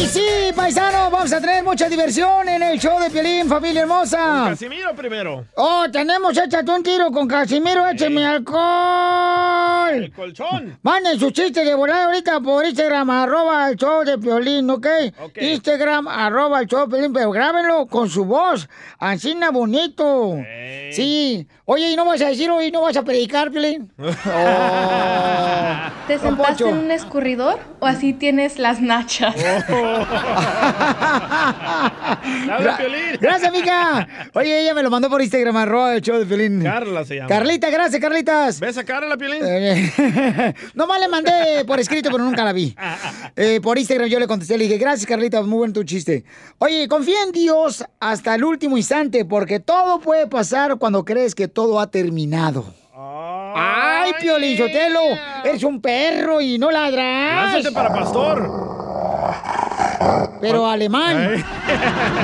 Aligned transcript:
Y 0.00 0.06
sí, 0.06 0.22
paisanos, 0.56 1.10
vamos 1.10 1.30
a 1.30 1.42
tener 1.42 1.62
mucha 1.62 1.86
diversión 1.86 2.48
en 2.48 2.62
el 2.62 2.80
show 2.80 2.98
de 2.98 3.10
Piolín, 3.10 3.46
familia 3.46 3.82
hermosa. 3.82 4.46
Casimiro 4.48 4.94
primero. 4.94 5.44
Oh, 5.56 5.84
tenemos, 5.92 6.34
échate 6.38 6.70
un 6.70 6.82
tiro 6.82 7.10
con 7.10 7.28
Casimiro, 7.28 7.86
écheme 7.86 8.24
alcohol. 8.24 9.90
El 9.92 10.10
colchón. 10.10 10.78
Manden 10.80 11.20
sus 11.20 11.34
chistes 11.34 11.66
de 11.66 11.74
volada 11.74 12.06
ahorita 12.06 12.40
por 12.40 12.64
Instagram, 12.64 13.10
arroba 13.10 13.68
el 13.68 13.76
show 13.76 14.02
de 14.02 14.16
Piolín, 14.16 14.70
¿ok? 14.70 14.86
Ok. 15.22 15.36
Instagram, 15.42 16.08
arroba 16.08 16.60
el 16.60 16.66
show 16.66 16.86
de 16.86 16.96
Piolín, 16.96 17.12
pero 17.12 17.30
grábenlo 17.30 17.86
con 17.86 18.08
su 18.08 18.24
voz, 18.24 18.70
ansina 18.98 19.50
bonito. 19.50 20.38
Sí. 20.92 21.46
Oye, 21.72 21.88
¿y 21.92 21.94
no 21.94 22.04
vas 22.04 22.20
a 22.20 22.26
decir 22.26 22.50
hoy, 22.50 22.72
no 22.72 22.80
vas 22.82 22.96
a 22.96 23.04
predicar, 23.04 23.52
Piolín? 23.52 23.92
¿Te 26.08 26.18
sentaste 26.18 26.68
en 26.68 26.76
un 26.78 26.90
escurridor 26.90 27.60
o 27.78 27.86
así 27.86 28.12
tienes 28.12 28.58
las 28.58 28.80
nachas? 28.80 29.36
Gra- 32.58 32.78
Gracias, 33.20 33.48
amiga. 33.48 34.08
Oye, 34.34 34.62
ella 34.62 34.74
me 34.74 34.82
lo 34.82 34.90
mandó 34.90 35.08
por 35.08 35.22
Instagram, 35.22 35.56
arroba 35.58 35.94
el 35.94 36.02
show 36.02 36.18
de 36.18 36.26
Piolín. 36.26 36.60
Carla 36.64 37.04
se 37.04 37.14
llama. 37.14 37.28
Carlita, 37.28 37.70
gracias, 37.70 38.02
Carlitas. 38.02 38.58
¿Ves 38.58 38.76
a 38.76 38.82
Carla, 38.82 39.16
Piolín? 39.16 39.40
Eh, 39.44 40.54
Nomás 40.74 40.98
le 40.98 41.06
mandé 41.06 41.64
por 41.68 41.78
escrito, 41.78 42.10
pero 42.10 42.24
nunca 42.24 42.42
la 42.42 42.52
vi. 42.52 42.74
Eh, 43.36 43.60
por 43.62 43.78
Instagram 43.78 44.08
yo 44.08 44.18
le 44.18 44.26
contesté, 44.26 44.58
le 44.58 44.64
dije, 44.64 44.76
gracias 44.78 45.06
Carlita, 45.06 45.40
muy 45.42 45.58
buen 45.58 45.72
tu 45.72 45.84
chiste. 45.84 46.24
Oye, 46.58 46.88
confía 46.88 47.22
en 47.24 47.30
Dios 47.30 47.84
hasta 48.00 48.34
el 48.34 48.42
último 48.42 48.76
instante, 48.76 49.24
porque 49.24 49.60
todo 49.60 50.00
puede 50.00 50.26
pasar 50.26 50.76
cuando 50.76 51.04
crees 51.04 51.36
que 51.36 51.46
todo 51.46 51.59
ha 51.80 51.86
terminado. 51.86 52.64
¡Ay, 52.94 54.12
Piolín 54.20 54.56
Sotelo! 54.56 55.00
Eres 55.44 55.62
un 55.62 55.80
perro 55.80 56.40
y 56.40 56.58
no 56.58 56.70
ladras. 56.70 57.52
Lánzate 57.52 57.74
para 57.74 57.92
pastor. 57.92 58.70
Pero 60.40 60.66
alemán. 60.66 61.44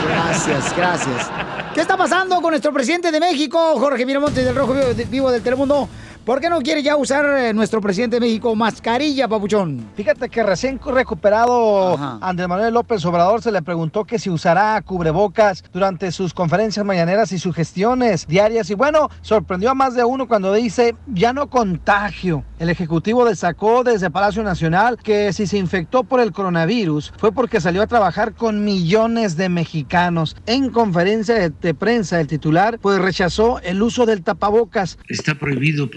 Gracias, 0.09 0.77
gracias. 0.77 1.31
¿Qué 1.75 1.81
está 1.81 1.97
pasando 1.97 2.41
con 2.41 2.51
nuestro 2.51 2.73
presidente 2.73 3.13
de 3.13 3.21
México, 3.21 3.79
Jorge 3.79 4.07
Miramontes 4.07 4.45
del 4.45 4.55
Rojo 4.55 4.73
Vivo, 4.73 4.87
Vivo 5.11 5.31
del 5.31 5.43
Telemundo? 5.43 5.89
¿Por 6.27 6.41
qué 6.41 6.51
no 6.51 6.59
quiere 6.59 6.83
ya 6.83 6.97
usar 6.97 7.25
eh, 7.39 7.55
nuestro 7.55 7.81
presidente 7.81 8.17
de 8.17 8.21
México 8.21 8.53
mascarilla, 8.57 9.29
papuchón? 9.29 9.89
Fíjate 9.95 10.29
que 10.29 10.43
recién 10.43 10.81
recuperado 10.85 11.97
Andrés 12.21 12.49
Manuel 12.49 12.75
López 12.75 13.05
Obrador 13.05 13.43
se 13.43 13.53
le 13.53 13.63
preguntó 13.63 14.05
que 14.05 14.19
si 14.19 14.29
usará 14.29 14.83
cubrebocas 14.83 15.63
durante 15.73 16.11
sus 16.11 16.35
conferencias 16.35 16.85
mañaneras 16.85 17.31
y 17.31 17.39
sus 17.39 17.55
gestiones 17.55 18.27
diarias. 18.27 18.69
Y 18.71 18.75
bueno, 18.75 19.09
sorprendió 19.23 19.71
a 19.71 19.75
más 19.75 19.95
de 19.95 20.03
uno 20.03 20.27
cuando 20.27 20.53
dice, 20.53 20.97
ya 21.07 21.33
no 21.33 21.49
contagio. 21.49 22.43
El 22.59 22.71
Ejecutivo 22.71 23.25
destacó 23.25 23.85
desde 23.85 24.11
Palacio 24.11 24.43
Nacional 24.43 24.97
que 24.97 25.33
si 25.33 25.47
se 25.47 25.59
infectó 25.59 26.03
por 26.03 26.19
el 26.19 26.33
coronavirus 26.33 27.13
fue 27.19 27.31
porque 27.31 27.61
salió 27.61 27.83
a 27.83 27.87
trabajar 27.87 28.35
con 28.35 28.65
millones 28.65 29.37
de 29.37 29.49
mexicanos. 29.49 30.35
En 30.47 30.71
conferencia 30.71 31.51
de, 31.51 31.75
prensa, 31.75 32.21
el 32.21 32.27
titular 32.27 32.81
pues 32.81 32.99
rechazó 32.99 33.61
el 33.61 33.81
uso 33.81 34.07
del 34.07 34.25
tapabocas. 34.25 34.99
Está 35.09 35.37
prohibido 35.37 35.89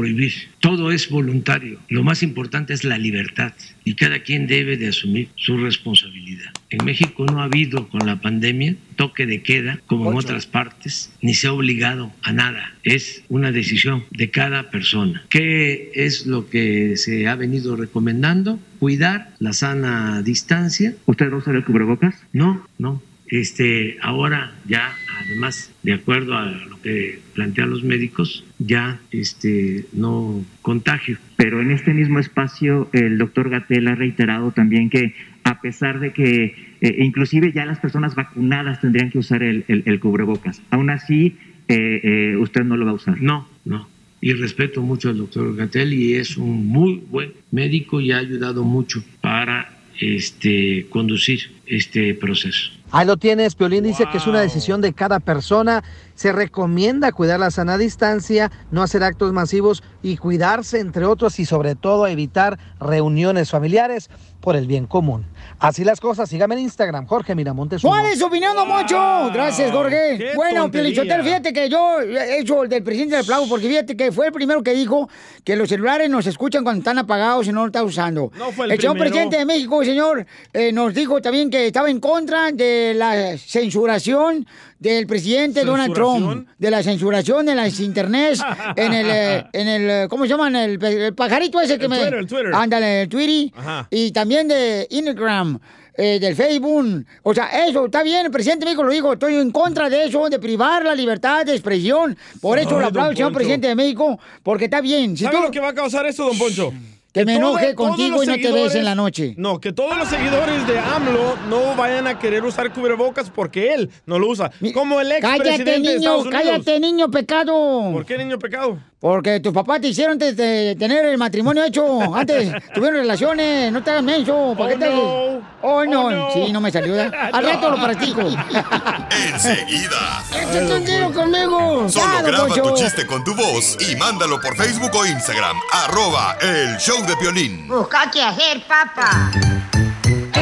Todo 0.60 0.92
es 0.92 1.10
voluntario. 1.10 1.80
Lo 1.90 2.04
más 2.04 2.24
importante 2.24 2.74
es 2.74 2.84
la 2.84 2.98
libertad 2.98 3.54
y 3.84 3.96
cada 3.96 4.20
quien 4.20 4.48
debe 4.48 4.78
de 4.78 4.90
asumir 4.90 5.30
su 5.36 5.58
responsabilidad. 5.58 6.52
En 6.70 6.86
México 6.86 7.26
no 7.26 7.42
ha 7.42 7.46
habido 7.46 7.88
con 7.90 8.06
la 8.06 8.22
pandemia 8.22 8.76
toque 8.96 9.26
de 9.26 9.42
queda 9.42 9.80
como 9.88 10.12
en 10.12 10.18
otras 10.18 10.46
partes, 10.46 11.12
ni 11.22 11.34
se 11.34 11.48
ha 11.48 11.54
obligado 11.54 12.12
a 12.22 12.34
nada. 12.34 12.74
Es 12.84 13.24
una 13.30 13.52
decisión 13.52 14.04
de 14.12 14.30
cada 14.30 14.70
persona. 14.70 15.24
¿Qué 15.30 15.92
es 15.96 16.26
lo 16.26 16.50
que 16.50 16.98
se 16.98 17.28
ha 17.28 17.36
venido 17.36 17.76
recomendando? 17.76 18.60
Cuidar 18.80 19.34
la 19.40 19.54
sana 19.54 20.22
distancia. 20.22 20.96
¿Usted 21.06 21.30
no 21.30 21.38
usa 21.38 21.54
el 21.54 21.64
cubrebocas? 21.64 22.16
No, 22.34 22.68
no. 22.78 23.02
Este, 23.30 23.98
ahora 24.02 24.54
ya, 24.68 24.92
además, 25.24 25.72
de 25.84 25.94
acuerdo 25.94 26.36
a 26.36 26.46
lo 26.50 26.82
que 26.82 27.20
plantean 27.36 27.70
los 27.70 27.84
médicos, 27.84 28.44
ya 28.58 29.00
este, 29.12 29.86
no 29.94 30.44
contagio. 30.62 31.18
Pero 31.38 31.62
en 31.62 31.72
este 31.72 31.94
mismo 31.94 32.20
espacio 32.20 32.90
el 32.94 33.18
doctor 33.18 33.50
Gatel 33.50 33.88
ha 33.88 33.96
reiterado 33.96 34.52
también 34.52 34.90
que 34.90 35.14
a 35.44 35.62
pesar 35.62 36.00
de 36.00 36.12
que 36.14 36.56
eh, 36.82 36.96
inclusive 37.00 37.52
ya 37.54 37.66
las 37.66 37.80
personas 37.80 38.16
vacunadas 38.16 38.82
tendrían 38.82 39.10
que 39.10 39.20
usar 39.20 39.44
el, 39.44 39.64
el- 39.68 39.84
el 39.86 40.00
cubrebocas, 40.00 40.62
aún 40.70 40.90
así 40.90 41.38
eh, 41.68 42.02
eh, 42.04 42.38
usted 42.38 42.64
no 42.64 42.78
lo 42.78 42.86
va 42.86 42.92
a 42.92 42.96
usar. 42.96 43.22
No, 43.22 43.48
no. 43.66 43.88
Y 44.22 44.34
respeto 44.34 44.82
mucho 44.82 45.10
al 45.10 45.18
doctor 45.18 45.56
Gatel 45.56 45.94
y 45.94 46.16
es 46.16 46.36
un 46.36 46.66
muy 46.68 47.02
buen 47.10 47.32
médico 47.52 48.02
y 48.02 48.12
ha 48.12 48.18
ayudado 48.18 48.64
mucho 48.64 49.04
para 49.22 49.78
este, 50.00 50.88
conducir 50.90 51.40
este 51.68 52.14
proceso. 52.16 52.72
Ahí 52.92 53.06
lo 53.06 53.18
tienes, 53.18 53.54
Piolín 53.54 53.84
dice 53.84 54.08
que 54.12 54.18
es 54.18 54.26
una 54.26 54.42
decisión 54.42 54.82
de 54.82 54.94
cada 54.94 55.20
persona. 55.20 55.84
Se 56.20 56.34
recomienda 56.34 57.14
cuidar 57.14 57.40
la 57.40 57.50
sana 57.50 57.78
distancia, 57.78 58.52
no 58.72 58.84
hacer 58.84 59.06
actos 59.06 59.32
masivos 59.32 59.84
y 60.02 60.18
cuidarse, 60.18 60.82
entre 60.82 61.06
otros, 61.06 61.40
y 61.40 61.46
sobre 61.46 61.76
todo 61.76 62.08
evitar 62.08 62.60
reuniones 62.78 63.52
familiares 63.52 64.10
por 64.42 64.58
el 64.58 64.68
bien 64.68 64.86
común. 64.86 65.26
Así 65.60 65.86
las 65.86 66.02
cosas, 66.02 66.30
sígame 66.30 66.56
en 66.56 66.62
Instagram, 66.62 67.06
Jorge 67.06 67.36
Miramontes. 67.36 67.82
¿Cuál 67.82 68.06
es 68.08 68.20
su 68.20 68.26
opinión, 68.26 68.54
don 68.54 68.68
Mocho? 68.68 69.30
Gracias, 69.34 69.72
Jorge. 69.72 70.34
Bueno, 70.36 70.64
tontería. 70.64 70.90
Pielichotero, 70.90 71.24
fíjate 71.24 71.54
que 71.54 71.70
yo 71.70 72.02
he 72.02 72.40
hecho 72.40 72.64
el 72.64 72.70
del 72.70 72.84
presidente 72.84 73.16
del 73.16 73.24
aplauso 73.24 73.48
porque 73.50 73.70
fíjate 73.70 73.96
que 73.96 74.12
fue 74.12 74.28
el 74.28 74.34
primero 74.34 74.62
que 74.62 74.74
dijo 74.74 75.10
que 75.46 75.56
los 75.56 75.70
celulares 75.70 76.10
nos 76.10 76.28
escuchan 76.28 76.64
cuando 76.64 76.80
están 76.80 76.98
apagados 76.98 77.48
y 77.48 77.54
no 77.54 77.62
lo 77.62 77.68
está 77.68 77.82
usando. 77.82 78.30
No 78.38 78.52
fue 78.52 78.66
el 78.66 78.72
señor 78.78 78.94
primero. 78.94 79.00
presidente 79.00 79.38
de 79.38 79.46
México, 79.46 79.86
señor, 79.86 80.26
eh, 80.52 80.74
nos 80.74 80.94
dijo 80.94 81.22
también 81.22 81.50
que 81.50 81.68
estaba 81.68 81.90
en 81.90 82.02
contra 82.02 82.52
de 82.52 82.94
la 82.94 83.38
censuración 83.38 84.46
del 84.80 85.06
presidente 85.08 85.66
Donald 85.66 85.94
Trump, 85.94 86.48
de 86.58 86.72
la 86.72 86.82
censuración 86.82 87.46
de 87.46 87.54
las 87.56 87.80
internet, 87.80 88.40
en 88.76 88.94
el, 88.94 89.06
eh, 89.10 89.46
en 89.54 89.68
el, 89.68 89.90
eh, 89.90 90.08
¿cómo 90.10 90.24
se 90.24 90.30
llaman? 90.30 90.56
El, 90.56 90.84
el 90.84 91.14
pajarito 91.14 91.60
ese 91.62 91.78
que 91.78 91.86
El 91.86 91.90
me... 91.90 91.98
Twitter, 92.00 92.14
el 92.20 92.28
Twitter. 92.28 92.52
Ándale, 92.54 93.02
el 93.04 93.10
Twitter. 93.10 93.52
Ajá. 93.58 93.88
Y 93.92 94.12
también 94.12 94.48
de 94.48 94.88
Instagram, 94.90 95.60
eh, 95.96 96.18
del 96.20 96.34
Facebook. 96.34 97.06
O 97.24 97.34
sea, 97.34 97.48
eso 97.68 97.86
está 97.86 98.04
bien, 98.04 98.26
el 98.28 98.32
presidente 98.32 98.62
de 98.62 98.68
México 98.72 98.84
lo 98.84 98.92
dijo, 98.94 99.12
estoy 99.14 99.36
en 99.36 99.52
contra 99.52 99.90
de 99.90 100.06
eso, 100.06 100.30
de 100.30 100.40
privar 100.40 100.86
la 100.86 100.96
libertad 100.96 101.46
de 101.46 101.52
expresión. 101.52 102.18
Por 102.40 102.58
eso 102.58 102.80
le 102.80 102.86
aplaudo 102.86 103.10
al 103.10 103.18
señor 103.18 103.34
presidente 103.34 103.68
de 103.68 103.76
México, 103.76 104.18
porque 104.44 104.66
está 104.66 104.80
bien. 104.80 105.18
Si 105.18 105.26
¿Sabe 105.26 105.36
tú- 105.38 105.44
lo 105.44 105.52
que 105.52 105.60
va 105.60 105.70
a 105.70 105.74
causar 105.74 106.06
esto, 106.06 106.26
don 106.26 106.38
Poncho? 106.38 106.72
Que 107.20 107.26
me 107.26 107.40
todo- 107.40 107.50
enoje 107.58 107.76
contigo 107.76 108.24
y 108.24 108.28
no 108.28 108.36
te 108.36 108.52
ves 108.52 108.76
en 108.76 108.86
la 108.86 108.96
noche. 108.96 109.34
No, 109.38 109.60
que 109.60 109.72
todos 109.74 109.98
los 109.98 110.08
seguidores 110.08 110.66
de 110.68 110.80
AMLO 110.80 111.36
no 111.50 111.76
vayan 111.76 112.08
a 112.08 112.18
querer 112.20 112.44
usar 112.44 112.72
cubrebocas 112.74 113.30
porque 113.30 113.74
él 113.74 113.90
no 114.06 114.20
lo 114.20 114.28
usa. 114.30 114.52
Como 114.74 115.00
el 115.02 115.12
ex 115.12 115.22
Cállate, 115.22 115.40
presidente 115.44 115.72
de 115.72 115.80
niño, 115.80 115.92
Estados 115.98 116.26
Unidos. 116.26 116.44
cállate, 116.44 116.80
niño 116.80 117.12
pecado. 117.12 117.92
¿Por 117.94 118.06
qué 118.06 118.18
niño 118.18 118.40
pecado? 118.40 118.80
Porque 119.00 119.40
tus 119.40 119.54
papás 119.54 119.80
te 119.80 119.88
hicieron 119.88 120.14
antes 120.14 120.36
de 120.36 120.76
tener 120.78 121.06
el 121.06 121.18
matrimonio 121.18 121.64
hecho. 121.64 122.14
Antes 122.14 122.52
tuvieron 122.74 123.00
relaciones, 123.00 123.72
no 123.72 123.82
te 123.82 123.92
hagas 123.92 124.04
menso. 124.04 124.54
¿Para 124.58 124.66
Oh, 124.66 124.68
qué 124.68 124.76
te 124.78 124.90
no. 124.90 125.42
Oh, 125.62 125.86
no. 125.86 126.06
Oh, 126.06 126.12
no. 126.12 126.32
Sí, 126.34 126.52
no 126.52 126.60
me 126.60 126.70
salió. 126.70 126.96
Al 127.34 127.46
rato 127.46 127.70
lo 127.70 127.78
practico. 127.82 128.22
Enseguida. 128.22 130.24
¡Échate 130.32 130.74
un 130.74 130.86
tiro 130.86 131.14
conmigo! 131.14 131.90
Solo 131.90 132.24
graba 132.24 132.48
Poncho. 132.48 132.62
tu 132.64 132.76
chiste 132.76 133.06
con 133.06 133.24
tu 133.24 133.34
voz 133.36 133.78
y 133.90 133.96
mándalo 133.96 134.40
por 134.42 134.56
Facebook 134.58 134.92
o 134.94 135.06
Instagram. 135.06 135.58
Arroba 135.72 136.38
el 136.42 136.78
show 136.78 137.06
de 137.06 137.16
violín. 137.16 137.68
Busca 137.68 138.10
qué 138.12 138.22
hacer, 138.22 138.62
papá. 138.68 139.32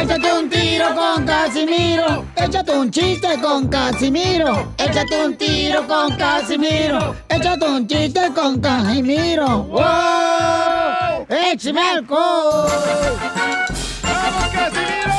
Échate 0.08 0.32
un 0.32 0.50
tiro 0.50 0.96
con 0.96 1.26
Casimiro. 1.26 2.26
Échate 2.38 2.72
un 2.72 2.90
chiste 2.90 3.28
con 3.42 3.68
Casimiro. 3.68 4.72
Échate 4.78 5.26
un 5.26 5.36
tiro 5.36 5.86
con 5.86 6.16
Casimiro. 6.16 7.14
Échate 7.28 7.66
un 7.66 7.86
chiste 7.86 8.32
con 8.34 8.58
Casimiro. 8.62 9.64
¡Wow! 9.64 11.28
¡Échame 11.28 11.82
alcohol! 11.82 12.72
¡Vamos, 14.02 14.48
Casimiro! 14.54 15.17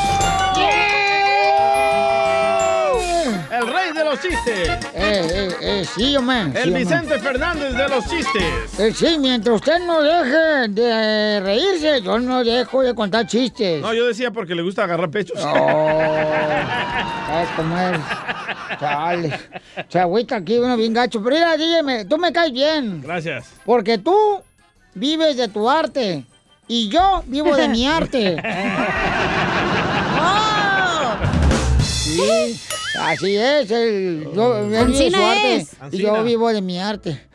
Rey 3.89 3.97
de 3.97 4.05
los 4.05 4.21
chistes. 4.21 4.69
Eh, 4.69 4.79
eh, 4.95 5.57
eh, 5.61 5.85
sí, 5.95 6.17
hombre. 6.17 6.51
El. 6.55 6.73
Vicente 6.73 7.19
Fernández 7.19 7.75
de 7.75 7.89
los 7.89 8.09
chistes. 8.09 8.79
Eh, 8.79 8.93
sí, 8.95 9.19
mientras 9.19 9.57
usted 9.57 9.81
no 9.81 10.03
deje 10.03 10.69
de 10.69 11.41
reírse, 11.41 12.03
yo 12.03 12.19
no 12.19 12.45
dejo 12.45 12.83
de 12.83 12.95
contar 12.95 13.27
chistes. 13.27 13.81
No, 13.83 13.93
yo 13.95 14.07
decía 14.07 14.31
porque 14.31 14.55
le 14.55 14.63
gusta 14.63 14.85
agarrar 14.85 15.11
pechos. 15.11 15.41
¿Sabes 15.41 15.59
cómo 17.57 17.79
es? 17.79 17.99
Chale. 18.81 19.39
Se 19.89 19.99
agüita 19.99 20.37
aquí 20.37 20.59
uno 20.59 20.77
bien 20.77 20.93
gacho. 20.93 21.23
Pero 21.23 21.37
mira, 21.37 21.57
dígame, 21.57 22.05
tú 22.05 22.19
me 22.19 22.33
caes 22.33 22.53
bien. 22.53 23.01
Gracias. 23.03 23.53
Porque 23.65 23.99
tú 23.99 24.15
vives 24.95 25.37
de 25.37 25.49
tu 25.49 25.69
arte. 25.69 26.25
Y 26.71 26.91
yo 26.91 27.23
vivo 27.27 27.57
de 27.57 27.69
mi 27.69 27.87
arte. 27.87 28.37
Sí, 32.19 32.61
así 32.99 33.37
es. 33.37 33.71
El, 33.71 34.29
yo, 34.35 34.59
él 34.59 34.87
vive 34.89 35.11
su 35.11 35.17
arte. 35.17 35.57
es. 35.57 35.77
Y 35.93 35.99
yo 35.99 36.25
vivo 36.25 36.49
de 36.53 36.61
mi 36.61 36.79
arte. 36.79 37.29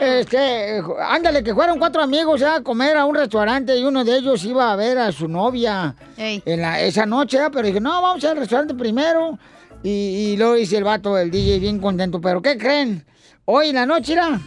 Este, 0.00 0.82
ándale, 1.00 1.42
que 1.42 1.54
fueron 1.54 1.78
cuatro 1.78 2.02
amigos 2.02 2.42
a 2.42 2.62
comer 2.62 2.96
a 2.98 3.06
un 3.06 3.14
restaurante 3.14 3.76
y 3.76 3.84
uno 3.84 4.04
de 4.04 4.18
ellos 4.18 4.44
iba 4.44 4.70
a 4.70 4.76
ver 4.76 4.98
a 4.98 5.10
su 5.10 5.26
novia 5.26 5.96
en 6.18 6.60
la, 6.60 6.82
esa 6.82 7.06
noche, 7.06 7.38
¿eh? 7.38 7.48
pero 7.50 7.66
dije, 7.66 7.80
no, 7.80 8.02
vamos 8.02 8.22
al 8.24 8.36
restaurante 8.36 8.74
primero. 8.74 9.38
Y, 9.82 9.90
y 9.90 10.36
luego 10.36 10.54
dice 10.54 10.76
el 10.76 10.84
vato, 10.84 11.16
el 11.16 11.30
DJ, 11.30 11.58
bien 11.58 11.78
contento, 11.78 12.20
pero 12.20 12.42
¿qué 12.42 12.58
creen? 12.58 13.06
Hoy 13.46 13.68
en 13.68 13.76
la 13.76 13.86
noche, 13.86 14.12
irá. 14.12 14.40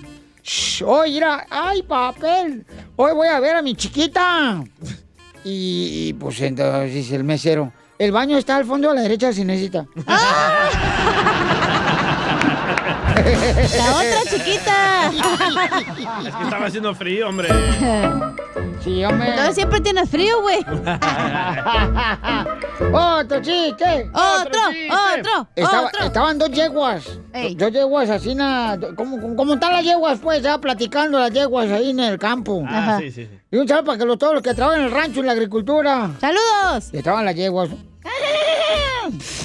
Hoy 0.86 1.18
irá. 1.18 1.48
¡Ay, 1.50 1.84
papel! 1.84 2.66
Hoy 2.96 3.14
voy 3.14 3.28
a 3.28 3.40
ver 3.40 3.56
a 3.56 3.62
mi 3.62 3.76
chiquita. 3.76 4.64
Y, 5.44 6.10
y, 6.10 6.14
pues 6.14 6.42
entonces 6.42 6.94
dice 6.94 7.16
el 7.16 7.24
mesero, 7.24 7.72
el 8.00 8.12
baño 8.12 8.38
está 8.38 8.56
al 8.56 8.66
fondo 8.66 8.90
a 8.90 8.94
la 8.96 9.02
derecha 9.02 9.32
si 9.34 9.44
necesita. 9.46 9.86
La 13.26 13.96
otra 13.96 14.22
chiquita. 14.30 15.12
Es 16.26 16.36
que 16.36 16.44
estaba 16.44 16.66
haciendo 16.66 16.96
frío, 16.96 17.28
hombre. 17.30 17.50
Sí, 18.84 19.04
hombre. 19.04 19.30
Entonces 19.30 19.56
siempre 19.56 19.82
tienes 19.82 20.10
frío, 20.10 20.42
güey. 20.42 20.60
¡Otro 22.94 23.42
chiste! 23.42 24.10
¡Otro! 24.14 24.60
¡Otro! 24.90 25.48
Estaba- 25.56 25.88
¡Otro! 25.88 26.06
Estaban 26.06 26.38
dos 26.40 26.50
yeguas. 26.52 27.04
Dos 27.58 27.72
yeguas 27.72 28.10
así, 28.10 28.34
na, 28.36 28.78
como, 28.96 29.36
como 29.36 29.54
están 29.56 29.74
las 29.74 29.84
yeguas, 29.84 30.20
pues, 30.20 30.42
ya 30.42 30.58
platicando 30.60 31.20
las 31.20 31.32
yeguas 31.32 31.70
ahí 31.70 31.90
en 31.92 32.00
el 32.00 32.18
campo. 32.18 32.64
Ah, 32.68 32.98
sí, 33.02 33.12
sí, 33.12 33.26
sí. 33.26 33.40
Y 33.52 33.58
un 33.58 33.68
saludo 33.68 33.84
para 33.86 33.98
que 33.98 34.06
los, 34.06 34.18
todos 34.18 34.34
los 34.36 34.42
que 34.44 34.54
trabajan 34.54 34.80
en 34.82 34.86
el 34.88 34.92
rancho, 34.94 35.20
en 35.20 35.26
la 35.26 35.34
agricultura. 35.34 36.12
¡Saludos! 36.22 36.90
Y 36.94 36.98
estaban 36.98 37.26
las 37.26 37.36
yeguas. 37.36 37.70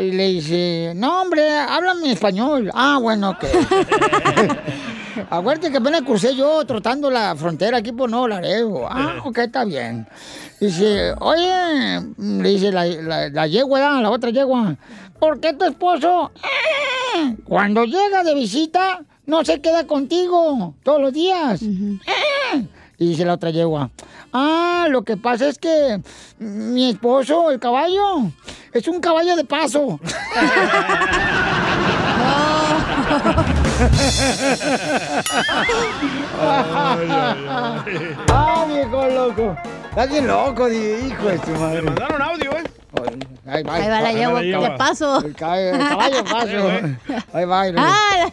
Y 0.00 0.10
le 0.12 0.28
dice, 0.28 0.92
no, 0.94 1.22
hombre, 1.22 1.50
háblame 1.50 2.12
español. 2.12 2.70
Ah, 2.74 2.98
bueno, 3.00 3.30
ok. 3.30 3.44
Acuérdate 5.30 5.70
que 5.70 5.78
apenas 5.78 6.02
crucé 6.02 6.34
yo 6.34 6.64
trotando 6.64 7.10
la 7.10 7.34
frontera 7.36 7.78
aquí 7.78 7.92
por 7.92 8.10
Nuevo 8.10 8.28
Laredo. 8.28 8.86
Ah, 8.88 9.16
ok, 9.24 9.38
está 9.38 9.64
bien. 9.64 10.06
Dice, 10.60 11.14
oye, 11.20 12.00
le 12.18 12.48
dice 12.48 12.72
la, 12.72 12.86
la, 12.86 13.28
la 13.28 13.46
yegua, 13.46 14.00
la 14.00 14.10
otra 14.10 14.30
yegua, 14.30 14.76
¿por 15.18 15.40
qué 15.40 15.52
tu 15.54 15.64
esposo 15.64 16.30
eh, 16.36 17.36
cuando 17.44 17.84
llega 17.84 18.22
de 18.22 18.34
visita 18.34 19.00
no 19.26 19.44
se 19.44 19.60
queda 19.60 19.86
contigo 19.86 20.74
todos 20.82 21.00
los 21.00 21.12
días? 21.12 21.62
Eh. 21.62 22.66
Y 22.98 23.08
dice 23.08 23.24
la 23.24 23.34
otra 23.34 23.50
yegua, 23.50 23.90
ah, 24.32 24.86
lo 24.88 25.02
que 25.02 25.16
pasa 25.16 25.48
es 25.48 25.58
que 25.58 26.00
mi 26.38 26.90
esposo, 26.90 27.50
el 27.50 27.58
caballo, 27.58 28.30
es 28.72 28.86
un 28.86 29.00
caballo 29.00 29.34
de 29.34 29.44
paso. 29.44 29.98
¡Ah, 38.28 38.66
viejo 38.68 39.06
loco! 39.08 39.56
Estás 39.90 40.08
bien 40.10 40.26
loco, 40.26 40.68
di- 40.68 41.06
hijo 41.08 41.28
de 41.28 41.38
tu 41.38 41.50
madre. 41.52 41.76
Le 41.76 41.82
mandaron 41.82 42.22
audio, 42.22 42.50
¿eh? 42.52 42.62
Ahí 43.46 43.62
va, 43.62 43.74
Ahí 43.74 43.88
va 43.88 44.00
la 44.00 44.12
yegua 44.12 44.40
de 44.42 44.70
paso. 44.76 45.24
El 45.24 45.34
caballo, 45.34 45.70
el 45.74 45.78
caballo 45.88 46.16
de 46.16 46.22
paso. 46.24 47.26
Ahí 47.32 47.44
va. 47.44 47.60
ahí 47.62 47.72
va. 47.72 47.82
Ah, 47.86 48.30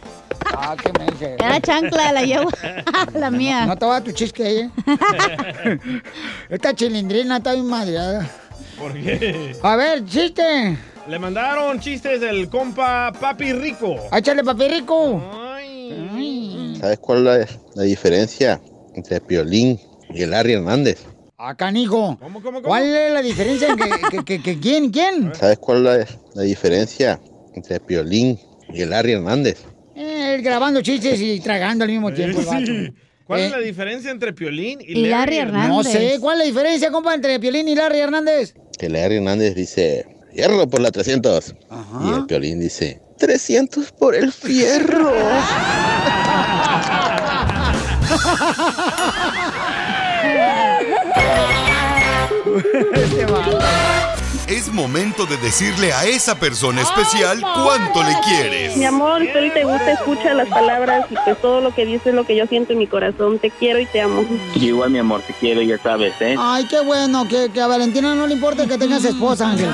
Ah, 0.52 0.74
qué 0.82 0.90
mensa. 0.98 1.26
era 1.44 1.60
chancla 1.60 2.12
la 2.12 2.22
yegua. 2.22 2.50
La 3.14 3.30
mía. 3.30 3.66
No 3.66 3.76
te 3.76 3.86
va 3.86 3.96
a 3.96 4.00
tu 4.04 4.10
chisque 4.12 4.42
ahí, 4.44 4.58
¿eh? 4.58 5.78
Esta 6.48 6.74
chilindrina 6.74 7.36
está 7.38 7.52
bien 7.52 7.66
madreada. 7.68 8.26
¿Por 8.78 8.92
qué? 8.94 9.54
A 9.62 9.76
ver, 9.76 10.04
chiste. 10.06 10.76
Le 11.08 11.18
mandaron 11.18 11.80
chistes 11.80 12.20
del 12.20 12.48
compa 12.48 13.12
Papi 13.18 13.52
Rico. 13.52 13.96
Échale, 14.16 14.44
papi 14.44 14.68
rico. 14.68 15.20
¿Sabes 16.80 16.98
cuál 16.98 17.18
es 17.18 17.24
la, 17.24 17.46
la 17.74 17.82
diferencia 17.82 18.60
entre 18.94 19.20
Piolín 19.20 19.78
y 20.14 20.22
el 20.22 20.30
Larry 20.30 20.52
Hernández? 20.54 21.00
Ah, 21.36 21.54
canijo. 21.56 22.18
¿Cuál 22.62 22.84
es 22.94 23.12
la 23.12 23.22
diferencia? 23.22 23.68
en 23.68 23.76
que, 23.76 23.90
que, 24.10 24.24
que- 24.24 24.42
que 24.42 24.60
quién? 24.60 24.90
¿Quién? 24.90 25.34
¿Sabes 25.34 25.58
cuál 25.58 25.78
es 25.78 25.84
la, 25.84 26.06
la 26.34 26.42
diferencia 26.42 27.20
entre 27.54 27.80
Piolín 27.80 28.38
y 28.72 28.82
el 28.82 28.90
Larry 28.90 29.12
Hernández? 29.12 29.58
Eh, 29.96 30.34
él 30.36 30.42
grabando 30.42 30.80
chistes 30.82 31.20
y 31.20 31.40
tragando 31.40 31.84
al 31.84 31.90
mismo 31.90 32.12
tiempo. 32.12 32.40
el 32.40 32.46
vato. 32.46 32.66
Sí. 32.66 32.92
¿Cuál 33.26 33.40
Eh, 33.40 33.46
es 33.46 33.50
la 33.52 33.58
diferencia 33.58 34.10
entre 34.10 34.32
Piolín 34.32 34.80
y, 34.80 34.98
Y 35.00 35.06
Larry 35.06 35.38
Hernández. 35.38 35.68
No 35.70 35.82
sé, 35.82 36.18
¿cuál 36.20 36.40
es 36.40 36.46
la 36.46 36.50
diferencia, 36.52 36.90
compa, 36.90 37.14
entre 37.14 37.38
Piolín 37.40 37.68
y 37.68 37.74
Larry 37.74 37.98
Hernández? 38.00 38.54
Que 38.78 38.88
Larry 38.88 39.16
Hernández 39.16 39.54
dice, 39.54 40.06
fierro 40.32 40.68
por 40.68 40.80
la 40.80 40.90
300. 40.90 41.54
Y 42.04 42.12
el 42.12 42.26
Piolín 42.26 42.60
dice, 42.60 43.00
300 43.18 43.92
por 43.92 44.14
el 44.14 44.32
fierro. 44.32 45.12
Momento 54.80 55.26
de 55.26 55.36
decirle 55.36 55.92
a 55.92 56.06
esa 56.06 56.36
persona 56.36 56.80
especial 56.80 57.38
cuánto 57.42 58.02
le 58.02 58.14
quieres. 58.24 58.78
Mi 58.78 58.86
amor, 58.86 59.20
si 59.20 59.28
hoy 59.36 59.50
te 59.50 59.62
gusta, 59.62 59.92
escucha 59.92 60.32
las 60.32 60.48
palabras 60.48 61.04
y 61.10 61.16
pues 61.22 61.38
todo 61.42 61.60
lo 61.60 61.74
que 61.74 61.84
dices 61.84 62.06
es 62.06 62.14
lo 62.14 62.24
que 62.24 62.34
yo 62.34 62.46
siento 62.46 62.72
en 62.72 62.78
mi 62.78 62.86
corazón. 62.86 63.38
Te 63.38 63.50
quiero 63.50 63.78
y 63.78 63.84
te 63.84 64.00
amo. 64.00 64.24
Y 64.54 64.68
igual, 64.68 64.88
mi 64.88 64.98
amor, 64.98 65.20
te 65.20 65.34
quiero, 65.34 65.60
ya 65.60 65.76
sabes, 65.76 66.14
¿eh? 66.20 66.34
Ay, 66.38 66.66
qué 66.66 66.80
bueno, 66.80 67.28
que, 67.28 67.50
que 67.52 67.60
a 67.60 67.66
Valentina 67.66 68.14
no 68.14 68.26
le 68.26 68.32
importa 68.32 68.66
que 68.66 68.78
tengas 68.78 69.04
esposa, 69.04 69.50
Ángel. 69.50 69.68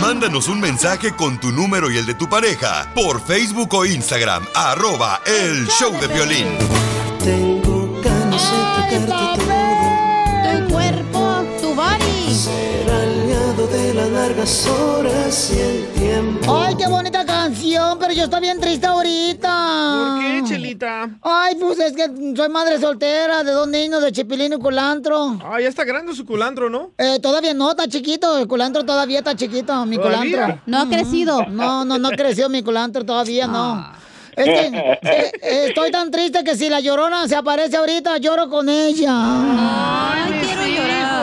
Mándanos 0.00 0.48
un 0.48 0.58
mensaje 0.58 1.14
con 1.14 1.38
tu 1.38 1.52
número 1.52 1.90
y 1.90 1.98
el 1.98 2.06
de 2.06 2.14
tu 2.14 2.26
pareja 2.26 2.90
por 2.94 3.20
Facebook 3.20 3.74
o 3.74 3.84
Instagram, 3.84 4.46
arroba 4.54 5.20
el 5.26 5.68
show 5.68 5.92
de 6.00 6.06
violín. 6.06 6.46
Tengo 7.22 8.00
ganas 8.00 8.50
de 8.90 9.00
tocarte 9.00 9.63
largas 14.28 14.66
horas 14.66 15.52
y 15.54 15.60
el 15.60 15.86
tiempo. 15.88 16.56
Ay, 16.56 16.74
qué 16.76 16.86
bonita 16.86 17.26
canción, 17.26 17.98
pero 17.98 18.14
yo 18.14 18.24
estoy 18.24 18.40
bien 18.40 18.58
triste 18.58 18.86
ahorita. 18.86 20.14
¿Por 20.14 20.20
qué, 20.20 20.42
Chelita? 20.48 21.10
Ay, 21.20 21.56
pues 21.60 21.78
es 21.78 21.92
que 21.92 22.06
soy 22.34 22.48
madre 22.48 22.80
soltera 22.80 23.42
de 23.42 23.52
dos 23.52 23.68
niños 23.68 24.02
de 24.02 24.12
chipilín 24.12 24.54
y 24.54 24.58
culantro. 24.58 25.38
Ah, 25.44 25.60
ya 25.60 25.68
está 25.68 25.84
grande 25.84 26.14
su 26.14 26.24
culantro, 26.24 26.70
¿no? 26.70 26.92
Eh, 26.96 27.18
todavía 27.20 27.52
no, 27.52 27.70
está 27.70 27.86
chiquito. 27.86 28.38
El 28.38 28.48
culantro 28.48 28.82
todavía 28.82 29.18
está 29.18 29.36
chiquito, 29.36 29.84
mi 29.84 29.96
¿Todavía? 29.98 30.18
culantro. 30.20 30.62
No 30.64 30.78
ha 30.80 30.88
crecido. 30.88 31.44
No, 31.46 31.84
no, 31.84 31.98
no 31.98 32.08
creció 32.10 32.48
mi 32.48 32.62
culantro 32.62 33.04
todavía, 33.04 33.46
no. 33.46 33.92
Es 34.36 34.46
que 34.46 34.66
eh, 34.66 34.98
eh, 35.02 35.64
estoy 35.68 35.90
tan 35.90 36.10
triste 36.10 36.42
que 36.42 36.56
si 36.56 36.70
la 36.70 36.80
llorona 36.80 37.28
se 37.28 37.36
aparece 37.36 37.76
ahorita, 37.76 38.16
lloro 38.16 38.48
con 38.48 38.70
ella. 38.70 39.12
Ay, 39.12 40.40
quiero 40.40 40.66
llorar. 40.66 41.14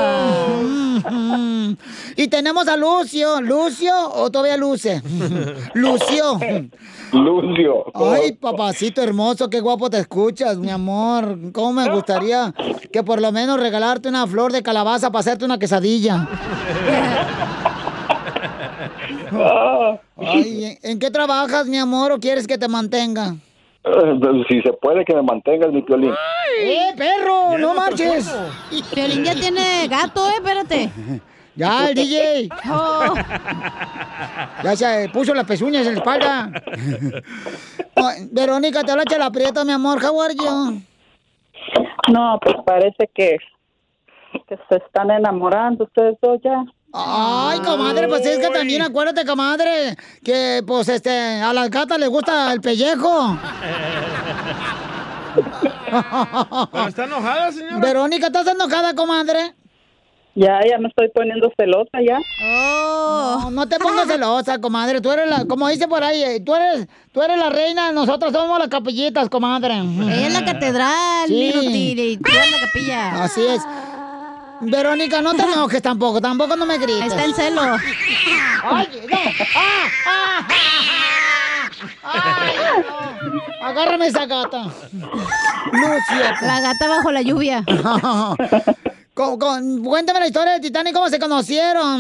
Y 2.15 2.27
tenemos 2.27 2.67
a 2.67 2.77
Lucio. 2.77 3.41
¿Lucio 3.41 3.93
o 4.13 4.29
todavía 4.31 4.57
luce? 4.57 5.01
Lucio. 5.73 6.39
Lucio. 7.11 7.85
Ay, 7.93 8.33
papacito 8.33 9.01
hermoso, 9.01 9.49
qué 9.49 9.59
guapo 9.59 9.89
te 9.89 9.97
escuchas, 9.99 10.57
mi 10.57 10.69
amor. 10.69 11.37
¿Cómo 11.53 11.73
me 11.73 11.89
gustaría 11.89 12.53
que 12.91 13.03
por 13.03 13.21
lo 13.21 13.31
menos 13.31 13.59
regalarte 13.59 14.09
una 14.09 14.25
flor 14.27 14.51
de 14.51 14.61
calabaza 14.63 15.11
para 15.11 15.19
hacerte 15.21 15.45
una 15.45 15.57
quesadilla? 15.59 16.27
Ay, 20.17 20.65
¿en- 20.65 20.91
¿en 20.91 20.99
qué 20.99 21.09
trabajas, 21.11 21.67
mi 21.67 21.77
amor, 21.77 22.11
o 22.11 22.19
quieres 22.19 22.47
que 22.47 22.57
te 22.57 22.67
mantenga? 22.67 23.35
Eh, 23.83 24.43
Si 24.47 24.61
se 24.61 24.73
puede 24.73 25.03
que 25.05 25.15
me 25.15 25.23
mantengas 25.23 25.71
mi 25.71 25.81
piolín. 25.81 26.13
¡Eh, 26.61 26.93
perro! 26.95 27.57
¡No 27.57 27.73
marches! 27.73 28.31
Piolín 28.93 29.23
ya 29.23 29.33
tiene 29.33 29.87
gato, 29.87 30.27
eh, 30.29 30.33
espérate. 30.35 30.91
Ya, 31.55 31.89
el 31.89 31.95
DJ. 31.95 32.49
Oh. 32.69 33.13
Ya 34.63 34.75
se 34.75 35.09
puso 35.09 35.33
las 35.33 35.45
pezuñas 35.45 35.85
en 35.85 35.95
la 35.95 35.99
espalda. 35.99 36.51
Verónica, 38.31 38.83
te 38.83 38.91
habla 38.91 39.03
Chela 39.05 39.31
Prieto, 39.31 39.65
mi 39.65 39.73
amor. 39.73 40.03
How 40.03 40.21
are 40.21 40.33
you? 40.35 40.81
No, 42.11 42.39
pues 42.41 42.55
parece 42.65 43.09
que, 43.13 43.37
que 44.47 44.57
se 44.69 44.75
están 44.77 45.11
enamorando 45.11 45.83
ustedes 45.83 46.17
dos 46.21 46.39
ya. 46.43 46.63
Ay, 46.93 47.59
comadre, 47.59 48.07
pues 48.07 48.25
es 48.25 48.39
que 48.39 48.49
también 48.49 48.81
acuérdate, 48.81 49.25
comadre, 49.25 49.95
que 50.23 50.61
pues 50.65 50.89
este, 50.89 51.41
a 51.41 51.53
las 51.53 51.69
gatas 51.69 51.97
les 51.97 52.09
gusta 52.09 52.51
el 52.51 52.59
pellejo. 52.59 53.37
Pero 56.71 56.87
está 56.87 57.05
enojada, 57.05 57.51
señora. 57.51 57.77
Verónica, 57.77 58.27
¿estás 58.27 58.47
enojada, 58.47 58.93
comadre? 58.93 59.53
Ya, 60.33 60.61
ya 60.65 60.77
me 60.77 60.87
estoy 60.87 61.09
poniendo 61.13 61.51
celosa 61.57 61.99
ya. 62.07 62.17
No, 62.41 63.51
no 63.51 63.67
te 63.67 63.77
pongas 63.79 64.07
celosa, 64.07 64.61
comadre. 64.61 65.01
Tú 65.01 65.11
eres 65.11 65.29
la, 65.29 65.45
como 65.45 65.67
dice 65.67 65.87
por 65.89 66.03
ahí, 66.03 66.23
eh, 66.23 66.39
tú 66.39 66.55
eres, 66.55 66.87
tú 67.11 67.21
eres 67.21 67.37
la 67.37 67.49
reina, 67.49 67.91
nosotros 67.91 68.31
somos 68.31 68.57
las 68.57 68.69
capillitas, 68.69 69.27
comadre. 69.29 69.79
Ella 69.79 70.27
es 70.27 70.33
la 70.33 70.45
catedral, 70.45 71.27
Tiri, 71.27 72.17
tú 72.17 72.31
eres 72.31 72.51
la 72.51 72.59
capilla. 72.65 73.23
Así 73.23 73.45
es. 73.45 73.61
Verónica, 74.61 75.21
no 75.21 75.33
te 75.33 75.41
enojes 75.41 75.81
tampoco, 75.81 76.21
tampoco 76.21 76.55
no 76.55 76.65
me 76.65 76.77
grites. 76.77 77.07
Está 77.07 77.25
en 77.25 77.33
celo. 77.33 77.61
Ay, 78.63 78.87
no. 79.09 79.17
¡Ah! 79.55 79.89
¡Ah! 80.05 80.47
¡Ay, 82.03 82.53
no! 82.57 83.67
Agárrame 83.67 84.07
esa 84.07 84.25
gata. 84.27 84.63
Lucia. 85.71 86.35
La 86.41 86.61
gata 86.61 86.87
bajo 86.87 87.11
la 87.11 87.21
lluvia. 87.21 87.63
Con- 89.21 89.37
con- 89.39 89.83
cuéntame 89.83 90.19
la 90.19 90.27
historia 90.27 90.53
de 90.53 90.59
Titanic, 90.59 90.93
cómo 90.93 91.07
se 91.09 91.19
conocieron. 91.19 91.99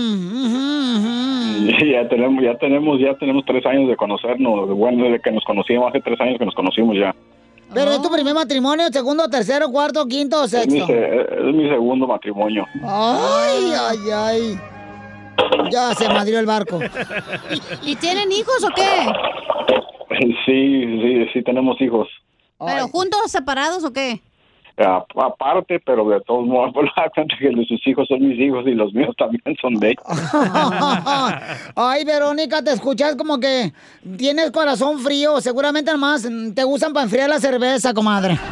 Ya 1.91 2.07
tenemos, 2.09 2.43
ya 2.43 2.57
tenemos, 2.57 2.99
ya 2.99 3.13
tenemos 3.17 3.43
tres 3.45 3.65
años 3.65 3.87
de 3.89 3.95
conocernos. 3.95 4.69
Bueno, 4.75 5.03
desde 5.05 5.19
que 5.21 5.31
nos 5.31 5.43
conocimos, 5.43 5.89
hace 5.89 6.01
tres 6.01 6.19
años 6.19 6.37
que 6.39 6.45
nos 6.45 6.55
conocimos 6.55 6.95
ya. 6.97 7.13
Pero 7.73 7.91
es 7.91 8.01
tu 8.01 8.09
primer 8.09 8.33
matrimonio, 8.33 8.87
segundo, 8.91 9.29
tercero, 9.29 9.69
cuarto, 9.71 10.05
quinto 10.05 10.41
o 10.41 10.45
Es 10.45 10.53
mi, 10.67 10.79
sexto. 10.79 10.87
se- 10.87 11.21
es 11.49 11.55
mi 11.55 11.69
segundo 11.69 12.07
matrimonio. 12.07 12.65
Ay, 12.83 13.71
ay, 13.79 13.97
ay. 14.13 14.59
Ya 15.71 15.93
se 15.95 16.07
madrió 16.09 16.39
el 16.39 16.45
barco. 16.45 16.79
¿Y 17.83 17.95
tienen 17.95 18.31
hijos 18.31 18.63
o 18.63 18.69
qué? 18.75 19.07
Sí, 20.45 20.99
sí, 21.01 21.25
sí 21.33 21.43
tenemos 21.43 21.79
hijos. 21.81 22.07
¿Pero 22.63 22.87
juntos 22.89 23.19
separados 23.27 23.83
o 23.83 23.91
qué? 23.93 24.21
A- 24.77 25.05
aparte, 25.25 25.79
pero 25.85 26.07
de 26.09 26.21
todos 26.21 26.45
modos, 26.47 26.73
por 26.73 26.85
la 26.85 27.09
cuenta 27.13 27.35
que 27.39 27.51
sus 27.67 27.85
hijos 27.87 28.07
son 28.07 28.27
mis 28.27 28.39
hijos 28.39 28.65
y 28.65 28.71
los 28.71 28.93
míos 28.93 29.13
también 29.17 29.41
son 29.61 29.75
de 29.75 29.89
ellos. 29.89 30.03
Ay, 31.75 32.03
Verónica, 32.05 32.63
te 32.63 32.71
escuchas 32.71 33.15
como 33.15 33.39
que 33.39 33.73
tienes 34.17 34.51
corazón 34.51 34.99
frío. 34.99 35.39
Seguramente 35.41 35.91
nomás 35.91 36.27
te 36.55 36.65
usan 36.65 36.93
para 36.93 37.03
enfriar 37.03 37.29
la 37.29 37.39
cerveza, 37.39 37.93
comadre. 37.93 38.37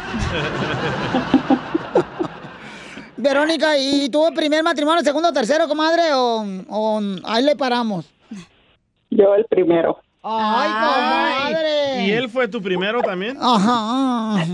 Verónica, 3.16 3.76
¿y 3.76 4.08
tuvo 4.08 4.32
primer 4.32 4.62
matrimonio, 4.62 5.02
segundo, 5.02 5.30
tercero, 5.32 5.68
comadre? 5.68 6.12
¿O, 6.14 6.42
o 6.68 7.00
ahí 7.24 7.44
le 7.44 7.54
paramos? 7.54 8.10
Yo 9.10 9.34
el 9.34 9.44
primero. 9.44 9.98
Ay, 10.22 10.68
comadre. 10.70 12.06
¿Y 12.06 12.10
él 12.12 12.28
fue 12.28 12.46
tu 12.48 12.60
primero 12.60 13.00
también? 13.00 13.38
Ajá. 13.40 14.44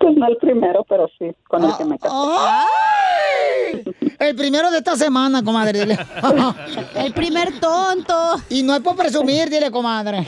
Pues 0.00 0.16
no 0.16 0.26
el 0.26 0.36
primero, 0.38 0.84
pero 0.88 1.06
sí, 1.18 1.30
con 1.48 1.64
el 1.64 1.76
que 1.76 1.84
me 1.84 1.98
casé. 1.98 2.14
¡Ay! 2.14 3.84
El 4.18 4.36
primero 4.36 4.70
de 4.70 4.78
esta 4.78 4.96
semana, 4.96 5.42
comadre, 5.42 5.80
dile. 5.80 5.98
El 6.94 7.12
primer 7.12 7.58
tonto. 7.60 8.14
Y 8.48 8.62
no 8.62 8.74
es 8.74 8.80
por 8.80 8.96
presumir, 8.96 9.48
dile, 9.48 9.70
comadre. 9.70 10.26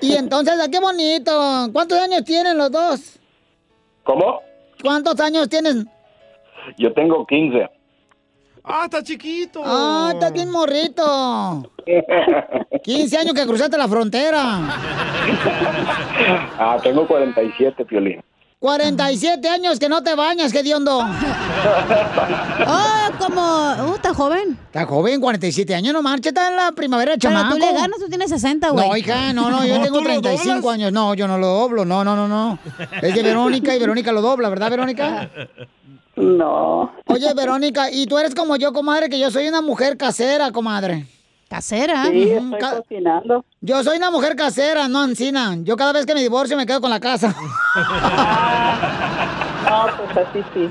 Y 0.00 0.14
entonces, 0.14 0.60
¿a 0.60 0.68
qué 0.68 0.80
bonito? 0.80 1.68
¿Cuántos 1.72 1.98
años 1.98 2.24
tienen 2.24 2.56
los 2.56 2.70
dos? 2.70 3.18
¿Cómo? 4.04 4.40
¿Cuántos 4.82 5.20
años 5.20 5.48
tienen? 5.48 5.88
Yo 6.78 6.92
tengo 6.92 7.26
15. 7.26 7.68
Ah, 8.70 8.82
está 8.84 9.02
chiquito. 9.02 9.62
Ah, 9.64 10.10
está 10.12 10.30
bien 10.30 10.50
morrito. 10.50 11.72
15 12.84 13.16
años 13.18 13.34
que 13.34 13.46
cruzaste 13.46 13.78
la 13.78 13.88
frontera. 13.88 14.42
ah, 16.58 16.76
tengo 16.82 17.06
47, 17.06 17.84
Piolín. 17.86 18.20
47 18.60 19.48
años 19.48 19.78
que 19.78 19.88
no 19.88 20.02
te 20.02 20.14
bañas, 20.16 20.52
qué 20.52 20.62
diondo. 20.62 21.00
Oh, 22.70 23.10
como... 23.18 23.90
Uh, 23.90 23.94
está 23.94 24.12
joven. 24.12 24.58
Está 24.66 24.84
joven, 24.84 25.20
47 25.20 25.74
años, 25.74 25.92
no 25.94 26.02
marcha, 26.02 26.28
está 26.28 26.48
en 26.50 26.56
la 26.56 26.72
primavera, 26.72 27.12
Pero 27.12 27.20
chamaco. 27.34 27.54
tú 27.54 27.60
le 27.60 27.72
ganas, 27.72 27.98
tú 27.98 28.08
tienes 28.08 28.28
60, 28.30 28.70
güey. 28.70 28.88
No, 28.88 28.96
hija, 28.96 29.32
no, 29.32 29.50
no, 29.50 29.64
yo 29.64 29.78
¿No, 29.78 29.84
tengo 29.84 29.98
tú 29.98 30.04
lo 30.04 30.10
35 30.20 30.54
doblas? 30.60 30.74
años. 30.74 30.92
No, 30.92 31.14
yo 31.14 31.26
no 31.26 31.38
lo 31.38 31.46
doblo, 31.46 31.84
no, 31.84 32.04
no, 32.04 32.14
no, 32.14 32.28
no. 32.28 32.58
Es 33.00 33.14
de 33.14 33.22
Verónica 33.22 33.74
y 33.74 33.78
Verónica 33.78 34.12
lo 34.12 34.20
dobla, 34.20 34.48
¿verdad, 34.50 34.70
Verónica? 34.70 35.30
No. 36.18 36.92
Oye, 37.06 37.32
Verónica, 37.34 37.90
y 37.90 38.06
tú 38.06 38.18
eres 38.18 38.34
como 38.34 38.56
yo, 38.56 38.72
comadre, 38.72 39.08
que 39.08 39.18
yo 39.18 39.30
soy 39.30 39.48
una 39.48 39.60
mujer 39.60 39.96
casera, 39.96 40.50
comadre. 40.52 41.06
¿Casera? 41.48 42.04
Sí, 42.06 42.30
estoy 42.30 42.58
ca- 42.58 42.76
cocinando. 42.78 43.44
Yo 43.60 43.82
soy 43.82 43.96
una 43.96 44.10
mujer 44.10 44.36
casera, 44.36 44.86
no 44.88 45.00
ancina. 45.00 45.56
Yo 45.62 45.76
cada 45.76 45.92
vez 45.92 46.04
que 46.04 46.14
me 46.14 46.20
divorcio 46.20 46.56
me 46.56 46.66
quedo 46.66 46.80
con 46.80 46.90
la 46.90 47.00
casa. 47.00 47.34
No, 49.68 49.86
pues 50.14 50.26
así 50.26 50.42
sí. 50.54 50.70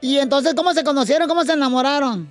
y 0.00 0.18
entonces, 0.18 0.54
¿cómo 0.54 0.72
se 0.72 0.82
conocieron? 0.84 1.28
¿Cómo 1.28 1.42
se 1.44 1.52
enamoraron? 1.52 2.26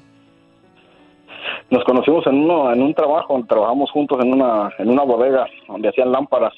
Nos 1.70 1.84
conocimos 1.84 2.26
en 2.26 2.36
uno, 2.44 2.74
en 2.74 2.82
un 2.82 2.94
trabajo, 2.96 3.40
trabajamos 3.48 3.92
juntos 3.92 4.18
en 4.24 4.34
una, 4.34 4.72
en 4.80 4.90
una 4.90 5.04
bodega 5.04 5.46
donde 5.68 5.90
hacían 5.90 6.12
lámparas. 6.12 6.54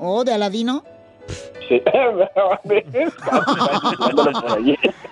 Oh, 0.00 0.24
de 0.24 0.32
Aladino. 0.32 0.82
Sí. 1.68 1.82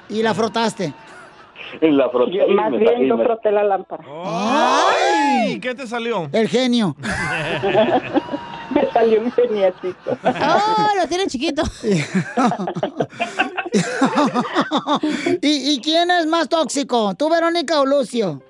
Y 0.08 0.22
la 0.22 0.34
frotaste. 0.34 0.92
Y 1.82 1.90
la 1.90 2.08
froté 2.08 2.32
Yo 2.36 2.46
más 2.48 2.70
me 2.70 2.78
bien 2.78 2.92
salí, 2.94 3.08
yo 3.08 3.16
me- 3.16 3.24
froté 3.24 3.50
la 3.50 3.64
lámpara. 3.64 4.04
¡Ay! 4.24 5.58
¿Qué 5.60 5.74
te 5.74 5.86
salió? 5.86 6.28
El 6.32 6.48
genio. 6.48 6.96
Me 8.70 8.90
salió 8.92 9.20
un 9.22 9.32
geniacito. 9.32 10.18
Oh, 10.24 10.88
lo 11.00 11.06
tiene 11.08 11.26
chiquito. 11.28 11.62
¿Y, 15.42 15.72
y 15.74 15.80
quién 15.80 16.10
es 16.10 16.26
más 16.26 16.48
tóxico? 16.48 17.14
¿Tú, 17.14 17.28
Verónica, 17.30 17.80
o 17.80 17.86
Lucio? 17.86 18.42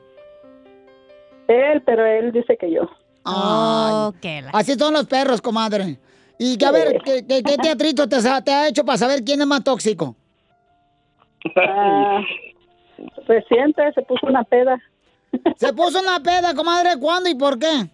Él, 1.49 1.83
pero 1.85 2.05
él 2.05 2.33
dice 2.33 2.57
que 2.57 2.71
yo. 2.73 2.83
Ay, 3.25 4.43
Así 4.53 4.75
son 4.75 4.95
los 4.95 5.07
perros, 5.07 5.41
comadre. 5.41 5.99
Y 6.39 6.59
que, 6.59 6.67
a 6.67 6.71
ver, 6.71 6.99
¿qué, 7.05 7.27
qué, 7.27 7.43
qué 7.43 7.57
teatrito 7.57 8.09
te, 8.09 8.17
ha 8.17 8.69
hecho 8.69 8.85
para 8.85 8.99
saber 8.99 9.25
quién 9.25 9.41
es 9.41 9.47
más 9.47 9.65
tóxico? 9.65 10.15
Ah, 11.57 12.21
reciente 13.27 13.93
se 13.95 14.03
puso 14.03 14.27
una 14.27 14.45
peda. 14.45 14.79
¿Se 15.57 15.73
puso 15.73 16.01
una 16.01 16.21
peda, 16.21 16.55
comadre? 16.55 16.99
¿Cuándo 17.01 17.29
y 17.29 17.35
por 17.35 17.59
qué? 17.59 17.89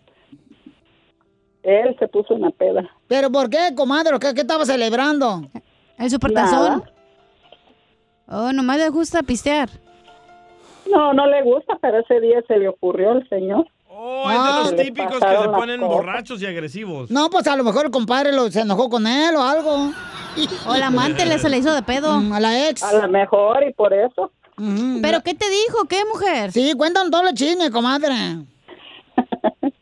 Él 1.62 1.96
se 1.98 2.08
puso 2.08 2.34
una 2.34 2.50
peda. 2.50 2.88
¿Pero 3.06 3.30
por 3.30 3.48
qué, 3.48 3.74
comadre? 3.76 4.18
¿Qué, 4.18 4.34
qué 4.34 4.40
estaba 4.40 4.64
celebrando? 4.64 5.42
El 5.98 6.10
supertazón. 6.10 6.82
Oh, 8.26 8.52
nomás 8.52 8.78
le 8.78 8.88
gusta 8.88 9.22
pistear. 9.22 9.68
No, 10.90 11.12
no 11.12 11.26
le 11.26 11.42
gusta, 11.42 11.78
pero 11.80 12.00
ese 12.00 12.20
día 12.20 12.42
se 12.48 12.58
le 12.58 12.68
ocurrió 12.68 13.12
al 13.12 13.28
señor. 13.28 13.66
Oh, 13.94 14.30
es 14.30 14.38
de 14.42 14.58
los 14.60 14.68
Se 14.70 14.76
le 14.76 14.84
típicos 14.84 15.18
que 15.20 15.36
se 15.42 15.48
ponen 15.48 15.80
borrachos 15.80 16.40
y 16.40 16.46
agresivos. 16.46 17.10
No, 17.10 17.28
pues 17.30 17.46
a 17.46 17.56
lo 17.56 17.62
mejor 17.64 17.84
el 17.86 17.90
compadre 17.90 18.32
lo, 18.32 18.50
se 18.50 18.60
enojó 18.60 18.88
con 18.88 19.06
él 19.06 19.36
o 19.36 19.42
algo. 19.42 19.90
O 20.66 20.74
la 20.76 20.86
amante 20.86 21.26
le 21.26 21.38
se 21.38 21.50
le 21.50 21.58
hizo 21.58 21.74
de 21.74 21.82
pedo. 21.82 22.18
Mm, 22.20 22.32
a 22.32 22.40
la 22.40 22.68
ex. 22.68 22.82
A 22.82 22.94
lo 22.94 23.08
mejor 23.08 23.62
y 23.68 23.72
por 23.74 23.92
eso. 23.92 24.32
¿Pero 25.02 25.20
qué 25.22 25.34
te 25.34 25.44
dijo? 25.50 25.86
¿Qué 25.88 25.98
mujer? 26.10 26.52
Sí, 26.52 26.72
cuéntanos 26.76 27.10
todo 27.10 27.28
el 27.28 27.34
chisme, 27.34 27.70
comadre. 27.70 28.14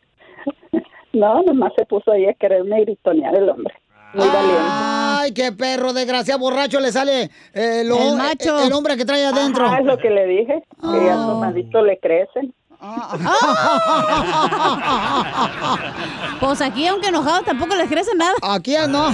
No, 1.13 1.41
nomás 1.43 1.73
se 1.77 1.85
puso 1.85 2.11
ahí 2.11 2.25
a 2.25 2.33
quererme 2.33 2.81
gritonear 2.81 3.35
el 3.35 3.49
hombre. 3.49 3.73
muy 4.13 4.27
valiente. 4.27 4.61
Ay, 4.63 5.33
qué 5.33 5.51
perro 5.51 5.91
desgraciado 5.93 6.39
borracho 6.39 6.79
le 6.79 6.91
sale 6.91 7.29
eh, 7.53 7.83
lo- 7.85 8.11
El 8.11 8.15
macho. 8.17 8.59
El, 8.65 8.71
hombre 8.73 8.95
que 8.97 9.03
trae 9.05 9.25
adentro. 9.25 9.65
Ajá, 9.65 9.79
es 9.79 9.85
lo 9.85 9.97
que 9.97 10.09
le 10.09 10.25
dije. 10.25 10.63
Que 10.81 11.09
Ah. 11.09 11.13
a 11.13 11.25
su 11.27 11.35
madito 11.35 11.81
le 11.81 11.99
crecen. 11.99 12.53
Pues 16.39 16.61
aquí, 16.61 16.87
aunque 16.87 17.09
enojados, 17.09 17.45
tampoco 17.45 17.75
les 17.75 17.87
crece 17.87 18.15
nada. 18.15 18.33
Aquí 18.41 18.73
no. 18.89 19.09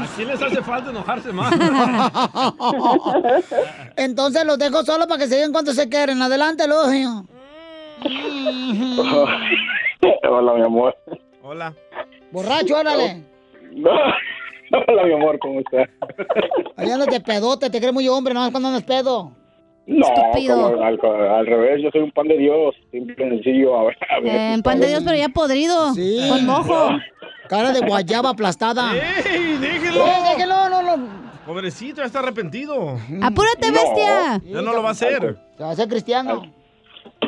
Así 0.00 0.24
les 0.24 0.40
hace 0.40 0.62
falta 0.62 0.88
enojarse 0.90 1.30
más. 1.32 1.52
Entonces 3.96 4.46
los 4.46 4.58
dejo 4.58 4.82
solo 4.84 5.06
para 5.06 5.18
que 5.18 5.26
se 5.28 5.34
digan 5.36 5.52
cuánto 5.52 5.74
se 5.74 5.90
quieren. 5.90 6.22
Adelante, 6.22 6.66
Lugio. 6.66 7.26
Hola, 10.30 10.54
mi 10.54 10.62
amor. 10.62 10.96
Hola. 11.42 11.74
Borracho, 12.30 12.78
órale. 12.78 13.26
Hola, 14.88 15.04
mi 15.04 15.12
amor, 15.12 15.38
¿cómo 15.38 15.60
estás? 15.60 15.86
Ahí 16.78 16.90
andas 16.90 17.08
de 17.08 17.20
pedote, 17.20 17.68
te 17.68 17.78
crees 17.78 17.92
muy 17.92 18.08
hombre, 18.08 18.32
no 18.32 18.50
cuando 18.50 18.70
andas 18.70 18.84
pedo. 18.84 19.32
No, 19.86 20.06
como 20.06 20.82
al, 20.84 20.98
al 21.02 21.46
revés, 21.46 21.82
yo 21.82 21.90
soy 21.90 22.02
un 22.02 22.12
pan 22.12 22.28
de 22.28 22.38
Dios, 22.38 22.74
simple 22.90 23.14
y 23.26 23.30
sencillo. 23.30 23.76
A 23.78 23.84
ver, 23.84 23.96
a 24.08 24.20
ver, 24.20 24.34
Eh, 24.58 24.62
pan 24.62 24.78
de 24.80 24.86
Dios, 24.88 25.02
pero 25.04 25.16
ya 25.16 25.28
podrido. 25.28 25.92
Sí. 25.94 26.24
Con 26.28 26.46
mojo. 26.46 26.90
Cara 27.48 27.72
de 27.72 27.80
guayaba 27.80 28.30
aplastada. 28.30 28.92
¡Ey, 28.96 29.56
déjelo! 29.60 30.06
Eh, 30.06 30.12
déjelo, 30.36 30.68
no, 30.70 30.96
no. 30.96 31.22
Pobrecito, 31.46 31.96
ya 32.00 32.06
está 32.06 32.20
arrepentido. 32.20 32.96
Apúrate, 33.20 33.68
No. 33.68 33.72
bestia. 33.72 34.40
Ya 34.44 34.62
no 34.62 34.72
lo 34.72 34.82
va 34.82 34.90
a 34.90 34.92
hacer. 34.92 35.36
Se 35.56 35.62
va 35.64 35.70
a 35.70 35.72
hacer 35.72 35.88
cristiano. 35.88 36.42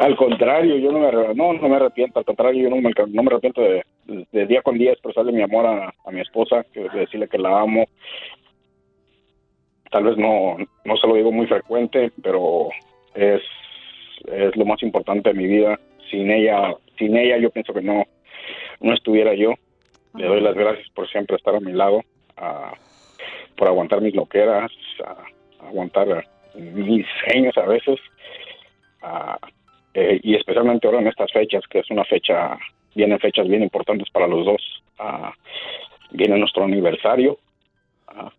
Al 0.00 0.16
contrario, 0.16 0.76
yo 0.76 0.90
no 0.92 1.00
me, 1.00 1.34
no, 1.34 1.52
no 1.52 1.68
me 1.68 1.76
arrepiento, 1.76 2.18
al 2.20 2.24
contrario, 2.24 2.62
yo 2.62 2.70
no 2.70 2.76
me, 2.76 2.90
no 3.12 3.22
me 3.22 3.28
arrepiento 3.30 3.60
de, 3.60 3.84
de 4.32 4.46
día 4.46 4.60
con 4.62 4.76
día 4.76 4.92
expresarle 4.92 5.30
mi 5.32 5.42
amor 5.42 5.66
a, 5.66 5.92
a 6.04 6.10
mi 6.10 6.20
esposa, 6.20 6.64
que- 6.72 6.88
de 6.88 7.00
decirle 7.00 7.28
que 7.28 7.38
la 7.38 7.60
amo. 7.60 7.84
Tal 9.94 10.02
vez 10.02 10.16
no, 10.16 10.56
no 10.84 10.96
se 10.96 11.06
lo 11.06 11.14
digo 11.14 11.30
muy 11.30 11.46
frecuente, 11.46 12.10
pero 12.20 12.68
es, 13.14 13.40
es 14.26 14.56
lo 14.56 14.64
más 14.64 14.82
importante 14.82 15.28
de 15.32 15.38
mi 15.38 15.46
vida. 15.46 15.78
Sin 16.10 16.32
ella, 16.32 16.74
sin 16.98 17.16
ella 17.16 17.36
yo 17.38 17.48
pienso 17.50 17.72
que 17.72 17.80
no, 17.80 18.02
no 18.80 18.92
estuviera 18.92 19.34
yo. 19.34 19.54
Le 20.16 20.26
doy 20.26 20.40
las 20.40 20.56
gracias 20.56 20.88
por 20.96 21.08
siempre 21.08 21.36
estar 21.36 21.54
a 21.54 21.60
mi 21.60 21.70
lado, 21.72 22.02
a- 22.36 22.72
por 23.56 23.68
aguantar 23.68 24.00
mis 24.00 24.16
loqueras, 24.16 24.72
aguantar 25.60 26.26
mis 26.56 27.06
sueños 27.24 27.56
a 27.56 27.66
veces. 27.66 28.00
eh, 29.94 30.18
y 30.24 30.34
especialmente 30.34 30.88
ahora 30.88 30.98
en 31.02 31.06
estas 31.06 31.30
fechas, 31.30 31.62
que 31.70 31.78
es 31.78 31.88
una 31.88 32.04
fecha, 32.04 32.58
vienen 32.96 33.20
fechas 33.20 33.46
bien 33.46 33.62
importantes 33.62 34.10
para 34.10 34.26
los 34.26 34.44
dos. 34.44 34.82
Ah, 34.98 35.32
viene 36.10 36.36
nuestro 36.36 36.64
aniversario 36.64 37.38
ah, 38.08 38.32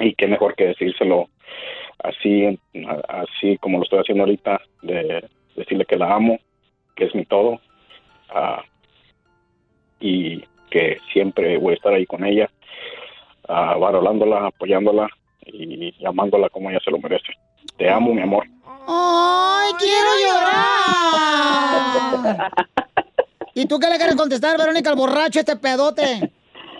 y 0.00 0.14
qué 0.14 0.26
mejor 0.26 0.54
que 0.54 0.68
decírselo 0.68 1.28
así, 2.02 2.58
así 3.08 3.58
como 3.58 3.78
lo 3.78 3.84
estoy 3.84 4.00
haciendo 4.00 4.24
ahorita, 4.24 4.60
de 4.82 5.28
decirle 5.56 5.84
que 5.84 5.96
la 5.96 6.14
amo, 6.14 6.38
que 6.96 7.04
es 7.04 7.14
mi 7.14 7.24
todo 7.24 7.60
ah, 8.30 8.62
y 10.00 10.42
que 10.70 10.98
siempre 11.12 11.56
voy 11.58 11.72
a 11.72 11.76
estar 11.76 11.94
ahí 11.94 12.06
con 12.06 12.24
ella, 12.24 12.50
valorándola, 13.46 14.46
apoyándola 14.46 15.08
y 15.46 15.94
amándola 16.04 16.48
como 16.48 16.70
ella 16.70 16.80
se 16.84 16.90
lo 16.90 16.98
merece. 16.98 17.32
Te 17.76 17.88
amo, 17.88 18.12
mi 18.14 18.22
amor. 18.22 18.46
¡Ay, 18.86 19.72
quiero 19.78 20.08
llorar! 20.26 22.52
¿Y 23.54 23.66
tú 23.66 23.78
qué 23.78 23.88
le 23.88 23.96
quieres 23.96 24.16
contestar, 24.16 24.58
Verónica, 24.58 24.90
al 24.90 24.96
borracho 24.96 25.40
este 25.40 25.56
pedote? 25.56 26.30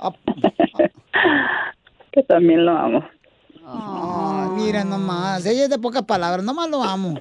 Que 2.15 2.23
también 2.23 2.65
lo 2.65 2.71
amo. 2.79 3.05
Ay, 3.67 4.51
mira 4.55 4.85
nomás, 4.85 5.45
ella 5.47 5.65
es 5.65 5.71
de 5.71 5.79
pocas 5.81 6.03
palabras, 6.03 6.45
nomás 6.45 6.71
lo 6.71 6.81
amo. 6.83 7.19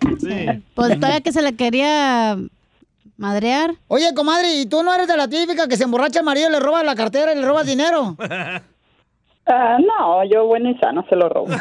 Pues 0.75 0.99
todavía 0.99 1.21
que 1.21 1.31
se 1.31 1.41
le 1.41 1.55
quería 1.55 2.37
madrear. 3.17 3.73
Oye, 3.87 4.13
comadre, 4.13 4.53
¿y 4.53 4.67
tú 4.67 4.83
no 4.83 4.93
eres 4.93 5.07
de 5.07 5.17
la 5.17 5.27
típica 5.27 5.67
que 5.67 5.77
se 5.77 5.85
emborracha 5.85 6.19
el 6.19 6.25
marido, 6.25 6.51
le 6.51 6.59
roba 6.59 6.83
la 6.83 6.93
cartera 6.93 7.33
y 7.33 7.39
le 7.39 7.45
roba 7.45 7.63
dinero? 7.63 8.15
Ah, 9.45 9.77
no, 9.77 10.23
yo 10.23 10.45
bueno 10.47 10.69
y 10.69 10.77
sano 10.77 11.03
se 11.09 11.17
lo 11.17 11.27
robo. 11.27 11.47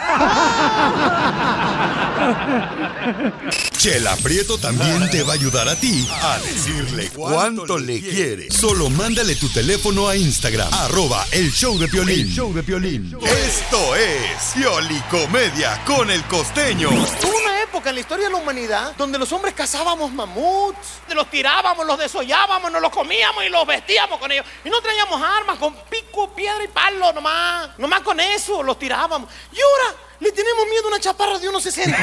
Chela 3.82 4.16
Prieto 4.22 4.58
también 4.58 5.10
te 5.10 5.24
va 5.24 5.32
a 5.32 5.34
ayudar 5.34 5.68
a 5.68 5.74
ti 5.74 6.08
a 6.08 6.38
decirle 6.38 7.10
cuánto 7.10 7.78
le 7.78 8.00
quiere. 8.00 8.48
Solo 8.48 8.88
mándale 8.88 9.34
tu 9.34 9.48
teléfono 9.48 10.06
a 10.06 10.14
Instagram, 10.14 10.72
arroba 10.72 11.26
el 11.32 11.50
show 11.50 11.76
de 11.76 11.88
Piolín. 11.88 12.28
show 12.28 12.54
de 12.54 12.62
Piolín. 12.62 13.12
Esto 13.20 13.96
es 13.96 14.52
Piolicomedia 14.54 15.82
con 15.84 16.12
el 16.12 16.22
costeño. 16.28 16.90
Hubo 16.90 17.38
una 17.38 17.60
época 17.60 17.88
en 17.88 17.96
la 17.96 18.00
historia 18.02 18.26
de 18.26 18.32
la 18.32 18.38
humanidad 18.38 18.94
donde 18.96 19.18
los 19.18 19.32
hombres 19.32 19.52
cazábamos 19.52 20.12
mamuts, 20.12 21.00
los 21.12 21.28
tirábamos, 21.28 21.84
los 21.84 21.98
desollábamos, 21.98 22.70
nos 22.70 22.80
los 22.80 22.92
comíamos 22.92 23.44
y 23.44 23.48
los 23.48 23.66
vestíamos 23.66 24.20
con 24.20 24.30
ellos. 24.30 24.46
Y 24.64 24.70
no 24.70 24.80
traíamos 24.80 25.20
armas, 25.20 25.58
con 25.58 25.74
pico, 25.90 26.32
piedra 26.32 26.62
y 26.62 26.68
palo 26.68 27.12
nomás. 27.12 27.70
Nomás 27.78 28.02
con 28.02 28.20
eso 28.20 28.62
los 28.62 28.78
tirábamos. 28.78 29.28
Y 29.52 29.56
ahora 29.56 29.96
le 30.22 30.30
tenemos 30.30 30.66
miedo 30.70 30.84
a 30.84 30.88
una 30.88 31.00
chaparra 31.00 31.38
de 31.38 31.48
unos 31.48 31.62
60. 31.64 31.98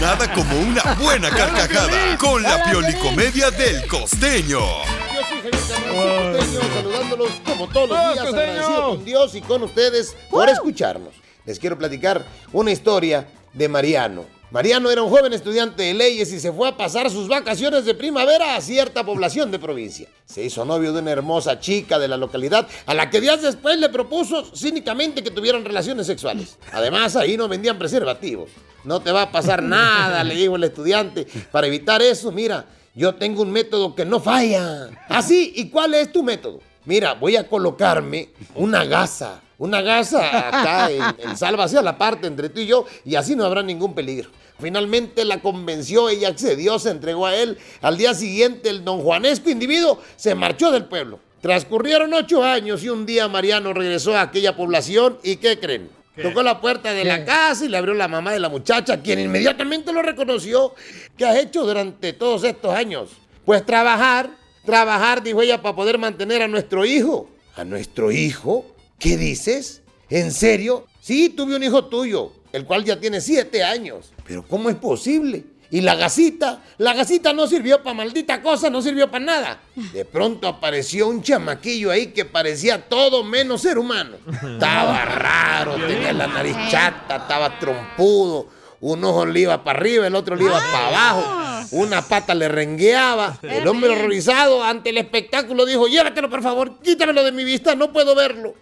Nada 0.00 0.32
como 0.32 0.58
una 0.58 0.82
buena 0.94 1.28
carcajada 1.28 2.16
con 2.16 2.42
la 2.42 2.64
Piolicomedia 2.64 3.50
del 3.50 3.86
costeño. 3.86 4.60
Yo 4.60 5.22
soy 5.28 5.42
Javier 5.42 5.52
Carranza, 5.52 6.32
costeño, 6.32 6.74
saludándolos 6.74 7.30
como 7.44 7.68
todos 7.68 7.90
los 7.90 7.98
¡Ah, 7.98 8.12
días, 8.14 8.26
agradecido 8.26 8.88
con 8.88 9.04
Dios 9.04 9.34
y 9.34 9.42
con 9.42 9.62
ustedes 9.64 10.16
por 10.30 10.48
escucharnos. 10.48 11.14
Les 11.44 11.58
quiero 11.58 11.76
platicar 11.76 12.24
una 12.52 12.70
historia 12.70 13.28
de 13.52 13.68
Mariano. 13.68 14.24
Mariano 14.52 14.90
era 14.90 15.02
un 15.02 15.08
joven 15.08 15.32
estudiante 15.32 15.82
de 15.82 15.94
leyes 15.94 16.30
y 16.30 16.38
se 16.38 16.52
fue 16.52 16.68
a 16.68 16.76
pasar 16.76 17.10
sus 17.10 17.26
vacaciones 17.26 17.86
de 17.86 17.94
primavera 17.94 18.54
a 18.54 18.60
cierta 18.60 19.02
población 19.02 19.50
de 19.50 19.58
provincia. 19.58 20.10
Se 20.26 20.44
hizo 20.44 20.66
novio 20.66 20.92
de 20.92 21.00
una 21.00 21.10
hermosa 21.10 21.58
chica 21.58 21.98
de 21.98 22.06
la 22.06 22.18
localidad 22.18 22.68
a 22.84 22.92
la 22.92 23.08
que 23.08 23.22
días 23.22 23.40
después 23.40 23.78
le 23.78 23.88
propuso 23.88 24.44
cínicamente 24.54 25.24
que 25.24 25.30
tuvieran 25.30 25.64
relaciones 25.64 26.06
sexuales. 26.06 26.58
Además, 26.70 27.16
ahí 27.16 27.38
no 27.38 27.48
vendían 27.48 27.78
preservativos. 27.78 28.50
No 28.84 29.00
te 29.00 29.10
va 29.10 29.22
a 29.22 29.32
pasar 29.32 29.62
nada, 29.62 30.22
le 30.22 30.34
dijo 30.34 30.56
el 30.56 30.64
estudiante. 30.64 31.26
Para 31.50 31.66
evitar 31.66 32.02
eso, 32.02 32.30
mira, 32.30 32.66
yo 32.94 33.14
tengo 33.14 33.40
un 33.40 33.52
método 33.52 33.94
que 33.94 34.04
no 34.04 34.20
falla. 34.20 34.90
Así, 35.08 35.54
¿y 35.56 35.70
cuál 35.70 35.94
es 35.94 36.12
tu 36.12 36.22
método? 36.22 36.60
Mira, 36.84 37.14
voy 37.14 37.36
a 37.36 37.48
colocarme 37.48 38.28
una 38.54 38.84
gasa. 38.84 39.40
Una 39.56 39.80
gasa 39.80 40.48
acá 40.48 40.90
en, 40.90 41.30
en 41.30 41.36
salva 41.38 41.64
hacia 41.64 41.80
la 41.80 41.96
parte 41.96 42.26
entre 42.26 42.48
tú 42.48 42.60
y 42.60 42.66
yo 42.66 42.84
y 43.04 43.14
así 43.14 43.36
no 43.36 43.44
habrá 43.44 43.62
ningún 43.62 43.94
peligro. 43.94 44.28
Finalmente 44.60 45.24
la 45.24 45.40
convenció, 45.40 46.08
ella 46.08 46.28
accedió, 46.28 46.78
se 46.78 46.90
entregó 46.90 47.26
a 47.26 47.36
él. 47.36 47.58
Al 47.80 47.96
día 47.96 48.14
siguiente 48.14 48.68
el 48.68 48.84
don 48.84 49.00
Juanesco 49.00 49.50
individuo 49.50 50.00
se 50.16 50.34
marchó 50.34 50.70
del 50.70 50.84
pueblo. 50.84 51.18
Transcurrieron 51.40 52.14
ocho 52.14 52.44
años 52.44 52.84
y 52.84 52.88
un 52.88 53.04
día 53.04 53.26
Mariano 53.26 53.72
regresó 53.72 54.16
a 54.16 54.22
aquella 54.22 54.56
población 54.56 55.18
y 55.24 55.36
¿qué 55.36 55.58
creen? 55.58 55.90
Tocó 56.20 56.42
la 56.42 56.60
puerta 56.60 56.92
de 56.92 57.04
la 57.04 57.24
casa 57.24 57.64
y 57.64 57.68
le 57.68 57.78
abrió 57.78 57.94
la 57.94 58.06
mamá 58.06 58.32
de 58.32 58.38
la 58.38 58.50
muchacha, 58.50 59.00
quien 59.00 59.18
inmediatamente 59.18 59.92
lo 59.92 60.02
reconoció. 60.02 60.74
¿Qué 61.16 61.24
has 61.24 61.36
hecho 61.36 61.64
durante 61.64 62.12
todos 62.12 62.44
estos 62.44 62.74
años? 62.74 63.10
Pues 63.46 63.64
trabajar, 63.64 64.30
trabajar, 64.64 65.22
dijo 65.22 65.40
ella, 65.40 65.62
para 65.62 65.74
poder 65.74 65.98
mantener 65.98 66.42
a 66.42 66.48
nuestro 66.48 66.84
hijo. 66.84 67.30
¿A 67.56 67.64
nuestro 67.64 68.12
hijo? 68.12 68.66
¿Qué 68.98 69.16
dices? 69.16 69.82
¿En 70.10 70.32
serio? 70.32 70.86
Sí, 71.00 71.30
tuve 71.30 71.56
un 71.56 71.62
hijo 71.62 71.86
tuyo, 71.86 72.32
el 72.52 72.64
cual 72.64 72.84
ya 72.84 73.00
tiene 73.00 73.20
siete 73.20 73.62
años. 73.62 74.12
Pero 74.24 74.42
¿cómo 74.46 74.70
es 74.70 74.76
posible? 74.76 75.44
¿Y 75.72 75.80
la 75.80 75.94
gasita? 75.94 76.62
La 76.76 76.92
gasita 76.92 77.32
no 77.32 77.46
sirvió 77.46 77.82
para 77.82 77.94
maldita 77.94 78.42
cosa, 78.42 78.68
no 78.68 78.82
sirvió 78.82 79.10
para 79.10 79.24
nada. 79.24 79.60
De 79.94 80.04
pronto 80.04 80.46
apareció 80.46 81.08
un 81.08 81.22
chamaquillo 81.22 81.90
ahí 81.90 82.08
que 82.08 82.26
parecía 82.26 82.88
todo 82.90 83.24
menos 83.24 83.62
ser 83.62 83.78
humano. 83.78 84.18
Estaba 84.26 85.04
raro, 85.06 85.76
tenía 85.76 86.12
la 86.12 86.26
nariz 86.26 86.54
chata, 86.70 87.16
estaba 87.16 87.58
trompudo. 87.58 88.48
Un 88.80 89.02
ojo 89.02 89.24
le 89.24 89.40
iba 89.40 89.64
para 89.64 89.78
arriba, 89.78 90.06
el 90.06 90.14
otro 90.14 90.36
le 90.36 90.44
iba 90.44 90.58
para 90.58 90.88
abajo. 90.88 91.68
Una 91.70 92.02
pata 92.02 92.34
le 92.34 92.48
rengueaba. 92.48 93.38
El 93.40 93.66
hombre 93.66 93.90
horrorizado 93.90 94.62
ante 94.62 94.90
el 94.90 94.98
espectáculo 94.98 95.64
dijo, 95.64 95.88
llévatelo 95.88 96.28
por 96.28 96.42
favor, 96.42 96.80
quítamelo 96.82 97.24
de 97.24 97.32
mi 97.32 97.44
vista, 97.44 97.74
no 97.74 97.94
puedo 97.94 98.14
verlo. 98.14 98.54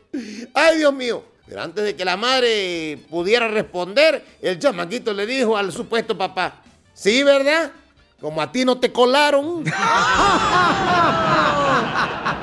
Ay, 0.55 0.79
Dios 0.79 0.95
mío. 0.95 1.25
Pero 1.51 1.63
antes 1.63 1.83
de 1.85 1.97
que 1.97 2.05
la 2.05 2.17
madre 2.17 2.97
pudiera 3.11 3.49
responder, 3.49 4.25
el 4.41 4.61
chamaquito 4.61 5.13
le 5.13 5.27
dijo 5.27 5.57
al 5.57 5.73
supuesto 5.73 6.17
papá, 6.17 6.63
sí, 6.95 7.25
¿verdad? 7.25 7.73
Como 8.21 8.41
a 8.41 8.53
ti 8.53 8.65
no 8.65 8.79
te 8.79 8.93
colaron. 8.93 9.65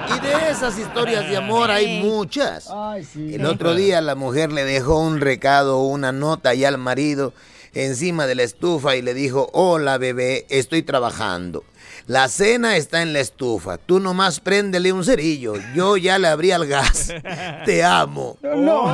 Y 0.09 0.19
de 0.21 0.49
esas 0.49 0.77
historias 0.79 1.29
de 1.29 1.37
amor 1.37 1.69
hay 1.69 2.01
muchas. 2.01 2.69
El 3.15 3.45
otro 3.45 3.75
día 3.75 4.01
la 4.01 4.15
mujer 4.15 4.51
le 4.51 4.63
dejó 4.63 4.99
un 4.99 5.19
recado, 5.19 5.81
una 5.81 6.11
nota 6.11 6.53
ya 6.53 6.69
al 6.69 6.77
marido 6.77 7.33
encima 7.73 8.25
de 8.25 8.35
la 8.35 8.43
estufa 8.43 8.95
y 8.95 9.01
le 9.01 9.13
dijo, 9.13 9.49
hola 9.53 9.97
bebé, 9.97 10.45
estoy 10.49 10.81
trabajando. 10.83 11.63
La 12.07 12.29
cena 12.29 12.77
está 12.77 13.01
en 13.01 13.11
la 13.11 13.19
estufa. 13.19 13.77
Tú 13.77 13.99
nomás 13.99 14.39
préndele 14.39 14.93
un 14.93 15.03
cerillo. 15.03 15.55
Yo 15.75 15.97
ya 15.97 16.17
le 16.17 16.29
abrí 16.29 16.51
al 16.51 16.65
gas. 16.65 17.13
Te 17.65 17.83
amo. 17.83 18.37
¡No! 18.41 18.85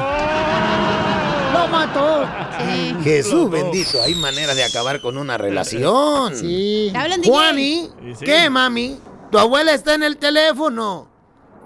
¡Lo 1.54 1.68
mató! 1.68 2.26
Jesús 3.04 3.52
bendito, 3.52 4.02
hay 4.02 4.16
manera 4.16 4.56
de 4.56 4.64
acabar 4.64 5.00
con 5.00 5.18
una 5.18 5.38
relación. 5.38 6.36
Sí. 6.36 6.92
Juani, 7.24 7.90
Sí, 8.02 8.16
sí. 8.20 8.26
¿qué 8.26 8.50
mami? 8.50 8.98
Tu 9.32 9.38
abuela 9.38 9.74
está 9.74 9.94
en 9.94 10.02
el 10.04 10.18
teléfono. 10.18 11.08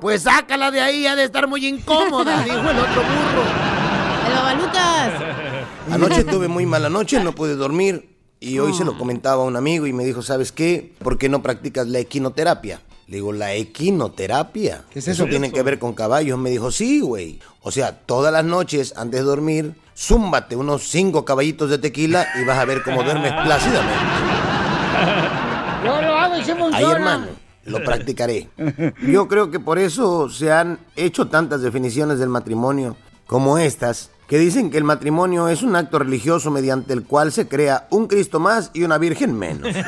Pues 0.01 0.23
sácala 0.23 0.69
de 0.69 0.81
ahí, 0.81 1.07
ha 1.07 1.15
de 1.15 1.23
estar 1.23 1.47
muy 1.47 1.65
incómoda, 1.65 2.39
dijo 2.43 2.57
el 2.60 2.77
otro 2.79 3.01
burro. 3.01 3.43
El 4.27 4.33
babalucas. 4.36 5.12
Anoche 5.91 6.23
tuve 6.29 6.49
muy 6.49 6.65
mala 6.65 6.89
noche, 6.89 7.23
no 7.23 7.31
pude 7.33 7.55
dormir. 7.55 8.16
Y 8.39 8.60
hoy 8.60 8.73
se 8.73 8.86
lo 8.86 8.97
comentaba 8.97 9.43
a 9.43 9.45
un 9.45 9.56
amigo 9.56 9.88
y 9.88 9.93
me 9.93 10.06
dijo, 10.06 10.21
¿sabes 10.21 10.52
qué? 10.52 10.93
¿Por 11.00 11.17
qué 11.17 11.28
no 11.28 11.41
practicas 11.41 11.88
la 11.88 12.00
equinoterapia? 12.00 12.82
Le 13.08 13.15
digo, 13.15 13.34
¿la 13.34 13.54
equinoterapia? 13.54 14.84
¿Qué 14.91 15.00
es 15.00 15.08
eso? 15.08 15.26
tiene 15.26 15.52
que 15.52 15.63
ver 15.63 15.80
con 15.80 15.93
caballos. 15.93 16.38
Me 16.38 16.50
dijo, 16.50 16.71
sí, 16.71 17.00
güey. 17.00 17.39
O 17.62 17.71
sea, 17.71 17.97
todas 18.00 18.32
las 18.32 18.43
noches, 18.45 18.93
antes 18.95 19.21
de 19.21 19.26
dormir, 19.26 19.76
zúmbate 19.97 20.56
unos 20.56 20.84
cinco 20.88 21.26
caballitos 21.26 21.69
de 21.69 21.80
tequila 21.80 22.28
y 22.39 22.43
vas 22.43 22.60
a 22.60 22.65
ver 22.65 22.84
cómo 22.84 23.04
duermes 23.04 23.32
plácidamente. 23.45 23.95
Yo 25.84 26.02
lo 26.02 26.15
hago 26.15 26.38
y 26.38 26.43
se 26.43 26.52
Ahí, 26.52 26.86
hermano, 26.86 27.28
lo 27.65 27.84
practicaré. 27.84 28.50
Yo 29.08 29.28
creo 29.28 29.50
que 29.50 29.60
por 29.60 29.80
eso 29.80 30.30
se 30.30 30.52
han 30.52 30.80
hecho 30.95 31.28
tantas 31.28 31.62
definiciones 31.62 32.19
del 32.19 32.30
matrimonio 32.30 32.97
como 33.26 33.58
estas, 33.58 34.12
que 34.28 34.38
dicen 34.38 34.70
que 34.70 34.78
el 34.78 34.84
matrimonio 34.84 35.48
es 35.48 35.63
un 35.63 35.76
acto 35.76 36.00
religioso 36.00 36.52
mediante 36.52 36.94
el 36.94 37.04
cual 37.06 37.32
se 37.32 37.48
crea 37.48 37.88
un 37.90 38.08
Cristo 38.08 38.40
más 38.40 38.72
y 38.74 38.84
una 38.84 38.98
Virgen 38.98 39.38
menos. 39.38 39.74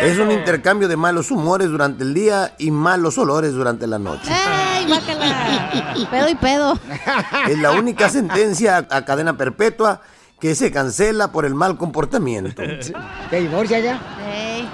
Es 0.00 0.18
un 0.18 0.32
intercambio 0.32 0.88
de 0.88 0.96
malos 0.96 1.30
humores 1.30 1.68
durante 1.68 2.02
el 2.02 2.14
día 2.14 2.54
y 2.58 2.72
malos 2.72 3.16
olores 3.16 3.52
durante 3.52 3.86
la 3.86 3.98
noche. 3.98 4.28
¡Ey, 4.28 4.86
guácala! 4.86 5.70
Pedo 6.10 6.28
y 6.28 6.34
pedo. 6.34 6.78
Es 7.48 7.58
la 7.58 7.70
única 7.70 8.08
sentencia 8.08 8.86
a 8.90 9.04
cadena 9.04 9.36
perpetua 9.36 10.00
que 10.40 10.54
se 10.56 10.72
cancela 10.72 11.30
por 11.30 11.44
el 11.44 11.54
mal 11.54 11.76
comportamiento. 11.78 12.60
¿Te 13.30 13.40
divorcia 13.40 13.78
ya? 13.78 14.00
Ey. 14.28 14.68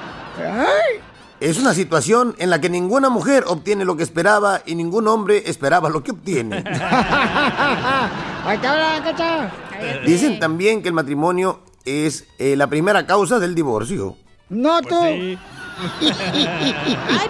Es 1.40 1.58
una 1.58 1.72
situación 1.72 2.34
en 2.38 2.50
la 2.50 2.60
que 2.60 2.68
ninguna 2.68 3.08
mujer 3.08 3.44
obtiene 3.46 3.86
lo 3.86 3.96
que 3.96 4.02
esperaba 4.02 4.60
y 4.66 4.74
ningún 4.74 5.08
hombre 5.08 5.44
esperaba 5.46 5.88
lo 5.88 6.02
que 6.02 6.10
obtiene. 6.10 6.62
Dicen 10.06 10.38
también 10.38 10.82
que 10.82 10.88
el 10.88 10.94
matrimonio 10.94 11.60
es 11.86 12.26
eh, 12.38 12.56
la 12.56 12.66
primera 12.66 13.06
causa 13.06 13.38
del 13.38 13.54
divorcio. 13.54 14.16
No 14.50 14.82
tú. 14.82 14.94
Ay, 15.00 15.38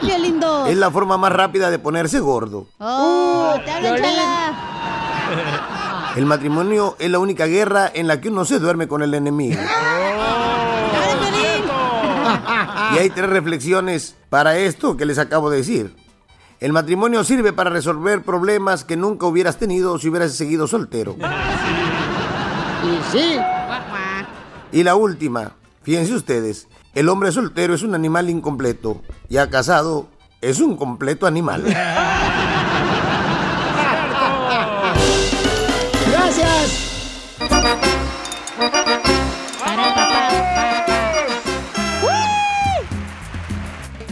qué 0.01 0.19
lindo. 0.19 0.67
Es 0.67 0.77
la 0.77 0.91
forma 0.91 1.17
más 1.17 1.33
rápida 1.33 1.71
de 1.71 1.79
ponerse 1.79 2.19
gordo. 2.19 2.67
Oh, 2.81 3.55
te 3.65 3.71
hablan, 3.71 3.95
Violín. 3.95 4.11
chala. 4.11 4.55
El 6.17 6.27
matrimonio 6.27 6.97
es 6.99 7.09
la 7.09 7.21
única 7.21 7.47
guerra 7.47 7.89
en 7.95 8.09
la 8.09 8.21
que 8.21 8.29
uno 8.29 8.45
se 8.45 8.59
duerme 8.59 8.89
con 8.89 9.03
el 9.03 9.15
enemigo. 9.15 9.61
Y 12.95 12.99
hay 12.99 13.11
tres 13.11 13.29
reflexiones 13.31 14.17
para 14.29 14.57
esto 14.57 14.97
que 14.97 15.07
les 15.07 15.19
acabo 15.19 15.51
de 15.51 15.59
decir. 15.59 15.95
El 16.61 16.73
matrimonio 16.73 17.25
sirve 17.25 17.53
para 17.53 17.71
resolver 17.71 18.23
problemas 18.23 18.85
que 18.85 18.97
nunca 18.97 19.27
hubieras 19.27 19.57
tenido 19.57 19.99
si 19.99 20.09
hubieras 20.09 20.33
seguido 20.33 20.67
soltero. 20.67 21.17
Y 22.83 23.13
sí. 23.13 23.39
Y 24.73 24.83
la 24.83 24.95
última, 24.95 25.53
fíjense 25.83 26.15
ustedes, 26.15 26.69
el 26.95 27.09
hombre 27.09 27.33
soltero 27.33 27.75
es 27.75 27.83
un 27.83 27.95
animal 27.95 28.29
incompleto, 28.29 29.03
ya 29.29 29.49
casado 29.49 30.09
es 30.41 30.61
un 30.61 30.77
completo 30.77 31.27
animal. 31.27 31.65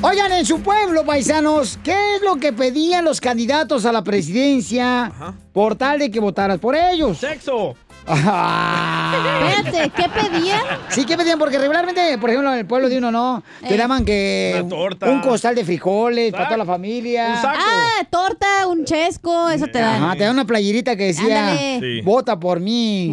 Oigan, 0.09 0.33
en 0.33 0.47
su 0.47 0.63
pueblo, 0.63 1.05
paisanos, 1.05 1.79
¿qué 1.85 2.15
es 2.15 2.23
lo 2.23 2.37
que 2.37 2.55
pedían 2.55 3.05
los 3.05 3.21
candidatos 3.21 3.85
a 3.85 3.93
la 3.93 4.03
presidencia 4.03 5.13
por 5.53 5.77
tal 5.77 5.99
de 5.99 6.11
que 6.11 6.19
votaras 6.19 6.59
por 6.59 6.75
ellos? 6.75 7.19
¡Sexo! 7.19 7.75
Espérate, 8.09 9.91
¿qué 9.91 10.09
pedían? 10.09 10.61
Sí, 10.89 11.05
¿qué 11.05 11.17
pedían? 11.17 11.39
Porque 11.39 11.59
regularmente, 11.59 12.19
por 12.19 12.31
ejemplo, 12.31 12.53
en 12.53 12.59
el 12.61 12.67
pueblo 12.67 12.89
de 12.89 12.99
uno 12.99 13.11
no, 13.11 13.43
te 13.67 13.75
Eh. 13.75 13.79
daban 13.79 14.05
que 14.05 14.55
Una 14.61 14.69
torta. 14.69 15.07
un 15.11 15.21
costal 15.21 15.55
de 15.55 15.65
frijoles 15.65 16.33
para 16.33 16.45
toda 16.47 16.57
la 16.59 16.65
familia. 16.65 17.35
Ah, 17.43 18.03
torta, 18.11 18.67
un 18.69 18.85
chesco, 18.85 19.49
eso 19.51 19.67
te 19.67 19.79
dan. 19.79 20.03
Ajá, 20.03 20.13
te 20.17 20.25
dan 20.25 20.33
una 20.35 20.45
playerita 20.45 20.97
que 20.97 21.05
decía. 21.07 21.57
Sí. 21.81 22.01
vota 22.03 22.39
por 22.39 22.61
mí, 22.61 23.11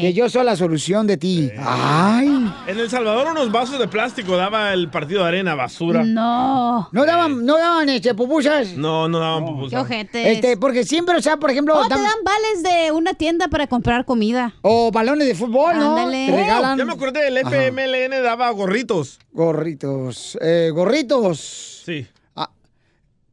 que 0.00 0.12
yo 0.14 0.28
soy 0.28 0.44
la 0.44 0.56
solución 0.56 1.06
de 1.06 1.16
ti. 1.16 1.50
Ay. 1.58 2.28
En 2.66 2.78
El 2.78 2.88
Salvador 2.90 3.28
unos 3.32 3.50
vasos 3.52 3.78
de 3.78 3.88
plástico 3.88 4.36
daba 4.36 4.72
el 4.72 4.88
partido 4.90 5.22
de 5.22 5.28
arena 5.28 5.54
basura. 5.54 6.02
No. 6.04 6.88
No 6.92 7.04
daban, 7.04 7.44
no 7.44 7.58
daban 7.58 7.88
este, 7.88 8.14
pupusas. 8.14 8.74
No, 8.74 9.08
no 9.08 9.18
daban 9.18 9.44
pupusas. 9.44 9.70
Qué 9.70 9.78
ojetes. 9.78 10.26
Este, 10.26 10.56
porque 10.56 10.84
siempre, 10.84 11.16
o 11.16 11.22
sea, 11.22 11.36
por 11.36 11.50
ejemplo... 11.50 11.74
Oh, 11.78 11.82
te 11.86 11.94
dan 11.94 12.04
vales 12.24 12.62
de 12.62 12.92
una 12.92 13.14
tienda 13.14 13.48
para 13.48 13.66
comprar 13.66 14.04
comida. 14.04 14.37
O 14.62 14.90
balones 14.90 15.26
de 15.26 15.34
fútbol, 15.34 15.76
¿no? 15.76 15.96
Ándale. 15.96 16.26
Te 16.26 16.36
regalan... 16.36 16.74
Oh, 16.74 16.78
Ya 16.78 16.84
me 16.84 16.92
acordé, 16.92 17.28
el 17.28 17.38
FMLN 17.38 18.22
daba 18.22 18.50
gorritos. 18.50 19.18
Gorritos. 19.32 20.38
Eh, 20.40 20.70
gorritos. 20.72 21.82
Sí. 21.84 22.06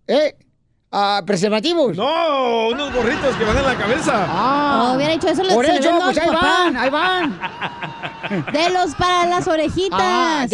¿Eh? 0.07 0.35
Ah, 0.97 1.21
¿Preservativos? 1.25 1.97
No, 1.97 2.69
unos 2.69 2.93
gorritos 2.93 3.36
que 3.36 3.43
van 3.43 3.58
en 3.58 3.65
la 3.65 3.75
cabeza. 3.75 4.13
Ah. 4.29 4.88
Oh, 4.91 4.95
hubiera 4.95 5.12
hecho 5.12 5.27
eso, 5.27 5.43
Por 5.43 5.65
eso, 5.65 5.91
pues 6.05 6.17
ahí 6.17 6.27
papá. 6.29 6.41
van, 6.41 6.77
ahí 6.77 6.89
van. 6.89 7.39
De 8.53 8.69
los 8.69 8.95
para 8.95 9.25
las 9.25 9.45
orejitas. 9.45 9.99
Ah. 9.99 10.47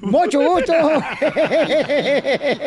Mucho 0.00 0.40
gusto. 0.40 0.72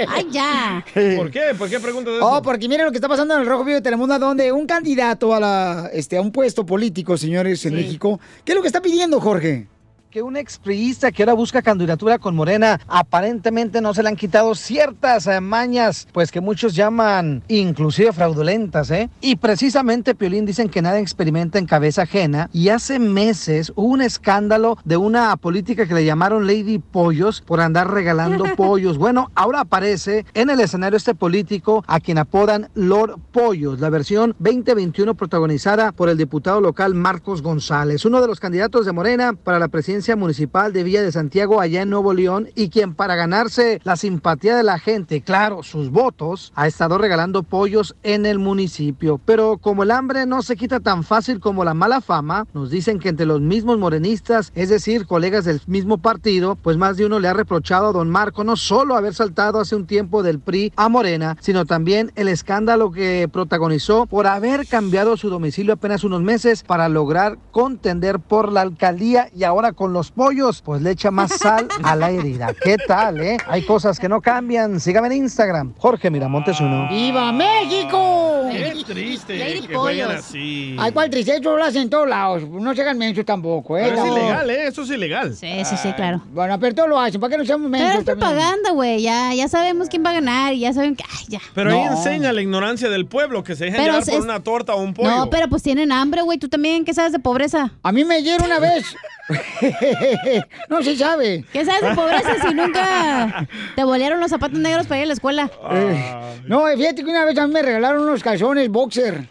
Ay, 0.10 0.28
ya. 0.30 0.84
¿Por 1.16 1.32
qué? 1.32 1.56
¿Por 1.58 1.70
qué 1.70 1.80
preguntas 1.80 2.16
eso? 2.16 2.28
Oh, 2.28 2.42
porque 2.42 2.68
mira 2.68 2.84
lo 2.84 2.92
que 2.92 2.98
está 2.98 3.08
pasando 3.08 3.34
en 3.36 3.40
el 3.40 3.48
Rojo 3.48 3.64
Vivo 3.64 3.76
de 3.76 3.82
Telemundo, 3.82 4.20
donde 4.20 4.52
un 4.52 4.68
candidato 4.68 5.34
a 5.34 5.40
la, 5.40 5.90
este, 5.94 6.18
a 6.18 6.22
un 6.22 6.34
puesto 6.34 6.66
político, 6.66 7.16
señores, 7.16 7.66
en 7.66 7.76
México, 7.76 8.20
¿qué 8.44 8.52
es 8.52 8.56
lo 8.58 8.62
que 8.62 8.68
está 8.68 8.82
pidiendo, 8.82 9.22
Jorge? 9.22 9.70
Que 10.16 10.22
un 10.22 10.38
expriista 10.38 11.12
que 11.12 11.24
ahora 11.24 11.34
busca 11.34 11.62
candidatura 11.62 12.20
con 12.20 12.38
Morena 12.38 12.80
aparentemente 12.88 13.82
no 13.82 13.94
se 13.94 14.02
le 14.02 14.08
han 14.08 14.16
quitado 14.16 14.56
ciertas 14.56 15.28
eh, 15.28 15.42
mañas, 15.42 16.08
pues 16.14 16.32
que 16.32 16.40
muchos 16.40 16.74
llaman 16.74 17.44
inclusive 17.50 18.14
fraudulentas, 18.14 18.92
¿eh? 18.92 19.10
Y 19.20 19.36
precisamente 19.36 20.16
Piolín 20.16 20.46
dicen 20.46 20.70
que 20.70 20.82
nada 20.82 21.00
experimenta 21.00 21.60
en 21.60 21.66
cabeza 21.66 22.04
ajena 22.04 22.50
y 22.54 22.70
hace 22.70 22.98
meses 22.98 23.74
hubo 23.76 23.88
un 23.88 24.02
escándalo 24.02 24.78
de 24.86 24.96
una 24.96 25.36
política 25.36 25.86
que 25.86 25.94
le 25.94 26.06
llamaron 26.06 26.48
Lady 26.48 26.80
Pollos 26.80 27.42
por 27.42 27.60
andar 27.60 27.92
regalando 27.92 28.46
pollos. 28.56 28.98
Bueno, 28.98 29.32
ahora 29.36 29.60
aparece 29.60 30.26
en 30.34 30.50
el 30.50 30.62
escenario 30.62 30.96
este 30.96 31.14
político 31.14 31.84
a 31.88 32.00
quien 32.00 32.20
apodan 32.20 32.70
Lord 32.74 33.20
Pollos, 33.34 33.82
la 33.82 33.90
versión 33.90 34.34
2021 34.40 35.14
protagonizada 35.16 35.92
por 35.92 36.08
el 36.08 36.18
diputado 36.18 36.62
local 36.62 36.96
Marcos 36.96 37.42
González, 37.42 38.06
uno 38.06 38.22
de 38.22 38.28
los 38.28 38.40
candidatos 38.40 38.86
de 38.86 38.94
Morena 38.94 39.34
para 39.34 39.60
la 39.60 39.68
presidencia 39.68 40.05
municipal 40.14 40.72
de 40.72 40.84
Villa 40.84 41.02
de 41.02 41.12
Santiago 41.12 41.60
allá 41.60 41.82
en 41.82 41.90
Nuevo 41.90 42.14
León 42.14 42.50
y 42.54 42.70
quien 42.70 42.94
para 42.94 43.16
ganarse 43.16 43.82
la 43.84 43.96
simpatía 43.96 44.56
de 44.56 44.62
la 44.62 44.78
gente, 44.78 45.22
claro, 45.22 45.64
sus 45.64 45.90
votos, 45.90 46.54
ha 46.56 46.68
estado 46.68 47.00
regalando 47.00 47.42
pollos 47.42 47.96
en 48.04 48.28
el 48.28 48.38
municipio. 48.38 49.20
Pero 49.26 49.58
como 49.58 49.82
el 49.82 49.92
hambre 49.92 50.28
no 50.28 50.44
se 50.44 50.56
quita 50.56 50.80
tan 50.80 51.04
fácil 51.04 51.40
como 51.40 51.64
la 51.64 51.74
mala 51.74 52.02
fama, 52.02 52.46
nos 52.54 52.70
dicen 52.70 53.00
que 53.00 53.10
entre 53.10 53.26
los 53.26 53.42
mismos 53.42 53.80
morenistas, 53.80 54.52
es 54.54 54.70
decir, 54.70 55.08
colegas 55.08 55.46
del 55.46 55.62
mismo 55.66 55.98
partido, 55.98 56.56
pues 56.56 56.78
más 56.78 56.98
de 56.98 57.08
uno 57.08 57.20
le 57.20 57.28
ha 57.28 57.34
reprochado 57.34 57.88
a 57.88 57.94
don 57.94 58.10
Marco 58.10 58.44
no 58.44 58.56
solo 58.56 58.96
haber 58.96 59.16
saltado 59.16 59.60
hace 59.60 59.76
un 59.76 59.88
tiempo 59.88 60.22
del 60.22 60.40
PRI 60.40 60.74
a 60.76 60.90
Morena, 60.90 61.38
sino 61.40 61.66
también 61.66 62.12
el 62.16 62.28
escándalo 62.28 62.92
que 62.92 63.28
protagonizó 63.32 64.06
por 64.06 64.28
haber 64.28 64.68
cambiado 64.68 65.18
su 65.18 65.30
domicilio 65.30 65.74
apenas 65.74 66.04
unos 66.04 66.22
meses 66.22 66.64
para 66.64 66.90
lograr 66.90 67.38
contender 67.52 68.20
por 68.20 68.52
la 68.52 68.62
alcaldía 68.62 69.30
y 69.36 69.44
ahora 69.44 69.72
con 69.72 69.94
los 69.96 70.12
pollos, 70.12 70.62
pues 70.62 70.82
le 70.82 70.92
echa 70.92 71.10
más 71.10 71.32
sal 71.32 71.68
a 71.82 71.96
la 71.96 72.12
herida. 72.12 72.54
¿Qué 72.54 72.76
tal, 72.86 73.22
eh? 73.22 73.38
Hay 73.48 73.64
cosas 73.66 73.98
que 73.98 74.10
no 74.10 74.20
cambian. 74.22 74.82
Sígame 74.82 75.08
en 75.08 75.14
Instagram, 75.14 75.74
Jorge 75.78 76.12
Miramontes 76.12 76.60
uno. 76.60 76.90
¡Viva 76.90 77.32
México! 77.32 78.44
Qué 78.52 78.74
triste 78.86 79.38
Lady 79.38 79.68
que 79.68 79.74
Pollos. 79.74 80.10
así. 80.12 80.76
Ay, 80.78 80.92
cuál 80.92 81.10
triste, 81.10 81.38
eso 81.38 81.56
lo 81.58 81.64
hacen 81.64 81.84
en 81.84 81.90
todos 81.90 82.08
lados. 82.10 82.44
No 82.50 82.76
se 82.76 82.82
hagan 82.82 82.98
mensos 82.98 83.24
tampoco, 83.26 83.78
¿eh? 83.78 83.84
Pero 83.86 83.96
es 84.04 84.12
No. 84.12 84.18
ilegal, 84.18 84.50
¿eh? 84.50 84.68
Eso 84.68 84.82
es 84.84 84.90
ilegal. 84.90 85.34
Sí, 85.36 85.64
sí, 85.64 85.78
sí, 85.78 85.94
claro. 85.94 86.22
Bueno, 86.34 86.60
pero 86.60 86.76
todos 86.76 86.90
lo 86.90 87.00
hacen, 87.00 87.22
¿para 87.22 87.32
qué 87.32 87.38
no 87.38 87.46
seamos 87.46 87.70
mensos 87.70 87.90
Pero 87.90 88.00
es 88.00 88.06
propaganda, 88.06 88.72
güey. 88.72 89.02
Ya, 89.02 89.34
ya 89.34 89.48
sabemos 89.48 89.88
quién 89.88 90.04
va 90.06 90.10
a 90.10 90.14
ganar 90.14 90.54
y 90.54 90.60
ya 90.60 90.74
saben 90.74 90.96
que. 90.98 91.06
Ay, 91.10 91.26
ya. 91.30 91.40
Pero 91.54 91.72
ahí 91.72 91.80
enseña 91.84 92.34
la 92.34 92.42
ignorancia 92.42 92.90
del 92.90 93.06
pueblo, 93.06 93.44
que 93.46 93.56
se 93.56 93.66
dejan 93.66 93.80
Pero 93.80 93.94
llevar 93.94 94.06
por 94.06 94.14
es- 94.14 94.24
una 94.24 94.40
torta 94.42 94.76
o 94.76 94.82
un 94.82 94.94
pollo. 94.94 95.10
No, 95.10 95.30
pero 95.30 95.48
pues 95.48 95.64
tienen 95.64 95.92
hambre, 95.94 96.22
güey. 96.22 96.38
Tú 96.38 96.50
también, 96.50 96.84
¿qué 96.84 96.94
sabes 96.94 97.14
de 97.14 97.20
pobreza? 97.20 97.72
A 97.82 97.92
mí 97.94 98.04
me 98.04 98.22
dieron 98.22 98.46
una 98.46 98.60
vez. 98.60 98.84
no 100.70 100.84
se 100.84 100.96
sabe. 100.96 101.44
¿Qué 101.52 101.66
sabes 101.66 101.82
de 101.82 101.96
pobreza 101.96 102.36
si 102.48 102.54
nunca 102.54 103.48
te 103.76 103.84
bolearon 103.84 104.20
los 104.20 104.30
zapatos 104.30 104.60
negros 104.60 104.88
para 104.88 105.00
ir 105.00 105.04
a 105.04 105.08
la 105.08 105.14
escuela? 105.14 105.50
Eh, 105.72 106.42
no, 106.46 106.66
fíjate 106.78 107.04
que 107.04 107.10
una 107.10 107.26
vez 107.26 107.38
a 107.38 107.48
mí 107.48 107.54
me 107.54 107.62
regalaron 107.62 108.04
unos 108.04 108.24
calzones 108.24 108.70
boxer. 108.70 109.30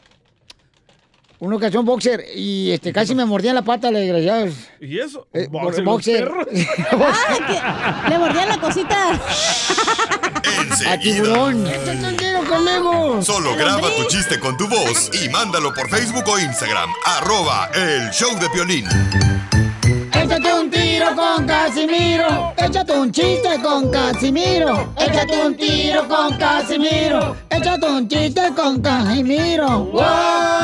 Unos 1.41 1.61
calzones 1.61 1.87
boxer. 1.87 2.25
Y 2.35 2.71
este 2.71 2.93
casi 2.93 3.15
me 3.15 3.25
mordían 3.25 3.55
la 3.55 3.63
pata, 3.63 3.91
la 3.91 3.99
desgraciados. 3.99 4.55
¿Y 4.81 4.99
eso? 4.99 5.27
Eh, 5.33 5.47
Boxer, 5.51 5.85
los 5.85 5.85
boxer. 5.85 6.31
Ah, 7.67 8.07
Le 8.09 8.19
mordían 8.19 8.49
la 8.49 8.59
cosita. 8.59 9.21
A 10.89 10.99
tiburón. 10.99 11.65
Conmigo. 12.49 13.23
Solo 13.23 13.57
graba 13.57 13.89
tu 13.97 14.05
chiste 14.09 14.39
con 14.39 14.57
tu 14.57 14.69
voz 14.69 15.11
y 15.15 15.29
mándalo 15.31 15.73
por 15.75 15.89
Facebook 15.89 16.25
o 16.27 16.39
Instagram. 16.39 16.91
Arroba 17.05 17.71
el 17.75 18.11
show 18.11 18.39
de 18.39 18.49
Piolín. 18.51 18.85
Échate 20.95 21.11
un 21.11 21.11
tiro 21.11 21.17
con 21.17 21.47
Casimiro. 21.47 22.53
Échate 22.57 22.93
un 22.93 23.11
chiste 23.11 23.63
con 23.63 23.91
Casimiro. 23.91 24.95
Échate 24.97 25.45
un 25.45 25.57
tiro 25.57 26.09
con 26.09 26.39
Casimiro. 26.39 27.37
Échate 27.51 27.87
un 27.87 28.09
chiste 28.09 28.43
con 28.55 28.81
Casimiro. 28.81 29.69
¡Wow! 29.87 30.03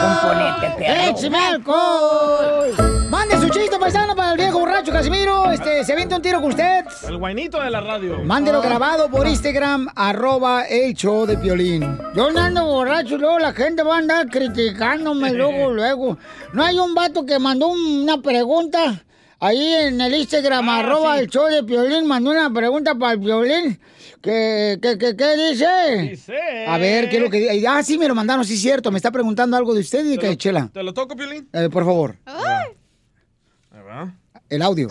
Componente, 0.00 0.70
perro. 0.78 1.18
¡Échame 1.18 1.38
alcohol! 1.38 3.08
Mande 3.10 3.40
su 3.40 3.48
chiste 3.48 3.76
paisano 3.80 4.14
para 4.14 4.30
el 4.30 4.38
viejo 4.38 4.60
borracho 4.60 4.92
Casimiro. 4.92 5.50
Este, 5.50 5.84
se 5.84 5.94
avienta 5.94 6.14
un 6.14 6.22
tiro 6.22 6.40
con 6.40 6.50
usted. 6.50 6.84
El 7.08 7.16
guainito 7.16 7.60
de 7.60 7.70
la 7.70 7.80
radio. 7.80 8.20
Mándelo 8.22 8.62
grabado 8.62 9.10
por 9.10 9.26
Instagram, 9.26 9.88
arroba 9.96 10.62
el 10.62 10.94
show 10.94 11.26
de 11.26 11.38
Piolín. 11.38 11.98
Yo 12.14 12.30
no 12.30 12.40
ando 12.40 12.64
borracho, 12.66 13.16
y 13.16 13.18
luego 13.18 13.40
la 13.40 13.52
gente 13.52 13.82
va 13.82 13.96
a 13.96 13.98
andar 13.98 14.28
criticándome 14.28 15.32
luego, 15.34 15.72
luego. 15.72 16.18
No 16.52 16.62
hay 16.62 16.78
un 16.78 16.94
vato 16.94 17.26
que 17.26 17.40
mandó 17.40 17.66
una 17.66 18.18
pregunta 18.18 19.02
ahí 19.40 19.72
en 19.74 20.00
el 20.00 20.14
Instagram, 20.14 20.68
arroba 20.68 21.18
el 21.18 21.29
show 21.29 21.46
de 21.46 21.62
Piolín, 21.64 22.07
mandó 22.07 22.31
una 22.31 22.53
pregunta 22.53 22.94
para 22.94 23.12
el 23.14 23.20
Piolín. 23.20 23.81
¿Qué, 24.22 24.79
qué, 24.83 24.98
qué, 24.98 25.16
qué 25.16 25.37
dice? 25.48 26.66
A 26.68 26.76
ver, 26.79 27.09
¿qué 27.09 27.16
es 27.16 27.22
lo 27.22 27.31
que 27.31 27.38
dice? 27.50 27.66
Ah, 27.66 27.83
sí, 27.83 27.96
me 27.96 28.07
lo 28.07 28.14
mandaron, 28.14 28.44
sí 28.44 28.55
es 28.55 28.61
cierto. 28.61 28.90
Me 28.90 28.98
está 28.98 29.11
preguntando 29.11 29.57
algo 29.57 29.72
de 29.74 29.81
usted 29.81 30.05
y 30.05 30.11
de 30.11 30.18
¿Te 30.18 30.26
lo- 30.29 30.35
Chela. 30.35 30.70
¿Te 30.72 30.83
lo 30.83 30.92
toco, 30.92 31.16
Piolín? 31.16 31.48
Eh, 31.55 31.68
por 31.70 31.85
favor, 31.85 32.16
Ahí 32.26 33.83
va. 33.88 34.14
el 34.50 34.62
audio. 34.62 34.88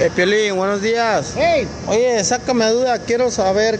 Eh, 0.00 0.10
Piolín, 0.14 0.56
buenos 0.56 0.82
días. 0.82 1.36
Oye, 1.86 2.24
sácame 2.24 2.66
duda, 2.70 2.98
quiero 2.98 3.30
saber 3.30 3.78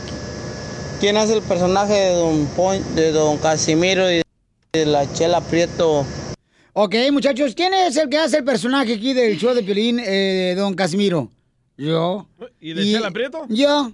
quién 1.00 1.16
hace 1.16 1.34
el 1.34 1.42
personaje 1.42 1.92
de 1.94 2.14
Don, 2.14 2.46
Pon- 2.54 2.94
de 2.94 3.10
don 3.10 3.36
Casimiro 3.38 4.08
y 4.12 4.22
de 4.72 4.86
la 4.86 5.12
Chela 5.12 5.40
Prieto. 5.40 6.06
Ok, 6.76 6.96
muchachos, 7.12 7.54
¿quién 7.54 7.72
es 7.72 7.96
el 7.96 8.08
que 8.08 8.18
hace 8.18 8.38
el 8.38 8.44
personaje 8.44 8.94
aquí 8.94 9.12
del 9.12 9.38
show 9.38 9.54
de 9.54 9.62
Piolín, 9.62 10.00
eh, 10.00 10.54
don 10.56 10.74
Casimiro? 10.74 11.30
Yo. 11.76 12.26
¿Y 12.58 12.74
de 12.74 12.82
Chela 12.82 13.12
Prieto? 13.12 13.46
Yo. 13.48 13.92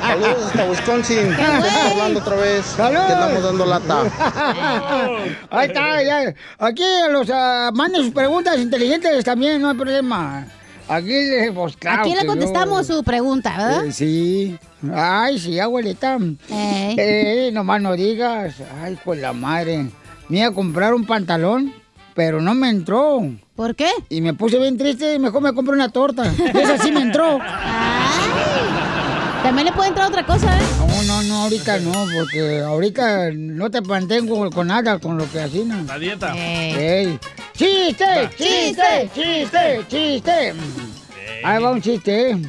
Saludos 0.00 0.46
hasta 0.46 0.70
Wisconsin. 0.70 1.18
Estamos 1.32 1.66
hablando 1.92 2.20
otra 2.20 2.36
vez. 2.36 2.64
Que 2.76 2.82
andamos 2.82 3.42
dando 3.42 3.66
lata. 3.66 5.36
Ahí 5.50 5.68
está, 5.68 6.02
ya. 6.02 6.34
Aquí 6.56 6.84
los 7.10 7.28
ah, 7.30 7.70
manden 7.74 8.04
sus 8.04 8.14
preguntas 8.14 8.58
inteligentes 8.58 9.22
también, 9.22 9.60
no 9.60 9.68
hay 9.68 9.76
problema. 9.76 10.46
Aquí, 10.90 11.12
eh, 11.14 11.52
pues 11.54 11.76
claro. 11.76 12.00
Aquí 12.02 12.14
le 12.14 12.22
yo- 12.22 12.26
contestamos 12.26 12.86
su 12.86 13.02
pregunta, 13.04 13.50
¿verdad? 13.56 13.86
Eh, 13.86 13.92
sí. 13.92 14.58
Ay, 14.92 15.38
sí, 15.38 15.58
abuelita. 15.60 16.18
Eh, 16.50 17.50
nomás 17.52 17.80
no 17.80 17.94
digas. 17.94 18.54
Ay, 18.82 18.98
pues 19.04 19.20
la 19.20 19.32
madre. 19.32 19.86
Me 20.28 20.38
iba 20.38 20.48
a 20.48 20.52
comprar 20.52 20.92
un 20.94 21.06
pantalón, 21.06 21.72
pero 22.14 22.40
no 22.40 22.54
me 22.54 22.70
entró. 22.70 23.22
¿Por 23.54 23.76
qué? 23.76 23.90
Y 24.08 24.20
me 24.20 24.34
puse 24.34 24.58
bien 24.58 24.76
triste 24.78 25.14
y 25.14 25.18
mejor 25.18 25.42
me 25.42 25.52
compré 25.52 25.74
una 25.74 25.90
torta. 25.90 26.24
Esa 26.54 26.78
sí 26.78 26.90
me 26.90 27.02
entró. 27.02 27.38
También 29.42 29.66
le 29.66 29.72
puede 29.72 29.88
entrar 29.88 30.08
otra 30.08 30.24
cosa, 30.26 30.58
¿eh? 30.58 30.62
No, 30.78 31.02
no, 31.04 31.19
no, 31.30 31.42
ahorita 31.44 31.78
no, 31.78 31.92
porque 32.12 32.60
ahorita 32.60 33.30
no 33.32 33.70
te 33.70 33.80
mantengo 33.80 34.50
con 34.50 34.66
nada, 34.66 34.98
con 34.98 35.16
lo 35.16 35.30
que 35.30 35.48
¿no? 35.64 35.84
La 35.84 35.98
dieta. 35.98 36.34
Ey. 36.36 37.18
¡Chiste! 37.54 38.30
¡Chiste! 38.36 39.10
¡Chiste! 39.14 39.84
¡Chiste! 39.88 40.54
Ahí 41.44 41.62
va 41.62 41.70
un 41.70 41.80
chiste, 41.80 42.32
¿eh? 42.32 42.42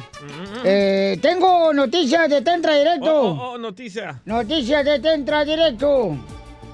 Eh, 0.64 1.18
tengo 1.22 1.72
noticias 1.72 2.28
de 2.28 2.42
Tentra 2.42 2.76
Directo. 2.76 3.20
Oh, 3.20 3.30
oh, 3.30 3.52
oh, 3.52 3.58
noticia. 3.58 4.20
Noticias 4.24 4.84
de 4.84 4.98
Tentra 4.98 5.44
Directo. 5.44 6.16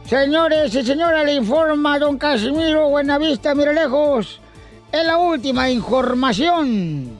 Señores 0.06 0.74
y 0.74 0.82
señoras, 0.82 1.26
le 1.26 1.34
informa 1.34 1.98
don 1.98 2.16
Casimiro 2.16 2.88
Buenavista, 2.88 3.54
mire 3.54 3.74
lejos. 3.74 4.40
Es 4.90 5.04
la 5.04 5.18
última 5.18 5.70
información. 5.70 7.18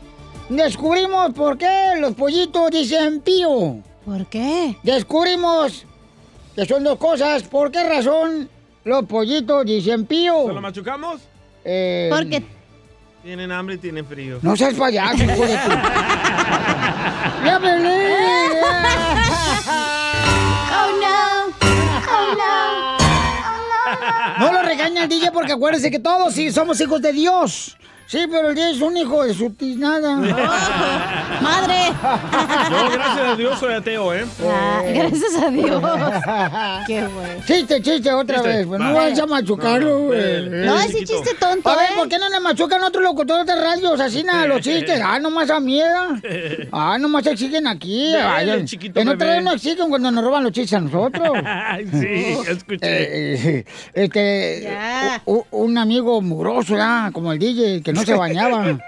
Descubrimos 0.48 1.33
por 1.35 1.59
qué 1.59 1.92
los 2.01 2.14
pollitos 2.14 2.70
dicen 2.70 3.20
pío. 3.20 3.83
¿Por 4.08 4.24
qué? 4.26 4.76
Descubrimos 4.82 5.84
que 6.54 6.64
son 6.64 6.82
dos 6.82 6.96
cosas. 6.98 7.42
¿Por 7.42 7.70
qué 7.70 7.84
razón 7.86 8.48
los 8.84 9.04
pollitos 9.04 9.66
dicen 9.66 10.06
pío? 10.06 10.46
¿Se 10.46 10.54
lo 10.54 10.62
machucamos? 10.62 11.20
Eh, 11.62 12.08
Porque 12.10 12.42
Tienen 13.22 13.52
hambre 13.52 13.74
y 13.74 13.78
tienen 13.78 14.06
frío. 14.06 14.38
No 14.40 14.56
seas 14.56 14.72
payaso, 14.72 15.22
hijo 15.22 15.46
de 15.46 15.58
tu- 15.58 15.68
¡Ya 17.44 17.60
Pelín! 17.60 18.62
Oh 20.72 20.90
no. 21.02 21.18
Oh 22.10 22.34
no. 22.38 22.96
No 24.46 24.52
lo 24.54 24.62
regaña 24.62 25.02
el 25.02 25.08
DJ 25.10 25.32
porque 25.32 25.52
acuérdense 25.52 25.90
que 25.90 25.98
todos 25.98 26.32
sí 26.32 26.50
somos 26.50 26.80
hijos 26.80 27.02
de 27.02 27.12
Dios. 27.12 27.76
Sí, 28.10 28.20
pero 28.30 28.48
el 28.48 28.54
DJ 28.54 28.70
es 28.70 28.80
un 28.80 28.96
hijo 28.96 29.22
de 29.22 29.34
su 29.34 29.50
tiznada. 29.50 30.16
¡Madre! 31.42 31.74
Yo, 32.70 32.90
gracias 32.90 33.18
a 33.28 33.36
Dios, 33.36 33.58
soy 33.60 33.74
ateo, 33.74 34.14
¿eh? 34.14 34.24
Ah, 34.48 34.80
gracias 34.86 35.36
a 35.36 35.50
Dios. 35.50 35.82
Qué 36.86 37.06
bueno. 37.06 37.42
Chiste, 37.46 37.82
chiste, 37.82 38.10
otra 38.12 38.36
Chiste. 38.36 38.48
vez. 38.48 38.66
pues, 38.66 38.80
no 38.80 38.86
Va. 38.86 38.92
vayas 39.00 39.18
a 39.18 39.26
machucarlo, 39.26 39.88
No, 39.90 39.98
no, 39.98 40.04
güey. 40.06 40.20
espérate. 40.20 40.66
No, 40.66 40.80
ese 40.80 40.98
chiste 41.04 41.34
tonto, 41.38 41.68
A 41.68 41.76
ver, 41.76 41.90
¿eh? 41.90 41.94
¿por 41.96 42.08
qué 42.08 42.18
no 42.18 42.30
le 42.30 42.40
machucan 42.40 42.82
a 42.82 42.86
otros 42.86 43.04
locutores 43.04 43.44
de 43.46 43.54
radio? 43.54 43.92
Asesina 43.92 44.46
los 44.46 44.62
chistes. 44.62 45.00
Ah, 45.04 45.18
nomás 45.18 45.50
a 45.50 45.60
miedo. 45.60 46.16
Ah, 46.72 46.96
nomás 46.98 47.26
exigen 47.26 47.66
aquí. 47.66 48.14
Ay, 48.14 48.48
en- 48.48 48.64
chiquito 48.66 49.00
en 49.00 49.08
otra 49.08 49.32
vez 49.34 49.42
no 49.42 49.52
exigen 49.52 49.90
cuando 49.90 50.10
nos 50.10 50.24
roban 50.24 50.44
los 50.44 50.52
chistes 50.52 50.78
a 50.78 50.80
nosotros. 50.80 51.28
Ay, 51.44 51.86
sí, 51.92 52.50
escuché. 52.50 52.78
Eh, 52.82 53.34
eh, 53.58 53.64
este, 53.92 55.20
u- 55.26 55.44
un 55.50 55.76
amigo 55.76 56.22
mugroso, 56.22 56.74
ya, 56.74 57.10
como 57.12 57.32
el 57.34 57.38
DJ, 57.38 57.82
que 57.82 57.92
no 57.92 57.97
se 58.04 58.14
bañaba. 58.14 58.78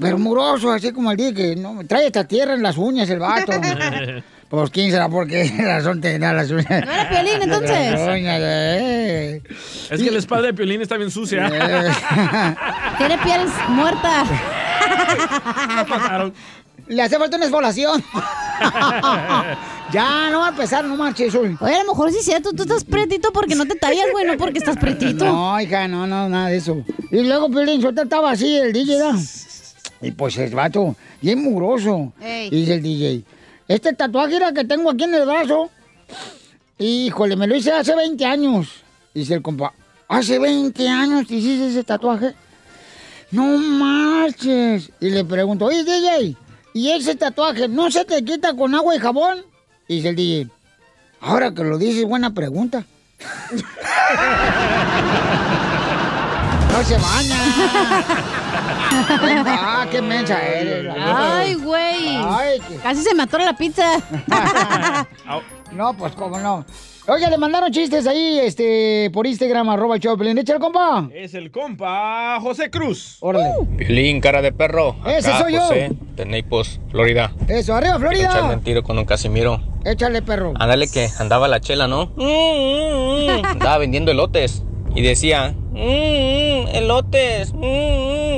Pero 0.00 0.18
mugroso, 0.18 0.72
así 0.72 0.92
como 0.92 1.10
el 1.10 1.16
DJ, 1.16 1.34
que 1.34 1.56
no, 1.56 1.78
trae 1.86 2.06
esta 2.06 2.24
tierra 2.24 2.54
en 2.54 2.62
las 2.62 2.76
uñas 2.76 3.08
el 3.10 3.18
vato. 3.18 3.52
Pues 4.48 4.70
quién 4.70 4.92
será 4.92 5.08
por 5.08 5.26
qué 5.26 5.52
razón 5.58 6.00
tendrá 6.00 6.32
las 6.32 6.50
uñas. 6.50 6.68
¿No 6.68 6.92
era 6.92 7.08
Piolín, 7.08 7.42
entonces? 7.42 7.94
Uñas, 7.94 8.40
eh. 8.42 9.42
Es 9.90 10.00
que 10.00 10.10
la 10.10 10.18
espalda 10.18 10.46
de 10.46 10.54
Piolín 10.54 10.82
está 10.82 10.96
bien 10.96 11.10
sucia. 11.10 11.48
Eh. 11.52 11.90
Tiene 12.98 13.18
piel 13.18 13.40
muerta. 13.70 14.24
Lo 15.68 15.86
mataron. 15.86 16.34
Le 16.88 17.02
hace 17.02 17.18
falta 17.18 17.36
una 17.36 17.46
esfolación. 17.46 18.02
ya, 19.92 20.30
no 20.30 20.40
va 20.40 20.46
a 20.46 20.50
empezar, 20.50 20.84
no 20.84 20.96
marches 20.96 21.34
hoy. 21.34 21.56
Oye, 21.60 21.74
a 21.74 21.82
lo 21.82 21.90
mejor 21.90 22.12
sí 22.12 22.18
es 22.18 22.24
cierto, 22.24 22.52
tú 22.52 22.62
estás 22.62 22.84
pretito 22.84 23.32
porque 23.32 23.54
no 23.54 23.66
te 23.66 23.74
tallas, 23.74 24.06
güey, 24.12 24.24
no 24.24 24.36
porque 24.36 24.58
estás 24.58 24.76
pretito. 24.76 25.24
No, 25.24 25.60
hija, 25.60 25.88
no, 25.88 26.06
no, 26.06 26.28
nada 26.28 26.48
de 26.48 26.58
eso. 26.58 26.84
Y 27.10 27.22
luego 27.22 27.50
Piolín 27.50 27.80
suelta 27.80 28.02
estaba 28.02 28.30
así, 28.30 28.56
el 28.56 28.72
DJ, 28.72 28.98
¿da? 28.98 29.12
Y 30.00 30.12
pues 30.12 30.36
el 30.38 30.54
vato, 30.54 30.94
bien 31.20 31.42
mugroso. 31.42 32.12
Ey. 32.20 32.48
Y 32.48 32.60
dice 32.60 32.74
el 32.74 32.82
DJ, 32.82 33.24
este 33.68 33.92
tatuaje 33.94 34.36
era 34.36 34.52
que 34.52 34.64
tengo 34.64 34.90
aquí 34.90 35.04
en 35.04 35.14
el 35.14 35.26
brazo, 35.26 35.70
híjole, 36.78 37.34
me 37.34 37.46
lo 37.48 37.56
hice 37.56 37.72
hace 37.72 37.96
20 37.96 38.24
años. 38.24 38.68
Dice 39.12 39.34
el 39.34 39.42
compa, 39.42 39.72
¿hace 40.08 40.38
20 40.38 40.88
años 40.88 41.26
te 41.26 41.34
hiciste 41.34 41.68
ese 41.68 41.82
tatuaje? 41.82 42.34
No 43.32 43.58
marches. 43.58 44.90
Y 45.00 45.10
le 45.10 45.24
pregunto, 45.24 45.64
oye, 45.64 45.82
DJ, 45.82 46.36
¿y 46.76 46.90
ese 46.90 47.14
tatuaje 47.14 47.68
no 47.68 47.90
se 47.90 48.04
te 48.04 48.22
quita 48.22 48.54
con 48.54 48.74
agua 48.74 48.94
y 48.94 48.98
jabón? 48.98 49.38
Y 49.88 49.96
dice 49.96 50.10
el 50.10 50.16
DJ, 50.16 50.48
ahora 51.22 51.54
que 51.54 51.64
lo 51.64 51.78
dices, 51.78 52.04
buena 52.04 52.34
pregunta. 52.34 52.84
No 56.72 56.84
se 56.84 56.98
baña. 56.98 57.36
ah, 59.46 59.86
qué 59.90 60.02
mensa 60.02 60.38
eres. 60.46 60.94
Ay, 61.00 61.54
güey. 61.54 62.16
Ay, 62.22 62.60
qué- 62.68 62.76
Casi 62.76 63.02
se 63.02 63.18
atora 63.18 63.46
la 63.46 63.56
pizza. 63.56 63.92
No, 65.72 65.94
pues 65.94 66.12
cómo 66.14 66.38
no. 66.38 66.66
Oye, 67.08 67.30
le 67.30 67.38
mandaron 67.38 67.70
chistes 67.70 68.04
ahí, 68.08 68.40
este, 68.42 69.10
por 69.12 69.28
Instagram, 69.28 69.68
arroba 69.68 69.94
el 69.94 70.00
de 70.00 70.08
Piolín. 70.16 70.38
Échale, 70.38 70.58
compa. 70.58 71.08
Es 71.14 71.34
el 71.34 71.52
compa 71.52 72.38
José 72.40 72.68
Cruz. 72.68 73.18
Órale. 73.20 73.50
Piolín, 73.78 74.20
cara 74.20 74.42
de 74.42 74.50
perro. 74.50 74.96
Ese 75.06 75.28
Acá, 75.30 75.38
soy 75.38 75.52
yo. 75.52 75.60
José, 75.60 75.92
de 76.16 76.26
Naples, 76.26 76.80
Florida. 76.90 77.32
Eso, 77.46 77.74
arriba, 77.76 77.94
Quiero 77.98 78.10
echarle 78.12 78.28
Florida. 78.32 78.54
un 78.56 78.64
tiro 78.64 78.82
con 78.82 78.98
un 78.98 79.04
Casimiro. 79.04 79.60
Échale, 79.84 80.20
perro. 80.22 80.52
Ándale 80.56 80.88
que 80.88 81.08
andaba 81.20 81.46
la 81.46 81.60
chela, 81.60 81.86
¿no? 81.86 82.06
Mm, 82.16 82.22
mm, 82.24 83.40
mm. 83.40 83.44
Andaba 83.46 83.78
vendiendo 83.78 84.10
elotes. 84.10 84.64
Y 84.96 85.02
decía, 85.02 85.54
"Mm, 85.72 85.76
mm, 85.78 86.68
elotes, 86.74 87.52
mm, 87.52 87.58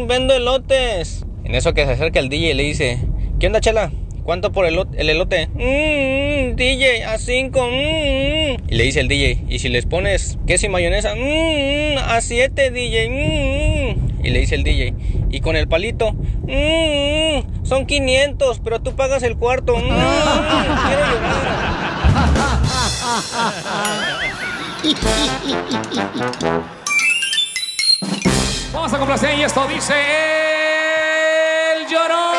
mm, 0.02 0.07
vendo 0.09 0.35
elotes. 0.35 1.24
En 1.44 1.54
eso 1.54 1.72
que 1.72 1.87
se 1.87 1.92
acerca 1.92 2.18
el 2.20 2.28
DJ 2.28 2.50
y 2.50 2.54
le 2.54 2.64
dice, 2.64 2.98
¿qué 3.40 3.46
onda, 3.46 3.61
chela? 3.62 3.90
¿Cuánto 4.29 4.53
por 4.53 4.67
el, 4.67 4.79
el 4.99 5.09
elote? 5.09 5.49
"Mm, 5.55 6.51
mm, 6.53 6.57
DJ, 6.57 7.03
a 7.07 7.17
cinco. 7.17 7.67
mm, 7.67 7.71
mm". 7.73 8.57
Y 8.69 8.75
le 8.75 8.85
dice 8.85 9.01
el 9.01 9.09
DJ, 9.09 9.43
¿y 9.49 9.59
si 9.59 9.71
les 9.71 9.87
pones 9.87 10.37
queso 10.47 10.67
y 10.67 10.69
mayonesa? 10.69 11.14
"Mm, 11.14 11.95
mm, 11.95 11.97
a 11.97 12.21
siete, 12.21 12.71
DJ. 12.71 13.09
mm, 13.09 14.19
mm". 14.21 14.27
Y 14.27 14.29
le 14.29 14.41
dice 14.41 14.57
el 14.57 14.64
DJ, 14.64 14.93
¿y 15.31 15.41
con 15.41 15.57
el 15.57 15.67
palito? 15.67 16.12
"Mm, 16.12 17.38
mm, 17.38 17.64
son 17.64 17.87
500, 17.87 18.61
pero 18.62 18.83
tú 18.83 18.95
pagas 18.95 19.23
el 19.23 19.38
cuarto. 19.38 19.75
"Mm, 19.79 19.81
mm, 19.81 19.87
quiero 20.88 21.07
Vamos 28.75 28.93
a 28.93 28.99
complacer 28.99 29.38
y 29.38 29.43
esto 29.45 29.67
dice 29.69 29.95
el 31.79 31.87
llorón. 31.88 32.38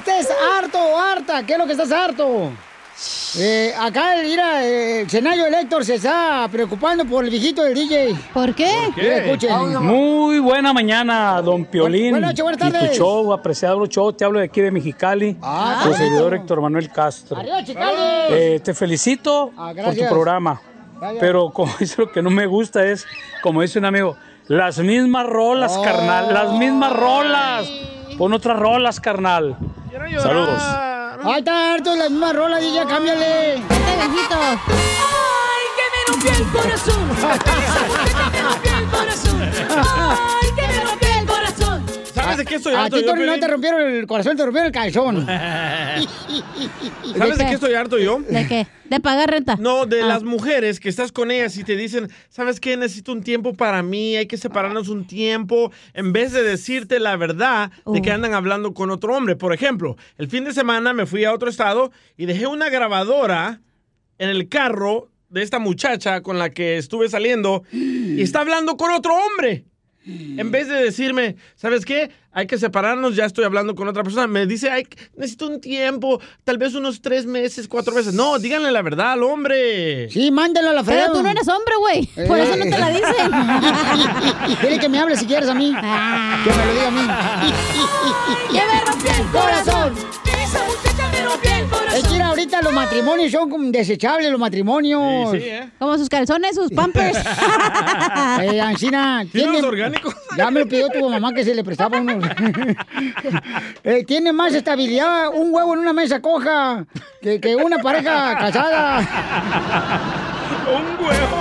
Estés 0.00 0.28
harto 0.56 0.78
o 0.78 0.98
harta. 0.98 1.44
¿Qué 1.44 1.52
es 1.54 1.58
lo 1.58 1.66
que 1.66 1.72
estás 1.72 1.92
harto? 1.92 2.50
Eh, 3.38 3.72
acá, 3.78 4.16
mira, 4.22 4.62
eh, 4.66 5.02
el 5.02 5.10
Senayo 5.10 5.46
Elector 5.46 5.82
se 5.84 5.94
está 5.94 6.46
preocupando 6.52 7.04
por 7.06 7.24
el 7.24 7.30
viejito 7.30 7.62
del 7.62 7.74
DJ. 7.74 8.14
¿Por 8.34 8.54
qué? 8.54 8.70
Mira, 8.96 9.16
escuchen. 9.24 9.82
Muy 9.82 10.38
buena 10.40 10.72
mañana, 10.74 11.40
don 11.40 11.64
Piolín. 11.64 12.10
buenas 12.10 12.30
noches, 12.30 12.42
buenas 12.42 12.68
Y 12.68 12.72
tardes. 12.72 12.90
tu 12.90 12.96
show, 12.98 13.32
apreciado 13.32 13.86
show, 13.86 14.12
te 14.12 14.24
hablo 14.24 14.40
de 14.40 14.46
aquí 14.46 14.60
de 14.60 14.70
Mexicali. 14.70 15.36
Ah, 15.40 15.80
tu 15.82 15.90
qué 15.90 15.96
servidor. 15.96 16.34
Héctor 16.34 16.60
Manuel 16.60 16.90
Castro. 16.90 17.38
¡Arriba, 17.38 17.64
Chicali! 17.64 17.96
Eh, 18.30 18.60
te 18.62 18.74
felicito 18.74 19.52
Ah, 19.56 19.72
por 19.82 19.94
tu 19.94 20.06
programa. 20.08 20.60
Gracias. 20.98 21.20
Pero 21.20 21.50
como 21.50 21.72
dice 21.80 21.94
lo 21.98 22.12
que 22.12 22.20
no 22.20 22.28
me 22.28 22.44
gusta 22.46 22.84
es, 22.84 23.06
como 23.42 23.62
dice 23.62 23.78
un 23.78 23.86
amigo, 23.86 24.16
las 24.48 24.78
mismas 24.78 25.24
rolas, 25.26 25.74
Oh. 25.78 25.82
carnal, 25.82 26.34
las 26.34 26.52
mismas 26.52 26.92
rolas. 26.92 27.66
Pon 28.20 28.34
otras 28.34 28.58
rolas, 28.58 29.00
carnal. 29.00 29.56
Saludos. 30.20 30.62
Ahí 31.24 31.38
está 31.38 31.72
harto 31.72 31.96
la 31.96 32.10
misma 32.10 32.34
rola, 32.34 32.58
DJ, 32.58 32.84
cámbiale. 32.84 33.54
Este 33.54 33.96
viejito. 33.96 34.36
Ay, 34.36 35.64
que 35.78 35.84
me 35.90 36.04
rompió 36.06 36.30
el 36.32 36.44
corazón. 36.52 37.08
Muchacha 37.08 38.30
me 38.30 38.42
rompió 38.42 38.76
el 38.76 38.84
corazón. 38.90 39.40
Ay, 39.40 40.39
de 42.40 42.46
qué 42.46 42.56
estoy 42.56 42.74
A 42.74 42.84
harto 42.84 42.96
ti 42.96 43.02
yo, 43.04 43.12
Tony, 43.12 43.24
no 43.26 43.38
te 43.38 43.46
rompieron 43.48 43.80
el 43.82 44.06
corazón, 44.06 44.36
te 44.36 44.44
rompieron 44.44 44.66
el 44.66 44.72
calzón. 44.72 45.26
¿Sabes 47.16 47.38
de 47.38 47.44
qué? 47.44 47.48
qué 47.50 47.54
estoy 47.54 47.74
harto 47.74 47.98
yo? 47.98 48.20
¿De 48.28 48.46
qué? 48.46 48.66
¿De 48.84 49.00
pagar 49.00 49.30
renta? 49.30 49.56
No, 49.56 49.86
de 49.86 50.02
Ah. 50.02 50.06
las 50.06 50.22
mujeres 50.24 50.80
que 50.80 50.88
estás 50.88 51.12
con 51.12 51.30
ellas 51.30 51.56
y 51.56 51.64
te 51.64 51.76
dicen, 51.76 52.10
¿sabes 52.28 52.58
qué? 52.60 52.76
Necesito 52.76 53.12
un 53.12 53.22
tiempo 53.22 53.54
para 53.54 53.82
mí, 53.82 54.16
hay 54.16 54.26
que 54.26 54.36
separarnos 54.36 54.88
un 54.88 55.06
tiempo, 55.06 55.70
en 55.94 56.12
vez 56.12 56.32
de 56.32 56.42
decirte 56.42 56.98
la 56.98 57.16
verdad 57.16 57.70
de 57.86 58.02
que 58.02 58.10
Uh. 58.10 58.14
andan 58.14 58.34
hablando 58.34 58.74
con 58.74 58.90
otro 58.90 59.14
hombre. 59.16 59.36
Por 59.36 59.52
ejemplo, 59.52 59.96
el 60.18 60.28
fin 60.28 60.44
de 60.44 60.52
semana 60.52 60.92
me 60.92 61.06
fui 61.06 61.24
a 61.24 61.32
otro 61.32 61.48
estado 61.50 61.92
y 62.16 62.26
dejé 62.26 62.46
una 62.46 62.68
grabadora 62.68 63.60
en 64.18 64.28
el 64.28 64.48
carro 64.48 65.08
de 65.28 65.42
esta 65.42 65.58
muchacha 65.60 66.22
con 66.22 66.38
la 66.38 66.50
que 66.50 66.76
estuve 66.76 67.08
saliendo 67.08 67.62
y 67.72 68.20
está 68.20 68.40
hablando 68.40 68.76
con 68.76 68.90
otro 68.90 69.12
hombre. 69.14 69.64
En 70.06 70.50
vez 70.50 70.66
de 70.68 70.76
decirme, 70.76 71.36
¿sabes 71.56 71.84
qué? 71.84 72.10
Hay 72.32 72.46
que 72.46 72.56
separarnos, 72.56 73.16
ya 73.16 73.26
estoy 73.26 73.44
hablando 73.44 73.74
con 73.74 73.86
otra 73.86 74.02
persona. 74.02 74.26
Me 74.26 74.46
dice, 74.46 74.70
Ay, 74.70 74.86
necesito 75.16 75.46
un 75.46 75.60
tiempo, 75.60 76.20
tal 76.42 76.56
vez 76.56 76.74
unos 76.74 77.02
tres 77.02 77.26
meses, 77.26 77.68
cuatro 77.68 77.94
meses. 77.94 78.14
No, 78.14 78.38
díganle 78.38 78.72
la 78.72 78.80
verdad 78.80 79.12
al 79.12 79.22
hombre. 79.24 80.08
Sí, 80.10 80.30
mándalo 80.30 80.70
a 80.70 80.72
la 80.72 80.84
fregada. 80.84 81.08
Pero 81.08 81.18
tú 81.18 81.22
no 81.22 81.30
eres 81.30 81.48
hombre, 81.48 81.74
güey. 81.78 82.06
Por 82.26 82.38
eso 82.38 82.56
no 82.56 82.64
te 82.64 82.78
la 82.78 82.88
dicen. 82.90 84.58
Dile 84.62 84.78
que 84.78 84.88
me 84.88 84.98
hable 84.98 85.16
si 85.16 85.26
quieres 85.26 85.48
a 85.48 85.54
mí. 85.54 85.72
Ah. 85.76 86.42
Que 86.44 86.50
me 86.50 86.66
lo 86.66 86.72
diga 86.72 86.86
a 86.86 86.90
mí. 86.90 88.52
Que 88.52 88.66
me 88.66 88.80
rompió 88.90 89.10
el 89.10 89.30
corazón. 89.30 89.94
Es 91.94 92.06
que 92.06 92.22
ahorita 92.22 92.62
los 92.62 92.72
matrimonios 92.72 93.32
son 93.32 93.50
como 93.50 93.64
desechables, 93.70 94.30
los 94.30 94.38
matrimonios. 94.40 95.32
Sí, 95.32 95.40
sí, 95.40 95.46
¿eh? 95.48 95.70
Como 95.78 95.98
sus 95.98 96.08
calzones, 96.08 96.54
sus 96.54 96.70
pampers. 96.70 97.18
Eh, 98.40 98.60
Ancina, 98.60 99.24
¿Tiene 99.30 99.52
los 99.52 99.62
orgánicos? 99.64 100.14
Ya 100.36 100.50
me 100.50 100.60
lo 100.60 100.66
pidió 100.66 100.88
tu 100.88 101.08
mamá 101.08 101.32
que 101.34 101.44
se 101.44 101.54
le 101.54 101.62
prestaba 101.64 101.98
unos. 101.98 102.24
Eh, 103.84 104.04
tiene 104.04 104.32
más 104.32 104.54
estabilidad 104.54 105.28
un 105.34 105.52
huevo 105.54 105.72
en 105.74 105.80
una 105.80 105.92
mesa 105.92 106.20
coja 106.20 106.84
que, 107.22 107.40
que 107.40 107.56
una 107.56 107.78
pareja 107.78 108.36
casada. 108.38 108.98
Un 110.68 111.04
huevo. 111.04 111.40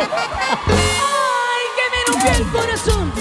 Ay, 0.68 1.66
que 1.76 1.86
me 1.92 2.14
rompió 2.14 2.32
el 2.46 2.52
corazón. 2.52 3.12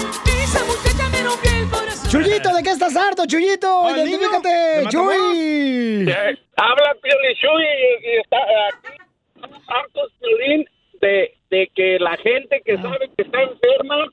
Chuyito, 2.09 2.53
¿de 2.55 2.63
qué 2.63 2.69
estás 2.71 2.95
harto, 2.95 3.23
Chuyito? 3.27 3.83
Identifícate, 3.95 4.49
¿De? 4.49 4.85
Chuy. 4.89 6.11
Habla 6.55 6.95
Piolichuy 7.01 7.63
y, 7.63 8.07
y 8.07 8.17
está 8.21 8.37
aquí. 8.37 8.97
Estamos 9.35 9.61
hartos, 9.67 10.11
Piolín, 10.19 10.65
de, 11.01 11.33
de 11.51 11.71
que 11.75 11.99
la 11.99 12.17
gente 12.17 12.61
que 12.65 12.77
sabe 12.77 13.09
que 13.15 13.23
está 13.23 13.43
enferma 13.43 14.07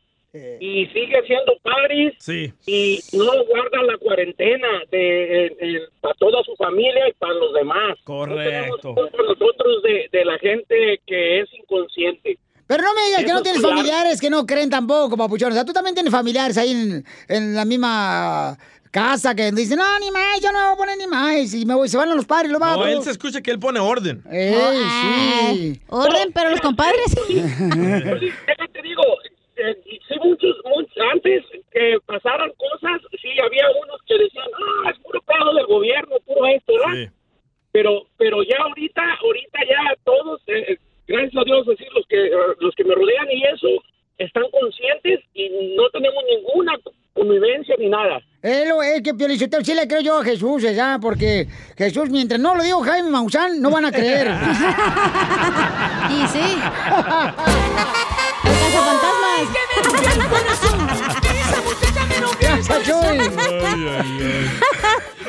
y 0.60 0.84
sigue 0.88 1.16
haciendo 1.18 1.56
paris 1.62 2.12
Sí. 2.18 2.52
y 2.66 3.00
no 3.16 3.24
guarda 3.46 3.82
la 3.84 3.96
cuarentena 3.96 4.68
de, 4.90 5.46
eh, 5.46 5.56
eh, 5.58 5.80
para 6.02 6.12
toda 6.16 6.42
su 6.42 6.54
familia 6.56 7.08
y 7.08 7.12
para 7.14 7.32
los 7.32 7.54
demás. 7.54 7.96
Correcto. 8.04 8.94
Culpa 8.94 9.22
nosotros 9.22 9.82
de, 9.82 10.08
de 10.12 10.24
la 10.26 10.38
gente 10.38 11.00
que 11.06 11.40
es 11.40 11.48
inconsciente. 11.54 12.38
Pero 12.66 12.82
no 12.82 12.94
me 12.94 13.06
digas 13.06 13.24
que 13.24 13.30
no 13.32 13.36
es 13.38 13.42
tienes 13.44 13.60
cuidar. 13.62 13.76
familiares 13.76 14.20
que 14.20 14.30
no 14.30 14.44
creen 14.46 14.70
tampoco, 14.70 15.16
papuchón. 15.16 15.52
O 15.52 15.54
sea, 15.54 15.64
tú 15.64 15.72
también 15.72 15.94
tienes 15.94 16.12
familiares 16.12 16.56
ahí 16.58 16.72
en, 16.72 17.04
en 17.28 17.54
la 17.54 17.64
misma 17.64 18.58
casa 18.90 19.34
que 19.34 19.52
dicen, 19.52 19.78
no, 19.78 19.98
ni 20.00 20.10
más, 20.10 20.40
yo 20.40 20.50
no 20.52 20.58
me 20.58 20.64
voy 20.64 20.74
a 20.74 20.76
poner 20.76 20.96
ni 20.98 21.06
más. 21.06 21.54
Y 21.54 21.66
me 21.66 21.74
voy, 21.74 21.88
se 21.88 21.96
van 21.96 22.10
a 22.10 22.14
los 22.14 22.24
padres, 22.26 22.50
los 22.50 22.60
No, 22.60 22.66
vatos. 22.66 22.88
él 22.88 23.02
se 23.02 23.10
escucha 23.10 23.40
que 23.40 23.50
él 23.50 23.58
pone 23.58 23.78
orden. 23.78 24.22
Ey, 24.30 24.54
sí. 25.54 25.80
Orden, 25.88 26.32
pero 26.32 26.50
los 26.50 26.60
compadres. 26.60 27.14
Déjate 27.28 28.82
digo, 28.82 29.02
eh, 29.56 29.76
sí 29.86 30.14
muchos, 30.22 30.56
muchos, 30.64 30.96
antes 31.12 31.44
que 31.72 31.98
pasaran 32.06 32.50
cosas, 32.56 33.00
sí 33.20 33.28
había 33.44 33.64
unos 33.84 34.00
que 34.06 34.14
decían, 34.18 34.46
ah, 34.86 34.90
es 34.90 34.98
puro 35.00 35.20
pedo 35.22 35.54
del 35.54 35.66
gobierno, 35.66 36.16
puro 36.26 36.46
esto, 36.46 36.72
¿verdad? 36.72 37.12
Pero, 37.72 38.06
pero 38.16 38.42
ya 38.42 38.56
ahorita, 38.62 39.02
ahorita 39.22 39.58
ya 39.68 39.94
todos, 40.04 40.40
eh, 40.46 40.72
eh, 40.72 40.78
gracias 41.06 41.36
a 41.36 41.44
Dios, 41.44 41.66
decir 41.66 41.86
los 41.94 42.06
que, 42.06 42.26
eh, 42.26 42.30
los 42.60 42.74
que 42.74 42.84
me 42.84 42.94
rodean 42.94 43.30
y 43.30 43.44
eso, 43.44 43.68
están 44.18 44.44
conscientes 44.50 45.20
y 45.34 45.74
no 45.76 45.88
tenemos 45.90 46.24
ninguna 46.28 46.72
convivencia 47.12 47.74
ni 47.78 47.88
nada. 47.88 48.20
Es 48.42 48.68
lo 48.68 48.82
es 48.82 49.02
que 49.02 49.14
Piolichotelo 49.14 49.64
sí 49.64 49.74
le 49.74 49.88
creo 49.88 50.00
yo 50.00 50.20
a 50.20 50.24
Jesús, 50.24 50.62
ya, 50.62 50.98
porque 51.00 51.46
Jesús, 51.76 52.10
mientras 52.10 52.40
no 52.40 52.54
lo 52.54 52.62
digo 52.62 52.82
Jaime 52.82 53.10
Maussan, 53.10 53.60
no 53.60 53.70
van 53.70 53.86
a 53.86 53.92
creer. 53.92 54.28
y 56.10 56.26
sí. 56.28 56.40
El 58.46 58.52
corazón. 62.60 63.18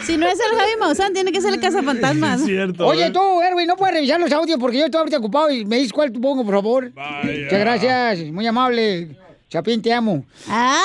Si 0.04 0.18
no 0.18 0.28
es 0.28 0.40
el 0.40 0.58
Javi 0.58 0.72
Maussan, 0.80 1.14
tiene 1.14 1.32
que 1.32 1.42
ser 1.42 1.54
el 1.54 1.60
cazafantasmas. 1.60 2.42
Oye, 2.80 3.10
tú, 3.12 3.42
Erwin, 3.42 3.68
no 3.68 3.76
puedes 3.76 3.96
revisar 3.96 4.20
los 4.20 4.32
audios 4.32 4.58
porque 4.60 4.78
yo 4.78 4.86
estoy 4.86 5.00
ahorita 5.00 5.18
ocupado 5.18 5.52
y 5.52 5.66
me 5.66 5.78
dices 5.78 5.92
cuál 5.92 6.12
te 6.12 6.20
pongo, 6.20 6.46
por 6.46 6.54
favor. 6.56 6.92
Muchas 7.24 7.60
gracias, 7.60 8.20
muy 8.32 8.48
amable. 8.48 9.10
Chapín, 9.50 9.82
te 9.82 9.94
amo. 9.94 10.26
Ah. 10.50 10.82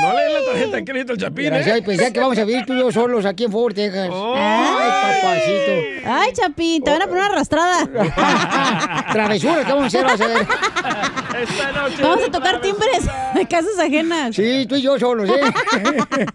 No 0.00 0.14
le 0.14 0.32
la 0.32 0.44
tarjeta 0.46 0.76
de 0.78 0.84
crédito 0.86 1.12
al 1.12 1.18
Chapín, 1.18 1.46
Gracias, 1.46 1.76
¿eh? 1.78 1.82
pensé 1.82 2.12
que 2.14 2.20
vamos 2.20 2.38
a 2.38 2.44
vivir 2.44 2.64
tú 2.64 2.72
y 2.72 2.78
yo 2.78 2.90
solos 2.90 3.26
aquí 3.26 3.44
en 3.44 3.52
Fort 3.52 3.76
Texas. 3.76 4.08
Ay, 4.10 5.20
papacito. 5.20 6.10
Ay, 6.10 6.32
Chapín, 6.32 6.82
te 6.82 6.90
van 6.92 7.02
a 7.02 7.06
poner 7.08 7.24
una 7.24 7.32
arrastrada. 7.32 7.86
Travesuras 9.12 9.66
que 9.66 9.72
vamos 9.72 9.84
a 9.84 9.86
hacer, 9.88 10.04
vas 10.04 10.20
a 10.22 10.26
ver. 10.28 10.46
Esta 11.42 11.72
noche. 11.72 12.02
Vamos 12.02 12.24
a 12.26 12.30
tocar 12.30 12.60
timbres 12.62 13.04
de 13.34 13.46
casas 13.46 13.78
ajenas. 13.78 14.34
Sí, 14.34 14.64
tú 14.66 14.76
y 14.76 14.82
yo 14.82 14.98
solos, 14.98 15.28
¿eh? 15.28 16.26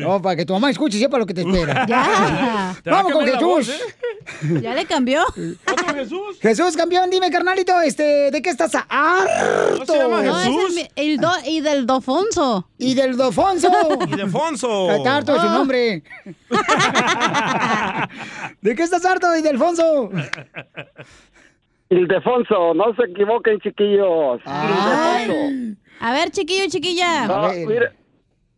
no, 0.00 0.20
para 0.20 0.36
que 0.36 0.44
tu 0.44 0.52
mamá 0.52 0.68
escuche 0.70 0.98
y 0.98 1.00
sepa 1.00 1.16
lo 1.16 1.24
que 1.24 1.32
te 1.32 1.40
espera. 1.40 1.86
Ya. 1.94 2.76
Te 2.82 2.90
Vamos 2.90 3.12
con 3.12 3.24
Jesús. 3.24 3.40
voz, 3.42 3.70
Ya 4.60 4.74
le 4.74 4.84
cambió. 4.84 5.22
¿Otro 5.24 5.94
Jesús? 5.94 6.38
Jesús, 6.42 6.76
campeón, 6.76 7.08
dime, 7.10 7.30
carnalito, 7.30 7.80
este, 7.80 8.30
¿de 8.30 8.42
qué 8.42 8.50
estás 8.50 8.72
harto? 8.88 9.93
No, 9.98 10.40
es 10.40 10.46
el, 10.46 10.74
mi- 10.74 10.88
el 10.96 11.16
do, 11.18 11.30
y 11.46 11.60
del 11.60 11.86
Dofonso. 11.86 12.68
Y 12.78 12.94
del 12.94 13.16
Dofonso. 13.16 13.68
Y 14.08 14.16
Defonso. 14.16 14.90
Está 14.90 15.16
harto 15.16 15.34
de 15.34 15.40
su 15.40 15.46
Oh. 15.46 15.50
nombre. 15.50 16.02
¿De 18.60 18.74
qué 18.74 18.82
estás 18.82 19.04
harto, 19.04 19.26
Ildefonso? 19.36 20.10
Ildefonso, 21.90 22.74
no 22.74 22.94
se 22.96 23.04
equivoquen, 23.10 23.58
chiquillos. 23.60 24.40
Ildefonso. 24.44 25.80
A 26.00 26.12
ver, 26.12 26.30
chiquillo, 26.30 26.64
chiquilla. 26.68 27.26
No, 27.26 27.48
mira, 27.66 27.92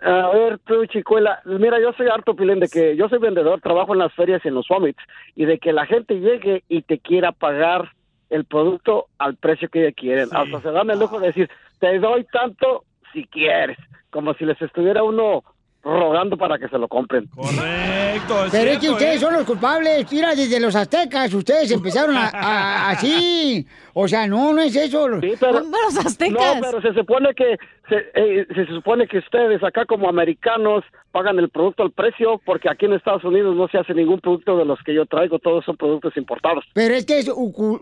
a 0.00 0.28
ver, 0.30 0.58
tú, 0.60 0.86
chicuela, 0.86 1.40
mira, 1.44 1.78
yo 1.80 1.92
soy 1.96 2.08
harto, 2.08 2.34
Pilín, 2.34 2.60
de 2.60 2.68
que 2.68 2.96
yo 2.96 3.08
soy 3.08 3.18
vendedor, 3.18 3.60
trabajo 3.60 3.92
en 3.92 3.98
las 4.00 4.12
ferias 4.14 4.40
y 4.44 4.48
en 4.48 4.54
los 4.54 4.66
summits, 4.66 4.98
y 5.34 5.44
de 5.44 5.58
que 5.58 5.72
la 5.72 5.86
gente 5.86 6.14
llegue 6.14 6.64
y 6.68 6.82
te 6.82 6.98
quiera 6.98 7.32
pagar 7.32 7.92
el 8.30 8.44
producto 8.44 9.06
al 9.18 9.36
precio 9.36 9.68
que 9.68 9.80
ellos 9.80 9.94
quieren. 9.96 10.28
Hasta 10.32 10.60
se 10.60 10.70
dan 10.70 10.90
el 10.90 10.98
lujo 10.98 11.20
de 11.20 11.28
decir, 11.28 11.50
te 11.78 11.98
doy 11.98 12.24
tanto 12.24 12.84
si 13.12 13.24
quieres, 13.26 13.78
como 14.10 14.34
si 14.34 14.44
les 14.44 14.60
estuviera 14.60 15.02
uno 15.02 15.44
rogando 15.86 16.36
para 16.36 16.58
que 16.58 16.68
se 16.68 16.76
lo 16.78 16.88
compren. 16.88 17.26
Correcto, 17.28 18.46
es 18.46 18.50
Pero 18.52 18.70
es 18.72 18.78
que 18.78 18.90
ustedes 18.90 19.16
¿eh? 19.16 19.20
son 19.20 19.34
los 19.34 19.44
culpables. 19.44 20.10
Mira, 20.10 20.34
desde 20.34 20.58
los 20.58 20.74
aztecas, 20.74 21.32
ustedes 21.32 21.70
empezaron 21.70 22.16
a, 22.16 22.28
a- 22.32 22.90
así. 22.90 23.64
O 23.94 24.06
sea, 24.08 24.26
no, 24.26 24.52
no 24.52 24.60
es 24.62 24.74
eso. 24.74 25.06
pero- 25.40 25.52
los 25.52 25.68
No, 25.68 26.40
pero 26.60 26.82
se 26.82 26.92
supone 26.92 27.32
que 27.34 27.56
se, 27.88 27.96
eh, 28.14 28.46
se 28.54 28.66
supone 28.66 29.06
que 29.06 29.18
ustedes 29.18 29.62
acá 29.62 29.86
como 29.86 30.08
americanos 30.08 30.84
pagan 31.12 31.38
el 31.38 31.48
producto 31.48 31.82
al 31.84 31.92
precio 31.92 32.40
porque 32.44 32.68
aquí 32.68 32.84
en 32.86 32.92
Estados 32.92 33.24
Unidos 33.24 33.56
no 33.56 33.68
se 33.68 33.78
hace 33.78 33.94
ningún 33.94 34.20
producto 34.20 34.58
de 34.58 34.64
los 34.66 34.78
que 34.84 34.92
yo 34.92 35.06
traigo, 35.06 35.38
todos 35.38 35.64
son 35.64 35.76
productos 35.76 36.14
importados. 36.16 36.64
Pero 36.74 36.94
es 36.94 37.06
que 37.06 37.20
es 37.20 37.30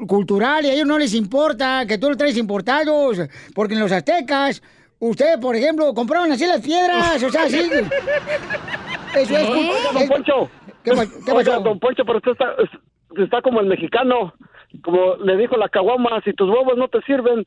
cultural 0.06 0.64
y 0.64 0.68
a 0.68 0.72
ellos 0.74 0.86
no 0.86 0.98
les 0.98 1.14
importa 1.14 1.84
que 1.86 1.98
tú 1.98 2.10
lo 2.10 2.16
traes 2.16 2.36
importados. 2.36 3.18
Porque 3.54 3.74
en 3.74 3.80
los 3.80 3.90
aztecas, 3.90 4.62
ustedes, 5.08 5.38
por 5.38 5.54
ejemplo, 5.56 5.92
compraban 5.94 6.30
así 6.32 6.46
las 6.46 6.60
piedras. 6.60 7.22
O 7.22 7.30
sea, 7.30 7.48
sí. 7.48 7.58
Eso 9.14 9.36
es. 9.36 9.48
Oiga, 9.48 9.92
don 9.92 10.08
Poncho. 10.08 10.50
¿Qué 10.82 10.92
pa- 10.92 11.06
qué 11.06 11.32
Oiga, 11.32 11.52
pasó? 11.52 11.60
don 11.62 11.78
Poncho, 11.78 12.04
pero 12.04 12.18
usted 12.18 12.32
está, 12.32 12.46
está 13.22 13.42
como 13.42 13.60
el 13.60 13.66
mexicano, 13.66 14.34
como 14.82 15.16
le 15.16 15.36
dijo 15.36 15.56
la 15.56 15.68
caguama, 15.68 16.20
si 16.24 16.32
tus 16.34 16.48
huevos 16.50 16.74
no 16.76 16.88
te 16.88 17.00
sirven, 17.02 17.44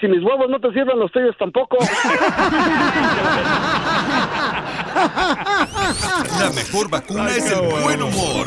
si 0.00 0.08
mis 0.08 0.22
huevos 0.24 0.48
no 0.48 0.58
te 0.58 0.72
sirven, 0.72 0.98
los 0.98 1.12
tuyos 1.12 1.36
tampoco. 1.38 1.76
La 6.40 6.50
mejor 6.54 6.88
vacuna 6.88 7.28
es 7.30 7.50
el 7.52 7.60
buen 7.82 8.02
humor. 8.02 8.46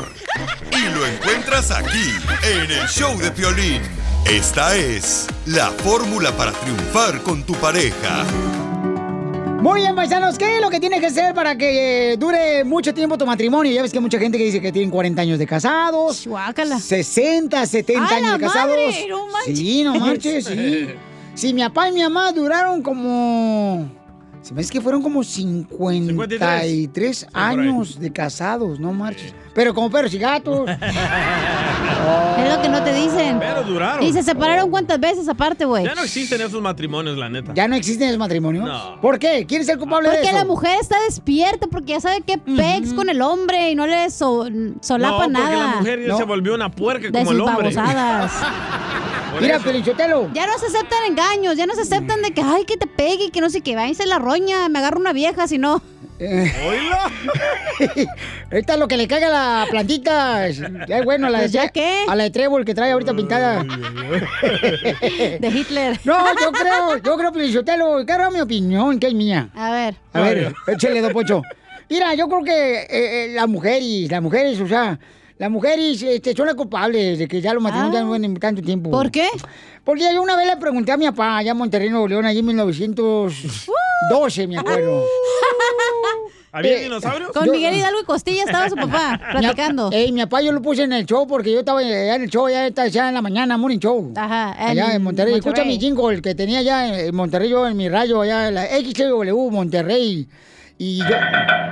Y 0.71 0.89
lo 0.93 1.05
encuentras 1.05 1.71
aquí, 1.71 2.09
en 2.43 2.71
el 2.71 2.87
show 2.87 3.15
de 3.19 3.29
Piolín. 3.31 3.81
Esta 4.29 4.75
es 4.77 5.27
la 5.45 5.67
fórmula 5.69 6.31
para 6.31 6.51
triunfar 6.53 7.21
con 7.21 7.43
tu 7.43 7.53
pareja. 7.55 8.23
Muy 9.61 9.81
bien, 9.81 9.95
paisanos, 9.95 10.37
¿qué 10.37 10.55
es 10.57 10.61
lo 10.61 10.69
que 10.69 10.79
tiene 10.79 10.99
que 10.99 11.09
ser 11.09 11.33
para 11.33 11.57
que 11.57 12.13
eh, 12.13 12.17
dure 12.17 12.63
mucho 12.63 12.93
tiempo 12.93 13.17
tu 13.17 13.25
matrimonio? 13.25 13.71
Ya 13.71 13.81
ves 13.81 13.91
que 13.91 13.97
hay 13.97 14.01
mucha 14.01 14.19
gente 14.19 14.37
que 14.37 14.45
dice 14.45 14.59
que 14.61 14.71
tienen 14.71 14.89
40 14.91 15.21
años 15.21 15.39
de 15.39 15.47
casados. 15.47 16.25
60, 16.79 17.65
70 17.65 18.01
¡A 18.03 18.15
años 18.17 18.31
la 18.31 18.37
de 18.37 18.43
casados. 18.45 18.75
madre! 18.75 19.07
¡No 19.09 19.27
manches! 19.27 19.57
Sí, 19.57 19.83
no 19.83 19.95
marches, 19.99 20.45
sí. 20.45 20.87
Sí, 21.35 21.51
mi 21.51 21.63
papá 21.63 21.89
y 21.89 21.93
mi 21.93 22.03
mamá 22.03 22.31
duraron 22.31 22.83
como... 22.83 23.89
Se 24.43 24.53
me 24.53 24.61
hace 24.61 24.71
que 24.73 24.81
fueron 24.81 25.01
como 25.01 25.23
53 25.23 27.27
años 27.33 27.99
de 27.99 28.11
casados, 28.11 28.79
no 28.79 28.91
marches. 28.93 29.33
Pero 29.55 29.73
como 29.73 29.89
perros 29.89 30.13
y 30.13 30.19
gatos. 30.19 30.69
Es 32.37 32.53
lo 32.53 32.61
que 32.61 32.67
no 32.67 32.83
te 32.83 32.93
dicen. 32.93 33.39
Pero 33.39 33.63
duraron. 33.63 34.03
Y 34.03 34.11
se 34.11 34.23
separaron 34.23 34.69
cuántas 34.69 34.99
veces 34.99 35.29
aparte, 35.29 35.63
güey. 35.63 35.85
Ya 35.85 35.95
no 35.95 36.03
existen 36.03 36.41
esos 36.41 36.61
matrimonios, 36.61 37.17
la 37.17 37.29
neta. 37.29 37.53
¿Ya 37.53 37.67
no 37.69 37.75
existen 37.75 38.09
esos 38.09 38.19
matrimonios? 38.19 38.65
No. 38.65 38.99
¿Por 38.99 39.17
qué? 39.19 39.45
¿Quién 39.47 39.61
es 39.61 39.69
el 39.69 39.77
culpable 39.77 40.09
de 40.09 40.15
Porque 40.15 40.29
eso? 40.29 40.37
la 40.37 40.43
mujer 40.45 40.77
está 40.81 40.97
despierta, 41.05 41.67
porque 41.67 41.93
ya 41.93 42.01
sabe 42.01 42.21
que 42.21 42.37
pex 42.37 42.93
con 42.93 43.07
el 43.09 43.21
hombre 43.21 43.71
y 43.71 43.75
no 43.75 43.87
le 43.87 44.09
so- 44.09 44.45
solapa 44.81 45.27
no, 45.27 45.39
porque 45.39 45.55
nada. 45.55 45.67
la 45.71 45.75
mujer 45.77 46.05
ya 46.05 46.17
se 46.17 46.23
volvió 46.25 46.55
una 46.55 46.69
puerca 46.71 47.07
De 47.09 47.19
como 47.19 47.31
el 47.31 47.37
sus 47.37 47.47
hombre. 47.47 47.73
Mira. 49.41 49.59
Pelichotelo. 49.59 50.29
Ya 50.33 50.45
no 50.47 50.57
se 50.57 50.67
aceptan 50.67 50.99
engaños, 51.07 51.55
ya 51.57 51.65
no 51.65 51.75
se 51.75 51.81
aceptan 51.81 52.21
de 52.21 52.31
que, 52.31 52.41
ay, 52.41 52.65
que 52.65 52.77
te 52.77 52.87
pegue, 52.87 53.31
que 53.31 53.41
no 53.41 53.49
sé 53.49 53.61
qué, 53.61 53.75
váyanse 53.75 54.05
la 54.05 54.19
roña, 54.19 54.69
me 54.69 54.79
agarro 54.79 54.99
una 54.99 55.13
vieja, 55.13 55.47
si 55.47 55.57
no. 55.57 55.81
Ahorita 58.51 58.77
lo 58.77 58.87
que 58.87 58.97
le 58.97 59.07
caiga 59.07 59.27
a 59.27 59.65
la 59.65 59.65
plantita. 59.69 60.47
es- 60.47 60.61
Ya 60.87 60.99
es 60.99 61.05
bueno, 61.05 61.27
a 61.27 61.29
la 61.29 61.39
de, 61.39 61.43
Pues, 61.45 61.51
¿ya 61.53 61.67
qué? 61.69 62.05
A 62.07 62.15
la 62.15 62.23
de 62.23 62.29
trébol 62.29 62.63
que 62.65 62.73
trae 62.73 62.91
ahorita 62.91 63.13
pintada. 63.13 63.63
De 63.63 65.51
Hitler. 65.53 65.99
No, 66.05 66.17
yo 66.39 66.51
creo, 66.53 66.97
yo 66.97 67.17
creo, 67.17 67.31
Pelichotelo, 67.31 68.05
que 68.05 68.13
era 68.13 68.29
mi 68.29 68.39
opinión, 68.41 68.99
que 68.99 69.07
es 69.07 69.13
mía. 69.13 69.49
A 69.55 69.71
ver. 69.71 69.95
A 70.13 70.21
ver, 70.21 70.53
échale, 70.67 71.01
don 71.01 71.11
Pocho. 71.13 71.41
Mira, 71.89 72.13
yo 72.15 72.27
creo 72.27 72.43
que 72.43 72.73
eh, 72.83 72.87
eh, 73.25 73.27
las 73.33 73.47
mujeres, 73.47 74.09
las 74.09 74.21
mujeres, 74.21 74.59
o 74.61 74.67
sea, 74.67 74.97
las 75.37 75.49
mujeres 75.51 76.01
este, 76.01 76.33
son 76.35 76.45
las 76.45 76.55
culpables 76.55 77.19
de 77.19 77.27
que 77.27 77.41
ya 77.41 77.53
los 77.53 77.61
matrimonios 77.63 77.93
ya 77.95 78.01
no 78.03 78.13
duran 78.13 78.33
tanto 78.35 78.61
tiempo. 78.61 78.91
¿Por 78.91 79.11
qué? 79.11 79.27
Porque 79.83 80.03
yo 80.13 80.21
una 80.21 80.35
vez 80.37 80.47
le 80.47 80.57
pregunté 80.57 80.91
a 80.91 80.97
mi 80.97 81.05
papá, 81.05 81.37
allá 81.37 81.51
en 81.51 81.57
Monterrey, 81.57 81.89
Nuevo 81.89 82.07
León, 82.07 82.25
allí 82.25 82.39
en 82.39 82.45
1912, 82.45 84.47
me 84.47 84.57
acuerdo. 84.57 85.03
¿Había 86.55 86.77
Eh, 86.77 86.83
dinosaurios? 86.83 87.31
Con 87.31 87.45
Yo- 87.47 87.51
Miguel 87.51 87.73
Hidalgo 87.75 88.01
y 88.01 88.05
Costilla 88.05 88.43
estaba 88.43 88.69
su 88.69 88.75
papá 88.75 89.19
platicando. 89.31 89.89
Mi, 89.89 89.95
ey, 89.95 90.11
mi 90.11 90.21
papá 90.21 90.39
yo 90.43 90.51
lo 90.51 90.61
puse 90.61 90.83
en 90.83 90.93
el 90.93 91.03
show 91.07 91.25
porque 91.25 91.51
yo 91.51 91.59
estaba 91.59 91.79
allá 91.79 92.15
en 92.15 92.21
el 92.21 92.29
show, 92.29 92.47
ya, 92.47 92.67
está- 92.67 92.85
ya 92.87 93.07
en 93.09 93.15
la 93.15 93.23
mañana, 93.23 93.57
morning 93.57 93.79
show. 93.79 94.13
Ajá, 94.15 94.51
allá 94.67 94.93
en 94.93 95.01
Monterrey. 95.03 95.33
Escucha 95.33 95.63
mi 95.65 95.79
jingle 95.79 96.21
que 96.21 96.35
tenía 96.35 96.59
allá 96.59 97.05
en 97.05 97.15
Monterrey, 97.15 97.49
yo 97.49 97.67
en 97.67 97.75
mi 97.75 97.89
rayo, 97.89 98.21
allá 98.21 98.49
en 98.49 98.53
la 98.53 98.67
XW 98.67 99.49
Monterrey. 99.49 100.27
Y 100.85 100.97
yo... 100.97 101.05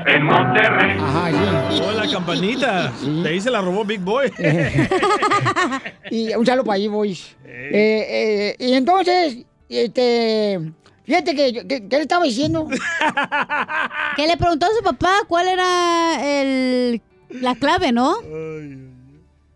En 0.05 0.24
Monterrey. 0.24 0.97
Ajá, 0.97 1.70
sí. 1.70 1.82
Oh, 1.84 1.91
la 1.91 2.09
campanita. 2.09 2.93
Ahí 3.26 3.41
se 3.41 3.51
la 3.51 3.59
robó 3.59 3.84
Big 3.84 3.99
Boy. 3.99 4.32
Y 6.09 6.34
un 6.34 6.45
saludo 6.45 6.64
para 6.66 6.76
ahí, 6.76 6.88
boys. 6.88 7.36
Eh, 7.45 7.76
eh, 8.09 8.55
y 8.57 8.74
entonces, 8.74 9.39
este... 9.68 10.72
Fíjate 11.03 11.36
que, 11.36 11.68
que- 11.68 11.88
¿qué 11.89 11.95
le 11.97 12.01
estaba 12.03 12.24
diciendo? 12.24 12.68
Que 14.16 14.28
le 14.28 14.38
preguntó 14.38 14.66
a 14.68 14.70
su 14.78 14.82
papá 14.84 15.14
cuál 15.28 15.47
era 15.49 16.20
el, 16.41 17.01
la 17.30 17.55
clave, 17.55 17.91
¿no? 17.91 18.16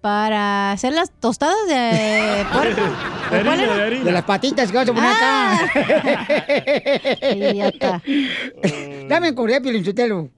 Para 0.05 0.71
hacer 0.73 0.93
las 0.93 1.09
tostadas 1.19 1.55
de 1.67 2.45
puerco. 2.53 2.81
¿O 2.83 3.43
cuál 3.43 3.59
era? 3.59 3.89
De 3.89 4.11
las 4.11 4.23
patitas 4.23 4.69
que 4.71 4.77
vas 4.77 4.87
a 4.87 4.93
poner 4.93 5.09
Ah. 5.15 5.57
acá. 5.73 7.27
Idiota. 7.35 8.03
Dame 9.09 9.33
correa, 9.33 9.59
Pilinchotelo. 9.61 10.29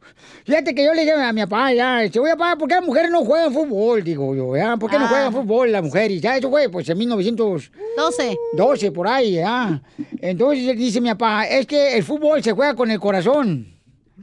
Fíjate 0.46 0.74
que 0.74 0.86
yo 0.86 0.94
le 0.94 1.02
dije 1.02 1.12
a 1.22 1.34
mi 1.34 1.42
papá, 1.42 1.74
ya, 1.74 2.02
este, 2.02 2.18
oye, 2.18 2.32
papá, 2.38 2.56
¿por 2.56 2.70
qué 2.70 2.76
las 2.76 2.86
mujeres 2.86 3.12
no 3.12 3.26
juegan 3.26 3.52
fútbol? 3.54 4.02
Digo 4.06 4.34
yo, 4.34 4.56
¿ya? 4.56 4.78
¿Por 4.78 4.90
qué 4.90 4.98
no 5.00 5.04
Ah. 5.04 5.10
juegan 5.10 5.34
fútbol 5.34 5.70
las 5.70 5.84
mujeres? 5.84 6.22
Ya, 6.22 6.38
eso 6.38 6.50
fue, 6.50 6.70
pues, 6.70 6.88
en 6.88 6.98
1912. 7.00 8.38
12, 8.56 8.92
por 8.94 9.06
ahí, 9.10 9.34
ya. 9.34 9.82
Entonces 10.22 10.78
dice 10.78 11.02
mi 11.02 11.10
papá, 11.10 11.44
es 11.46 11.68
que 11.68 11.98
el 11.98 12.06
fútbol 12.06 12.42
se 12.42 12.54
juega 12.54 12.74
con 12.74 12.90
el 12.90 13.02
corazón. 13.02 13.68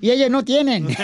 Y 0.01 0.11
ellas 0.11 0.31
no 0.31 0.43
tienen. 0.43 0.89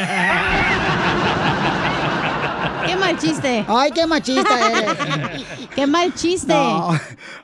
Qué 2.91 2.97
mal 2.97 3.16
chiste. 3.16 3.64
Ay, 3.68 3.93
qué 3.93 4.05
machista 4.05 4.68
eres. 4.68 5.47
Qué 5.76 5.86
mal 5.86 6.12
chiste. 6.12 6.53
No. 6.53 6.91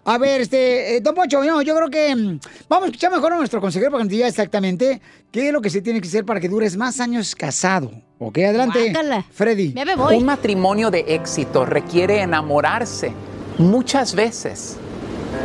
A 0.04 0.18
ver, 0.18 0.40
este, 0.40 0.96
eh, 0.96 1.00
Don 1.00 1.14
Pocho, 1.14 1.44
no, 1.44 1.62
yo 1.62 1.76
creo 1.76 1.88
que 1.88 2.16
mm, 2.16 2.40
vamos 2.68 2.82
a 2.82 2.86
escuchar 2.86 3.12
mejor 3.12 3.32
a 3.32 3.36
nuestro 3.36 3.60
consejero 3.60 3.92
para 3.92 4.00
que 4.00 4.04
nos 4.06 4.10
diga 4.10 4.26
exactamente 4.26 5.00
qué 5.30 5.46
es 5.46 5.52
lo 5.52 5.60
que 5.60 5.70
se 5.70 5.82
tiene 5.82 6.00
que 6.00 6.08
hacer 6.08 6.24
para 6.24 6.40
que 6.40 6.48
dures 6.48 6.76
más 6.76 6.98
años 6.98 7.36
casado. 7.36 7.92
Ok, 8.18 8.38
adelante. 8.38 8.92
Freddy. 9.30 9.72
Un 10.16 10.24
matrimonio 10.24 10.90
de 10.90 11.04
éxito 11.14 11.64
requiere 11.64 12.22
enamorarse 12.22 13.12
muchas 13.58 14.16
veces, 14.16 14.76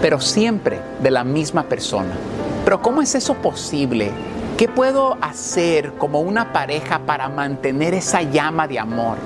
pero 0.01 0.19
siempre 0.19 0.79
de 1.03 1.11
la 1.11 1.23
misma 1.23 1.69
persona. 1.69 2.17
Pero 2.63 2.81
¿cómo 2.81 3.03
es 3.03 3.13
eso 3.13 3.35
posible? 3.35 4.09
¿Qué 4.57 4.67
puedo 4.67 5.19
hacer 5.21 5.93
como 5.99 6.21
una 6.21 6.51
pareja 6.51 7.05
para 7.05 7.29
mantener 7.29 7.93
esa 7.93 8.23
llama 8.23 8.67
de 8.67 8.79
amor? 8.79 9.17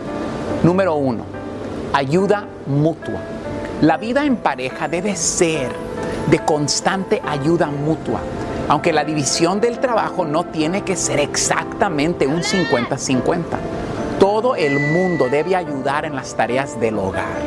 Número 0.66 0.96
uno, 0.96 1.26
ayuda 1.94 2.48
mutua. 2.66 3.20
La 3.82 3.98
vida 3.98 4.26
en 4.26 4.36
pareja 4.36 4.88
debe 4.88 5.16
ser 5.16 5.70
de 6.26 6.40
constante 6.40 7.22
ayuda 7.24 7.68
mutua. 7.68 8.20
Aunque 8.68 8.92
la 8.92 9.06
división 9.06 9.62
del 9.62 9.78
trabajo 9.78 10.26
no 10.26 10.46
tiene 10.46 10.82
que 10.82 10.96
ser 10.96 11.20
exactamente 11.20 12.26
un 12.26 12.42
50-50. 12.42 13.44
Todo 14.20 14.56
el 14.56 14.80
mundo 14.80 15.30
debe 15.30 15.56
ayudar 15.56 16.04
en 16.04 16.16
las 16.16 16.34
tareas 16.36 16.80
del 16.80 16.98
hogar. 16.98 17.38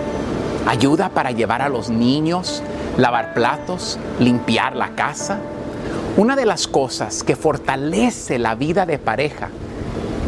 Ayuda 0.69 1.09
para 1.09 1.33
llevar 1.33 1.61
a 1.61 1.69
los 1.69 1.91
niños, 1.91 2.63
lavar 2.99 3.35
platos, 3.35 3.99
limpiar 4.21 4.77
la 4.77 4.91
casa. 4.91 5.41
Una 6.17 6.37
de 6.37 6.47
las 6.47 6.69
cosas 6.69 7.25
que 7.25 7.35
fortalece 7.35 8.39
la 8.39 8.55
vida 8.55 8.87
de 8.87 9.01
pareja 9.01 9.49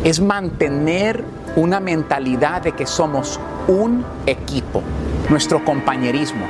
es 0.03 0.19
mantener 0.19 1.23
una 1.57 1.81
mentalidad 1.81 2.63
de 2.63 2.73
que 2.73 2.87
somos 2.87 3.41
un 3.69 4.05
equipo, 4.27 4.83
nuestro 5.29 5.65
compañerismo. 5.65 6.47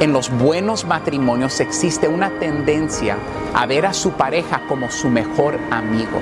En 0.00 0.12
los 0.12 0.30
buenos 0.30 0.84
matrimonios 0.84 1.60
existe 1.60 2.08
una 2.08 2.30
tendencia 2.38 3.16
a 3.54 3.66
ver 3.66 3.86
a 3.86 3.92
su 3.92 4.12
pareja 4.12 4.62
como 4.68 4.90
su 4.90 5.08
mejor 5.08 5.58
amigo, 5.70 6.20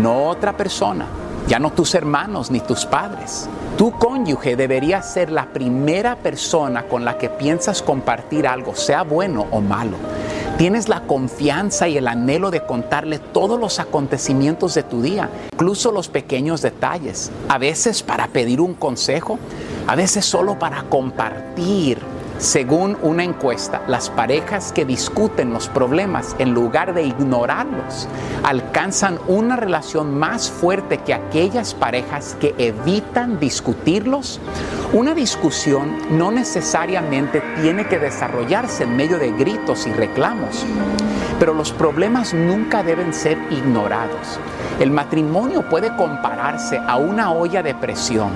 no 0.00 0.26
otra 0.26 0.56
persona, 0.56 1.06
ya 1.48 1.58
no 1.58 1.72
tus 1.72 1.94
hermanos 1.94 2.50
ni 2.50 2.60
tus 2.60 2.86
padres. 2.86 3.48
Tu 3.76 3.92
cónyuge 3.92 4.56
debería 4.56 5.02
ser 5.02 5.30
la 5.30 5.46
primera 5.46 6.16
persona 6.16 6.84
con 6.84 7.04
la 7.04 7.16
que 7.16 7.28
piensas 7.28 7.82
compartir 7.82 8.46
algo, 8.46 8.74
sea 8.74 9.02
bueno 9.02 9.46
o 9.50 9.60
malo. 9.60 9.96
Tienes 10.58 10.88
la 10.88 11.02
confianza 11.02 11.86
y 11.86 11.98
el 11.98 12.08
anhelo 12.08 12.50
de 12.50 12.66
contarle 12.66 13.20
todos 13.20 13.60
los 13.60 13.78
acontecimientos 13.78 14.74
de 14.74 14.82
tu 14.82 15.02
día, 15.02 15.30
incluso 15.52 15.92
los 15.92 16.08
pequeños 16.08 16.62
detalles, 16.62 17.30
a 17.48 17.58
veces 17.58 18.02
para 18.02 18.26
pedir 18.26 18.60
un 18.60 18.74
consejo, 18.74 19.38
a 19.86 19.94
veces 19.94 20.24
solo 20.24 20.58
para 20.58 20.82
compartir. 20.82 21.98
Según 22.38 22.96
una 23.02 23.24
encuesta, 23.24 23.82
las 23.88 24.10
parejas 24.10 24.70
que 24.70 24.84
discuten 24.84 25.52
los 25.52 25.68
problemas 25.68 26.36
en 26.38 26.54
lugar 26.54 26.94
de 26.94 27.02
ignorarlos 27.02 28.06
alcanzan 28.44 29.18
una 29.26 29.56
relación 29.56 30.16
más 30.16 30.48
fuerte 30.48 30.98
que 30.98 31.14
aquellas 31.14 31.74
parejas 31.74 32.36
que 32.40 32.54
evitan 32.56 33.40
discutirlos. 33.40 34.40
Una 34.92 35.14
discusión 35.14 35.96
no 36.12 36.30
necesariamente 36.30 37.42
tiene 37.60 37.88
que 37.88 37.98
desarrollarse 37.98 38.84
en 38.84 38.94
medio 38.94 39.18
de 39.18 39.32
gritos 39.32 39.88
y 39.88 39.92
reclamos, 39.92 40.64
pero 41.40 41.54
los 41.54 41.72
problemas 41.72 42.34
nunca 42.34 42.84
deben 42.84 43.12
ser 43.14 43.36
ignorados. 43.50 44.38
El 44.78 44.92
matrimonio 44.92 45.68
puede 45.68 45.94
compararse 45.96 46.80
a 46.86 46.98
una 46.98 47.32
olla 47.32 47.64
de 47.64 47.74
presión. 47.74 48.30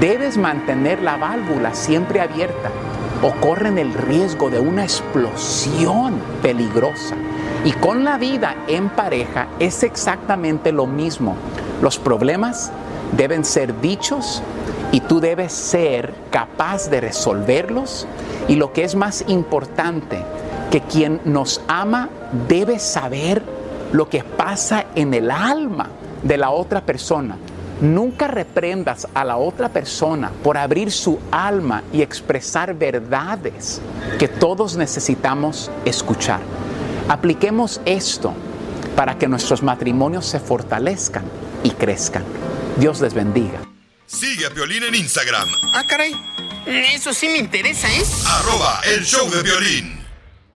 Debes 0.00 0.36
mantener 0.36 1.00
la 1.00 1.16
válvula 1.16 1.72
siempre 1.74 2.20
abierta 2.20 2.72
o 3.22 3.32
corren 3.40 3.78
el 3.78 3.92
riesgo 3.92 4.50
de 4.50 4.60
una 4.60 4.84
explosión 4.84 6.20
peligrosa. 6.42 7.16
Y 7.64 7.72
con 7.72 8.04
la 8.04 8.18
vida 8.18 8.54
en 8.68 8.88
pareja 8.88 9.48
es 9.58 9.82
exactamente 9.82 10.72
lo 10.72 10.86
mismo. 10.86 11.36
Los 11.82 11.98
problemas 11.98 12.70
deben 13.16 13.44
ser 13.44 13.80
dichos 13.80 14.42
y 14.92 15.00
tú 15.00 15.20
debes 15.20 15.52
ser 15.52 16.14
capaz 16.30 16.88
de 16.90 17.00
resolverlos. 17.00 18.06
Y 18.48 18.56
lo 18.56 18.72
que 18.72 18.84
es 18.84 18.94
más 18.94 19.24
importante, 19.26 20.22
que 20.70 20.80
quien 20.80 21.20
nos 21.24 21.60
ama 21.68 22.08
debe 22.48 22.78
saber 22.78 23.42
lo 23.92 24.08
que 24.08 24.22
pasa 24.22 24.86
en 24.94 25.14
el 25.14 25.30
alma 25.30 25.88
de 26.22 26.36
la 26.36 26.50
otra 26.50 26.80
persona. 26.80 27.36
Nunca 27.80 28.26
reprendas 28.26 29.06
a 29.12 29.24
la 29.24 29.36
otra 29.36 29.68
persona 29.68 30.30
por 30.42 30.56
abrir 30.56 30.90
su 30.90 31.18
alma 31.30 31.82
y 31.92 32.00
expresar 32.02 32.74
verdades 32.74 33.80
que 34.18 34.28
todos 34.28 34.76
necesitamos 34.76 35.70
escuchar. 35.84 36.40
Apliquemos 37.08 37.80
esto 37.84 38.32
para 38.96 39.18
que 39.18 39.28
nuestros 39.28 39.62
matrimonios 39.62 40.24
se 40.26 40.40
fortalezcan 40.40 41.24
y 41.62 41.70
crezcan. 41.70 42.24
Dios 42.78 43.00
les 43.00 43.12
bendiga. 43.12 43.60
Sigue 44.06 44.46
a 44.46 44.50
Piolín 44.50 44.82
en 44.84 44.94
Instagram, 44.94 45.48
Ah, 45.74 45.82
caray. 45.86 46.12
Eso 46.66 47.12
sí 47.12 47.28
me 47.28 47.38
interesa, 47.38 47.88
¿eh? 47.88 48.02
arroba 48.26 48.80
el 48.94 49.04
show 49.04 49.28
de 49.30 49.42
violín. 49.42 50.00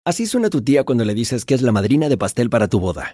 Así 0.06 0.26
suena 0.26 0.50
tu 0.50 0.62
tía 0.62 0.86
cuando 0.86 1.04
le 1.04 1.14
dices 1.14 1.44
que 1.44 1.54
es 1.54 1.62
la 1.62 1.72
madrina 1.74 2.08
de 2.08 2.18
pastel 2.18 2.50
para 2.50 2.68
tu 2.70 2.80
boda. 2.80 3.14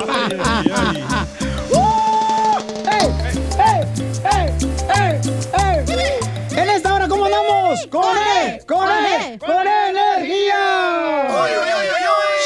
¡Ey! 0.00 0.08
En 6.56 6.70
esta 6.70 6.94
hora, 6.94 7.06
¿cómo 7.06 7.26
andamos? 7.26 7.86
¡Con 7.90 8.16
E! 8.16 8.62
¡Con 8.66 8.88
E! 8.88 9.38
¡Con 9.38 9.66
energía! 9.66 10.56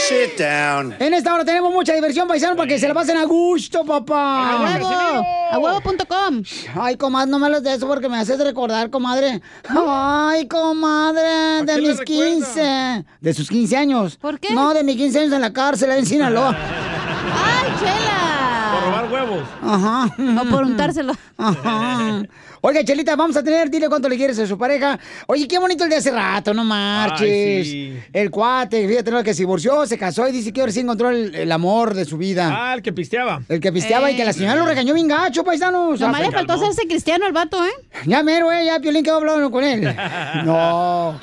Sit 0.08 0.38
down. 0.38 0.94
En 0.98 1.14
esta 1.14 1.32
hora 1.32 1.44
tenemos 1.44 1.72
mucha 1.72 1.94
diversión, 1.94 2.26
paisano, 2.26 2.56
para 2.56 2.68
que 2.68 2.78
se 2.78 2.88
la 2.88 2.94
pasen 2.94 3.16
a 3.16 3.24
gusto, 3.24 3.84
papá. 3.84 4.50
A 4.50 4.60
huevo. 4.60 5.26
A 5.52 5.58
huevo.com. 5.58 6.42
Ay, 6.74 6.96
comadre, 6.96 7.30
no 7.30 7.38
me 7.38 7.48
los 7.48 7.62
de 7.62 7.74
eso 7.74 7.86
porque 7.86 8.08
me 8.08 8.18
haces 8.18 8.38
recordar, 8.38 8.90
comadre. 8.90 9.40
Ay, 9.68 10.46
comadre, 10.48 11.64
de 11.64 11.80
mis 11.80 12.00
15. 12.00 13.04
De 13.20 13.32
sus 13.32 13.48
15 13.48 13.76
años. 13.76 14.16
¿Por 14.16 14.40
qué? 14.40 14.52
No, 14.54 14.74
de 14.74 14.82
mis 14.82 14.96
15 14.96 15.20
años 15.20 15.32
en 15.32 15.40
la 15.40 15.52
cárcel, 15.52 15.92
en 15.92 16.04
Sinaloa. 16.04 16.56
¡Ay, 17.32 17.72
chela! 17.80 18.72
Por 18.72 18.84
robar 18.84 19.12
huevos. 19.12 19.44
Ajá. 19.62 20.06
O 20.40 20.44
por 20.50 20.64
untárselo. 20.64 21.14
Ajá. 21.38 22.22
Oiga, 22.66 22.82
Chelita, 22.82 23.14
vamos 23.14 23.36
a 23.36 23.44
tener, 23.44 23.68
dile 23.68 23.90
cuánto 23.90 24.08
le 24.08 24.16
quieres 24.16 24.38
a 24.38 24.46
su 24.46 24.56
pareja. 24.56 24.98
Oye, 25.26 25.46
qué 25.46 25.58
bonito 25.58 25.84
el 25.84 25.90
de 25.90 25.96
hace 25.96 26.10
rato, 26.10 26.54
no 26.54 26.64
marches. 26.64 27.66
sí. 27.66 27.94
El 28.10 28.30
cuate, 28.30 28.88
fíjate, 28.88 29.10
¿no? 29.10 29.22
que 29.22 29.34
se 29.34 29.42
divorció, 29.42 29.84
se 29.84 29.98
casó 29.98 30.26
y 30.26 30.32
dice 30.32 30.50
que 30.50 30.60
ahora 30.62 30.72
sí 30.72 30.80
encontró 30.80 31.10
el, 31.10 31.34
el 31.34 31.52
amor 31.52 31.92
de 31.92 32.06
su 32.06 32.16
vida. 32.16 32.50
Ah, 32.50 32.72
el 32.72 32.80
que 32.80 32.90
pisteaba. 32.90 33.42
El 33.50 33.60
que 33.60 33.70
pisteaba 33.70 34.10
y 34.10 34.16
que 34.16 34.24
la 34.24 34.32
señora 34.32 34.56
lo 34.56 34.64
regañó 34.64 34.94
bien 34.94 35.08
gacho, 35.08 35.44
paisanos. 35.44 36.00
Nomás 36.00 36.22
le 36.22 36.30
faltó 36.30 36.54
hacerse 36.54 36.86
cristiano 36.88 37.26
al 37.26 37.34
vato, 37.34 37.62
¿eh? 37.62 37.70
Ya 38.06 38.22
mero, 38.22 38.50
eh, 38.50 38.64
ya 38.64 38.80
Piolín 38.80 39.04
quedó 39.04 39.16
hablando 39.16 39.50
con 39.50 39.62
él. 39.62 39.94
No. 40.46 41.20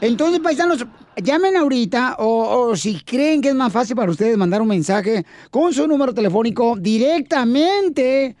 Entonces, 0.00 0.38
paisanos, 0.38 0.86
llamen 1.16 1.56
ahorita 1.56 2.14
o, 2.20 2.68
o 2.68 2.76
si 2.76 3.00
creen 3.00 3.40
que 3.40 3.48
es 3.48 3.56
más 3.56 3.72
fácil 3.72 3.96
para 3.96 4.12
ustedes 4.12 4.36
mandar 4.36 4.62
un 4.62 4.68
mensaje 4.68 5.26
con 5.50 5.74
su 5.74 5.88
número 5.88 6.14
telefónico 6.14 6.76
directamente 6.78 8.36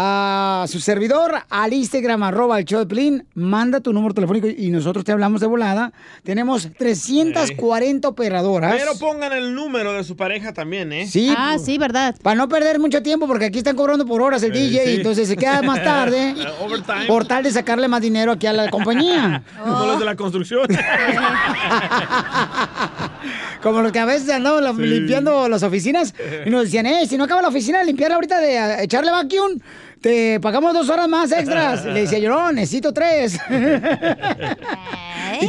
a 0.00 0.64
su 0.68 0.78
servidor, 0.78 1.42
al 1.50 1.72
Instagram, 1.72 2.22
arroba 2.22 2.56
el 2.60 2.64
show 2.64 2.78
de 2.78 2.86
Piolín, 2.86 3.26
manda 3.34 3.80
tu 3.80 3.92
número 3.92 4.14
telefónico 4.14 4.46
y 4.46 4.70
nosotros 4.70 5.04
te 5.04 5.10
hablamos 5.10 5.40
de 5.40 5.48
volada. 5.48 5.92
Tenemos 6.22 6.68
340 6.78 8.06
operadoras. 8.06 8.76
Pero 8.78 8.92
pongan 9.00 9.32
el 9.32 9.56
número 9.56 9.92
de 9.94 10.04
su 10.04 10.14
pareja 10.16 10.52
también, 10.52 10.92
¿eh? 10.92 11.08
Sí. 11.08 11.34
sí, 11.64 11.78
verdad. 11.78 12.14
Para 12.22 12.36
no 12.36 12.48
perder 12.48 12.78
mucho 12.78 13.02
tiempo, 13.02 13.26
porque 13.26 13.46
aquí 13.46 13.58
están 13.58 13.74
cobrando 13.74 14.06
por 14.06 14.22
horas 14.22 14.40
el 14.44 14.54
Eh, 14.54 14.60
DJ, 14.60 14.84
sí. 14.84 14.90
y 14.90 14.94
entonces 14.98 15.26
se 15.26 15.36
queda 15.36 15.62
más 15.62 15.82
tarde. 15.82 16.32
Overtime. 16.64 17.06
por 17.08 17.26
tal 17.26 17.42
de 17.42 17.50
sacarle 17.50 17.88
más 17.88 18.00
dinero 18.00 18.30
aquí 18.30 18.46
a 18.46 18.52
la 18.52 18.70
compañía. 18.70 19.42
Como 19.60 19.84
los 19.86 19.98
de 19.98 20.04
la 20.04 20.14
construcción. 20.14 20.68
Como 23.62 23.82
los 23.82 23.90
que 23.92 23.98
a 23.98 24.04
veces 24.04 24.28
Sí. 24.28 24.82
limpiando 24.82 25.48
las 25.48 25.62
oficinas 25.64 26.14
y 26.46 26.50
nos 26.50 26.64
decían, 26.64 26.86
eh, 26.86 27.06
si 27.08 27.16
no 27.16 27.24
acaba 27.24 27.42
la 27.42 27.48
oficina 27.48 27.80
de 27.80 27.86
limpiar 27.86 28.12
ahorita 28.12 28.38
de 28.38 28.84
echarle 28.84 29.10
vacuum, 29.10 29.58
te 30.00 30.38
pagamos 30.40 30.72
dos 30.74 30.88
horas 30.88 31.08
más 31.08 31.30
extras. 31.32 31.84
Le 31.84 32.02
decía 32.02 32.18
yo, 32.18 32.30
no, 32.30 32.52
necesito 32.52 32.92
tres. 32.92 33.38
y, 35.40 35.46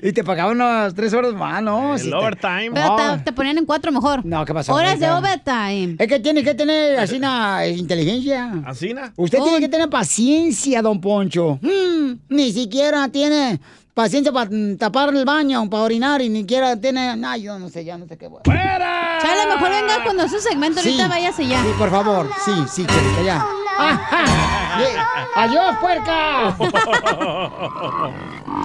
te, 0.00 0.08
y 0.08 0.12
te 0.12 0.24
pagaban 0.24 0.56
unas 0.56 0.94
tres 0.94 1.12
horas 1.14 1.32
más, 1.34 1.62
¿no? 1.62 1.96
Sí 1.98 2.10
te- 2.10 2.14
overtime. 2.16 2.70
Pero 2.72 2.96
No. 2.96 3.16
te, 3.18 3.24
te 3.24 3.32
ponían 3.32 3.58
en 3.58 3.64
cuatro 3.66 3.92
mejor. 3.92 4.24
No, 4.24 4.44
¿qué 4.44 4.54
pasó? 4.54 4.74
Horas 4.74 4.98
de 4.98 5.10
overtime. 5.10 5.96
Es 5.98 6.08
que 6.08 6.20
tiene 6.20 6.42
que 6.42 6.54
tener 6.54 6.98
así 6.98 7.16
una 7.16 7.66
inteligencia. 7.66 8.52
¿Así, 8.66 8.92
na? 8.94 9.12
Usted 9.16 9.38
tiene 9.42 9.60
que 9.60 9.68
tener 9.68 9.88
paciencia, 9.90 10.82
don 10.82 11.00
Poncho. 11.00 11.58
Mm, 11.62 12.12
ni 12.28 12.52
siquiera 12.52 13.08
tiene 13.08 13.60
paciencia 13.94 14.32
para 14.32 14.48
tapar 14.78 15.14
el 15.14 15.24
baño, 15.24 15.68
para 15.68 15.82
orinar 15.82 16.22
y 16.22 16.28
ni 16.28 16.40
siquiera 16.40 16.76
tiene. 16.76 17.16
No, 17.16 17.36
yo 17.36 17.58
no 17.58 17.68
sé, 17.68 17.84
ya 17.84 17.98
no 17.98 18.06
sé 18.06 18.16
qué. 18.16 18.26
Bueno. 18.28 18.42
¡Fuera! 18.44 19.18
Chale, 19.20 19.46
mejor 19.54 19.70
venga 19.70 20.02
cuando 20.04 20.28
su 20.28 20.38
segmento, 20.38 20.80
ahorita 20.80 21.04
Sí. 21.04 21.08
váyase 21.10 21.46
ya. 21.46 21.62
Sí, 21.62 21.68
por 21.78 21.90
favor. 21.90 22.28
Sí, 22.44 22.50
sí, 22.70 22.86
Chelita, 22.86 23.22
ya. 23.24 23.46
¡Adiós, 25.34 25.76
puerca! 25.80 26.56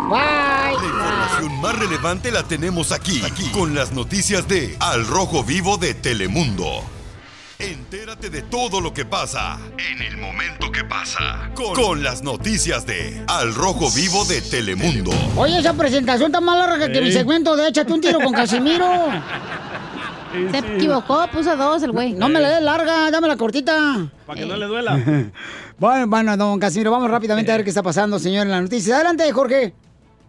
La 0.10 0.72
información 0.74 1.62
más 1.62 1.76
relevante 1.78 2.32
la 2.32 2.44
tenemos 2.44 2.92
aquí, 2.92 3.22
aquí, 3.26 3.50
con 3.52 3.74
las 3.76 3.92
noticias 3.92 4.48
de 4.48 4.76
Al 4.80 5.06
Rojo 5.08 5.44
Vivo 5.44 5.78
de 5.78 5.94
Telemundo. 5.94 6.84
Entérate 7.60 8.30
de 8.30 8.44
todo 8.44 8.80
lo 8.82 8.94
que 8.94 9.04
pasa 9.06 9.58
en 9.78 10.02
el 10.04 10.18
momento 10.18 10.72
que 10.72 10.84
pasa 10.84 11.50
con, 11.56 11.74
con 11.74 12.04
las 12.04 12.22
noticias 12.22 12.86
de 12.86 13.24
Al 13.28 13.56
Rojo 13.56 13.90
Vivo 13.90 14.26
de 14.26 14.42
Telemundo. 14.42 15.12
Oye, 15.36 15.58
esa 15.58 15.74
presentación 15.74 16.28
está 16.30 16.40
más 16.40 16.58
larga 16.60 16.88
que 16.88 17.02
mi 17.02 17.08
Ey. 17.08 17.14
segmento 17.14 17.56
de 17.56 17.70
Échate 17.70 17.92
un 17.94 18.02
tiro 18.02 18.20
con 18.20 18.32
Casimiro. 18.34 18.86
Se 20.52 20.58
equivocó, 20.58 21.28
puso 21.32 21.56
dos 21.56 21.84
el 21.84 21.92
güey. 21.92 22.14
No 22.14 22.30
me 22.30 22.40
la 22.40 22.50
des 22.50 22.62
larga, 22.62 23.10
dame 23.12 23.28
la 23.28 23.38
cortita. 23.38 24.10
Para 24.26 24.40
que 24.40 24.46
no 24.46 24.56
le 24.56 24.66
duela. 24.66 24.98
Bueno, 25.80 26.08
bueno, 26.08 26.36
don 26.38 26.60
Casimiro, 26.60 26.90
vamos 26.90 27.12
rápidamente 27.12 27.52
a 27.52 27.56
ver 27.58 27.64
qué 27.64 27.70
está 27.70 27.84
pasando, 27.84 28.18
señor, 28.18 28.48
en 28.48 28.52
la 28.52 28.62
noticia. 28.62 28.96
Adelante, 28.96 29.32
Jorge. 29.32 29.76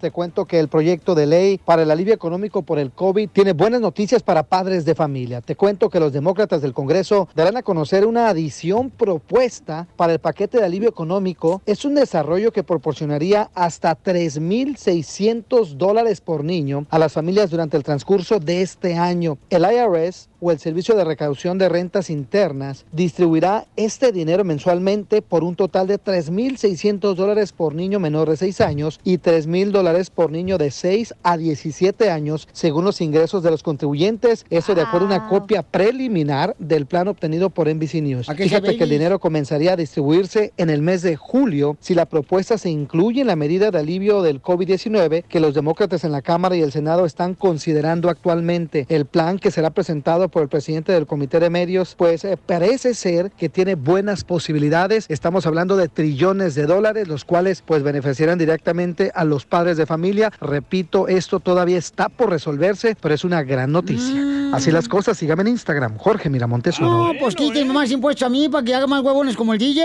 Te 0.01 0.13
cuento 0.13 0.45
que 0.45 0.61
el 0.61 0.69
proyecto 0.69 1.17
de 1.17 1.27
ley 1.27 1.61
para 1.65 1.83
el 1.83 1.91
alivio 1.91 2.15
económico 2.15 2.63
por 2.63 2.79
el 2.79 2.93
COVID 2.93 3.31
tiene 3.31 3.53
buenas 3.53 3.81
noticias 3.81 4.23
para 4.23 4.45
padres 4.45 4.85
de 4.85 4.95
familia. 4.95 5.41
Te 5.41 5.57
cuento 5.57 5.91
que 5.91 5.99
los 5.99 6.13
demócratas 6.13 6.63
del 6.63 6.73
Congreso 6.73 7.29
darán 7.35 7.57
a 7.57 7.65
conocer 7.65 8.07
una 8.07 8.29
adición 8.29 8.91
propuesta 8.91 9.89
para 9.97 10.13
el 10.13 10.21
paquete 10.21 10.59
de 10.59 10.65
alivio 10.65 10.89
económico. 10.89 11.63
Es 11.67 11.85
un 11.85 11.97
desarrollo 11.97 12.53
que 12.53 12.63
proporcionaría 12.63 13.51
hasta 13.55 13.99
3.600 14.01 15.75
dólares 15.75 16.21
por 16.21 16.45
niño 16.45 16.87
a 16.91 16.99
las 17.01 17.13
familias 17.13 17.51
durante 17.51 17.77
el 17.77 17.83
transcurso 17.83 18.39
de 18.39 18.63
este 18.63 18.95
año. 18.95 19.37
El 19.51 19.65
IRS 19.65 20.28
o 20.41 20.51
el 20.51 20.59
Servicio 20.59 20.95
de 20.95 21.05
Recaudación 21.05 21.59
de 21.59 21.69
Rentas 21.69 22.11
Internas 22.11 22.85
distribuirá 22.93 23.67
este 23.77 24.13
dinero 24.13 24.45
mensualmente 24.45 25.23
por 25.23 25.45
un 25.45 25.57
total 25.57 25.87
de 25.87 25.99
3.600 25.99 27.15
dólares 27.15 27.53
por 27.53 27.75
niño 27.75 28.01
menor 28.01 28.31
de 28.31 28.37
6 28.37 28.61
años 28.61 29.01
y 29.05 29.19
3.000 29.19 29.71
dólares 29.71 30.11
por 30.11 30.31
niño 30.31 30.59
de 30.59 30.71
6 30.71 31.15
a 31.23 31.37
17 31.37 32.11
años 32.11 32.49
según 32.53 32.85
los 32.85 33.01
ingresos 33.01 33.43
de 33.43 33.51
los 33.51 33.63
contribuyentes. 33.63 34.45
Eso 34.51 34.75
de 34.75 34.83
acuerdo 34.83 35.07
a 35.07 35.11
una 35.11 35.29
copia 35.29 35.63
preliminar 35.63 36.55
del 36.59 36.87
plan 36.87 37.09
obtenido 37.09 37.51
por 37.51 37.73
NBC 37.73 37.95
News. 38.03 38.29
¿A 38.29 38.35
qué 38.35 38.45
Fíjate 38.45 38.77
que 38.77 38.85
el 38.85 38.91
dinero 38.91 39.19
comenzaría 39.19 39.73
a 39.73 39.77
distribuirse 39.77 40.53
en 40.57 40.71
el 40.71 40.83
mes 40.83 41.03
de 41.03 41.17
julio 41.17 41.77
si 41.81 41.95
la 41.95 42.07
propuesta 42.07 42.59
se 42.59 42.71
incluye 42.71 43.21
en 43.21 43.27
la 43.27 43.37
medida 43.37 43.71
de 43.71 43.79
alivio 43.79 44.23
del 44.23 44.43
COVID-19 44.43 45.25
que 45.25 45.41
los 45.41 45.55
demócratas 45.55 46.05
en 46.05 46.13
la 46.13 46.23
Cámara 46.23 46.57
y 46.57 46.63
el 46.63 46.73
Senado 46.73 47.07
están 47.07 47.35
considerando 47.35 48.09
actualmente. 48.09 48.87
El 48.89 49.07
plan 49.07 49.39
que 49.39 49.51
será 49.51 49.71
presentado 49.71 50.28
por 50.29 50.43
el 50.43 50.49
presidente 50.49 50.93
del 50.93 51.07
Comité 51.07 51.41
de 51.41 51.51
Medios, 51.51 51.95
pues 51.97 52.25
eh, 52.25 52.37
parece 52.37 52.95
ser 52.95 53.31
que 53.33 53.49
tiene 53.49 53.75
buenas 53.75 54.25
posibilidades. 54.25 55.07
Estamos 55.09 55.47
hablando 55.47 55.77
de 55.77 55.89
trillones 55.89 56.55
de 56.55 56.67
dólares, 56.67 57.09
los 57.09 57.25
cuales 57.25 57.63
pues 57.65 57.83
beneficiarán 57.83 58.39
directamente 58.39 59.11
a 59.15 59.25
los 59.25 59.45
padres 59.47 59.77
de 59.77 59.87
familia. 59.87 60.33
Repito, 60.41 61.09
esto 61.09 61.41
todavía 61.41 61.79
está 61.79 62.09
por 62.09 62.31
resolverse, 62.31 62.97
pero 63.01 63.15
es 63.15 63.25
una 63.25 63.43
gran 63.43 63.73
noticia. 63.73 64.53
Así 64.53 64.71
las 64.71 64.89
cosas, 64.89 65.19
sígame 65.19 65.43
en 65.43 65.49
Instagram, 65.49 65.99
Jorge 65.99 66.31
Miramontes. 66.31 66.81
No, 66.81 67.13
pues 67.19 67.35
quiten 67.35 67.69
más 67.73 67.91
impuestos 67.91 68.27
a 68.27 68.31
mí 68.31 68.49
para 68.49 68.65
que 68.65 68.75
haga 68.75 68.87
más 68.87 69.03
huevones 69.03 69.37
como 69.37 69.53
el 69.53 69.59
DJ. 69.59 69.85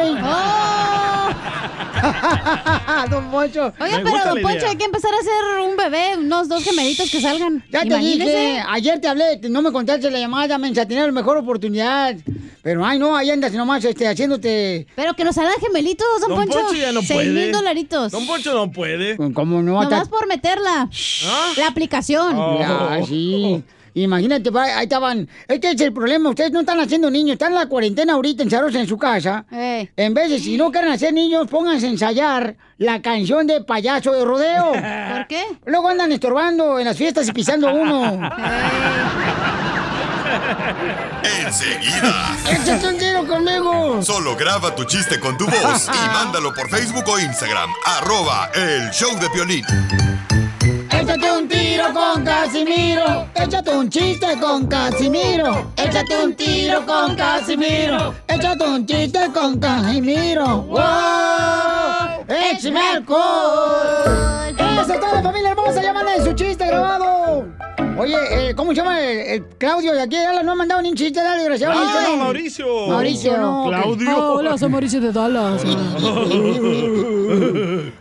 don 3.09 3.31
Poncho. 3.31 3.73
Oiga, 3.79 4.01
pero 4.03 4.25
don 4.25 4.41
Poncho, 4.41 4.67
hay 4.67 4.75
que 4.75 4.85
empezar 4.85 5.11
a 5.13 5.17
hacer 5.17 5.69
un 5.69 5.77
bebé, 5.77 6.17
unos 6.17 6.49
dos 6.49 6.63
gemelitos 6.63 7.09
que 7.09 7.21
salgan. 7.21 7.63
Ya 7.71 7.81
te 7.81 7.87
Imagínese. 7.87 8.25
dije, 8.25 8.63
ayer 8.69 8.99
te 8.99 9.07
hablé, 9.07 9.39
no 9.49 9.61
me 9.61 9.71
contaste 9.71 10.09
la 10.11 10.19
llamada, 10.19 10.32
mensa, 10.59 10.85
tenía 10.87 11.05
la 11.05 11.11
mejor 11.11 11.37
oportunidad. 11.37 12.15
Pero 12.61 12.85
ay 12.85 12.97
no, 12.99 13.15
ahí 13.15 13.29
andas 13.29 13.53
nomás 13.53 13.83
este, 13.85 14.07
haciéndote. 14.07 14.87
Pero 14.95 15.13
que 15.13 15.23
nos 15.23 15.35
salgan 15.35 15.55
gemelitos, 15.59 16.07
don, 16.21 16.29
Don 16.29 16.47
Poncho 16.47 16.73
ya 16.73 16.91
no 16.91 17.01
Seis 17.01 17.19
puede. 17.19 17.29
mil 17.29 17.51
dolaritos. 17.51 18.11
Don 18.11 18.25
Poncho 18.25 18.53
no 18.53 18.71
puede. 18.71 19.17
¿Cómo 19.33 19.61
no? 19.61 19.81
Nomás 19.83 20.09
por 20.09 20.27
meterla. 20.27 20.89
La 21.57 21.67
aplicación. 21.67 22.35
Ya, 22.59 23.01
sí. 23.05 23.63
Imagínate, 23.95 24.49
ahí 24.57 24.83
estaban. 24.83 25.27
Este 25.47 25.71
es 25.71 25.81
el 25.81 25.93
problema. 25.93 26.29
Ustedes 26.29 26.51
no 26.51 26.61
están 26.61 26.79
haciendo 26.79 27.11
niños. 27.11 27.33
Están 27.33 27.51
en 27.51 27.59
la 27.59 27.67
cuarentena 27.67 28.13
ahorita, 28.13 28.43
encerrados 28.43 28.73
en 28.75 28.87
su 28.87 28.97
casa. 28.97 29.45
En 29.51 30.13
vez 30.13 30.29
de, 30.29 30.39
si 30.39 30.57
no 30.57 30.71
quieren 30.71 30.91
hacer 30.91 31.13
niños, 31.13 31.47
pónganse 31.47 31.87
a 31.87 31.89
ensayar 31.89 32.55
la 32.77 33.01
canción 33.01 33.45
de 33.45 33.61
payaso 33.61 34.11
de 34.13 34.25
rodeo. 34.25 34.71
¿Por 34.71 35.27
qué? 35.27 35.43
Luego 35.65 35.89
andan 35.89 36.11
estorbando 36.11 36.79
en 36.79 36.85
las 36.85 36.97
fiestas 36.97 37.27
y 37.27 37.31
pisando 37.33 37.73
uno. 37.73 38.19
Enseguida. 41.45 42.35
¡Échate 42.49 42.87
un 42.87 42.97
tiro 42.97 43.27
conmigo! 43.27 44.01
Solo 44.01 44.35
graba 44.35 44.75
tu 44.75 44.83
chiste 44.85 45.19
con 45.19 45.37
tu 45.37 45.45
voz 45.45 45.87
y 45.87 46.09
mándalo 46.09 46.53
por 46.53 46.69
Facebook 46.69 47.07
o 47.07 47.19
Instagram. 47.19 47.69
Arroba 47.85 48.49
el 48.53 48.89
show 48.91 49.17
de 49.19 49.29
Piolín. 49.29 49.65
Échate 50.89 51.31
un 51.31 51.47
tiro 51.47 51.93
con 51.93 52.23
Casimiro. 52.23 53.27
Échate 53.35 53.71
un 53.71 53.89
chiste 53.89 54.39
con 54.39 54.67
Casimiro. 54.67 55.71
Échate 55.75 56.23
un 56.23 56.33
tiro 56.33 56.85
con 56.85 57.15
Casimiro. 57.15 58.15
Échate 58.27 58.63
un 58.63 58.85
chiste 58.85 59.19
con 59.33 59.59
Casimiro. 59.59 60.61
¡Wow! 60.61 62.25
¡Échame 62.27 62.79
alcohol! 62.79 64.55
¡Eso 64.57 64.93
es 64.93 64.99
todo, 64.99 65.21
familia 65.21 65.49
hermosa! 65.49 65.81
¡Llámale 65.81 66.23
su 66.23 66.33
chiste 66.33 66.65
grabado! 66.65 67.47
Oye, 67.97 68.15
eh, 68.49 68.55
¿cómo 68.55 68.71
se 68.71 68.77
llama 68.77 68.99
el, 69.01 69.19
el 69.19 69.45
Claudio 69.57 69.93
de 69.93 70.01
aquí? 70.01 70.15
Dale, 70.15 70.43
no 70.43 70.53
ha 70.53 70.55
mandado 70.55 70.81
ni 70.81 70.89
un 70.89 70.95
chiste, 70.95 71.21
dale, 71.21 71.41
desgraciado. 71.43 71.73
Ah. 71.77 72.15
Mauricio. 72.17 72.87
Mauricio, 72.87 73.37
no. 73.37 73.65
Claudio. 73.67 74.09
Ah, 74.09 74.31
hola, 74.31 74.57
soy 74.57 74.69
Mauricio 74.69 74.99
de 74.99 75.11
Dallas. 75.11 75.63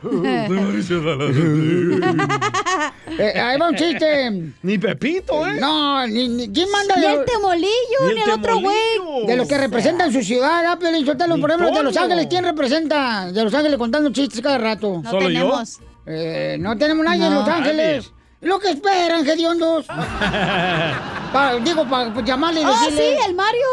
Eh, 3.18 3.38
ahí 3.38 3.58
va 3.58 3.68
un 3.68 3.76
chiste. 3.76 4.52
Ni 4.62 4.78
Pepito, 4.78 5.46
¿eh? 5.46 5.58
No, 5.60 6.06
ni, 6.06 6.28
ni- 6.28 6.48
¿quién 6.50 6.70
manda? 6.70 6.96
Ni 6.96 7.02
de- 7.02 7.12
el 7.12 7.24
temolillo, 7.26 7.68
Ni 8.04 8.08
el 8.08 8.14
ni 8.14 8.20
el 8.22 8.30
otro 8.30 8.58
güey. 8.60 9.26
De 9.26 9.36
los 9.36 9.46
que 9.46 9.58
representan 9.58 10.10
su 10.12 10.22
ciudad, 10.22 10.64
¿ah, 10.66 10.78
Piolín 10.78 11.04
Sotelo? 11.04 11.38
Por 11.38 11.50
ejemplo, 11.50 11.70
de 11.70 11.82
Los. 11.82 11.96
Ángeles, 11.96 12.26
¿quién 12.30 12.44
representa? 12.44 13.30
De 13.30 13.44
Los 13.44 13.52
Ángeles 13.52 13.76
contando 13.76 14.10
chistes 14.10 14.40
cada 14.40 14.56
rato. 14.56 15.02
No 15.04 15.10
¿Solo 15.10 15.28
yo? 15.28 15.40
tenemos. 15.40 15.78
Eh, 16.06 16.56
no 16.58 16.76
tenemos 16.78 17.04
nadie 17.04 17.26
en. 17.26 17.34
Los 17.34 17.46
Ángeles. 17.46 18.12
Lo 18.42 18.58
que 18.58 18.70
esperan, 18.70 19.26
hediondos. 19.26 19.86
Pa- 21.32 21.54
digo, 21.64 21.88
para 21.88 22.12
llamarle 22.22 22.60
y 22.60 22.64
Ah, 22.64 22.70
decirle... 22.84 23.16
sí, 23.16 23.24
el 23.28 23.34
Mario. 23.34 23.66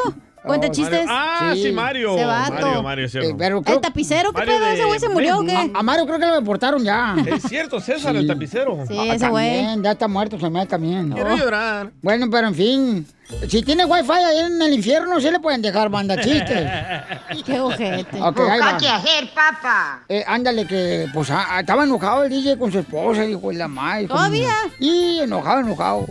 Cuenta 0.44 0.68
Oh, 0.68 0.72
chistes. 0.72 1.06
Ah, 1.10 1.52
sí, 1.54 1.72
Mario. 1.72 2.16
Vato. 2.16 2.54
Mario, 2.54 2.84
Mario, 2.84 3.06
es 3.06 3.12
cierto. 3.12 3.30
Eh, 3.30 3.36
pero 3.38 3.62
El 3.66 3.82
tapicero, 3.82 4.32
¿qué 4.32 4.38
Mario 4.40 4.54
pedo? 4.56 4.66
de 4.66 4.74
¿Ese 4.74 4.86
güey 4.86 5.00
se 5.00 5.10
murió 5.10 5.40
o 5.40 5.44
qué? 5.46 5.54
a, 5.56 5.80
a 5.80 5.84
Mario 5.84 6.06
creo 6.06 6.20
que 6.20 6.26
lo 6.26 6.36
deportaron 6.36 6.84
ya. 6.84 7.16
Es 7.26 7.44
cierto, 7.44 7.80
César, 7.82 8.16
el 8.16 8.26
tapicero. 8.26 8.78
Sí, 8.88 8.98
Ah, 8.98 9.16
ese 9.16 9.28
güey. 9.28 9.58
también, 9.58 9.84
ya 9.84 9.92
está 9.92 10.08
muerto, 10.08 10.40
se 10.40 10.50
me 10.50 10.60
hace 10.60 10.70
también. 10.70 11.12
Quiero 11.12 11.36
llorar. 11.36 11.92
Bueno, 12.02 12.28
pero 12.32 12.48
en 12.48 12.56
fin, 12.56 13.08
si 13.50 13.62
tiene 13.64 13.84
wifi 13.86 14.12
ahí 14.12 14.38
en 14.46 14.62
el 14.62 14.74
infierno, 14.74 15.20
sí 15.20 15.30
le 15.30 15.40
pueden 15.40 15.62
dejar 15.62 15.90
banda 15.90 16.16
chistes. 16.22 16.70
Qué 17.46 17.60
ojete. 17.60 18.22
Ok, 18.22 18.40
ahí 18.40 18.60
va. 18.60 18.70
hacer, 18.78 19.30
papá? 19.36 20.04
Eh, 20.08 20.24
ándale, 20.26 20.66
que 20.66 21.08
pues 21.14 21.30
ah, 21.32 21.46
ah, 21.50 21.60
estaba 21.60 21.84
enojado 21.84 22.24
el 22.24 22.30
DJ 22.30 22.58
con 22.58 22.72
su 22.72 22.80
esposa, 22.80 23.24
dijo 23.24 23.52
la 23.52 23.68
madre. 23.68 24.08
¿Todavía? 24.08 24.54
Y 24.80 25.20
enojado, 25.20 25.60
enojado. 25.60 26.06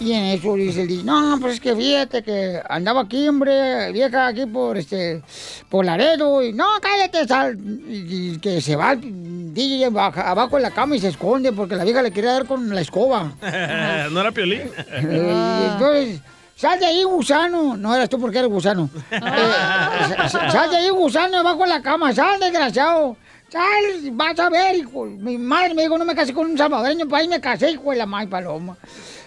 Y 0.00 0.12
en 0.12 0.24
eso 0.24 0.54
dice 0.54 0.82
el 0.82 0.88
DJ, 0.88 1.04
no, 1.04 1.38
pues 1.40 1.54
es 1.54 1.60
que 1.60 1.74
fíjate 1.74 2.22
que 2.22 2.60
andaba 2.68 3.02
aquí, 3.02 3.28
hombre, 3.28 3.92
vieja, 3.92 4.26
aquí 4.26 4.44
por 4.46 4.76
este, 4.76 5.22
por 5.68 5.84
Laredo, 5.84 6.42
y 6.42 6.52
no, 6.52 6.66
cállate, 6.82 7.26
sal, 7.26 7.56
y, 7.88 8.32
y 8.34 8.38
que 8.38 8.60
se 8.60 8.74
va 8.76 8.92
el 8.92 9.54
DJ 9.54 9.88
baja- 9.90 10.28
abajo 10.30 10.56
de 10.56 10.62
la 10.62 10.70
cama 10.72 10.96
y 10.96 11.00
se 11.00 11.08
esconde 11.08 11.52
porque 11.52 11.76
la 11.76 11.84
vieja 11.84 12.02
le 12.02 12.10
quería 12.10 12.32
dar 12.32 12.44
con 12.46 12.68
la 12.74 12.80
escoba. 12.80 13.32
¿No 14.10 14.20
era 14.20 14.32
Piolín? 14.32 14.62
Eh, 14.88 15.60
y 15.62 15.72
entonces, 15.72 16.20
sal 16.56 16.78
de 16.80 16.86
ahí, 16.86 17.04
gusano. 17.04 17.76
No 17.76 17.94
eras 17.94 18.08
tú 18.08 18.18
porque 18.20 18.38
eres 18.38 18.50
gusano. 18.50 18.90
Eh, 19.12 19.20
sa- 19.20 20.28
sa- 20.28 20.50
sal 20.50 20.70
de 20.70 20.76
ahí, 20.78 20.88
gusano, 20.90 21.36
debajo 21.38 21.62
de 21.62 21.68
la 21.68 21.80
cama. 21.82 22.12
Sal, 22.12 22.40
desgraciado. 22.40 23.16
Sal, 23.48 24.10
vas 24.12 24.36
a 24.40 24.50
ver, 24.50 24.74
hijo. 24.74 25.04
Mi 25.04 25.38
madre 25.38 25.74
me 25.74 25.82
dijo, 25.82 25.96
no 25.96 26.04
me 26.04 26.14
casé 26.16 26.34
con 26.34 26.50
un 26.50 26.58
salvadoreño, 26.58 27.06
pues 27.08 27.22
ahí 27.22 27.28
me 27.28 27.40
casé, 27.40 27.70
hijo 27.70 27.90
de 27.92 27.96
la 27.98 28.06
madre 28.06 28.26
paloma. 28.26 28.76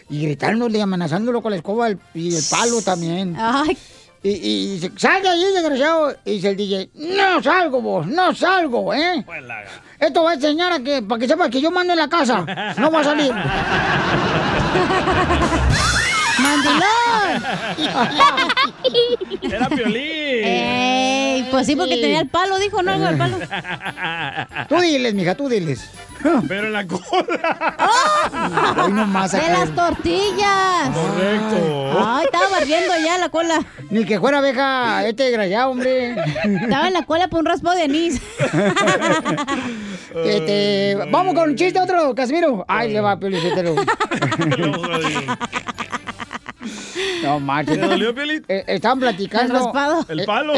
Y 0.09 0.21
gritándole, 0.23 0.81
amenazándolo 0.81 1.41
con 1.41 1.51
la 1.51 1.57
escoba 1.57 1.87
el- 1.89 1.99
y 2.13 2.33
el 2.35 2.43
palo 2.49 2.81
también. 2.81 3.35
Ay, 3.37 3.77
Y, 4.23 4.29
y 4.31 4.73
dice, 4.75 4.91
sal 4.97 5.21
de 5.21 5.29
ahí, 5.29 5.43
desgraciado. 5.53 6.15
Y 6.25 6.31
dice 6.33 6.49
el 6.49 6.57
DJ, 6.57 6.89
no 6.95 7.41
salgo 7.43 7.81
vos, 7.81 8.07
no 8.07 8.33
salgo, 8.33 8.93
¿eh? 8.93 9.23
Esto 9.99 10.23
va 10.23 10.31
a 10.31 10.33
enseñar 10.33 10.71
a 10.73 10.79
que, 10.79 11.01
para 11.01 11.19
que 11.19 11.27
sepas 11.27 11.49
que 11.49 11.61
yo 11.61 11.69
mando 11.71 11.93
en 11.93 11.99
la 11.99 12.07
casa. 12.09 12.73
No 12.77 12.91
va 12.91 13.01
a 13.01 13.03
salir. 13.03 13.31
¡Mandilón! 16.39 17.43
Era 19.41 19.69
Piolín. 19.69 20.43
Ey, 20.43 21.47
pues 21.51 21.65
sí, 21.67 21.75
porque 21.75 21.97
tenía 21.97 22.19
el 22.21 22.29
palo, 22.29 22.57
dijo, 22.59 22.81
no, 22.83 22.91
algo 22.91 23.05
del 23.05 23.17
palo. 23.17 23.37
Tú 24.69 24.79
diles, 24.79 25.13
mija, 25.13 25.35
tú 25.35 25.49
diles. 25.49 25.89
Pero 26.47 26.67
en 26.67 26.73
la 26.73 26.85
cola. 26.87 28.75
Hoy 28.83 28.91
nomás 28.93 29.31
¡De 29.31 29.39
las 29.39 29.73
tortillas! 29.75 30.89
Correcto. 30.93 31.99
Ay, 31.99 32.25
estaba 32.25 32.49
barriendo 32.49 32.93
ya 33.03 33.17
la 33.17 33.29
cola. 33.29 33.59
Ni 33.89 34.05
que 34.05 34.19
fuera 34.19 34.39
abeja 34.39 35.07
este 35.07 35.23
desgraciado, 35.23 35.71
hombre. 35.71 36.15
Estaba 36.43 36.87
en 36.87 36.93
la 36.93 37.03
cola 37.03 37.27
por 37.27 37.39
un 37.41 37.45
raspo 37.45 37.71
de 37.71 37.83
anís. 37.83 38.21
Este, 40.25 40.97
vamos 41.11 41.35
con 41.35 41.49
un 41.49 41.55
chiste 41.55 41.79
otro, 41.79 42.15
Casimiro. 42.15 42.65
Ay, 42.67 42.91
le 42.91 43.01
va, 43.01 43.19
Pelicetero. 43.19 43.75
No 47.23 47.39
manches. 47.39 47.79
¿Te 47.79 47.85
dolió, 47.87 48.13
Piolín? 48.13 48.43
Eh, 48.47 48.63
estaban 48.67 48.99
platicando. 48.99 49.53
El 49.57 49.63
raspado. 49.63 50.05
El 50.09 50.25
palo. 50.25 50.53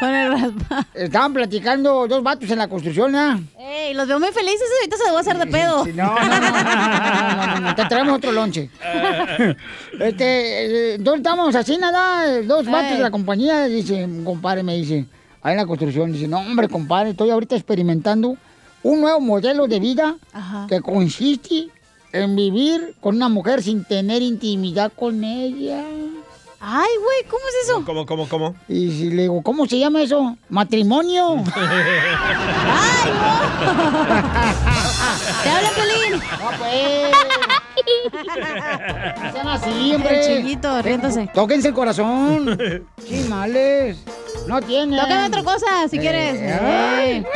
Con 0.00 0.14
el 0.14 0.30
raspado. 0.32 0.84
Estaban 0.94 1.32
platicando 1.32 2.06
dos 2.08 2.22
vatos 2.22 2.50
en 2.50 2.58
la 2.58 2.68
construcción, 2.68 3.14
¿ah? 3.14 3.40
Ey, 3.58 3.94
los 3.94 4.06
veo 4.08 4.18
muy 4.18 4.32
felices, 4.32 4.62
ahorita 4.80 4.96
se 4.96 5.04
voy 5.08 5.16
a 5.16 5.20
hacer 5.20 5.38
de 5.38 5.46
pedo. 5.46 5.86
No, 5.94 6.14
no, 6.14 6.40
no, 6.40 7.60
no, 7.60 7.74
te 7.74 7.84
traemos 7.84 8.16
otro 8.16 8.32
lonche. 8.32 8.70
Este, 10.00 10.24
eh, 10.24 10.94
entonces 10.94 11.18
estamos 11.20 11.54
así, 11.54 11.76
nada, 11.78 12.40
dos 12.42 12.66
vatos 12.66 12.96
de 12.96 13.02
la 13.02 13.10
compañía, 13.10 13.66
dice, 13.66 14.08
compadre 14.24 14.62
me 14.62 14.74
dice, 14.76 15.06
ahí 15.42 15.52
en 15.52 15.58
la 15.58 15.66
construcción, 15.66 16.12
dice, 16.12 16.26
no, 16.26 16.38
hombre, 16.40 16.68
compadre, 16.68 17.10
estoy 17.10 17.30
ahorita 17.30 17.54
experimentando 17.54 18.36
un 18.82 19.00
nuevo 19.00 19.20
modelo 19.20 19.66
de 19.68 19.78
vida 19.78 20.16
Ajá. 20.32 20.66
que 20.68 20.80
consiste 20.80 21.68
en 22.12 22.36
vivir 22.36 22.94
con 23.00 23.16
una 23.16 23.28
mujer 23.28 23.62
sin 23.62 23.84
tener 23.84 24.22
intimidad 24.22 24.92
con 24.94 25.22
ella. 25.24 25.84
Ay, 26.64 26.90
güey, 27.02 27.24
¿cómo 27.28 27.42
es 27.48 27.54
eso? 27.64 27.82
¿Cómo, 27.84 28.06
cómo, 28.06 28.28
cómo? 28.28 28.54
Y 28.68 28.88
si 28.92 29.10
le 29.10 29.22
digo, 29.22 29.42
¿cómo 29.42 29.66
se 29.66 29.80
llama 29.80 30.00
eso? 30.00 30.36
Matrimonio. 30.48 31.42
¡Te 35.42 35.50
habla 35.50 35.70
Pelín! 35.70 36.20
No, 36.20 36.50
pues. 36.58 37.10
No 39.22 39.32
sean 39.32 39.48
así, 39.48 39.94
hombre. 39.94 40.20
El 40.20 40.26
chiquito, 40.36 40.82
riéndose. 40.82 41.28
Tóquense 41.34 41.68
el 41.68 41.74
corazón. 41.74 42.56
Qué 43.08 43.24
males. 43.28 43.98
No 44.46 44.60
tiene. 44.62 44.96
Tócame 44.96 45.26
otra 45.26 45.42
cosa, 45.42 45.88
si 45.90 45.98
quieres. 45.98 46.40
ay. 46.62 47.26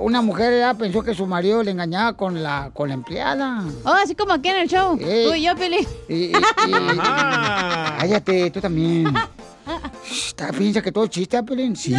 Una 0.00 0.20
mujer 0.20 0.58
ya 0.58 0.74
pensó 0.74 1.02
que 1.02 1.14
su 1.14 1.26
marido 1.26 1.62
le 1.62 1.70
engañaba 1.70 2.16
con 2.16 2.42
la, 2.42 2.70
con 2.74 2.88
la 2.88 2.94
empleada. 2.94 3.62
Oh, 3.84 3.90
así 3.92 4.14
como 4.16 4.32
aquí 4.32 4.48
en 4.48 4.56
el 4.56 4.68
show. 4.68 4.98
Tú 4.98 5.04
y 5.34 5.42
yo, 5.44 5.54
Pelín. 5.54 5.86
Y, 6.08 6.14
y- 6.14 6.28
y- 6.32 6.96
cállate, 7.98 8.50
tú 8.50 8.60
también. 8.60 9.14
Piensa 10.58 10.82
que 10.82 10.90
todo 10.90 11.04
es 11.04 11.10
chiste, 11.10 11.36
¿ah, 11.36 11.42
Pelín. 11.44 11.76
Sí. 11.76 11.94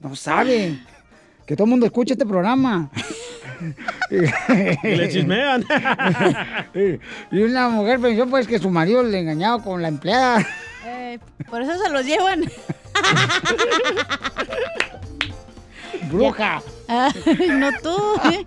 No 0.00 0.14
sabe. 0.14 0.78
Que 1.46 1.56
todo 1.56 1.64
el 1.64 1.70
mundo 1.70 1.86
escucha 1.86 2.12
este 2.14 2.26
programa. 2.26 2.90
Y 4.10 4.16
le 4.96 5.08
chismean. 5.08 5.64
y 7.30 7.38
una 7.42 7.68
mujer 7.70 8.00
pensó 8.00 8.26
pues 8.26 8.46
que 8.46 8.58
su 8.58 8.68
marido 8.70 9.02
le 9.02 9.20
engañaba 9.20 9.62
con 9.62 9.80
la 9.80 9.88
empleada. 9.88 10.46
Eh, 10.84 11.18
por 11.48 11.62
eso 11.62 11.72
se 11.82 11.88
los 11.90 12.04
llevan. 12.04 12.44
Bruja. 16.12 16.62
Ay, 16.88 17.12
no 17.48 17.70
tú. 17.82 17.96
¿eh? 18.30 18.46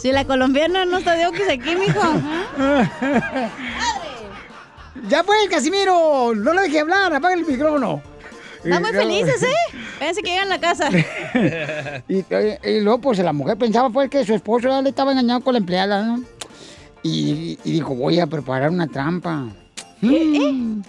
Si 0.00 0.12
la 0.12 0.24
colombiana 0.24 0.84
no 0.84 0.98
está 0.98 1.14
de 1.14 1.26
oquis 1.26 1.48
aquí, 1.48 1.76
mijo. 1.76 2.00
Ya 5.08 5.22
fue, 5.22 5.36
Casimiro. 5.50 6.34
No 6.34 6.54
lo 6.54 6.62
deje 6.62 6.80
hablar. 6.80 7.12
Apaga 7.12 7.34
el 7.34 7.44
micrófono. 7.44 8.00
Están 8.62 8.80
muy 8.80 8.92
felices, 8.92 9.42
¿eh? 9.42 9.76
Pensé 9.98 10.22
que 10.22 10.30
llegan 10.30 10.46
a 10.46 10.56
la 10.56 10.60
casa. 10.60 10.88
y, 12.08 12.24
eh, 12.30 12.58
y 12.64 12.80
luego, 12.80 13.00
pues, 13.00 13.18
la 13.18 13.32
mujer 13.32 13.58
pensaba, 13.58 13.90
pues, 13.90 14.08
que 14.08 14.24
su 14.24 14.34
esposo 14.34 14.68
ya 14.68 14.80
le 14.80 14.90
estaba 14.90 15.12
engañando 15.12 15.44
con 15.44 15.52
la 15.52 15.58
empleada, 15.58 16.02
¿no? 16.04 16.22
Y, 17.02 17.58
y 17.64 17.72
dijo, 17.72 17.94
voy 17.94 18.18
a 18.20 18.26
preparar 18.26 18.70
una 18.70 18.86
trampa. 18.86 19.48
Mm. 20.00 20.80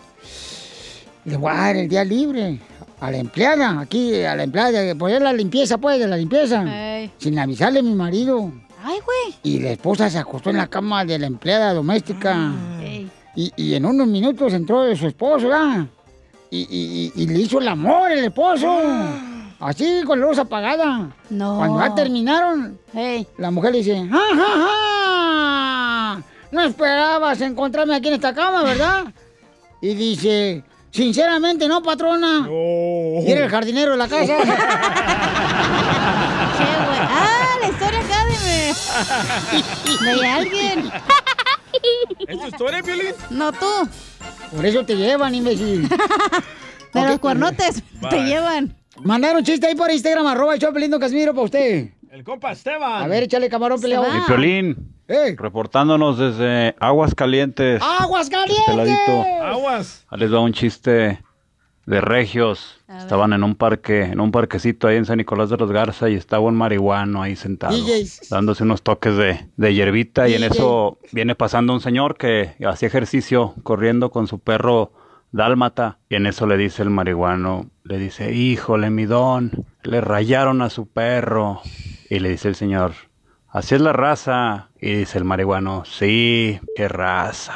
Le 1.25 1.37
voy 1.37 1.51
a 1.51 1.55
dar 1.55 1.75
el 1.75 1.89
día 1.89 2.03
libre 2.05 2.59
a 3.05 3.11
la 3.11 3.17
empleada, 3.17 3.79
aquí, 3.79 4.21
a 4.23 4.35
la 4.35 4.43
empleada, 4.43 4.81
de 4.81 4.95
poner 4.95 5.21
la 5.21 5.33
limpieza, 5.33 5.77
pues, 5.77 5.99
de 5.99 6.07
la 6.07 6.17
limpieza. 6.17 6.63
Ey. 6.97 7.11
Sin 7.17 7.37
avisarle 7.39 7.79
a 7.79 7.83
mi 7.83 7.93
marido. 7.93 8.51
Ay, 8.83 8.99
güey. 9.05 9.35
Y 9.43 9.59
la 9.59 9.71
esposa 9.71 10.09
se 10.09 10.17
acostó 10.17 10.49
en 10.49 10.57
la 10.57 10.67
cama 10.67 11.05
de 11.05 11.17
la 11.19 11.27
empleada 11.27 11.73
doméstica. 11.73 12.51
Ey. 12.81 13.09
Y, 13.35 13.51
y 13.55 13.73
en 13.75 13.85
unos 13.85 14.07
minutos 14.07 14.53
entró 14.53 14.95
su 14.95 15.07
esposo, 15.07 15.47
¿verdad? 15.49 15.85
Y, 16.49 16.59
y- 16.69 17.11
y- 17.15 17.27
le 17.27 17.39
hizo 17.39 17.59
el 17.59 17.67
amor 17.67 18.11
el 18.11 18.23
esposo. 18.25 18.79
Así, 19.59 20.03
con 20.05 20.19
la 20.19 20.27
luz 20.27 20.37
apagada. 20.37 21.09
No. 21.29 21.57
Cuando 21.57 21.79
ya 21.79 21.95
terminaron, 21.95 22.77
la 23.37 23.51
mujer 23.51 23.71
le 23.73 23.77
dice, 23.79 24.07
¡Ja, 24.09 24.19
ja, 24.35 24.45
ja! 26.17 26.23
No 26.51 26.61
esperabas 26.61 27.41
encontrarme 27.41 27.95
aquí 27.95 28.07
en 28.09 28.13
esta 28.15 28.33
cama, 28.33 28.63
¿verdad? 28.63 29.05
Y 29.81 29.93
dice, 29.93 30.63
sinceramente 30.95 31.67
no, 31.67 31.83
patrona. 31.83 32.47
Y 32.49 33.31
era 33.31 33.45
el 33.45 33.49
jardinero 33.49 33.91
de 33.91 33.97
la 33.97 34.07
casa. 34.07 34.37
Ah, 37.07 37.57
la 37.61 37.67
historia 37.67 37.99
acá 37.99 38.25
de, 38.25 40.15
de 40.15 40.25
alguien. 40.25 40.91
¿Es 42.27 42.39
tu 42.39 42.47
historia, 42.47 42.81
Piolín? 42.81 43.13
No 43.29 43.51
tú. 43.51 43.89
Por 44.55 44.65
eso 44.65 44.85
te 44.85 44.95
llevan, 44.95 45.35
imbécil. 45.35 45.87
De 46.93 47.01
los 47.01 47.19
cuernotes 47.19 47.83
te 48.09 48.23
llevan. 48.23 48.75
Mandaron 49.03 49.43
chiste 49.43 49.67
ahí 49.67 49.75
por 49.75 49.91
Instagram, 49.91 50.25
arroba 50.27 50.53
el 50.53 50.61
show 50.61 50.73
Casimiro, 50.99 51.33
para 51.33 51.45
usted. 51.45 51.89
El 52.09 52.23
compa 52.23 52.53
Esteban. 52.53 53.03
A 53.03 53.07
ver, 53.07 53.23
échale 53.23 53.49
camarón 53.49 53.81
peleado. 53.81 54.05
Y 54.17 54.21
Piolín, 54.21 54.94
reportándonos 55.07 56.17
desde 56.17 56.75
Aguas 56.79 57.15
Calientes. 57.15 57.81
¡Aguas 57.83 58.29
calientes! 58.29 58.65
Peladito. 58.65 59.23
Aguas. 59.43 60.05
Ahí 60.09 60.19
les 60.19 60.33
va 60.33 60.39
un 60.39 60.53
chiste 60.53 61.19
de 61.85 62.01
regios. 62.01 62.81
Estaban 62.87 63.33
en 63.33 63.43
un 63.43 63.55
parque, 63.55 64.03
en 64.03 64.19
un 64.19 64.31
parquecito 64.31 64.87
ahí 64.87 64.97
en 64.97 65.05
San 65.05 65.17
Nicolás 65.17 65.49
de 65.49 65.57
los 65.57 65.71
Garza 65.71 66.09
y 66.09 66.15
estaba 66.15 66.43
un 66.43 66.55
marihuano 66.55 67.21
ahí 67.21 67.35
sentado, 67.35 67.77
DJs. 67.77 68.29
dándose 68.29 68.63
unos 68.63 68.81
toques 68.81 69.15
de, 69.17 69.47
de 69.55 69.73
hierbita 69.73 70.27
y 70.27 70.33
en 70.33 70.43
eso 70.43 70.97
viene 71.11 71.35
pasando 71.35 71.73
un 71.73 71.81
señor 71.81 72.17
que 72.17 72.55
hacía 72.65 72.87
ejercicio 72.87 73.53
corriendo 73.63 74.09
con 74.09 74.27
su 74.27 74.39
perro 74.39 74.91
dálmata 75.31 75.99
y 76.09 76.15
en 76.15 76.25
eso 76.25 76.47
le 76.47 76.57
dice 76.57 76.81
el 76.81 76.89
marihuano, 76.89 77.69
le 77.83 77.97
dice, 77.99 78.33
híjole 78.33 78.89
mi 78.89 79.05
don, 79.05 79.51
le 79.83 80.01
rayaron 80.01 80.61
a 80.61 80.69
su 80.69 80.87
perro 80.87 81.61
y 82.09 82.19
le 82.19 82.29
dice 82.29 82.47
el 82.47 82.55
señor, 82.55 82.93
así 83.55 83.75
es 83.75 83.81
la 83.81 83.93
raza 83.93 84.69
y 84.81 84.93
dice 84.93 85.17
el 85.17 85.23
marihuano, 85.23 85.85
sí, 85.85 86.59
qué 86.75 86.89
raza. 86.89 87.53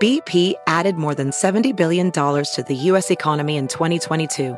BP 0.00 0.54
added 0.66 0.96
more 0.96 1.14
than 1.14 1.30
$70 1.30 1.74
billion 1.74 2.10
to 2.12 2.64
the 2.66 2.74
U.S. 2.74 3.10
economy 3.10 3.56
in 3.56 3.66
2022. 3.66 4.56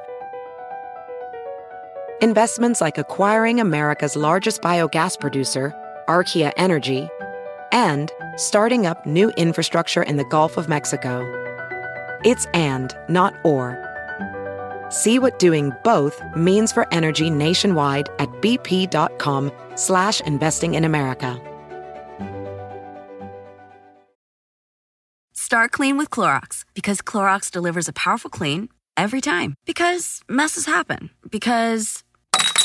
Investments 2.20 2.80
like 2.80 2.98
acquiring 2.98 3.60
America's 3.60 4.16
largest 4.16 4.60
biogas 4.60 5.18
producer, 5.18 5.72
Archaea 6.08 6.52
Energy, 6.56 7.08
and 7.70 8.10
starting 8.36 8.86
up 8.86 9.06
new 9.06 9.30
infrastructure 9.30 10.02
in 10.02 10.16
the 10.16 10.24
Gulf 10.24 10.56
of 10.56 10.68
Mexico. 10.68 11.41
It's 12.24 12.46
and, 12.54 12.96
not 13.08 13.34
or. 13.44 13.78
See 14.90 15.18
what 15.18 15.38
doing 15.38 15.72
both 15.82 16.22
means 16.36 16.70
for 16.70 16.86
energy 16.92 17.30
nationwide 17.30 18.08
at 18.18 18.28
bp.com 18.42 19.50
slash 19.74 20.20
investing 20.20 20.74
in 20.74 20.84
America. 20.84 21.40
Start 25.32 25.72
clean 25.72 25.98
with 25.98 26.08
Clorox 26.08 26.64
because 26.74 27.02
Clorox 27.02 27.50
delivers 27.50 27.88
a 27.88 27.92
powerful 27.92 28.30
clean 28.30 28.68
every 28.96 29.20
time. 29.20 29.54
Because 29.66 30.20
messes 30.28 30.66
happen. 30.66 31.10
Because. 31.30 32.04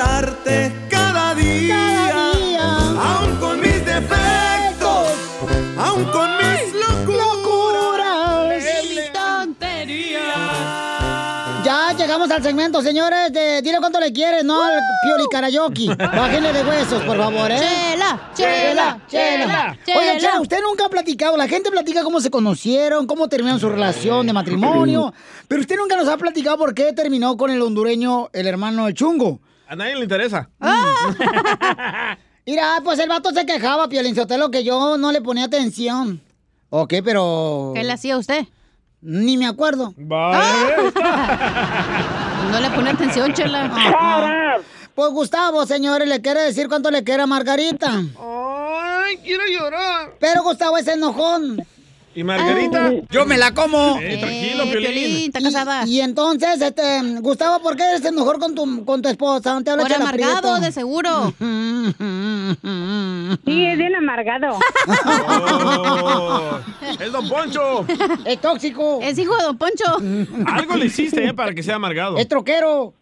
de 0.00 0.06
enamorarte 0.06 0.72
cada 0.88 1.34
día. 1.34 2.16
Aún 3.02 3.36
con 3.36 3.60
mis 3.60 3.84
defectos, 3.84 5.08
aún 5.76 6.04
con 6.04 6.30
mis 6.38 6.74
locuras. 6.74 8.48
Mis 8.48 9.12
tonterías. 9.12 10.22
Ya 11.64 11.92
llegamos 11.96 12.30
al 12.30 12.42
segmento, 12.42 12.80
señores, 12.82 13.32
de 13.32 13.60
dile 13.62 13.78
cuánto 13.78 14.00
le 14.00 14.12
quieres, 14.12 14.42
no 14.44 14.62
al 14.62 14.80
Pioli 15.02 15.24
Karaoke. 15.30 15.94
Bájenle 15.96 16.52
de 16.52 16.64
huesos, 16.64 17.02
por 17.02 17.16
favor, 17.18 17.50
¿eh? 17.50 17.58
Chela, 17.58 18.30
chela, 18.34 19.00
chela, 19.06 19.46
Oigan, 19.46 19.78
chela. 19.84 20.18
Chela, 20.18 20.40
usted 20.40 20.62
nunca 20.62 20.86
ha 20.86 20.88
platicado, 20.88 21.36
la 21.36 21.48
gente 21.48 21.70
platica 21.70 22.02
cómo 22.02 22.20
se 22.20 22.30
conocieron, 22.30 23.06
cómo 23.06 23.28
terminaron 23.28 23.60
su 23.60 23.68
relación 23.68 24.26
de 24.26 24.32
matrimonio, 24.32 25.12
pero 25.46 25.60
usted 25.60 25.76
nunca 25.76 25.96
nos 25.96 26.08
ha 26.08 26.16
platicado 26.16 26.56
por 26.56 26.74
qué 26.74 26.92
terminó 26.94 27.36
con 27.36 27.50
el 27.50 27.60
hondureño, 27.60 28.30
el 28.32 28.46
hermano 28.46 28.86
del 28.86 28.94
chungo. 28.94 29.40
A 29.70 29.76
nadie 29.76 29.94
le 29.94 30.02
interesa. 30.02 30.50
Mira, 32.44 32.80
pues 32.82 32.98
el 32.98 33.08
vato 33.08 33.30
se 33.30 33.46
quejaba, 33.46 33.88
Piolín 33.88 34.16
Sotelo, 34.16 34.50
que 34.50 34.64
yo 34.64 34.98
no 34.98 35.12
le 35.12 35.22
ponía 35.22 35.44
atención. 35.44 36.20
Ok, 36.70 36.94
pero... 37.04 37.70
¿Qué 37.72 37.84
le 37.84 37.92
hacía 37.92 38.14
a 38.14 38.18
usted? 38.18 38.46
Ni 39.00 39.36
me 39.36 39.46
acuerdo. 39.46 39.94
No 42.50 42.58
le 42.58 42.70
pone 42.70 42.90
atención, 42.90 43.32
chela. 43.32 44.58
Pues 44.96 45.10
Gustavo, 45.12 45.64
señores, 45.66 46.08
le 46.08 46.20
quiere 46.20 46.40
decir 46.42 46.68
cuánto 46.68 46.90
le 46.90 47.04
quiere 47.04 47.22
a 47.22 47.26
Margarita. 47.26 47.92
Ay, 48.18 49.18
quiero 49.22 49.44
llorar. 49.46 50.16
Pero 50.18 50.42
Gustavo 50.42 50.76
es 50.78 50.88
enojón. 50.88 51.64
¿Y 52.12 52.24
Margarita? 52.24 52.90
Yo 53.10 53.24
me 53.24 53.38
la 53.38 53.54
como. 53.54 53.98
Eh, 54.00 54.16
tranquilo, 54.18 54.64
Piolín. 54.64 55.26
está 55.26 55.40
casada. 55.40 55.84
Y, 55.86 55.98
y 55.98 56.00
entonces, 56.00 56.60
este, 56.60 57.00
Gustavo, 57.20 57.62
¿por 57.62 57.76
qué 57.76 57.84
eres 57.84 58.04
enojón 58.04 58.40
con 58.40 58.54
tu, 58.54 58.84
con 58.84 59.00
tu 59.00 59.08
esposa? 59.08 59.60
Te 59.62 59.70
habla 59.70 59.84
Por 59.84 59.92
amargado, 59.92 60.40
Prieto. 60.40 60.60
de 60.60 60.72
seguro. 60.72 61.32
Sí, 63.44 63.64
es 63.64 63.78
bien 63.78 63.94
amargado. 63.94 64.58
Oh, 64.88 66.58
¡Es 66.98 67.12
Don 67.12 67.28
Poncho! 67.28 67.86
Es 68.24 68.40
tóxico. 68.40 68.98
Es 69.02 69.16
hijo 69.18 69.36
de 69.36 69.42
Don 69.44 69.56
Poncho. 69.56 69.84
Algo 70.46 70.74
le 70.76 70.86
hiciste, 70.86 71.24
¿eh? 71.26 71.32
Para 71.34 71.54
que 71.54 71.62
sea 71.62 71.76
amargado. 71.76 72.16
Es 72.16 72.26
troquero. 72.28 72.94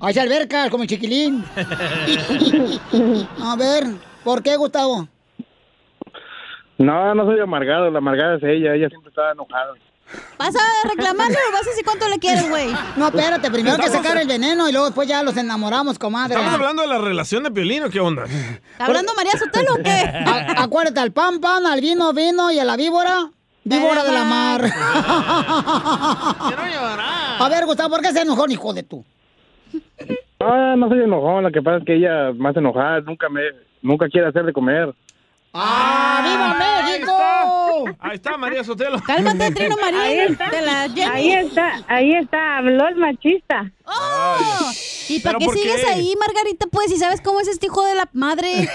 Hace 0.00 0.20
albercas, 0.20 0.70
como 0.70 0.84
el 0.84 0.88
chiquilín. 0.88 1.44
A 3.42 3.56
ver, 3.56 3.84
¿por 4.24 4.42
qué, 4.42 4.56
Gustavo? 4.56 5.06
No, 6.82 7.14
no 7.14 7.24
soy 7.26 7.38
amargado, 7.40 7.90
la 7.90 7.98
amargada 7.98 8.36
es 8.36 8.42
ella, 8.42 8.74
ella 8.74 8.88
siempre 8.88 9.10
está 9.10 9.30
enojada. 9.32 9.72
¿Vas 10.38 10.54
a 10.54 10.88
reclamarle 10.88 11.36
o 11.48 11.52
vas 11.52 11.62
a 11.66 11.70
decir 11.70 11.84
cuánto 11.84 12.06
le 12.08 12.18
quieres, 12.18 12.48
güey? 12.50 12.68
No, 12.96 13.06
espérate, 13.08 13.50
primero 13.50 13.76
hay 13.76 13.80
que 13.80 13.86
Estamos- 13.86 14.06
sacar 14.06 14.20
el 14.20 14.28
veneno 14.28 14.68
y 14.68 14.72
luego 14.72 14.86
después 14.86 15.08
ya 15.08 15.22
los 15.22 15.36
enamoramos, 15.36 15.98
comadre. 15.98 16.34
¿Estamos 16.34 16.54
hablando 16.54 16.82
de 16.82 16.88
la 16.88 16.98
relación 16.98 17.44
de 17.44 17.50
Piolín 17.50 17.84
o 17.84 17.90
qué 17.90 18.00
onda? 18.00 18.24
¿Está 18.24 18.86
hablando 18.86 19.12
María 19.14 19.32
Sotelo 19.38 19.74
o 19.74 19.76
qué? 19.82 19.90
A- 19.90 20.62
acuérdate, 20.64 21.00
al 21.00 21.12
pan, 21.12 21.40
pan, 21.40 21.64
al 21.66 21.80
vino, 21.80 22.12
vino 22.12 22.50
y 22.50 22.58
a 22.58 22.64
la 22.64 22.76
víbora, 22.76 23.30
víbora 23.64 24.02
de 24.04 24.12
la 24.12 24.24
mar. 24.24 24.64
A 27.38 27.48
ver, 27.48 27.64
Gustavo, 27.64 27.90
¿por 27.90 28.02
qué 28.02 28.12
se 28.12 28.22
enojó, 28.22 28.44
hijo 28.50 28.72
de 28.74 28.82
tú? 28.82 29.04
Ah, 30.40 30.74
no 30.76 30.88
soy 30.88 31.02
enojón, 31.02 31.44
lo 31.44 31.50
que 31.52 31.62
pasa 31.62 31.78
es 31.78 31.84
que 31.84 31.94
ella 31.96 32.32
más 32.36 32.56
enojada, 32.56 33.00
nunca 33.00 33.28
me, 33.28 33.42
nunca 33.80 34.08
quiere 34.08 34.26
hacer 34.28 34.44
de 34.44 34.52
comer. 34.52 34.92
¡Ah, 35.54 36.20
viva 36.24 36.88
México! 36.88 37.96
Ahí 38.00 38.14
está 38.14 38.36
María 38.38 38.64
Sotelo. 38.64 38.98
Cálmate, 39.00 39.50
Trino 39.54 39.76
Marín. 39.80 40.00
Ahí 40.00 40.18
está, 40.18 40.50
de 40.50 40.62
la 40.62 40.88
Jenny. 40.88 41.02
ahí 41.02 41.32
está, 41.32 41.72
ahí 41.88 42.14
está, 42.14 42.56
habló 42.58 42.88
el 42.88 42.96
machista. 42.96 43.70
¡Oh! 43.84 44.70
¿Y 45.08 45.20
para 45.20 45.38
¿Pero 45.38 45.52
qué 45.52 45.58
sigues 45.58 45.84
qué? 45.84 45.90
ahí, 45.90 46.14
Margarita? 46.18 46.66
Pues, 46.70 46.90
si 46.90 46.96
sabes 46.96 47.20
cómo 47.20 47.40
es 47.40 47.48
este 47.48 47.66
hijo 47.66 47.84
de 47.84 47.94
la 47.94 48.08
madre. 48.12 48.66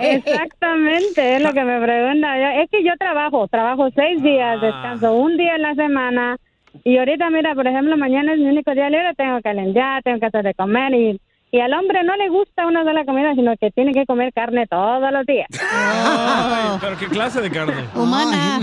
Exactamente, 0.00 1.36
es 1.36 1.42
lo 1.42 1.52
que 1.52 1.62
me 1.64 1.80
pregunta. 1.80 2.60
Es 2.62 2.70
que 2.70 2.82
yo 2.82 2.92
trabajo, 2.98 3.46
trabajo 3.48 3.88
seis 3.94 4.22
días, 4.22 4.60
descanso 4.60 5.12
un 5.14 5.36
día 5.36 5.54
en 5.56 5.62
la 5.62 5.74
semana. 5.74 6.36
Y 6.84 6.98
ahorita, 6.98 7.30
mira, 7.30 7.54
por 7.54 7.66
ejemplo, 7.66 7.96
mañana 7.96 8.32
es 8.32 8.38
mi 8.38 8.46
único 8.46 8.72
día 8.72 8.90
libre, 8.90 9.14
tengo 9.16 9.40
que 9.40 9.54
limpiar, 9.54 10.02
tengo 10.02 10.20
que 10.20 10.26
hacer 10.26 10.44
de 10.44 10.54
comer. 10.54 10.92
Y, 10.94 11.20
y 11.52 11.60
al 11.60 11.72
hombre 11.74 12.02
no 12.04 12.16
le 12.16 12.28
gusta 12.28 12.66
una 12.66 12.84
sola 12.84 13.04
comida, 13.04 13.34
sino 13.34 13.52
que 13.56 13.70
tiene 13.72 13.92
que 13.92 14.06
comer 14.06 14.32
carne 14.32 14.66
todos 14.68 15.10
los 15.12 15.26
días. 15.26 15.48
Ay, 15.72 16.78
pero 16.80 16.96
qué 16.98 17.06
clase 17.06 17.40
de 17.40 17.50
carne. 17.50 17.74
Humana. 17.94 18.60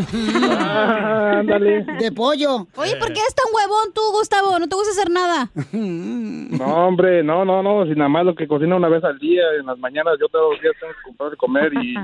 Ah, 0.60 1.40
ándale. 1.40 1.84
De 2.00 2.12
pollo. 2.12 2.68
Oye, 2.76 2.96
¿por 2.98 3.08
qué 3.14 3.20
eres 3.20 3.36
tan 3.36 3.54
huevón 3.54 3.94
tú, 3.94 4.02
Gustavo? 4.14 4.58
No 4.60 4.68
te 4.68 4.76
gusta 4.76 4.92
hacer 4.92 5.10
nada. 5.12 5.50
No, 5.74 6.88
hombre, 6.88 7.24
no, 7.24 7.44
no, 7.46 7.62
no, 7.64 7.86
si 7.86 7.92
nada 7.92 8.10
más 8.10 8.26
lo 8.26 8.36
que 8.36 8.48
cocina 8.48 8.76
una 8.76 8.90
vez 8.90 9.04
al 9.04 9.18
día, 9.20 9.44
en 9.60 9.66
las 9.66 9.78
mañanas 9.80 10.14
yo 10.20 10.28
todos 10.30 10.54
los 10.54 10.62
días 10.62 10.74
tengo 10.80 10.94
que 10.94 11.02
comprar 11.04 11.30
de 11.32 11.38
comer 11.38 11.72
y, 11.74 11.96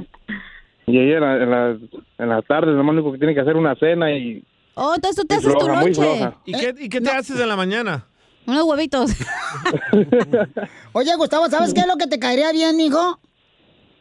y 0.91 0.99
ella 0.99 1.17
en, 1.17 1.21
la- 1.21 1.37
en 1.43 1.49
las, 1.51 1.77
en 2.19 2.29
las 2.29 2.45
tardes 2.45 2.75
lo 2.75 2.81
único 2.81 3.11
que 3.11 3.17
tiene 3.19 3.33
que 3.33 3.41
hacer 3.41 3.55
una 3.55 3.75
cena 3.75 4.11
y 4.11 4.43
Oh, 4.75 4.93
entonces 4.95 5.21
tú 5.21 5.27
te 5.27 5.35
Y 5.35 5.37
haces 5.37 5.53
tu 5.53 5.59
floja, 5.65 5.81
floja. 5.93 6.33
¿Y 6.45 6.51
qué, 6.53 6.73
y 6.79 6.89
qué 6.89 6.99
te 6.99 7.11
haces 7.11 7.39
en 7.39 7.47
la 7.47 7.55
mañana? 7.55 8.05
Unos 8.45 8.63
huevitos. 8.63 9.11
Oye, 10.93 11.15
Gustavo, 11.15 11.47
¿sabes 11.49 11.73
qué 11.73 11.81
es 11.81 11.87
lo 11.87 11.97
que 11.97 12.07
te 12.07 12.19
caería 12.19 12.51
bien, 12.51 12.75
mijo? 12.75 13.19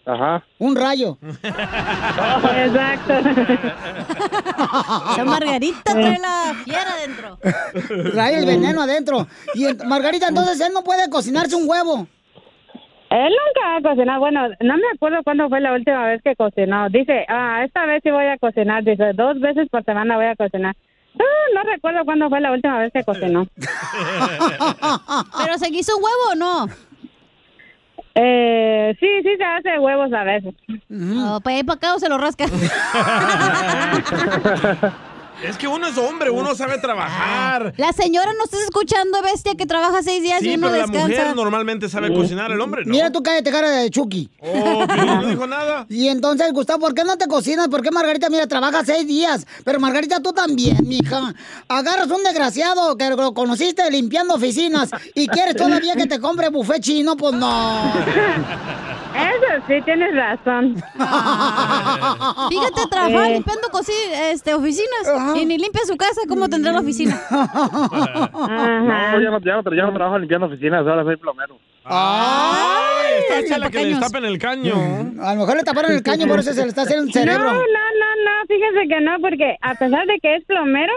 Ajá. 0.05 0.45
Un 0.59 0.75
rayo. 0.75 1.17
Exacto. 1.23 3.13
Esa 5.13 5.25
Margarita 5.25 5.93
trae 5.93 6.19
la 6.19 6.55
fiera 6.65 6.93
adentro. 6.93 7.39
Trae 8.13 8.39
el 8.39 8.47
veneno 8.47 8.83
adentro. 8.83 9.29
Y 9.55 9.67
Margarita, 9.87 10.29
entonces 10.29 10.61
él 10.61 10.73
no 10.73 10.83
puede 10.83 11.09
cocinarse 11.09 11.55
un 11.55 11.69
huevo. 11.69 12.09
Él 13.11 13.29
nunca 13.31 13.77
ha 13.77 13.83
cocinado. 13.83 14.21
Bueno, 14.21 14.49
no 14.61 14.77
me 14.77 14.87
acuerdo 14.93 15.23
cuándo 15.23 15.49
fue 15.49 15.61
la 15.61 15.73
última 15.73 16.07
vez 16.07 16.21
que 16.23 16.35
cocinó. 16.35 16.89
Dice, 16.89 17.25
ah, 17.29 17.63
esta 17.65 17.87
vez 17.87 18.01
sí 18.03 18.11
voy 18.11 18.27
a 18.27 18.39
cocinar. 18.39 18.83
Dice, 18.83 19.13
dos 19.15 19.39
veces 19.39 19.69
por 19.71 19.85
semana 19.85 20.17
voy 20.17 20.27
a 20.27 20.35
cocinar. 20.35 20.75
No, 21.15 21.25
no 21.55 21.63
recuerdo 21.71 22.05
cuándo 22.05 22.29
fue 22.29 22.41
la 22.41 22.53
última 22.53 22.79
vez 22.79 22.93
que 22.93 23.05
cocinó. 23.05 23.47
¿Pero 25.39 25.59
se 25.59 25.71
quiso 25.71 25.97
un 25.97 26.05
huevo 26.05 26.33
o 26.33 26.35
no? 26.35 26.67
Eh, 28.15 28.95
sí, 29.01 29.07
sí 29.23 29.37
se 29.37 29.45
hace 29.45 29.79
huevos 29.79 30.13
a 30.13 30.25
veces. 30.25 30.55
Oh, 30.91 31.41
para 31.41 31.59
ir 31.59 31.65
para 31.65 31.77
acá 31.77 31.95
o 31.95 31.99
se 31.99 32.09
lo 32.09 32.19
rasca. 32.19 32.45
Es 35.43 35.57
que 35.59 35.67
uno 35.67 35.87
es 35.89 35.99
hombre, 35.99 36.31
uno 36.31 36.55
sabe 36.55 36.79
trabajar. 36.79 37.75
La 37.77 37.93
señora 37.93 38.33
no 38.39 38.45
estás 38.45 38.61
escuchando, 38.61 39.21
bestia, 39.23 39.55
que 39.57 39.67
trabaja 39.67 40.03
seis 40.03 40.23
días 40.23 40.41
y 40.43 40.45
Sí, 40.45 40.55
uno 40.55 40.69
pero 40.71 40.87
la 40.87 40.87
mujer 40.87 41.35
normalmente 41.37 41.89
sabe 41.89 42.13
cocinar, 42.15 42.53
el 42.53 42.61
hombre 42.61 42.85
no. 42.85 42.93
Mira 42.93 43.11
tú 43.11 43.23
cállate 43.23 43.51
cara 43.51 43.71
de 43.71 43.91
Chucky. 43.91 44.31
Oh, 44.39 44.87
no 44.87 45.27
dijo 45.29 45.47
nada. 45.47 45.87
Y 45.89 46.09
entonces, 46.09 46.53
Gustavo, 46.53 46.81
¿por 46.81 46.95
qué 46.95 47.05
no 47.05 47.17
te 47.19 47.27
cocinas? 47.27 47.69
¿Por 47.69 47.83
qué 47.83 47.91
Margarita, 47.91 48.31
mira, 48.31 48.47
trabaja 48.47 48.85
seis 48.85 49.07
días? 49.07 49.47
Pero 49.65 49.81
Margarita, 49.81 50.21
tú 50.21 50.33
también, 50.33 50.77
mija. 50.87 51.35
Agarras 51.69 52.09
un 52.09 52.23
desgraciado 52.23 52.97
que 52.97 53.11
lo 53.11 53.35
conociste 53.35 53.91
limpiando 53.91 54.35
oficinas 54.35 54.91
y 55.15 55.27
quieres 55.27 55.57
todavía 55.57 55.95
que 55.97 56.07
te 56.07 56.21
compre 56.21 56.51
buffet 56.51 56.81
chino, 56.83 57.17
pues 57.17 57.35
no. 57.35 57.93
Eso 59.15 59.65
sí, 59.69 59.75
tienes 59.85 60.15
razón. 60.15 60.75
Fíjate, 62.49 62.81
trabajar 62.91 63.27
Eh. 63.31 63.35
limpiando 63.35 63.69
cosi- 63.69 64.13
este, 64.33 64.55
oficinas 64.55 65.37
y 65.37 65.45
ni 65.47 65.59
limpia 65.59 65.83
su 65.87 65.97
casa, 65.97 66.23
¿cómo 66.29 66.49
tendrá 66.49 66.73
la 66.73 66.81
oficina? 66.81 67.21
No, 68.33 69.21
ya 69.21 69.31
no, 69.31 69.39
ya 69.41 69.57
no, 69.63 69.63
ya 69.77 69.83
no 69.87 69.93
trabajo 69.93 70.19
limpiando 70.19 70.47
oficinas, 70.47 70.81
ahora 70.87 71.05
soy 71.05 71.17
plomero. 71.17 71.59
Ay, 71.85 73.15
está 73.21 73.39
el 73.41 73.47
chela 73.49 73.71
que 73.71 73.79
le 73.85 73.91
destapen 73.91 74.25
el 74.25 74.39
caño. 74.39 74.75
A 75.23 75.35
lo 75.35 75.41
mejor 75.41 75.57
le 75.57 75.63
taparon 75.65 75.93
el 75.93 76.03
caño, 76.03 76.27
por 76.27 76.39
eso 76.41 76.53
se 76.53 76.63
le 76.63 76.69
está 76.69 76.83
haciendo 76.83 77.07
el 77.07 77.13
cerebro. 77.13 77.45
No, 77.45 77.53
no, 77.53 77.59
no, 77.61 77.61
no, 78.25 78.47
fíjese 78.49 78.89
que 78.89 79.01
no, 79.01 79.19
porque 79.21 79.57
a 79.61 79.75
pesar 79.75 80.07
de 80.07 80.19
que 80.21 80.37
es 80.37 80.45
plomero, 80.45 80.93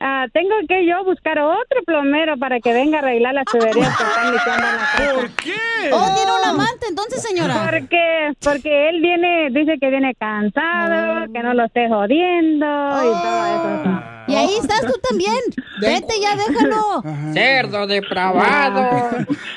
ah, 0.00 0.26
tengo 0.32 0.54
que 0.68 0.86
yo 0.86 1.04
buscar 1.04 1.38
otro 1.38 1.82
plomero 1.86 2.36
para 2.36 2.60
que 2.60 2.72
venga 2.72 2.98
a 2.98 3.02
arreglar 3.02 3.34
las 3.34 3.44
tuberías 3.46 3.96
que 3.96 4.02
están 4.04 4.32
limpiando 4.32 4.66
en 4.66 4.76
la 4.76 4.78
casa. 4.78 5.14
¿Por 5.14 5.30
qué? 5.30 5.54
Oh, 5.92 6.14
tiene 6.16 6.32
un 6.32 6.44
amante, 6.48 6.86
entonces, 6.88 7.22
señora. 7.22 7.68
Porque, 7.70 8.32
porque 8.42 8.88
él 8.90 9.00
viene, 9.00 9.48
dice 9.50 9.78
que 9.80 9.90
viene 9.90 10.14
cansado, 10.14 11.32
que 11.32 11.42
no 11.42 11.54
lo 11.54 11.64
esté 11.64 11.88
jodiendo 11.88 12.66
y 12.66 13.22
todo 13.22 13.46
eso. 13.46 14.02
Y 14.28 14.34
ahí 14.34 14.56
estás 14.60 14.82
tú 14.82 14.92
también. 15.08 15.34
Vete 15.80 16.14
ya, 16.20 16.36
déjalo. 16.36 17.02
Cerdo 17.32 17.86
depravado. 17.86 19.08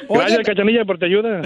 Gracias, 0.10 0.39
Cachanilla, 0.46 0.86
por 0.86 0.98
tu 0.98 1.06
ayuda. 1.06 1.42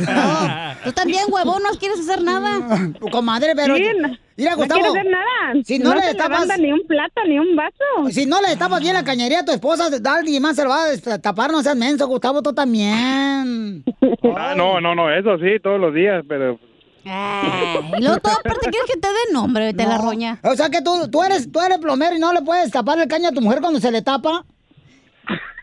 Tú 0.83 0.91
también, 0.91 1.23
huevón, 1.29 1.63
no 1.63 1.69
quieres 1.79 1.99
hacer 1.99 2.21
nada. 2.21 2.59
Comadre, 3.11 3.53
pero... 3.55 3.75
Sí, 3.75 3.87
no- 3.99 4.15
Mira, 4.37 4.51
no 4.51 4.57
Gustavo. 4.57 4.81
quiero 4.81 4.93
hacer 4.99 5.11
nada. 5.11 5.63
Si 5.63 5.79
no, 5.79 5.89
No 5.89 5.95
le 5.95 6.13
levanta 6.13 6.57
ni 6.57 6.71
un 6.71 6.85
plato, 6.87 7.21
ni 7.27 7.39
un 7.39 7.55
vaso. 7.55 8.09
Si 8.11 8.25
no 8.25 8.41
le 8.41 8.49
destapas 8.49 8.81
bien 8.81 8.93
la 8.93 9.03
cañería 9.03 9.39
a 9.39 9.45
tu 9.45 9.51
esposa, 9.53 9.85
alguien 10.17 10.41
más 10.41 10.55
se 10.57 10.63
lo 10.63 10.69
va 10.71 10.83
a 10.83 10.89
destapar, 10.89 11.51
no 11.51 11.61
seas 11.63 11.75
menso, 11.77 12.07
Gustavo, 12.07 12.41
tú 12.41 12.53
también. 12.53 13.83
Ah, 14.37 14.53
no, 14.57 14.81
no, 14.81 14.93
no, 14.95 15.09
eso 15.13 15.37
sí, 15.37 15.59
todos 15.63 15.79
los 15.79 15.93
días, 15.93 16.23
pero 16.27 16.59
Y 17.05 18.01
luego 18.01 18.17
tú 18.19 18.29
aparte 18.29 18.69
quieres 18.69 18.89
que 18.93 18.99
te 18.99 19.07
dé 19.07 19.33
nombre, 19.33 19.73
te 19.73 19.85
la 19.85 19.97
No. 19.97 20.03
roña. 20.03 20.39
O 20.43 20.55
sea 20.55 20.69
que 20.69 20.81
tú, 20.81 21.07
tú 21.09 21.23
eres, 21.23 21.49
tú 21.51 21.61
eres 21.61 21.77
plomero 21.77 22.15
y 22.15 22.19
no 22.19 22.33
le 22.33 22.41
puedes 22.41 22.71
tapar 22.71 22.99
el 22.99 23.07
caño 23.07 23.29
a 23.29 23.31
tu 23.31 23.41
mujer 23.41 23.61
cuando 23.61 23.79
se 23.79 23.91
le 23.91 24.01
tapa. 24.01 24.43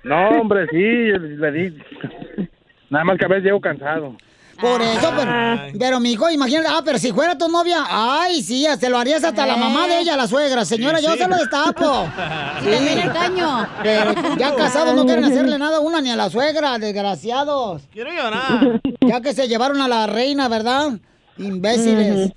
no, 0.04 0.28
hombre, 0.40 0.66
sí, 0.70 0.78
le 0.78 1.52
di. 1.52 1.76
Nada 2.88 3.04
más 3.04 3.18
que 3.18 3.24
a 3.26 3.28
veces 3.28 3.44
llego 3.44 3.60
cansado. 3.60 4.16
Por 4.62 4.80
eso, 4.80 5.12
pero, 5.16 5.32
pero 5.78 6.00
mi 6.00 6.12
hijo, 6.12 6.30
imagínate, 6.30 6.68
ah, 6.70 6.80
pero 6.84 6.98
si 6.98 7.12
fuera 7.12 7.36
tu 7.36 7.48
novia, 7.48 7.84
ay, 7.90 8.42
sí, 8.42 8.64
se 8.78 8.88
lo 8.88 8.96
harías 8.96 9.22
hasta 9.24 9.44
la 9.44 9.56
mamá 9.56 9.86
de 9.88 10.00
ella, 10.00 10.16
la 10.16 10.26
suegra. 10.26 10.64
Señora, 10.64 10.98
Sí, 10.98 11.04
yo 11.04 11.12
sí. 11.12 11.18
se 11.18 11.28
lo 11.28 11.36
destapo. 11.36 12.06
Y 12.60 12.70
también 12.70 12.98
el 13.00 13.12
caño. 13.12 13.68
Pero 13.82 14.14
ya 14.38 14.54
casados 14.54 14.94
no 14.94 15.04
quieren 15.04 15.24
hacerle 15.24 15.58
nada 15.58 15.78
a 15.78 15.80
una 15.80 16.00
ni 16.00 16.10
a 16.10 16.16
la 16.16 16.30
suegra, 16.30 16.78
desgraciados. 16.78 17.82
Quiero 17.92 18.10
llorar. 18.12 18.80
Ya 19.00 19.20
que 19.20 19.34
se 19.34 19.48
llevaron 19.48 19.80
a 19.82 19.88
la 19.88 20.06
reina, 20.06 20.48
¿verdad? 20.48 20.92
Imbéciles. 21.38 22.30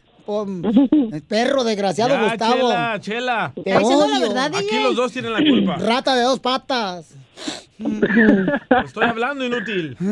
Perro 1.28 1.64
desgraciado, 1.64 2.16
Ya, 2.16 2.24
Gustavo. 2.24 2.56
Chela, 2.56 2.98
Chela. 3.00 3.54
Te 3.64 3.78
diciendo 3.78 4.08
la 4.08 4.18
odio. 4.18 4.28
verdad, 4.30 4.52
Aquí 4.56 4.80
los 4.82 4.96
dos 4.96 5.12
tienen 5.12 5.32
la 5.34 5.40
culpa. 5.40 5.76
Rata 5.78 6.16
de 6.16 6.24
dos 6.24 6.40
patas. 6.40 7.06
Estoy 8.86 9.06
hablando 9.06 9.44
inútil. 9.46 9.98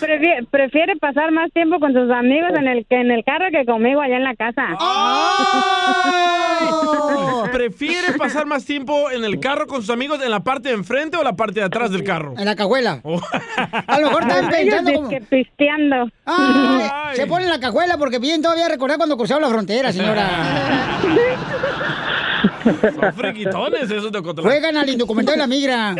Prefie- 0.00 0.46
prefiere 0.50 0.96
pasar 0.96 1.32
más 1.32 1.50
tiempo 1.52 1.78
con 1.80 1.92
sus 1.94 2.10
amigos 2.10 2.50
en 2.56 2.68
el 2.68 2.86
que 2.86 3.00
en 3.00 3.10
el 3.10 3.24
carro 3.24 3.46
que 3.50 3.64
conmigo 3.64 4.00
allá 4.00 4.16
en 4.16 4.24
la 4.24 4.34
casa. 4.34 4.66
¿Prefiere 7.52 8.12
pasar 8.18 8.46
más 8.46 8.64
tiempo 8.64 9.10
en 9.10 9.24
el 9.24 9.40
carro 9.40 9.66
con 9.66 9.80
sus 9.80 9.90
amigos 9.90 10.20
en 10.22 10.30
la 10.30 10.40
parte 10.40 10.68
de 10.68 10.74
enfrente 10.74 11.16
o 11.16 11.22
la 11.22 11.34
parte 11.34 11.60
de 11.60 11.66
atrás 11.66 11.90
del 11.90 12.04
carro? 12.04 12.34
En 12.36 12.44
la 12.44 12.54
cajuela. 12.56 13.00
A 13.86 14.00
lo 14.00 14.08
mejor 14.08 14.22
están 14.28 14.48
pensando 14.50 14.92
como... 14.92 15.08
que 15.08 15.20
pisteando. 15.22 16.08
Ay, 16.24 17.16
se 17.16 17.26
pone 17.26 17.44
en 17.44 17.50
la 17.50 17.60
cajuela 17.60 17.96
porque 17.98 18.18
bien 18.18 18.42
todavía 18.42 18.68
recordar 18.68 18.96
cuando 18.98 19.16
cruzaron 19.16 19.42
la 19.42 19.48
frontera, 19.48 19.92
señora. 19.92 20.28
Son 22.94 23.14
friquitones 23.14 23.90
esos 23.90 24.12
de 24.12 24.18
Ocotlán. 24.18 24.46
Juegan 24.46 24.76
al 24.76 24.88
indocumentado 24.88 25.36
de 25.36 25.40
la 25.40 25.46
migra. 25.46 25.94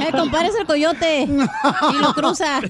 Eh, 0.00 0.12
compadre, 0.12 0.48
es 0.48 0.58
el 0.58 0.66
coyote. 0.66 1.22
Y 1.22 1.98
lo 2.00 2.12
cruza. 2.14 2.60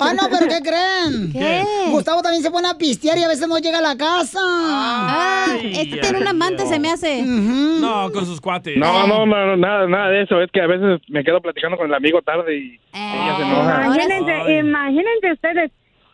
Ah, 0.00 0.12
no, 0.14 0.28
pero 0.30 0.46
¿qué 0.48 0.60
creen? 0.60 1.32
¿Qué? 1.32 1.64
Gustavo 1.90 2.22
también 2.22 2.42
se 2.42 2.50
pone 2.50 2.68
a 2.68 2.74
pistear 2.74 3.16
y 3.18 3.22
a 3.22 3.28
veces 3.28 3.48
no 3.48 3.58
llega 3.58 3.78
a 3.78 3.82
la 3.82 3.96
casa. 3.96 4.40
Ah, 4.42 5.46
este 5.62 5.98
tiene 5.98 6.18
un 6.18 6.28
amante, 6.28 6.66
se 6.66 6.78
me 6.78 6.90
hace. 6.90 7.22
No, 7.22 8.10
con 8.12 8.26
sus 8.26 8.40
cuates. 8.40 8.76
No, 8.76 9.06
no, 9.06 9.26
no, 9.26 9.46
no, 9.46 9.56
nada, 9.56 9.86
nada 9.86 10.08
de 10.08 10.22
eso. 10.22 10.40
Es 10.40 10.50
que 10.50 10.60
a 10.60 10.66
veces 10.66 11.00
me 11.08 11.24
quedo 11.24 11.40
platicando 11.40 11.76
con 11.76 11.86
el 11.86 11.94
amigo 11.94 12.22
tarde 12.22 12.56
y 12.56 12.80
ella 12.92 13.36
se 13.36 13.42
enoja. 13.42 13.86
Imagínense, 13.86 14.58
imagínense 14.58 15.32
ustedes 15.32 15.70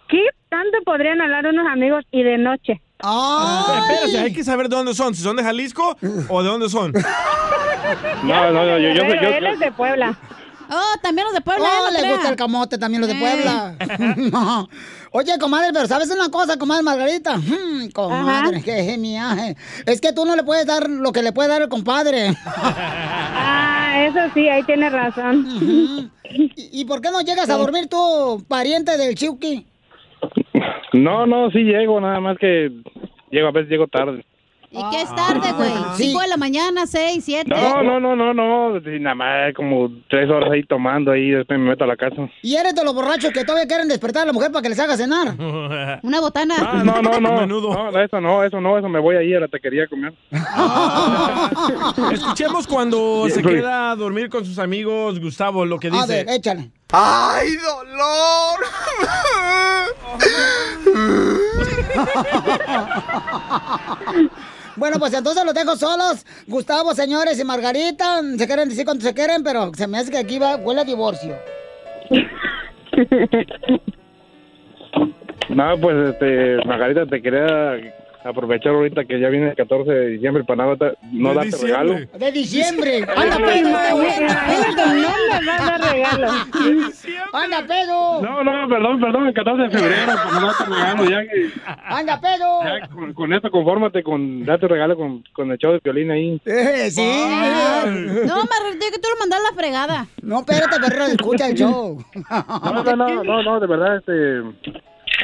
qué 0.09 0.25
tanto 0.51 0.79
podrían 0.85 1.21
hablar 1.21 1.47
unos 1.47 1.67
amigos 1.67 2.05
y 2.11 2.23
de 2.23 2.37
noche. 2.37 2.83
Pero 2.99 3.79
espérate, 3.79 4.19
hay 4.19 4.33
que 4.33 4.45
saber 4.45 4.69
de 4.69 4.77
dónde 4.77 4.95
son. 4.95 5.15
Si 5.15 5.23
son 5.23 5.37
de 5.37 5.43
Jalisco 5.43 5.97
o 6.29 6.43
de 6.43 6.49
dónde 6.49 6.69
son. 6.69 6.93
No, 8.23 8.53
no, 8.53 8.65
no, 8.65 8.79
yo, 8.79 8.91
yo, 8.91 9.03
yo, 9.03 9.29
Él 9.31 9.47
es 9.47 9.59
de 9.59 9.73
Puebla. 9.73 10.17
Oh, 10.71 10.99
también 11.03 11.25
los 11.25 11.35
de 11.35 11.41
Puebla. 11.41 11.67
Oh, 11.67 11.85
no 11.87 11.91
le 11.91 11.99
crea. 11.99 12.13
gusta 12.13 12.29
el 12.29 12.37
camote 12.37 12.79
también 12.79 13.01
los 13.01 13.09
de. 13.11 13.17
Puebla. 13.17 13.75
Oye, 15.11 15.39
comadre, 15.41 15.71
pero 15.73 15.89
¿sabes 15.89 16.09
una 16.11 16.29
cosa, 16.29 16.57
comadre 16.57 16.85
Margarita? 16.85 17.37
Hmm, 17.37 17.89
comadre, 17.93 18.63
qué 18.63 18.85
geniaje. 18.85 19.57
Es 19.87 20.01
que 20.01 20.13
tú 20.13 20.25
no 20.25 20.37
le 20.37 20.45
puedes 20.45 20.67
dar 20.67 20.89
lo 20.89 21.11
que 21.11 21.23
le 21.23 21.33
puede 21.33 21.49
dar 21.49 21.63
el 21.63 21.69
compadre. 21.69 22.33
Ah, 22.47 24.05
eso 24.07 24.21
sí, 24.33 24.49
ahí 24.49 24.63
tiene 24.63 24.89
razón. 24.89 25.49
¿Y, 25.61 26.11
y 26.55 26.85
por 26.85 27.01
qué 27.01 27.11
no 27.11 27.23
llegas 27.23 27.51
a 27.51 27.57
dormir 27.57 27.89
tú, 27.89 28.45
pariente 28.47 28.97
del 28.97 29.17
Chiuki? 29.17 29.67
No, 30.93 31.27
no, 31.27 31.51
sí 31.51 31.65
llego, 31.65 32.01
nada 32.01 32.21
más 32.21 32.39
que 32.39 32.71
llego, 33.31 33.49
a 33.49 33.53
veces 33.53 33.71
llego 33.71 33.87
tarde. 33.87 34.25
¿Y 34.73 34.79
qué 34.91 35.03
es 35.03 35.13
tarde, 35.17 35.53
güey? 35.53 35.73
Cinco 35.97 36.21
de 36.21 36.29
la 36.29 36.37
mañana, 36.37 36.87
seis, 36.87 37.25
siete. 37.25 37.51
No, 37.51 37.83
no, 37.83 37.99
no, 37.99 38.15
no, 38.15 38.33
no, 38.33 38.79
nada 38.81 39.15
más 39.17 39.53
como 39.57 39.91
tres 40.09 40.31
horas 40.31 40.49
ahí 40.53 40.63
tomando 40.63 41.11
ahí, 41.11 41.31
después 41.31 41.59
me 41.59 41.71
meto 41.71 41.83
a 41.83 41.89
la 41.89 41.97
casa. 41.97 42.29
¿Y 42.43 42.55
eres 42.55 42.75
de 42.77 42.85
los 42.85 42.95
borrachos 42.95 43.33
que 43.33 43.45
todavía 43.45 43.67
quieren 43.67 43.89
despertar 43.89 44.23
a 44.23 44.27
la 44.27 44.33
mujer 44.33 44.53
para 44.53 44.63
que 44.63 44.69
les 44.69 44.79
haga 44.79 44.97
cenar? 44.97 45.35
Una 46.03 46.21
botana. 46.21 46.55
Ah, 46.61 46.83
no, 46.85 47.03
no, 47.03 47.21
no, 47.21 47.47
no, 47.91 48.01
eso 48.01 48.21
no, 48.21 48.45
eso 48.45 48.61
no, 48.61 48.79
eso 48.79 48.89
me 48.89 49.01
voy 49.01 49.17
ahí 49.17 49.35
a 49.35 49.41
la 49.41 49.49
taquería 49.49 49.85
a 49.85 49.89
comer. 49.89 50.13
Escuchemos 52.13 52.67
cuando 52.69 53.25
Sí, 53.27 53.33
se 53.33 53.43
soy- 53.43 53.55
queda 53.57 53.91
a 53.91 53.97
dormir 53.97 54.29
con 54.31 54.45
sus 54.45 54.61
amigos, 54.61 55.19
Gustavo, 55.19 55.65
lo 55.65 55.79
que 55.81 55.89
A 55.89 55.91
dice. 55.91 56.25
ver, 56.25 56.27
échale. 56.37 56.71
¡Ay, 56.93 57.49
dolor! 57.57 58.61
Bueno, 64.81 64.99
pues 64.99 65.13
entonces 65.13 65.45
los 65.45 65.53
dejo 65.53 65.77
solos. 65.77 66.25
Gustavo, 66.47 66.95
señores, 66.95 67.39
y 67.39 67.45
Margarita. 67.45 68.23
Se 68.39 68.47
quieren 68.47 68.71
decir 68.71 68.87
cuánto 68.87 69.05
se 69.05 69.13
quieren, 69.13 69.45
pero 69.45 69.71
se 69.75 69.87
me 69.87 69.99
hace 69.99 70.11
que 70.11 70.17
aquí 70.17 70.39
va, 70.39 70.57
huele 70.57 70.81
a 70.81 70.85
divorcio. 70.85 71.37
No, 75.49 75.77
pues, 75.81 75.97
este, 76.11 76.59
Margarita, 76.65 77.07
te 77.07 77.21
quería 77.21 77.77
aprovechar 78.25 78.75
ahorita 78.75 79.05
que 79.05 79.19
ya 79.19 79.29
viene 79.29 79.51
el 79.51 79.57
14 79.57 79.91
de 79.91 80.07
diciembre 80.09 80.45
para 80.45 80.65
no, 80.65 80.77
da- 80.77 80.95
no 81.13 81.35
darte 81.35 81.47
diciembre. 81.51 81.69
regalo. 81.71 82.19
De 82.19 82.33
diciembre. 82.33 82.97
Anda, 83.17 83.37
pedo, 83.37 83.69
no 83.71 85.11
me 85.41 85.47
va 85.47 85.57
a 85.57 85.79
dar 85.79 85.93
regalo. 85.93 86.29
Anda, 87.33 87.67
pedo. 87.67 88.23
No, 88.23 88.45
no, 88.45 88.69
perdón, 88.69 89.01
perdón, 89.01 89.27
el 89.29 89.35
14 89.35 89.63
de 89.63 89.71
febrero, 89.71 90.13
para 90.17 90.41
no 90.41 90.47
darte 90.47 90.65
regalo, 90.65 91.05
ya 91.11 91.23
que 91.23 91.51
Anda, 91.85 92.21
pedo. 92.21 92.63
ya 92.65 92.89
con, 92.89 93.13
con 93.15 93.33
esto 93.33 93.51
confórmate 93.51 94.03
con 94.03 94.45
darte 94.45 94.69
regalo 94.69 94.97
con, 94.97 95.25
con 95.33 95.51
el 95.51 95.59
show 95.59 95.73
de 95.73 95.81
violín 95.83 96.11
ahí. 96.11 96.41
Eh, 96.45 96.91
sí. 96.91 97.03
No, 97.03 98.37
Margarita, 98.37 98.87
que 98.93 98.99
tú 99.01 99.09
lo 99.13 99.19
mandas 99.19 99.41
a 99.41 99.51
la 99.51 99.57
fregada. 99.57 100.07
No, 100.23 100.41
espérate, 100.41 100.79
perro, 100.81 101.05
escucha 101.07 101.49
el 101.49 101.55
show. 101.59 101.99
No, 102.31 102.83
no, 102.85 102.97
no, 102.97 103.25
no, 103.25 103.43
no, 103.43 103.61
de 103.61 103.67
verdad, 103.67 103.97
este, 103.97 104.43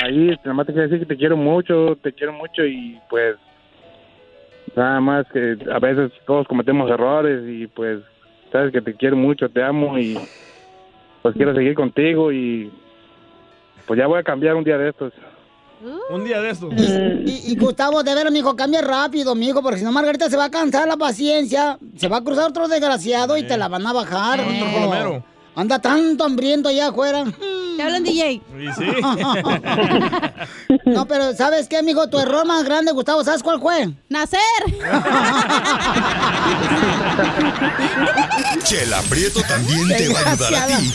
ahí, 0.02 0.36
nada 0.44 0.54
más 0.54 0.66
te 0.66 0.72
quiero 0.72 0.88
decir 0.88 1.06
que 1.06 1.14
te 1.14 1.18
quiero 1.18 1.36
mucho, 1.36 1.96
te 2.02 2.12
quiero 2.12 2.32
mucho 2.32 2.64
y 2.64 2.98
pues, 3.08 3.36
nada 4.74 5.00
más 5.00 5.26
que 5.32 5.56
a 5.72 5.78
veces 5.78 6.12
todos 6.26 6.46
cometemos 6.46 6.90
errores 6.90 7.42
y 7.46 7.66
pues, 7.66 8.00
sabes 8.52 8.72
que 8.72 8.80
te 8.80 8.94
quiero 8.94 9.16
mucho, 9.16 9.48
te 9.48 9.62
amo 9.62 9.98
y 9.98 10.18
pues 11.22 11.34
quiero 11.34 11.54
seguir 11.54 11.74
contigo 11.74 12.32
y 12.32 12.70
pues 13.86 13.98
ya 13.98 14.06
voy 14.06 14.18
a 14.18 14.22
cambiar 14.22 14.54
un 14.54 14.64
día 14.64 14.78
de 14.78 14.90
estos. 14.90 15.12
Un 16.08 16.24
día 16.24 16.40
de 16.40 16.50
estos. 16.50 16.72
Y, 16.74 17.52
y 17.52 17.56
Gustavo, 17.56 18.02
de 18.02 18.14
ver, 18.14 18.30
mijo, 18.30 18.56
cambia 18.56 18.80
rápido, 18.80 19.34
mijo, 19.34 19.62
porque 19.62 19.78
si 19.78 19.84
no, 19.84 19.92
Margarita 19.92 20.30
se 20.30 20.36
va 20.36 20.46
a 20.46 20.50
cansar 20.50 20.88
la 20.88 20.96
paciencia. 20.96 21.78
Se 21.96 22.08
va 22.08 22.18
a 22.18 22.24
cruzar 22.24 22.48
otro 22.48 22.66
desgraciado 22.66 23.36
y 23.36 23.42
te 23.42 23.56
la 23.56 23.68
van 23.68 23.86
a 23.86 23.92
bajar. 23.92 24.40
Otro. 24.40 25.35
Anda 25.56 25.78
tanto 25.78 26.22
hambriento 26.22 26.68
allá 26.68 26.88
afuera. 26.88 27.24
Te 27.78 27.82
hablan, 27.82 28.04
DJ. 28.04 28.32
Y 28.32 28.42
sí. 28.76 28.84
No, 30.84 31.06
pero 31.06 31.34
¿sabes 31.34 31.68
qué, 31.68 31.82
mijo? 31.82 32.08
Tu 32.08 32.18
error 32.18 32.44
más 32.46 32.64
grande, 32.64 32.92
Gustavo, 32.92 33.24
¿sabes 33.24 33.42
cuál 33.42 33.60
fue? 33.60 33.88
Nacer. 34.08 34.38
Chela 38.64 39.00
Prieto 39.02 39.42
también 39.42 39.88
te 39.88 40.08
va 40.08 40.20
a 40.20 40.32
ayudar 40.32 40.54
a 40.54 40.66
ti 40.78 40.92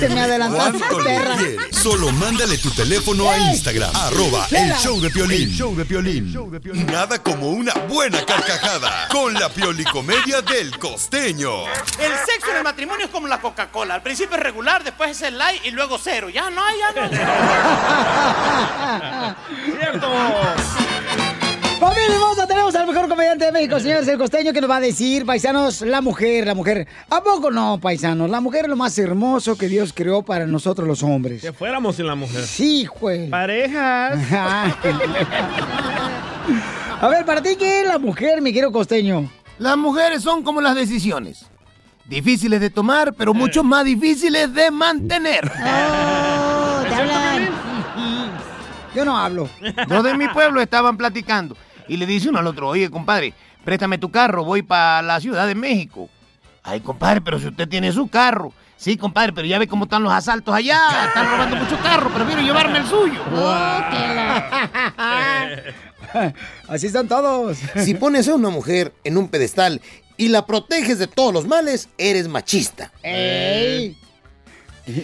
Se 0.00 0.08
me 0.08 0.20
adelantaste, 0.20 0.78
perra. 1.04 1.36
Solo 1.70 2.10
mándale 2.12 2.58
tu 2.58 2.70
teléfono 2.70 3.28
a 3.30 3.38
Instagram, 3.52 3.90
arroba 3.94 4.46
el 4.50 4.72
show 4.74 5.00
de 5.00 5.10
Piolín. 5.10 5.50
Show 5.50 5.74
de 5.76 5.84
Piolín. 5.84 6.34
Nada 6.86 7.22
como 7.22 7.50
una 7.50 7.74
buena 7.88 8.24
carcajada 8.24 9.08
con 9.08 9.34
la 9.34 9.48
piolicomedia 9.48 10.42
del 10.42 10.76
costeño. 10.78 11.64
El 11.98 12.12
sexo 12.26 12.50
en 12.50 12.56
el 12.58 12.64
matrimonio 12.64 13.06
es 13.06 13.12
como 13.12 13.26
la 13.28 13.40
Coca-Cola. 13.40 13.81
Al 13.90 14.02
principio 14.02 14.36
es 14.36 14.42
regular, 14.42 14.84
después 14.84 15.10
es 15.10 15.22
el 15.22 15.36
light 15.36 15.64
y 15.64 15.70
luego 15.72 15.98
cero. 15.98 16.28
Ya 16.30 16.50
no 16.50 16.62
hay, 16.64 16.78
ya 16.78 16.92
no. 16.94 17.08
¡Cierto! 19.78 20.08
Familia 21.80 22.14
hermosa, 22.14 22.46
tenemos 22.46 22.74
al 22.76 22.86
mejor 22.86 23.08
comediante 23.08 23.46
de 23.46 23.52
México, 23.52 23.80
señores, 23.80 24.06
el 24.06 24.16
costeño, 24.16 24.52
que 24.52 24.60
nos 24.60 24.70
va 24.70 24.76
a 24.76 24.80
decir, 24.80 25.26
paisanos, 25.26 25.80
la 25.80 26.00
mujer, 26.00 26.46
la 26.46 26.54
mujer. 26.54 26.86
¿A 27.10 27.24
poco 27.24 27.50
no, 27.50 27.80
paisanos? 27.80 28.30
La 28.30 28.40
mujer 28.40 28.66
es 28.66 28.70
lo 28.70 28.76
más 28.76 28.96
hermoso 28.98 29.58
que 29.58 29.66
Dios 29.66 29.92
creó 29.92 30.22
para 30.22 30.46
nosotros 30.46 30.86
los 30.86 31.02
hombres. 31.02 31.42
Que 31.42 31.52
fuéramos 31.52 31.96
sin 31.96 32.06
la 32.06 32.14
mujer. 32.14 32.44
Sí, 32.46 32.86
güey. 33.00 33.28
Parejas. 33.28 34.16
A 37.00 37.08
ver, 37.08 37.24
¿para 37.24 37.42
ti 37.42 37.56
qué 37.56 37.80
es 37.80 37.88
la 37.88 37.98
mujer, 37.98 38.40
mi 38.40 38.52
querido 38.52 38.70
costeño? 38.70 39.28
Las 39.58 39.76
mujeres 39.76 40.22
son 40.22 40.44
como 40.44 40.60
las 40.60 40.76
decisiones. 40.76 41.46
Difíciles 42.12 42.60
de 42.60 42.68
tomar, 42.68 43.14
pero 43.14 43.32
mucho 43.32 43.64
más 43.64 43.86
difíciles 43.86 44.52
de 44.52 44.70
mantener. 44.70 45.50
Oh, 45.50 46.82
te 46.86 46.94
hablan. 46.94 47.48
Yo 48.94 49.06
no 49.06 49.16
hablo. 49.16 49.48
Dos 49.88 50.04
de 50.04 50.18
mi 50.18 50.28
pueblo 50.28 50.60
estaban 50.60 50.98
platicando 50.98 51.56
y 51.88 51.96
le 51.96 52.04
dice 52.04 52.28
uno 52.28 52.40
al 52.40 52.46
otro, 52.46 52.68
oye, 52.68 52.90
compadre, 52.90 53.32
préstame 53.64 53.96
tu 53.96 54.10
carro, 54.10 54.44
voy 54.44 54.60
para 54.60 55.00
la 55.00 55.22
Ciudad 55.22 55.46
de 55.46 55.54
México. 55.54 56.10
Ay, 56.62 56.80
compadre, 56.80 57.22
pero 57.22 57.38
si 57.38 57.46
usted 57.46 57.66
tiene 57.66 57.90
su 57.92 58.08
carro. 58.08 58.52
Sí, 58.76 58.98
compadre, 58.98 59.32
pero 59.32 59.46
ya 59.46 59.58
ve 59.58 59.66
cómo 59.66 59.84
están 59.84 60.02
los 60.02 60.12
asaltos 60.12 60.54
allá. 60.54 61.06
Están 61.06 61.30
robando 61.30 61.56
mucho 61.56 61.78
carro, 61.82 62.10
prefiero 62.10 62.42
llevarme 62.42 62.76
el 62.76 62.86
suyo. 62.86 63.22
Así 66.68 66.88
están 66.88 67.08
todos. 67.08 67.56
Si 67.76 67.94
pones 67.94 68.28
a 68.28 68.34
una 68.34 68.50
mujer 68.50 68.92
en 69.02 69.16
un 69.16 69.28
pedestal 69.28 69.80
y 70.22 70.28
la 70.28 70.46
proteges 70.46 71.00
de 71.00 71.08
todos 71.08 71.34
los 71.34 71.48
males, 71.48 71.88
eres 71.98 72.28
machista. 72.28 72.92
¡Ey! 73.02 73.98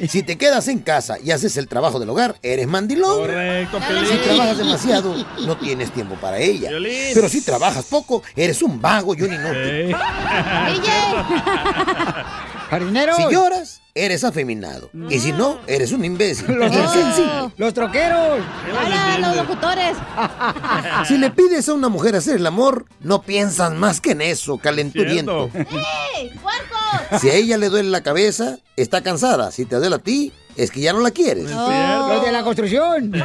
Si 0.09 0.23
te 0.23 0.39
quedas 0.39 0.69
en 0.69 0.79
casa 0.79 1.17
y 1.23 1.33
haces 1.33 1.57
el 1.57 1.67
trabajo 1.67 1.99
del 1.99 2.09
hogar, 2.11 2.37
eres 2.41 2.69
mandilón. 2.69 3.19
Correcto, 3.19 3.81
Si 4.09 4.17
trabajas 4.19 4.59
demasiado, 4.59 5.17
no 5.45 5.57
tienes 5.57 5.91
tiempo 5.91 6.15
para 6.21 6.39
ella. 6.39 6.69
Piolín. 6.69 7.15
Pero 7.15 7.29
si 7.29 7.41
trabajas 7.41 7.87
poco, 7.87 8.23
eres 8.37 8.63
un 8.63 8.81
vago 8.81 9.17
y 9.17 9.23
un 9.23 9.35
inútil. 9.35 9.93
Jardinero. 12.71 13.17
Si 13.17 13.23
lloras, 13.33 13.81
eres 14.05 14.25
afeminado. 14.25 14.91
Y 15.11 15.19
si 15.21 15.33
no, 15.33 15.59
eres 15.67 15.93
un 15.93 16.05
imbécil. 16.05 16.47
Los, 16.55 16.73
Insensible. 16.73 17.51
los 17.57 17.75
troqueros. 17.75 18.41
Hola, 18.71 19.19
los 19.19 19.37
locutores. 19.37 19.97
Si 21.07 21.17
le 21.17 21.31
pides 21.31 21.69
a 21.69 21.75
una 21.75 21.89
mujer 21.89 22.17
hacer 22.17 22.37
el 22.37 22.47
amor, 22.47 22.87
no 23.01 23.23
piensas 23.23 23.73
más 23.75 24.01
que 24.01 24.13
en 24.13 24.21
eso, 24.21 24.59
calenturiento. 24.59 25.51
¡Ey, 25.55 26.31
puerco! 26.43 27.19
Si 27.21 27.29
a 27.31 27.35
ella 27.35 27.57
le 27.57 27.69
duele 27.69 27.89
la 27.91 28.03
cabeza, 28.03 28.59
está 28.77 29.03
cansada. 29.03 29.51
Si 29.53 29.65
te 29.65 29.77
duele 29.77 29.97
a 29.97 29.99
ti, 29.99 30.33
es 30.57 30.71
que 30.71 30.81
ya 30.81 30.93
no 30.93 31.01
la 31.01 31.11
quieres. 31.11 31.51
Los 31.51 32.25
de 32.25 32.33
la 32.33 32.43
construcción. 32.43 33.13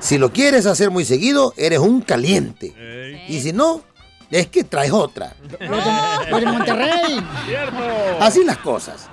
Si 0.00 0.18
lo 0.18 0.32
quieres 0.32 0.66
hacer 0.66 0.90
muy 0.90 1.06
seguido, 1.06 1.54
eres 1.56 1.78
un 1.78 2.02
caliente. 2.02 2.74
Y 3.26 3.40
si 3.40 3.52
no, 3.54 3.82
es 4.34 4.48
que 4.48 4.64
traes 4.64 4.90
otra. 4.90 5.32
Los 5.60 6.40
de, 6.40 6.46
Monterrey. 6.46 7.24
Así 8.20 8.42
las 8.42 8.58
cosas. 8.58 9.08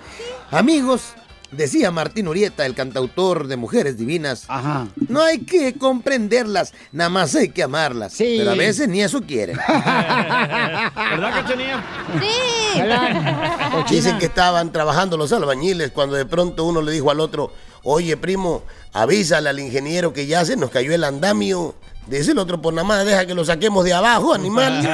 Amigos, 0.49 1.13
decía 1.51 1.91
Martín 1.91 2.28
Urieta, 2.28 2.65
el 2.65 2.74
cantautor 2.74 3.45
de 3.45 3.55
Mujeres 3.55 3.99
Divinas, 3.99 4.47
no 5.09 5.22
hay 5.22 5.41
que 5.41 5.76
comprenderlas, 5.78 6.74
nada 6.91 7.11
más 7.11 7.36
hay 7.36 7.49
que 7.49 7.61
amarlas. 7.61 8.13
Sí. 8.13 8.38
Pero 8.39 8.49
a 8.49 8.55
veces 8.55 8.88
ni 8.88 9.03
eso 9.03 9.22
quieren. 9.22 9.57
¿Verdad, 9.67 10.91
Cachanilla? 10.95 11.84
Sí. 12.19 13.93
Dicen 13.93 14.17
que 14.17 14.26
estaban 14.26 14.72
trabajando 14.72 15.17
los 15.17 15.32
albañiles 15.32 15.91
cuando 15.91 16.15
de 16.15 16.26
pronto 16.26 16.65
uno 16.65 16.82
le 16.82 16.91
dijo 16.93 17.11
al 17.11 17.19
otro, 17.19 17.53
oye 17.84 18.17
primo, 18.17 18.63
avísale 18.91 19.49
al 19.49 19.59
ingeniero 19.59 20.13
que 20.13 20.26
ya 20.26 20.43
se 20.45 20.57
nos 20.57 20.72
cayó 20.72 20.95
el 20.95 21.03
andamio. 21.03 21.76
Dice 22.08 22.32
el 22.32 22.39
otro, 22.39 22.62
por 22.62 22.74
nada 22.74 22.88
más 22.88 23.06
deja 23.06 23.26
que 23.26 23.34
lo 23.34 23.45
saquemos 23.45 23.86
de 23.86 23.93
abajo, 23.93 24.34
animal. 24.34 24.82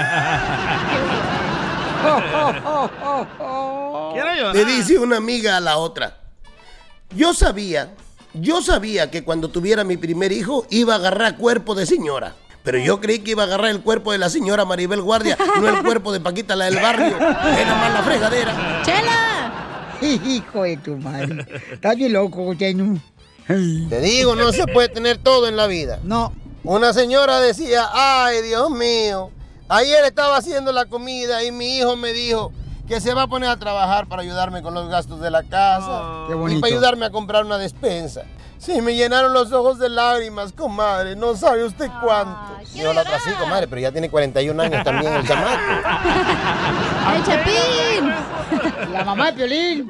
Le 4.54 4.66
dice 4.66 5.00
una 5.00 5.18
amiga 5.18 5.58
a 5.58 5.60
la 5.60 5.78
otra. 5.78 6.18
Yo 7.16 7.34
sabía, 7.34 7.94
yo 8.34 8.62
sabía 8.62 9.10
que 9.10 9.24
cuando 9.24 9.50
tuviera 9.50 9.84
mi 9.84 9.98
primer 9.98 10.32
hijo 10.32 10.66
iba 10.70 10.94
a 10.94 10.98
agarrar 10.98 11.38
cuerpo 11.38 11.76
de 11.76 11.86
señora. 11.86 12.36
Pero 12.64 12.80
yo 12.80 13.00
creí 13.00 13.20
que 13.20 13.32
iba 13.32 13.44
a 13.44 13.46
agarrar 13.46 13.72
el 13.72 13.82
cuerpo 13.82 14.12
de 14.12 14.18
la 14.18 14.30
señora 14.30 14.66
Maribel 14.66 15.02
Guardia, 15.02 15.38
no 15.60 15.70
el 15.70 15.84
cuerpo 15.84 16.12
de 16.12 16.20
Paquita, 16.20 16.56
la 16.56 16.66
del 16.66 16.76
barrio. 16.76 17.16
Era 17.18 17.76
más 17.76 17.94
la 17.94 18.04
fregadera. 18.04 18.82
¡Chela! 18.84 19.94
Hijo 20.02 20.64
de 20.64 20.78
tu 20.78 20.98
madre. 20.98 21.46
Estás 21.72 21.96
bien 21.96 22.12
loco, 22.12 22.46
costeño. 22.46 23.00
Te 23.48 24.02
digo, 24.02 24.36
no 24.36 24.52
se 24.52 24.68
puede 24.68 24.90
tener 24.90 25.18
todo 25.18 25.48
en 25.48 25.56
la 25.56 25.68
vida. 25.68 26.00
No. 26.04 26.34
Una 26.68 26.92
señora 26.92 27.40
decía, 27.40 27.88
ay 27.94 28.42
Dios 28.42 28.70
mío, 28.70 29.32
ayer 29.70 30.04
estaba 30.04 30.36
haciendo 30.36 30.74
la 30.74 30.84
comida 30.84 31.42
y 31.46 31.50
mi 31.50 31.78
hijo 31.78 31.96
me 31.96 32.12
dijo 32.12 32.52
que 32.90 33.00
se 33.00 33.14
va 33.14 33.22
a 33.22 33.28
poner 33.28 33.50
a 33.50 33.56
trabajar 33.56 34.08
para 34.08 34.22
ayudarme 34.22 34.62
con 34.62 34.74
los 34.74 34.90
gastos 34.90 35.22
de 35.22 35.32
la 35.32 35.44
casa 35.44 36.26
Qué 36.28 36.34
y 36.34 36.60
para 36.60 36.74
ayudarme 36.74 37.06
a 37.06 37.10
comprar 37.10 37.46
una 37.46 37.58
despensa. 37.58 38.24
Sí, 38.58 38.82
me 38.82 38.98
llenaron 38.98 39.32
los 39.32 39.54
ojos 39.54 39.80
de 39.80 39.88
lágrimas, 39.88 40.52
comadre, 40.52 41.16
no 41.16 41.38
sabe 41.38 41.64
usted 41.64 41.90
cuánto. 42.04 42.38
Y 42.74 42.80
yo 42.80 42.92
la 42.92 43.04
otra 43.04 43.18
sí, 43.22 43.30
comadre, 43.40 43.70
pero 43.70 43.80
ya 43.84 43.94
tiene 43.94 44.10
41 44.10 44.62
años 44.62 44.84
también 44.84 45.14
el 45.14 45.26
chamaco. 45.26 45.62
¡El 47.16 47.24
Chapín! 47.24 48.92
La 48.92 49.06
mamá 49.06 49.28
de 49.28 49.34
Piolín. 49.34 49.90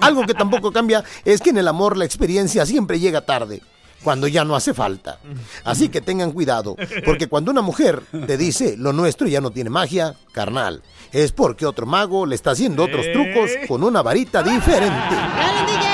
Algo 0.00 0.24
que 0.24 0.32
tampoco 0.32 0.72
cambia 0.72 1.04
es 1.22 1.42
que 1.42 1.50
en 1.50 1.58
el 1.58 1.68
amor 1.68 1.98
la 1.98 2.06
experiencia 2.06 2.64
siempre 2.64 2.98
llega 2.98 3.20
tarde, 3.20 3.60
cuando 4.04 4.28
ya 4.28 4.44
no 4.44 4.54
hace 4.54 4.74
falta. 4.74 5.18
Así 5.64 5.88
que 5.88 6.00
tengan 6.00 6.30
cuidado, 6.30 6.76
porque 7.04 7.26
cuando 7.26 7.50
una 7.50 7.62
mujer 7.62 8.02
te 8.26 8.36
dice 8.36 8.76
lo 8.76 8.92
nuestro 8.92 9.26
ya 9.26 9.40
no 9.40 9.50
tiene 9.50 9.70
magia, 9.70 10.14
carnal, 10.32 10.82
es 11.10 11.32
porque 11.32 11.66
otro 11.66 11.86
mago 11.86 12.26
le 12.26 12.34
está 12.34 12.50
haciendo 12.52 12.84
otros 12.84 13.06
trucos 13.12 13.50
con 13.66 13.82
una 13.82 14.02
varita 14.02 14.42
diferente. 14.42 15.14
¡Dale, 15.14 15.72
DJ! 15.72 15.84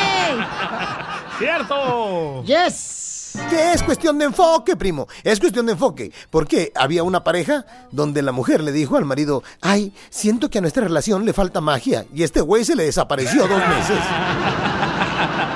¡Cierto! 1.39 2.45
¡Yes! 2.45 2.99
Que 3.49 3.73
es 3.73 3.83
cuestión 3.83 4.19
de 4.19 4.25
enfoque, 4.25 4.77
primo. 4.77 5.07
Es 5.23 5.39
cuestión 5.39 5.67
de 5.67 5.73
enfoque. 5.73 6.11
Porque 6.31 6.73
había 6.75 7.05
una 7.05 7.23
pareja 7.23 7.65
donde 7.93 8.23
la 8.23 8.33
mujer 8.33 8.61
le 8.61 8.73
dijo 8.73 8.97
al 8.97 9.05
marido, 9.05 9.45
ay, 9.61 9.93
siento 10.11 10.51
que 10.51 10.59
a 10.59 10.61
nuestra 10.61 10.83
relación 10.83 11.25
le 11.25 11.33
falta 11.33 11.61
magia. 11.61 12.07
Y 12.13 12.25
este 12.25 12.41
güey 12.41 12.65
se 12.65 12.75
le 12.75 12.85
desapareció 12.85 13.47
dos 13.47 13.61
meses. 13.69 13.99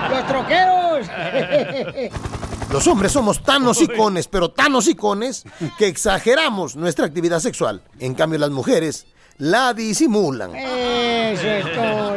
¡Los 0.09 0.27
troqueros! 0.27 0.84
Los 2.73 2.87
hombres 2.87 3.13
somos 3.13 3.43
tan 3.43 3.67
hocicones, 3.67 4.27
pero 4.27 4.51
tan 4.51 4.75
hocicones, 4.75 5.45
que 5.79 5.87
exageramos 5.87 6.75
nuestra 6.77 7.07
actividad 7.07 7.39
sexual. 7.39 7.83
En 8.01 8.15
cambio, 8.15 8.39
las 8.39 8.51
mujeres 8.51 9.07
la 9.39 9.75
disimulan. 9.75 10.55
Eso 10.57 11.47
es 11.47 11.73
todo. 11.75 12.15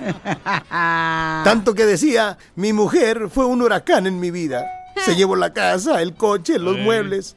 Tanto 1.44 1.74
que 1.74 1.86
decía, 1.86 2.38
mi 2.54 2.72
mujer 2.72 3.28
fue 3.28 3.46
un 3.46 3.62
huracán 3.62 4.06
en 4.06 4.20
mi 4.20 4.30
vida. 4.30 4.64
Se 5.04 5.14
llevó 5.16 5.36
la 5.36 5.52
casa, 5.52 6.00
el 6.02 6.14
coche, 6.14 6.58
los 6.58 6.78
muebles. 6.78 7.36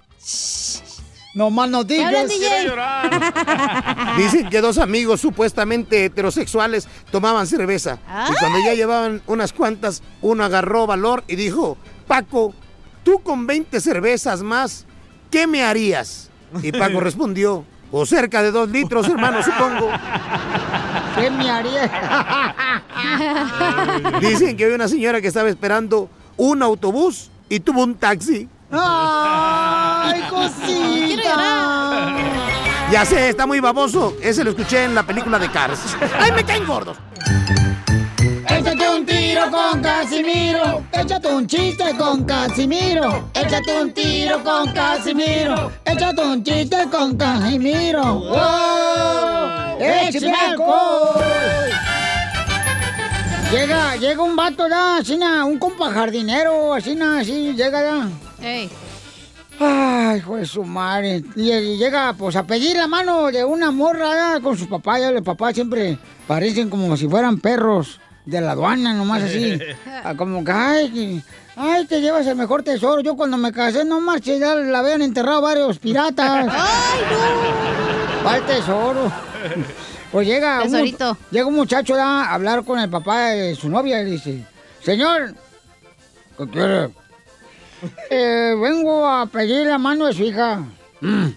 No 1.33 1.49
más 1.49 1.69
no 1.69 1.85
¿Qué 1.85 2.03
hablan, 2.03 2.27
digas. 2.27 2.63
DJ? 2.63 4.17
Dicen 4.17 4.49
que 4.49 4.61
dos 4.61 4.77
amigos 4.77 5.19
supuestamente 5.19 6.05
heterosexuales 6.05 6.87
tomaban 7.11 7.47
cerveza. 7.47 7.97
Y 8.29 8.33
cuando 8.39 8.59
ya 8.59 8.75
llevaban 8.75 9.21
unas 9.25 9.51
cuantas, 9.51 10.03
uno 10.21 10.43
agarró 10.43 10.85
valor 10.85 11.23
y 11.27 11.35
dijo, 11.35 11.77
Paco, 12.07 12.53
tú 13.03 13.19
con 13.23 13.47
20 13.47 13.81
cervezas 13.81 14.43
más, 14.43 14.85
¿qué 15.31 15.47
me 15.47 15.63
harías? 15.63 16.29
Y 16.61 16.71
Paco 16.71 16.99
respondió, 17.01 17.65
o 17.91 18.05
cerca 18.05 18.43
de 18.43 18.51
dos 18.51 18.69
litros, 18.69 19.07
hermano, 19.07 19.41
supongo. 19.41 19.89
¿Qué 21.15 21.29
me 21.31 21.49
haría? 21.49 22.83
Dicen 24.19 24.57
que 24.57 24.63
había 24.65 24.75
una 24.75 24.87
señora 24.87 25.21
que 25.21 25.27
estaba 25.27 25.49
esperando 25.49 26.09
un 26.37 26.63
autobús 26.63 27.29
y 27.49 27.59
tuvo 27.59 27.83
un 27.83 27.95
taxi. 27.95 28.49
¡Ay, 28.73 30.21
Quiero 30.29 30.35
cosita! 30.35 31.23
llorar. 31.23 32.13
Ya 32.91 33.05
sé, 33.05 33.29
está 33.29 33.45
muy 33.45 33.59
baboso. 33.59 34.15
Ese 34.21 34.43
lo 34.43 34.51
escuché 34.51 34.83
en 34.83 34.93
la 34.95 35.03
película 35.03 35.39
de 35.39 35.49
Cars. 35.49 35.95
¡Ay, 36.19 36.31
me 36.31 36.43
caen 36.43 36.65
gordos! 36.65 36.97
Échate 38.47 38.89
un 38.89 39.05
tiro 39.05 39.49
con 39.49 39.81
Casimiro. 39.81 40.83
Échate 40.91 41.27
un 41.27 41.47
chiste 41.47 41.95
con 41.97 42.23
Casimiro. 42.23 43.29
Échate 43.33 43.81
un 43.81 43.93
tiro 43.93 44.43
con 44.43 44.71
Casimiro. 44.73 45.71
Échate 45.85 46.21
un 46.21 46.43
chiste 46.43 46.77
con 46.91 47.17
Casimiro. 47.17 48.03
¡Wow! 48.03 49.79
¡Échame 49.79 50.33
alcohol! 50.33 51.23
Llega, 53.53 53.95
llega 53.97 54.23
un 54.23 54.35
vato, 54.35 54.67
da, 54.67 54.97
así, 54.97 55.15
na, 55.15 55.45
un 55.45 55.59
compa 55.59 55.91
jardinero, 55.91 56.73
así, 56.73 56.95
na, 56.95 57.19
así, 57.19 57.53
llega, 57.53 57.81
da. 57.83 58.07
Ey. 58.41 58.67
Ay, 59.59 60.17
hijo 60.17 60.37
de 60.37 60.45
su 60.47 60.63
madre. 60.63 61.23
Y, 61.35 61.51
y 61.51 61.77
llega, 61.77 62.13
pues, 62.13 62.35
a 62.35 62.43
pedir 62.47 62.75
la 62.77 62.87
mano 62.87 63.27
de 63.31 63.43
una 63.45 63.69
morra 63.69 64.15
da, 64.15 64.39
con 64.41 64.57
su 64.57 64.67
papá. 64.67 64.97
Ya 64.99 65.11
los 65.11 65.21
papás 65.21 65.53
siempre 65.53 65.99
parecen 66.27 66.67
como 66.69 66.97
si 66.97 67.07
fueran 67.07 67.39
perros 67.39 67.99
de 68.25 68.41
la 68.41 68.53
aduana, 68.53 68.91
nomás 68.93 69.21
así. 69.23 69.59
Ah, 70.03 70.15
Como 70.17 70.43
que, 70.43 70.51
ay, 70.51 70.89
que- 70.89 71.21
ay, 71.55 71.85
te 71.85 72.01
llevas 72.01 72.25
el 72.27 72.35
mejor 72.35 72.63
tesoro. 72.63 73.01
Yo 73.01 73.15
cuando 73.15 73.37
me 73.37 73.51
casé, 73.51 73.85
no 73.85 73.99
marches, 73.99 74.39
ya 74.39 74.55
la 74.55 74.79
habían 74.79 75.01
enterrado 75.01 75.41
varios 75.41 75.79
piratas. 75.79 76.47
¡Ay, 76.51 77.01
no! 77.11 78.23
¿Cuál 78.23 78.45
tesoro? 78.45 79.11
Pues 80.11 80.27
llega 80.27 80.63
un, 80.63 80.97
llega 81.31 81.45
un 81.47 81.55
muchacho 81.55 81.95
a 81.95 82.33
hablar 82.33 82.63
con 82.63 82.79
el 82.79 82.89
papá 82.89 83.29
de 83.29 83.55
su 83.55 83.67
novia 83.67 84.01
y 84.01 84.05
dice, 84.05 84.45
señor, 84.81 85.33
¿qué 86.37 86.47
quiere? 86.47 86.89
eh, 88.09 88.55
vengo 88.61 89.07
a 89.07 89.25
pedir 89.25 89.67
la 89.67 89.77
mano 89.77 90.05
de 90.05 90.13
su 90.13 90.23
hija. 90.23 90.63
Mm. 91.01 91.27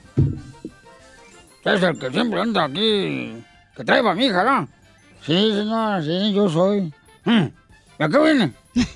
Es 1.65 1.83
el 1.83 1.99
que 1.99 2.11
siempre 2.11 2.41
anda 2.41 2.65
aquí, 2.65 3.43
que 3.77 3.85
trae 3.85 4.09
a 4.09 4.15
mi 4.15 4.27
hija, 4.27 4.45
¿no? 4.45 4.69
Sí, 5.23 5.53
señora, 5.53 6.01
sí, 6.01 6.33
yo 6.33 6.49
soy. 6.49 6.93
Mm. 7.25 7.47
¿Y 7.99 8.03
a 8.03 8.09
qué 8.09 8.19
viene? 8.19 8.53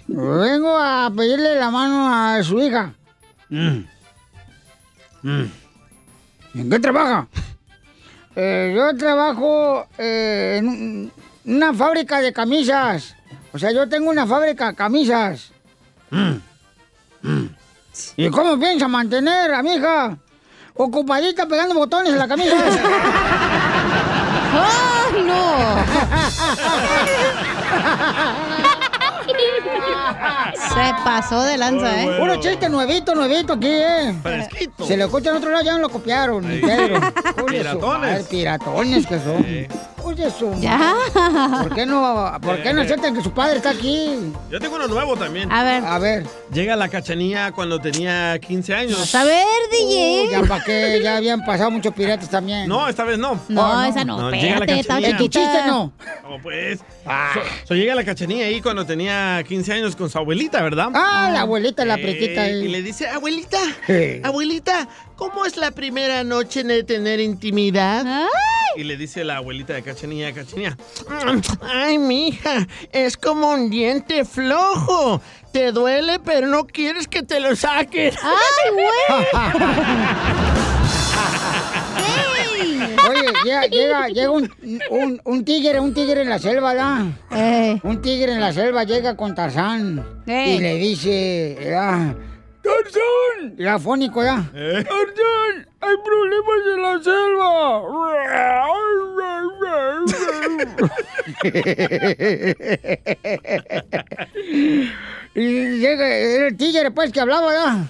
Vengo 0.09 0.77
a 0.77 1.11
pedirle 1.17 1.55
la 1.57 1.71
mano 1.71 2.09
a 2.15 2.43
su 2.43 2.61
hija. 2.61 2.93
Mm. 3.49 3.79
Mm. 5.23 5.45
¿En 6.55 6.71
qué 6.71 6.79
trabaja? 6.81 7.27
Eh, 8.37 8.73
yo 8.77 8.97
trabajo 8.97 9.87
eh, 9.99 10.57
en 10.59 10.69
un- 10.69 11.13
una 11.47 11.73
fábrica 11.75 12.21
de 12.21 12.33
camisas. 12.33 13.15
O 13.53 13.59
sea, 13.59 13.73
yo 13.73 13.89
tengo 13.89 14.11
una 14.11 14.27
fábrica 14.27 14.69
de 14.69 14.75
camisas. 14.75 15.51
Mm. 16.11 16.37
Mm. 17.23 17.47
¿Y 18.17 18.31
cómo 18.31 18.59
piensa 18.59 18.89
mantener 18.89 19.53
a 19.55 19.63
mi 19.63 19.75
hija 19.75 20.17
ocupadita 20.75 21.47
pegando 21.47 21.75
botones 21.75 22.13
en 22.13 22.19
la 22.19 22.29
camisa? 22.29 22.55
¡Ay, 24.53 24.71
Se 30.73 30.95
pasó 31.05 31.43
de 31.43 31.57
lanza, 31.57 32.03
¿eh? 32.03 32.17
Puro 32.19 32.37
chiste 32.37 32.69
nuevito, 32.69 33.15
nuevito 33.15 33.55
aquí, 33.55 33.69
¿eh? 33.69 34.15
Fresquito. 34.23 34.87
Se 34.87 34.97
lo 34.97 35.07
escuchan 35.07 35.33
en 35.33 35.39
otro 35.39 35.51
lado, 35.51 35.65
ya 35.65 35.73
no 35.73 35.79
lo 35.81 35.89
copiaron, 35.89 36.49
ni 36.49 36.61
Pedro. 36.61 37.01
Piratones. 37.49 38.27
piratones 38.29 39.07
que 39.07 39.19
son. 39.19 39.45
Oye, 40.11 40.29
su 40.31 40.53
Ya. 40.61 40.95
¿Por 41.63 41.73
qué 41.75 41.87
no, 41.87 42.33
por 42.43 42.61
qué 42.63 42.73
no 42.73 42.81
aceptan 42.83 43.15
que 43.15 43.23
su 43.23 43.31
padre 43.33 43.59
está 43.59 43.71
aquí? 43.71 44.33
Yo 44.51 44.59
tengo 44.59 44.75
uno 44.75 44.89
nuevo 44.89 45.17
también. 45.17 45.51
A 45.53 45.63
ver. 45.63 45.85
A 45.85 45.99
ver. 46.01 46.27
Llega 46.53 46.75
la 46.75 46.89
cachanía 46.89 47.53
cuando 47.53 47.79
tenía 47.79 48.37
15 48.41 48.75
años. 48.75 49.15
A 49.15 49.23
ver, 49.25 49.47
DJ. 49.71 50.27
Uh, 50.27 50.31
ya 50.33 50.43
para 50.43 50.65
qué, 50.65 51.01
ya 51.01 51.17
habían 51.19 51.45
pasado 51.45 51.71
muchos 51.71 51.95
piratas 51.95 52.29
también. 52.29 52.67
No, 52.69 52.89
esta 52.89 53.05
vez 53.05 53.19
no. 53.19 53.41
No, 53.49 53.85
esa 53.85 54.05
no, 54.05 54.31
llega 54.33 54.59
la 54.59 54.67
cachanía. 54.67 55.17
Tu 55.17 55.29
chiste 55.29 55.59
no. 55.67 55.93
Oh, 56.29 56.39
pues. 56.43 56.81
So, 56.81 57.41
so 57.69 57.75
llega 57.75 57.95
la 57.95 58.05
cachanía 58.05 58.47
ahí 58.47 58.61
cuando 58.61 58.85
tenía 58.85 59.43
15 59.47 59.73
años 59.73 59.95
con 59.97 60.11
su 60.11 60.19
abuelita, 60.19 60.61
¿verdad? 60.63 60.89
Ah, 60.95 61.31
la 61.33 61.43
abuelita, 61.43 61.85
la 61.85 61.95
Eh, 61.95 62.03
pretita 62.03 62.43
ahí. 62.43 62.65
Y 62.65 62.69
le 62.69 62.83
dice, 62.83 63.07
abuelita, 63.09 63.59
Eh. 63.89 64.21
abuelita, 64.25 64.89
¿cómo 65.21 65.45
es 65.45 65.59
la 65.59 65.71
primera 65.71 66.25
noche 66.25 66.65
de 66.65 66.83
tener 66.83 67.21
intimidad? 67.21 68.27
Y 68.75 68.85
le 68.85 68.97
dice 68.97 69.23
la 69.23 69.37
abuelita 69.37 69.75
de 69.75 69.83
Cachanía, 69.83 70.33
Cachanía, 70.33 70.79
ay, 71.61 71.99
mija, 71.99 72.67
es 72.91 73.19
como 73.19 73.51
un 73.51 73.69
diente 73.69 74.25
flojo. 74.25 75.21
Te 75.53 75.73
duele, 75.73 76.21
pero 76.21 76.47
no 76.47 76.67
quieres 76.67 77.07
que 77.07 77.23
te 77.23 77.39
lo 77.39 77.55
saquen. 77.55 78.15
¡Ay, 78.23 78.85
Oye, 83.11 83.27
llega, 83.45 83.67
llega, 83.67 84.09
llega 84.09 84.31
un, 84.31 84.51
un, 84.91 85.21
un 85.25 85.45
tigre, 85.45 85.81
un 85.81 85.93
tigre 85.93 86.23
en 86.23 86.31
la 86.31 86.39
selva, 86.39 86.75
¿da? 86.75 87.05
Un 87.83 88.01
tigre 88.01 88.33
en 88.33 88.41
la 88.41 88.53
selva 88.53 88.85
llega 88.85 89.17
con 89.17 89.35
Tarzán 89.35 90.03
y 90.27 90.59
le 90.59 90.77
dice, 90.77 91.75
ah, 91.77 92.15
¡Tarzán! 92.71 93.55
Y 93.59 93.67
afónico, 93.67 94.23
¿ya? 94.23 94.37
¡Tarzán! 94.53 95.67
¡Hay 95.81 95.97
problemas 96.05 96.61
en 96.75 96.83
la 96.83 97.03
selva! 97.03 97.83
y 105.35 105.79
llega 105.79 106.09
era 106.09 106.49
el 106.49 106.57
tigre, 106.57 106.91
pues, 106.91 107.13
que 107.13 107.21
hablaba, 107.21 107.53
¿ya? 107.53 107.87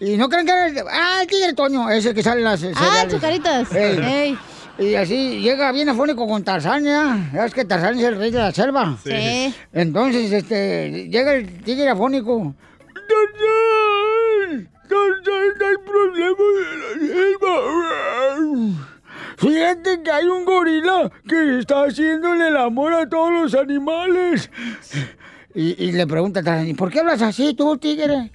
Y 0.00 0.16
no 0.16 0.28
creen 0.28 0.46
que 0.46 0.52
era 0.52 0.66
el... 0.68 0.78
Ah, 0.90 1.18
el 1.22 1.28
tigre 1.28 1.52
Toño, 1.52 1.90
ese 1.90 2.14
que 2.14 2.22
sale 2.22 2.38
en 2.40 2.44
las... 2.44 2.64
Ah, 2.74 3.04
Chucaritas. 3.08 3.70
Ey. 3.72 4.36
Y 4.78 4.94
así 4.94 5.40
llega 5.40 5.72
bien 5.72 5.90
afónico 5.90 6.26
con 6.26 6.42
Tarzán, 6.42 6.84
¿ya? 6.84 7.30
Ya 7.34 7.44
es 7.44 7.52
que 7.52 7.66
Tarzán 7.66 7.98
es 7.98 8.04
el 8.04 8.16
rey 8.16 8.30
de 8.30 8.38
la 8.38 8.50
selva. 8.50 8.96
Sí. 9.04 9.10
Sí. 9.10 9.54
Entonces, 9.74 10.32
este, 10.32 11.08
llega 11.10 11.34
el 11.34 11.62
tigre 11.62 11.90
afónico. 11.90 12.54
¡Tarzán! 12.94 14.09
¡Tarzán, 14.90 15.54
hay 15.68 15.76
problemas 15.86 16.36
selva! 16.98 17.56
Fíjate 19.36 20.02
que 20.02 20.10
hay 20.10 20.26
un 20.26 20.44
gorila 20.44 21.10
que 21.26 21.58
está 21.60 21.84
haciéndole 21.84 22.48
el 22.48 22.56
amor 22.56 22.92
a 22.92 23.08
todos 23.08 23.32
los 23.32 23.54
animales. 23.54 24.50
Y, 25.54 25.82
y 25.82 25.92
le 25.92 26.06
pregunta 26.06 26.40
a 26.40 26.42
Tarzán, 26.42 26.68
¿y 26.68 26.74
por 26.74 26.90
qué 26.90 27.00
hablas 27.00 27.22
así 27.22 27.54
tú, 27.54 27.78
tigre? 27.78 28.30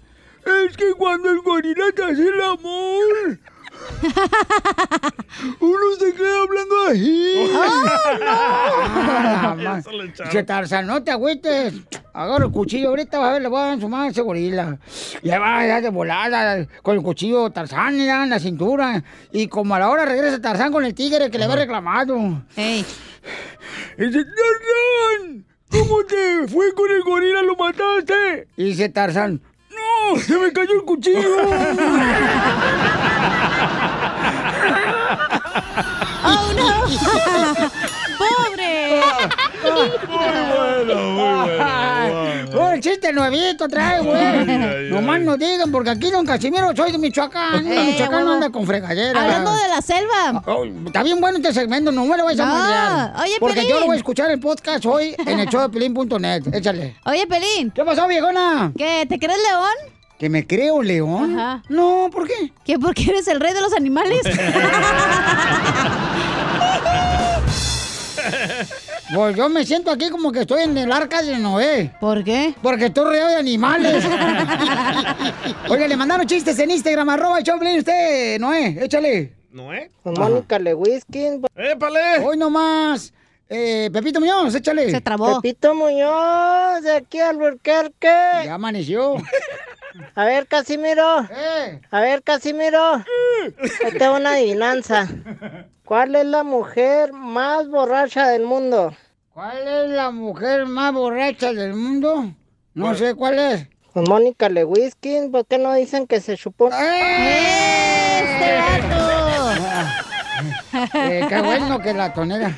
Es 0.45 0.77
que 0.77 0.94
cuando 0.94 1.30
el 1.30 1.41
gorila 1.41 1.91
te 1.94 2.03
hace 2.03 2.27
el 2.27 2.41
amor... 2.41 3.40
Uno 5.60 5.95
se 5.99 6.14
queda 6.14 6.45
así. 6.88 7.49
Ah, 8.28 9.56
ma- 9.57 9.82
Dice 10.26 10.44
Tarzán, 10.44 10.88
no 10.88 11.03
te 11.03 11.12
agüites. 11.12 11.74
Agarra 12.14 12.45
el 12.45 12.52
cuchillo, 12.52 12.90
ahorita 12.90 13.20
va 13.20 13.30
a 13.30 13.34
ver, 13.34 13.41
le 13.41 13.48
voy 13.49 13.60
a 13.60 13.64
dar 13.66 13.74
en 13.74 13.82
su 13.82 13.90
mano 13.90 14.03
a 14.06 14.07
ese 14.07 14.22
gorila. 14.22 14.78
Ya 15.22 15.38
va, 15.40 15.66
ya 15.66 15.82
de 15.82 15.90
volada, 15.90 16.66
con 16.82 16.95
el 16.95 17.03
cuchillo 17.03 17.49
Tarzán 17.49 17.98
ya 17.98 18.24
en 18.24 18.30
la 18.30 18.40
cintura. 18.40 19.03
Y 19.34 19.48
como 19.48 19.76
a 19.76 19.80
la 19.80 19.90
hora 19.90 20.06
regresa 20.06 20.40
Tarzán 20.41 20.72
con 20.72 20.86
el 20.86 20.94
tigre 20.94 21.30
que 21.30 21.38
le 21.38 21.44
había 21.45 21.57
reclamado. 21.57 22.16
Y 22.56 22.86
dice, 24.06 24.24
Tarzán, 24.24 25.45
¿cómo 25.70 26.03
te 26.06 26.48
fue 26.48 26.74
con 26.74 26.90
el 26.91 27.02
gorila? 27.03 27.41
¿Lo 27.41 27.56
mataste? 27.57 28.48
Y 28.56 28.66
dice 28.66 28.88
Tarzán, 28.90 29.41
no, 29.72 30.18
se 30.20 30.38
me 30.38 30.53
cayó 30.53 30.74
el 30.74 30.84
cuchillo. 30.84 31.20
¡Oh, 36.26 36.54
no! 36.54 36.86
¡Pobre! 38.18 39.02
Muy 39.64 39.90
bueno, 40.86 40.96
muy 41.12 42.56
Oh, 42.58 42.72
el 42.72 42.80
chiste 42.80 43.12
nuevito 43.12 43.68
trae, 43.68 44.00
güey. 44.02 44.90
Nomás 44.90 45.18
ay. 45.18 45.24
no 45.26 45.36
digan, 45.36 45.72
porque 45.72 45.90
aquí 45.90 46.10
don 46.10 46.26
Casimiro 46.26 46.74
soy 46.76 46.92
de 46.94 46.98
Michoacán. 46.98 47.68
Eh, 47.70 47.84
Michoacán 47.92 48.12
no 48.12 48.18
huevo. 48.20 48.32
anda 48.32 48.50
con 48.50 48.66
fregadera. 48.66 49.22
Hablando 49.22 49.54
de 49.54 49.68
la 49.68 49.82
selva. 49.82 50.42
Oh, 50.46 50.64
está 50.86 51.04
bien 51.04 51.20
bueno 51.20 51.38
este 51.38 51.54
segmento, 51.54 51.92
no 51.92 52.06
me 52.06 52.16
lo 52.16 52.24
vais 52.26 52.40
a 52.40 52.46
No. 52.46 52.56
moldear. 52.56 53.14
Oye, 53.22 53.34
Porque 53.40 53.56
Pelín. 53.56 53.70
yo 53.70 53.80
lo 53.82 53.86
voy 53.88 53.96
a 53.96 53.98
escuchar 53.98 54.32
el 54.32 54.40
podcast 54.40 54.86
hoy 54.86 55.14
en 55.26 55.40
el 55.40 55.48
showdepelín.net. 55.48 56.54
Échale. 56.54 56.96
Oye, 57.06 57.28
Pelín. 57.28 57.72
¿Qué 57.72 57.84
pasó, 57.84 58.08
viejona? 58.08 58.72
¿Qué? 58.78 59.06
¿Te 59.10 59.20
crees 59.20 59.40
león? 59.52 59.94
¿Que 60.18 60.30
me 60.30 60.48
creo 60.48 60.82
león? 60.82 61.38
Ajá. 61.38 61.62
No, 61.68 62.10
¿por 62.10 62.26
qué? 62.26 62.54
¿Que 62.64 62.80
porque 62.80 63.04
eres 63.10 63.28
el 63.28 63.42
rey 63.42 63.54
de 63.54 63.60
los 63.62 63.74
animales? 63.74 64.22
Pues 69.14 69.36
yo 69.36 69.49
me 69.49 69.65
siento 69.65 69.91
aquí 69.91 70.10
como 70.10 70.32
que 70.32 70.41
estoy 70.41 70.64
en 70.64 70.77
el 70.77 70.91
arca 70.91 71.22
de 71.22 71.38
Noé. 71.38 71.91
¿Por 71.99 72.23
qué? 72.23 72.56
Porque 72.61 72.88
estoy 72.88 73.06
rodeado 73.06 73.30
de 73.30 73.36
animales. 73.36 74.03
Oye, 75.69 75.88
le 75.88 75.95
mandaron 75.95 76.26
chistes 76.26 76.57
en 76.57 76.72
Instagram, 76.72 77.10
arroba 77.10 77.40
el 77.40 77.77
usted, 77.77 78.40
Noé, 78.40 78.77
échale. 78.82 79.34
¿No, 79.52 79.73
eh? 79.73 79.91
Con 80.03 80.15
Mónica 80.15 80.60
Lewinsky. 80.60 81.40
¡Épale! 81.56 82.19
Hoy 82.23 82.36
nomás. 82.36 83.14
Eh, 83.48 83.90
Pepito 83.94 84.19
Muñoz, 84.19 84.56
échale. 84.56 84.90
Se 84.90 85.02
trabó. 85.02 85.40
Pepito 85.40 85.76
Muñoz, 85.76 86.82
de 86.82 86.94
aquí 86.94 87.19
al 87.19 87.38
Burquerque. 87.38 88.10
Ya 88.44 88.56
amaneció. 88.56 89.18
A 90.15 90.26
ver, 90.26 90.48
Casimiro. 90.48 91.22
Eh. 91.32 91.80
A 91.91 92.02
ver, 92.02 92.23
Casimiro. 92.23 92.95
Ahí 92.95 93.91
tengo 93.98 94.15
una 94.15 94.32
adivinanza. 94.32 95.07
¿Cuál 95.86 96.16
es 96.16 96.26
la 96.26 96.44
mujer 96.44 97.14
más 97.14 97.68
borracha 97.70 98.28
del 98.28 98.44
mundo? 98.44 98.94
¿Cuál 99.34 99.68
es 99.68 99.90
la 99.91 100.12
mujer 100.12 100.66
más 100.66 100.94
borracha 100.94 101.53
del 101.53 101.74
mundo? 101.76 102.32
No 102.74 102.95
sé 102.95 103.14
cuál 103.16 103.38
es. 103.40 103.68
Con 103.94 104.06
Mónica 104.06 104.49
Lewinsky. 104.49 105.30
¿Por 105.32 105.45
qué 105.45 105.57
no 105.57 105.74
dicen 105.74 106.07
que 106.07 106.20
se 106.22 106.36
chupó? 106.38 106.68
¡Este 106.70 106.82
Eh, 110.95 111.26
qué 111.30 111.41
bueno 111.41 111.80
que 111.80 111.94
la 111.94 112.14
tonera. 112.14 112.56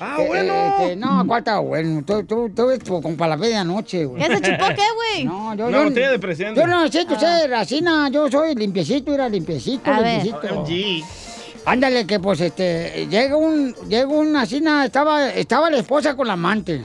Ah, 0.00 0.16
Eh, 0.18 0.26
bueno. 0.26 0.52
eh, 0.52 0.68
este, 0.80 0.96
no, 0.96 1.24
¿cuál 1.26 1.40
está 1.40 1.58
bueno? 1.58 2.02
Tú, 2.04 2.24
tú, 2.24 2.50
tú 2.54 2.70
eres 2.70 2.82
como 2.88 3.16
para 3.16 3.30
la 3.30 3.36
media 3.36 3.62
noche, 3.62 4.06
güey. 4.06 4.20
¿Ya 4.22 4.28
se 4.28 4.40
chupó 4.40 4.64
qué, 4.68 4.82
güey? 4.94 5.24
No, 5.24 5.54
yo, 5.54 5.66
Una 5.66 5.78
yo, 5.78 5.84
botella 5.84 6.10
de 6.12 6.18
presidente. 6.18 6.58
yo 6.60 6.66
no 6.66 6.82
necesito 6.82 7.18
ser 7.20 7.52
así, 7.54 7.82
no, 7.82 8.08
yo 8.08 8.30
soy 8.30 8.54
limpiecito, 8.54 9.12
era 9.12 9.28
limpiecito, 9.28 9.90
A 9.92 10.00
ver. 10.00 10.22
limpiecito. 10.24 10.60
OMG. 10.62 11.04
Ándale, 11.64 12.06
que 12.06 12.18
pues 12.18 12.40
este, 12.40 13.06
llega 13.10 13.36
un, 13.36 13.74
llega 13.88 14.06
una 14.06 14.42
asina, 14.42 14.84
estaba, 14.84 15.28
estaba 15.30 15.70
la 15.70 15.78
esposa 15.78 16.16
con 16.16 16.26
la 16.26 16.32
amante. 16.32 16.84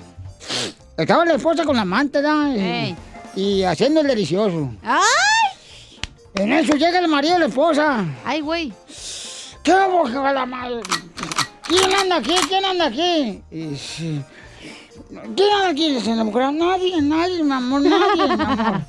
Estaba 0.98 1.26
la 1.26 1.36
esposa 1.36 1.64
con 1.64 1.76
la 1.76 1.82
amante, 1.84 2.22
¿da? 2.22 2.50
Y, 2.56 2.96
y 3.36 3.64
haciendo 3.64 4.02
el 4.02 4.08
delicioso. 4.08 4.72
¡Ay! 4.84 5.02
En 6.36 6.52
eso 6.52 6.74
llega 6.74 7.00
el 7.00 7.08
marido 7.08 7.34
de 7.36 7.40
la 7.40 7.46
esposa. 7.46 8.06
¡Ay, 8.26 8.42
güey! 8.42 8.74
¿Qué 9.64 9.74
boja 9.90 10.34
la 10.34 10.46
madre? 10.46 10.82
¿Quién 11.68 11.94
anda 11.94 12.18
aquí? 12.18 12.36
¿Quién 12.48 12.66
anda 12.66 12.86
aquí? 12.86 13.42
Y 13.50 13.76
sí, 13.76 14.22
¿Quién 15.36 15.54
anda 15.54 15.70
aquí? 15.70 15.96
Dice 15.96 16.16
la 16.16 16.24
mujer. 16.24 16.52
Nadie, 16.54 17.02
nadie, 17.02 17.44
mi 17.44 17.52
amor, 17.52 17.82
nadie, 17.82 18.38
mi 18.38 18.44
amor. 18.44 18.82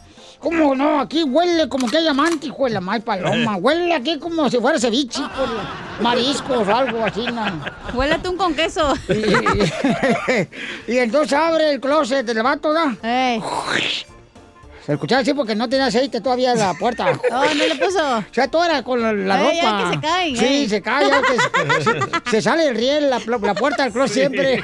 ¿Cómo 0.46 0.76
no? 0.76 1.00
Aquí 1.00 1.24
huele 1.24 1.68
como 1.68 1.88
que 1.90 1.96
hay 1.98 2.06
amante, 2.06 2.46
hijo 2.46 2.64
de 2.66 2.70
la 2.70 2.80
mal 2.80 3.00
paloma. 3.02 3.56
Huele 3.60 3.92
aquí 3.92 4.16
como 4.20 4.48
si 4.48 4.58
fuera 4.58 4.78
ceviche, 4.78 5.20
por 5.20 6.02
mariscos 6.04 6.68
o 6.68 6.72
algo 6.76 7.04
así, 7.04 7.26
¿no? 7.26 7.44
Huele 7.94 8.14
atún 8.14 8.36
con 8.36 8.54
queso. 8.54 8.94
Y, 9.08 10.92
y 10.92 10.98
entonces 10.98 11.32
abre 11.32 11.72
el 11.72 11.80
closet 11.80 12.24
del 12.24 12.44
vato, 12.44 12.72
¿da? 12.72 12.94
Se 14.86 14.92
escuchaba 14.92 15.22
así 15.22 15.34
porque 15.34 15.56
no 15.56 15.68
tenía 15.68 15.86
aceite 15.86 16.20
todavía 16.20 16.52
en 16.52 16.60
la 16.60 16.74
puerta. 16.74 17.06
Oh, 17.32 17.44
no 17.44 17.66
le 17.66 17.74
puso. 17.74 18.18
O 18.18 18.24
sea, 18.30 18.46
todo 18.48 18.64
era 18.64 18.84
con 18.84 19.02
la, 19.02 19.12
la 19.12 19.34
Ay, 19.34 19.60
ropa. 19.60 19.78
ay, 19.78 19.82
que 19.82 19.94
se 19.96 20.00
caen, 20.00 20.36
Sí, 20.36 20.44
ay. 20.44 20.68
se 20.68 20.80
cae. 20.82 21.08
ya 21.08 21.22
que 21.22 21.82
se, 21.82 21.82
se- 21.90 22.30
se 22.30 22.42
sale 22.42 22.68
el 22.68 22.76
riel, 22.76 23.10
la, 23.10 23.18
la 23.26 23.54
puerta 23.54 23.82
del 23.82 23.92
closet 23.92 24.14
siempre. 24.14 24.62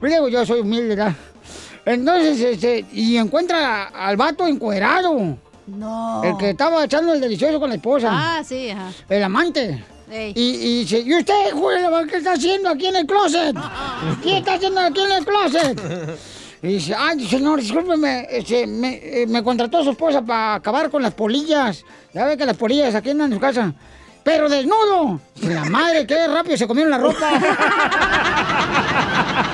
Pues 0.00 0.12
digo, 0.12 0.28
yo 0.28 0.44
soy 0.44 0.60
humilde, 0.60 0.96
¿verdad? 0.96 1.14
Entonces, 1.86 2.40
este, 2.40 2.84
y 2.92 3.16
encuentra 3.16 3.84
al 3.84 4.16
vato 4.16 4.46
encuerado. 4.46 5.36
No. 5.66 6.22
El 6.22 6.36
que 6.36 6.50
estaba 6.50 6.84
echando 6.84 7.12
el 7.12 7.20
delicioso 7.20 7.58
con 7.58 7.70
la 7.70 7.76
esposa. 7.76 8.08
Ah, 8.10 8.42
sí, 8.44 8.70
ajá. 8.70 8.90
El 9.08 9.24
amante. 9.24 9.84
Ey. 10.10 10.32
Y, 10.36 10.40
y 10.42 10.78
dice, 10.80 11.00
¿y 11.00 11.14
usted, 11.14 11.54
güey, 11.54 11.78
qué 12.08 12.18
está 12.18 12.32
haciendo 12.32 12.68
aquí 12.68 12.86
en 12.86 12.96
el 12.96 13.06
closet? 13.06 13.56
¿Qué 14.22 14.38
está 14.38 14.54
haciendo 14.54 14.80
aquí 14.80 15.00
en 15.00 15.12
el 15.12 15.24
closet? 15.24 15.80
Y 16.62 16.68
dice, 16.68 16.94
ay, 16.96 17.26
señor, 17.26 17.60
discúlpeme, 17.60 18.26
este, 18.30 18.66
me, 18.66 18.94
eh, 18.94 19.26
me 19.26 19.42
contrató 19.42 19.84
su 19.84 19.90
esposa 19.90 20.22
para 20.22 20.54
acabar 20.54 20.90
con 20.90 21.02
las 21.02 21.12
polillas. 21.12 21.84
Ya 22.14 22.24
ve 22.24 22.38
que 22.38 22.46
las 22.46 22.56
polillas 22.56 22.94
aquí 22.94 23.10
andan 23.10 23.30
en 23.32 23.38
su 23.38 23.40
casa. 23.40 23.74
Pero 24.22 24.48
desnudo. 24.48 25.20
La 25.42 25.64
madre, 25.64 26.06
qué 26.06 26.26
rápido 26.26 26.56
se 26.56 26.66
comieron 26.66 26.90
la 26.90 26.98
ropa. 26.98 27.30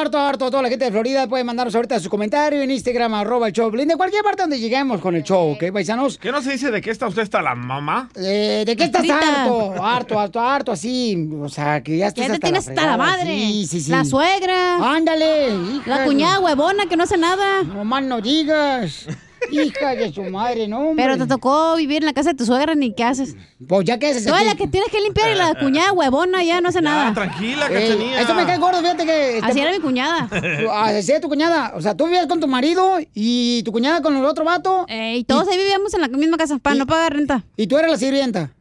harto, 0.00 0.18
harto? 0.18 0.50
Toda 0.50 0.62
la 0.62 0.68
gente 0.68 0.84
de 0.86 0.90
Florida 0.90 1.26
puede 1.28 1.44
mandarnos 1.44 1.74
ahorita 1.74 2.00
su 2.00 2.08
comentario 2.10 2.60
en 2.62 2.70
Instagram, 2.70 3.14
arroba 3.14 3.46
el 3.48 3.52
show. 3.52 3.70
de 3.70 3.96
cualquier 3.96 4.22
parte 4.22 4.42
donde 4.42 4.58
lleguemos 4.58 5.00
con 5.00 5.14
el 5.14 5.22
show, 5.22 5.52
¿ok, 5.52 5.64
paisanos? 5.72 6.18
¿Qué 6.18 6.32
no 6.32 6.42
se 6.42 6.52
dice 6.52 6.70
de 6.70 6.80
qué 6.80 6.90
está 6.90 7.06
usted 7.06 7.22
hasta 7.22 7.42
la 7.42 7.54
mamá? 7.54 8.08
Eh, 8.16 8.64
¿De 8.66 8.76
qué 8.76 8.84
estás 8.84 9.00
Frita. 9.02 9.18
harto? 9.42 9.84
Harto, 9.84 10.18
harto, 10.18 10.40
harto, 10.40 10.72
así. 10.72 11.28
O 11.40 11.48
sea, 11.48 11.82
que 11.82 11.98
ya 11.98 12.08
estás 12.08 12.22
Ya 12.24 12.26
te 12.28 12.32
hasta 12.34 12.46
tienes 12.46 12.66
la 12.66 12.70
hasta 12.72 12.86
la 12.86 12.94
fregada. 12.96 13.16
madre. 13.18 13.36
Sí, 13.36 13.66
sí, 13.66 13.80
sí. 13.80 13.90
La 13.90 14.04
suegra. 14.04 14.94
Ándale, 14.96 15.48
hija. 15.76 15.82
La 15.98 16.04
cuñada 16.04 16.40
huevona 16.40 16.86
que 16.86 16.96
no 16.96 17.04
hace 17.04 17.16
nada. 17.16 17.62
No 17.62 17.84
más 17.84 18.02
no 18.02 18.20
digas. 18.20 19.06
Hija 19.50 19.94
de 19.94 20.12
su 20.12 20.22
madre, 20.24 20.68
no, 20.68 20.90
hombre. 20.90 21.04
Pero 21.04 21.18
te 21.18 21.26
tocó 21.26 21.76
vivir 21.76 21.98
en 21.98 22.06
la 22.06 22.12
casa 22.12 22.30
de 22.30 22.36
tu 22.36 22.44
suegra, 22.46 22.74
ni 22.74 22.94
qué 22.94 23.04
haces. 23.04 23.36
Pues 23.66 23.84
ya 23.84 23.98
que 23.98 24.08
haces 24.08 24.24
Tú 24.24 24.30
la 24.30 24.54
que 24.54 24.66
tienes 24.68 24.90
que 24.90 25.00
limpiar 25.00 25.30
y 25.30 25.34
la 25.34 25.54
cuñada 25.54 25.92
huevona 25.92 26.42
ya 26.42 26.60
no 26.60 26.68
hace 26.68 26.80
nada. 26.80 27.12
tranquila, 27.14 27.68
Cachanilla. 27.68 28.20
esto 28.20 28.34
me 28.34 28.46
cae 28.46 28.58
gordo, 28.58 28.80
fíjate 28.80 29.04
que... 29.04 29.38
este, 29.38 29.50
Así 29.50 29.60
era 29.60 29.72
mi 29.72 29.80
cuñada. 29.80 30.28
Así 30.72 31.10
era 31.10 31.20
tu 31.20 31.28
cuñada. 31.28 31.72
O 31.74 31.80
sea, 31.80 31.96
tú 31.96 32.04
vivías 32.04 32.26
con 32.26 32.40
tu 32.40 32.46
marido 32.48 32.98
y 33.14 33.62
tu 33.64 33.72
cuñada 33.72 34.02
con 34.02 34.16
el 34.16 34.24
otro 34.24 34.44
vato. 34.44 34.86
Y 34.88 35.24
todos 35.24 35.48
ahí 35.48 35.56
vivíamos 35.58 35.92
en 35.94 36.00
la 36.02 36.08
misma 36.08 36.36
casa 36.36 36.58
para 36.58 36.76
no 36.76 36.86
pagar 36.86 37.14
renta. 37.14 37.44
Y 37.56 37.66
tú 37.66 37.76
eras 37.78 37.90
la 37.90 37.96
sirvienta. 37.96 38.52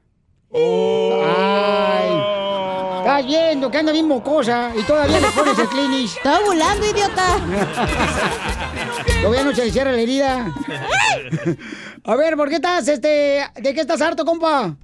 Oh. 0.51 1.21
Ay. 1.23 2.48
Estás 3.19 3.33
viendo 3.33 3.69
que 3.69 3.77
anda 3.77 3.91
bien 3.91 4.07
mocosa 4.07 4.71
y 4.73 4.81
todavía 4.83 5.19
le 5.19 5.27
pones 5.31 5.59
el 5.59 5.67
clinic. 5.67 6.15
Estaba 6.15 6.39
volando, 6.39 6.89
idiota. 6.89 7.37
Todavía 9.21 9.43
no 9.43 9.53
se 9.53 9.65
le 9.65 9.71
cierra 9.71 9.91
la 9.91 9.99
herida. 9.99 10.47
A 12.05 12.15
ver, 12.15 12.37
¿por 12.37 12.47
qué 12.47 12.55
estás, 12.55 12.87
este, 12.87 13.45
de 13.55 13.73
qué 13.73 13.81
estás 13.81 14.01
harto, 14.01 14.23
compa? 14.23 14.77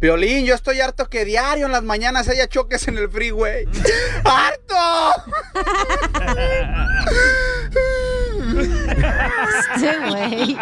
Violín, 0.00 0.46
yo 0.46 0.56
estoy 0.56 0.80
harto 0.80 1.08
que 1.08 1.24
diario 1.24 1.66
en 1.66 1.72
las 1.72 1.84
mañanas 1.84 2.28
haya 2.28 2.48
choques 2.48 2.88
en 2.88 2.98
el 2.98 3.08
freeway. 3.08 3.68
¡Harto! 4.24 5.22
Este 8.60 9.98
güey. 10.10 10.56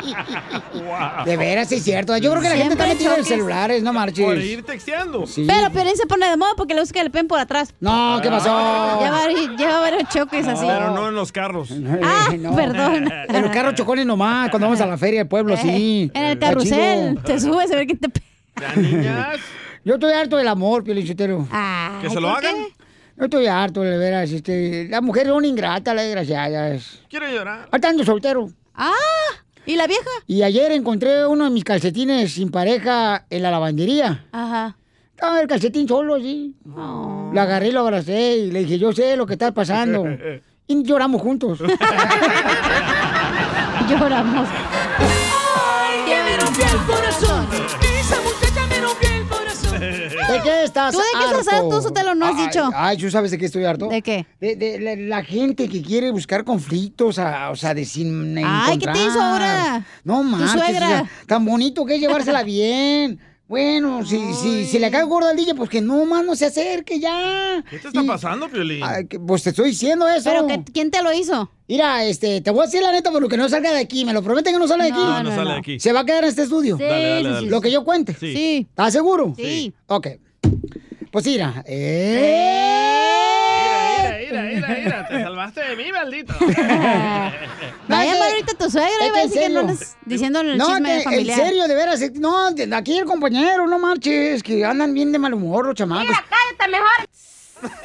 De 1.24 1.36
veras, 1.36 1.68
sí 1.68 1.76
es 1.76 1.82
cierto. 1.84 2.16
Yo 2.18 2.30
creo 2.30 2.42
que 2.42 2.48
la 2.48 2.56
gente 2.56 2.74
está 2.74 2.86
metida 2.86 3.10
en 3.10 3.16
choques. 3.16 3.28
celulares, 3.28 3.82
no 3.82 3.92
marches. 3.92 4.24
Por 4.24 4.38
ir 4.38 4.62
texteando. 4.64 5.26
Sí. 5.26 5.44
Pero 5.46 5.70
Piolín 5.70 5.96
se 5.96 6.06
pone 6.06 6.28
de 6.28 6.36
moda 6.36 6.52
porque 6.56 6.74
le 6.74 6.80
gusta 6.80 6.94
que 6.94 7.04
le 7.04 7.10
peguen 7.10 7.28
por 7.28 7.38
atrás. 7.38 7.74
No, 7.80 8.18
¿qué 8.22 8.28
pasó? 8.28 9.00
Lleva, 9.00 9.24
vari- 9.24 9.56
lleva 9.56 9.80
varios 9.80 10.08
choques 10.08 10.46
así. 10.46 10.64
Pero 10.66 10.90
no 10.90 11.08
en 11.08 11.14
los 11.14 11.32
carros. 11.32 11.70
Ah, 12.02 12.28
No. 12.38 12.54
perdón. 12.54 13.10
En 13.28 13.42
los 13.42 13.50
carros 13.50 13.74
chocones 13.74 14.06
nomás, 14.06 14.50
cuando 14.50 14.66
vamos 14.66 14.80
a 14.80 14.86
la 14.86 14.98
feria 14.98 15.20
del 15.20 15.28
pueblo, 15.28 15.56
sí. 15.56 16.10
En 16.14 16.24
el 16.24 16.38
carrusel. 16.38 17.18
Te 17.24 17.38
subes 17.40 17.70
a 17.72 17.76
ver 17.76 17.86
qué 17.86 17.94
te 17.96 18.08
pe- 18.08 18.22
niñas. 18.76 19.38
Yo 19.84 19.94
estoy 19.94 20.12
harto 20.14 20.36
del 20.38 20.48
amor, 20.48 20.82
Piolichotero. 20.84 21.46
¿Que 22.00 22.08
se 22.10 22.20
lo 22.20 22.28
hagan? 22.30 22.54
Yo 23.16 23.24
estoy 23.24 23.47
harto, 23.47 23.82
de 23.82 23.97
veras. 23.97 24.31
Este, 24.31 24.89
las 24.89 25.03
mujeres 25.03 25.28
son 25.32 25.45
ingratas, 25.45 25.95
las 25.95 26.05
desgraciadas. 26.05 27.01
Quiero 27.09 27.28
llorar. 27.28 27.69
Ahorita 27.70 27.89
ando 27.89 28.05
soltero. 28.05 28.51
Ah, 28.74 28.93
¿y 29.66 29.77
la 29.77 29.86
vieja? 29.86 30.11
Y 30.27 30.43
ayer 30.43 30.73
encontré 30.73 31.27
uno 31.27 31.45
de 31.45 31.51
mis 31.51 31.65
calcetines 31.65 32.32
sin 32.35 32.51
pareja 32.51 33.24
en 33.31 33.43
la 33.43 33.51
lavandería. 33.51 34.27
Ajá. 34.32 34.77
Estaba 35.11 35.41
el 35.41 35.47
calcetín 35.47 35.86
solo, 35.86 36.19
sí. 36.19 36.55
Lo 36.65 37.41
agarré 37.41 37.69
y 37.69 37.73
lo 37.73 37.81
abracé 37.81 38.36
y 38.36 38.51
le 38.51 38.61
dije, 38.61 38.78
yo 38.78 38.93
sé 38.93 39.16
lo 39.16 39.27
que 39.27 39.35
está 39.35 39.53
pasando. 39.53 40.05
Y 40.66 40.82
lloramos 40.82 41.20
juntos. 41.20 41.59
Lloramos. 43.91 44.49
¡Ay, 44.99 46.05
que 46.07 46.24
me 46.24 46.36
rompió 46.39 46.65
el 46.65 46.78
corazón! 46.86 47.47
¿De 50.36 50.43
qué 50.43 50.65
estás 50.65 50.93
¿Tú 50.93 50.98
de 50.98 51.05
qué 51.19 51.24
estás 51.40 51.55
harto, 51.55 51.82
Sotelo? 51.82 52.15
No 52.15 52.27
has 52.27 52.36
Ay, 52.36 52.47
dicho. 52.47 52.70
Ay, 52.74 52.97
¿tú 52.98 53.11
sabes 53.11 53.31
de 53.31 53.39
qué 53.39 53.47
estoy 53.47 53.65
harto? 53.65 53.89
¿De 53.89 54.02
qué? 54.02 54.27
De, 54.40 54.56
de 54.56 54.81
la, 54.81 54.97
la 54.97 55.24
gente 55.24 55.69
que 55.69 55.82
quiere 55.82 56.11
buscar 56.11 56.44
conflictos, 56.44 57.19
a- 57.19 57.51
o 57.51 57.56
sea, 57.56 57.74
de 57.74 57.85
sin 57.85 58.36
Ay, 58.39 58.78
¿qué 58.78 58.86
te 58.86 58.93
hizo 58.93 59.02
encontrar. 59.09 59.32
ahora? 59.32 59.86
No 60.05 60.19
Tu 60.19 60.24
manches, 60.24 60.51
suegra. 60.52 60.86
o 60.86 60.89
sea, 60.90 61.11
tan 61.27 61.44
bonito 61.44 61.85
que 61.85 61.94
es 61.97 62.01
llevársela 62.01 62.43
bien. 62.44 63.19
Bueno, 63.47 64.05
si, 64.06 64.19
si, 64.32 64.65
si 64.65 64.78
le 64.78 64.90
cae 64.90 65.02
gordo 65.05 65.28
al 65.28 65.36
DJ, 65.36 65.55
pues 65.55 65.69
que 65.69 65.82
no 65.82 66.06
más 66.06 66.24
no 66.24 66.35
se 66.35 66.47
acerque 66.47 66.98
ya. 66.98 67.62
¿Qué 67.69 67.78
te 67.78 67.89
está 67.89 68.02
pasando, 68.02 68.48
Piolín? 68.48 68.82
Ay, 68.82 69.06
que- 69.06 69.20
pues 69.20 69.43
te 69.43 69.51
estoy 69.51 69.69
diciendo 69.69 70.09
eso. 70.09 70.31
¿Pero 70.31 70.47
que- 70.47 70.65
quién 70.73 70.90
te 70.90 71.02
lo 71.02 71.12
hizo? 71.12 71.51
Mira, 71.69 72.05
este, 72.05 72.40
te 72.40 72.51
voy 72.51 72.62
a 72.62 72.65
decir 72.66 72.82
la 72.82 72.90
neta 72.90 73.11
por 73.12 73.20
lo 73.20 73.28
que 73.28 73.36
no 73.36 73.47
salga 73.51 73.70
de 73.73 73.81
aquí. 73.81 74.05
¿Me 74.06 74.15
lo 74.15 74.23
prometen 74.23 74.55
que 74.55 74.59
no 74.59 74.66
sale 74.66 74.85
de 74.85 74.90
aquí? 74.93 74.98
No, 75.01 75.23
no 75.23 75.31
sale 75.35 75.51
de 75.52 75.56
aquí. 75.59 75.78
¿Se 75.78 75.93
va 75.93 76.01
a 76.01 76.05
quedar 76.06 76.24
en 76.24 76.31
este 76.31 76.43
estudio? 76.43 76.78
Sí, 76.78 76.85
Dale, 76.85 77.09
dale, 77.09 77.28
dale. 77.31 77.51
Lo 77.51 77.61
que 77.61 77.70
yo 77.70 77.85
cuente. 77.85 78.15
Sí. 78.15 78.35
Sí. 78.35 78.66
¿Estás 78.70 78.93
seguro? 78.94 79.35
Sí. 79.36 79.74
Ok. 79.89 80.09
Pues 81.15 81.24
mira. 81.27 81.62
Eh... 81.65 83.07
Mira, 84.28 84.43
mira, 84.43 84.43
mira, 84.43 84.69
mira. 84.82 85.09
Te 85.09 85.23
salvaste 85.23 85.61
de 85.61 85.77
mí, 85.77 85.93
maldito. 85.93 86.35
Va 86.45 88.01
a 88.01 88.05
llamar 88.05 88.31
ahorita 88.31 88.55
tu 88.59 88.69
suegra 88.69 89.07
y 89.07 89.11
va 89.11 89.19
a 89.19 89.23
decir 89.23 89.43
que 89.43 89.49
no 89.49 89.61
serio. 89.61 89.61
andas 89.61 89.97
diciendo 90.07 90.41
el 90.41 90.59
No, 90.59 90.66
chisme 90.66 90.97
que 90.99 91.03
familiar. 91.05 91.39
en 91.39 91.47
serio, 91.47 91.69
de 91.69 91.74
veras. 91.77 92.03
eh, 92.03 92.11
No, 92.16 92.51
de- 92.51 92.74
aquí 92.74 92.99
el 92.99 93.05
compañero, 93.05 93.65
no 93.69 93.78
marches, 93.78 94.43
que 94.43 94.65
andan 94.65 94.93
bien 94.93 95.12
de 95.12 95.20
mal 95.20 95.35
humor 95.35 95.66
los 95.66 95.77
chamacos. 95.77 96.16
cállate 96.28 96.69
mejor. 96.73 97.09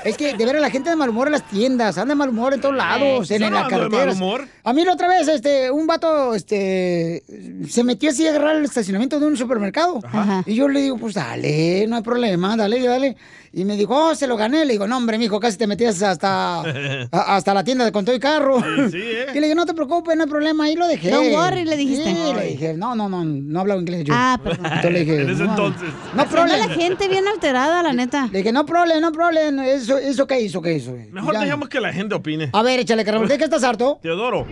Es 0.04 0.18
que 0.18 0.36
de 0.36 0.46
veras 0.46 0.62
la 0.62 0.70
gente 0.70 0.90
de 0.90 0.96
mal 0.96 1.10
humor 1.10 1.28
en 1.28 1.34
las 1.34 1.48
tiendas, 1.48 1.98
anda 1.98 2.14
de 2.14 2.18
mal 2.18 2.30
humor 2.30 2.54
en 2.54 2.62
todos 2.62 2.76
lados, 2.76 3.32
en, 3.32 3.44
en 3.44 3.52
no 3.52 3.56
las 3.56 3.66
ando 3.66 3.76
de 3.76 3.82
mal 3.82 3.90
carreteras. 3.92 4.16
humor. 4.16 4.48
A 4.64 4.74
mí 4.74 4.84
la 4.84 4.94
otra 4.94 5.08
vez, 5.08 5.28
este, 5.28 5.72
un 5.72 5.88
vato, 5.88 6.36
este, 6.36 7.24
se 7.70 7.84
metió 7.84 8.10
así 8.10 8.28
a 8.28 8.32
agarrar 8.32 8.58
el 8.58 8.66
estacionamiento 8.66 9.20
de 9.20 9.28
un 9.28 9.38
supermercado. 9.38 10.00
Ajá. 10.04 10.44
Y 10.46 10.56
yo 10.56 10.68
le 10.68 10.82
digo, 10.82 10.98
pues 10.98 11.14
dale, 11.14 11.86
no 11.88 11.96
hay 11.96 12.02
problema, 12.02 12.58
dale, 12.58 12.82
dale. 12.82 13.16
Y 13.52 13.66
me 13.66 13.76
dijo, 13.76 13.96
oh, 13.96 14.14
se 14.16 14.28
lo 14.28 14.38
gané. 14.38 14.64
Le 14.66 14.74
digo, 14.74 14.86
no, 14.88 14.98
hombre, 14.98 15.18
mijo, 15.18 15.40
casi 15.40 15.58
te 15.58 15.66
metías 15.68 16.02
hasta, 16.04 16.60
a- 17.12 17.36
hasta 17.36 17.54
la 17.54 17.64
tienda 17.64 17.92
con 17.92 18.06
todo 18.06 18.16
y 18.16 18.20
carro. 18.20 18.60
Sí, 18.62 18.92
sí, 18.92 18.98
¿eh? 19.02 19.26
Y 19.34 19.36
le 19.36 19.42
dije, 19.48 19.56
no 19.56 19.66
te 19.66 19.74
preocupes, 19.74 20.16
no 20.16 20.24
hay 20.24 20.30
problema, 20.30 20.66
ahí 20.66 20.76
lo 20.76 20.88
dejé. 20.88 21.10
Don't 21.10 21.32
worry, 21.34 21.66
le 21.66 21.76
dijiste. 21.78 22.04
Sí, 22.14 22.34
le 22.36 22.46
dije, 22.46 22.74
no, 22.76 22.96
no, 22.96 23.10
no, 23.10 23.24
no 23.26 23.60
hablaba 23.60 23.80
inglés 23.82 24.04
yo. 24.06 24.14
Ah, 24.16 24.40
perdón. 24.44 24.66
Entonces 24.66 24.92
le 24.92 25.00
dije, 25.00 25.22
En 25.22 25.30
ese 25.32 25.44
no, 25.44 25.50
entonces. 25.52 25.90
No 26.16 26.26
problema. 26.28 26.58
la 26.68 26.74
gente 26.74 27.08
bien 27.08 27.28
alterada, 27.28 27.82
la 27.84 27.94
neta. 27.94 28.28
Le 28.32 28.40
dije, 28.40 28.52
no 28.52 28.66
problema, 28.66 29.00
no 29.02 29.12
problema. 29.12 29.66
Eso, 29.68 29.98
eso 29.98 30.28
qué 30.28 30.40
hizo, 30.42 30.62
qué 30.62 30.74
hizo. 30.74 30.94
Mejor 31.12 31.34
Ya. 31.34 31.40
dejemos 31.42 31.70
que 31.70 31.80
la 31.80 31.92
gente 31.92 32.16
opine. 32.16 32.50
A 32.54 32.62
ver, 32.62 32.80
échale, 32.80 33.04
carnal. 33.04 33.28
¿De 33.28 33.38
qué 33.38 33.46
estás 33.46 33.64
harto? 33.64 34.00
Teodoro. 34.02 34.46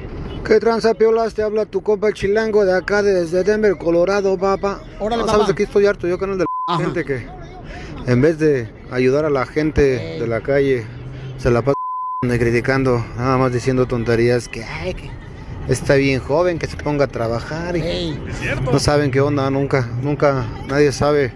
¿Qué 0.46 0.60
tranza, 0.60 0.94
piolas? 0.94 1.34
Te 1.34 1.44
habla 1.44 1.66
tu 1.66 1.82
compa 1.82 2.08
el 2.08 2.14
chilango 2.14 2.64
de 2.64 2.74
acá, 2.76 3.04
desde 3.04 3.44
Denver, 3.44 3.76
Colorado, 3.78 4.38
papá. 4.38 4.82
Órale, 5.00 5.18
no, 5.22 5.26
papá. 5.26 5.32
sabes 5.34 5.48
de 5.50 5.56
qué 5.56 5.64
estoy 5.64 5.86
harto 5.86 6.08
yo, 6.08 6.18
canal 6.18 6.38
de 6.38 6.46
la 6.70 6.78
gente 6.78 7.04
que 7.04 7.28
en 8.08 8.22
vez 8.22 8.40
de 8.40 8.70
ayudar 8.90 9.26
a 9.26 9.30
la 9.30 9.46
gente 9.46 10.18
de 10.18 10.28
la 10.28 10.42
calle, 10.42 10.86
se 11.38 11.52
la 11.52 11.62
pasa 11.62 11.78
criticando, 12.22 13.06
nada 13.18 13.38
más 13.38 13.52
diciendo 13.52 13.86
tonterías 13.86 14.48
que, 14.48 14.64
ay, 14.64 14.94
que 14.94 15.12
está 15.68 15.96
bien 15.96 16.20
joven, 16.22 16.58
que 16.58 16.68
se 16.68 16.78
ponga 16.78 17.06
a 17.06 17.08
trabajar 17.10 17.76
y 17.76 18.18
no 18.64 18.80
saben 18.80 19.12
qué 19.12 19.20
onda, 19.20 19.50
nunca, 19.50 19.88
nunca, 20.02 20.46
nadie 20.68 20.94
sabe 20.94 21.34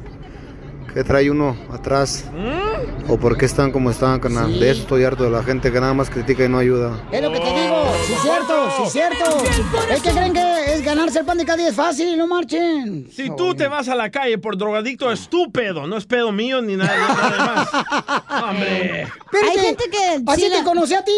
que 0.93 1.03
trae 1.03 1.29
uno 1.29 1.55
atrás. 1.71 2.25
¿O 3.07 3.17
por 3.17 3.37
qué 3.37 3.45
están 3.45 3.71
como 3.71 3.91
están, 3.91 4.19
carnal? 4.19 4.59
De 4.59 4.71
eso 4.71 4.81
estoy 4.81 5.03
harto 5.03 5.23
de 5.23 5.29
la 5.29 5.43
gente 5.43 5.71
que 5.71 5.79
nada 5.79 5.93
más 5.93 6.09
critica 6.09 6.45
y 6.45 6.49
no 6.49 6.57
ayuda. 6.57 6.99
Es 7.11 7.21
lo 7.21 7.31
que 7.31 7.39
te 7.39 7.45
digo, 7.45 7.93
sí 8.05 8.13
es 8.13 8.21
cierto, 8.21 8.69
sí 8.77 8.83
es 8.83 8.91
cierto. 8.91 9.37
Es 9.89 10.01
que 10.01 10.11
creen 10.11 10.33
que 10.33 10.73
es 10.73 10.83
ganarse 10.83 11.19
el 11.19 11.25
pan 11.25 11.37
de 11.37 11.45
cada 11.45 11.57
día 11.57 11.69
es 11.69 11.75
fácil, 11.75 12.17
no 12.17 12.27
marchen. 12.27 13.07
Si 13.11 13.29
tú 13.35 13.55
te 13.55 13.67
vas 13.67 13.87
a 13.89 13.95
la 13.95 14.09
calle 14.09 14.37
por 14.37 14.57
drogadicto, 14.57 15.11
es 15.11 15.29
tu 15.29 15.51
pedo, 15.51 15.87
no 15.87 15.97
es 15.97 16.05
pedo 16.05 16.31
mío 16.31 16.61
ni 16.61 16.75
nada, 16.75 16.97
nada 16.97 17.55
más. 17.55 18.43
Hombre. 18.43 19.07
Hay 19.43 19.59
gente 19.59 19.83
que... 19.89 20.21
¿Así 20.27 20.49
te 20.49 20.63
conocí 20.63 20.93
a 20.93 21.03
ti? 21.03 21.11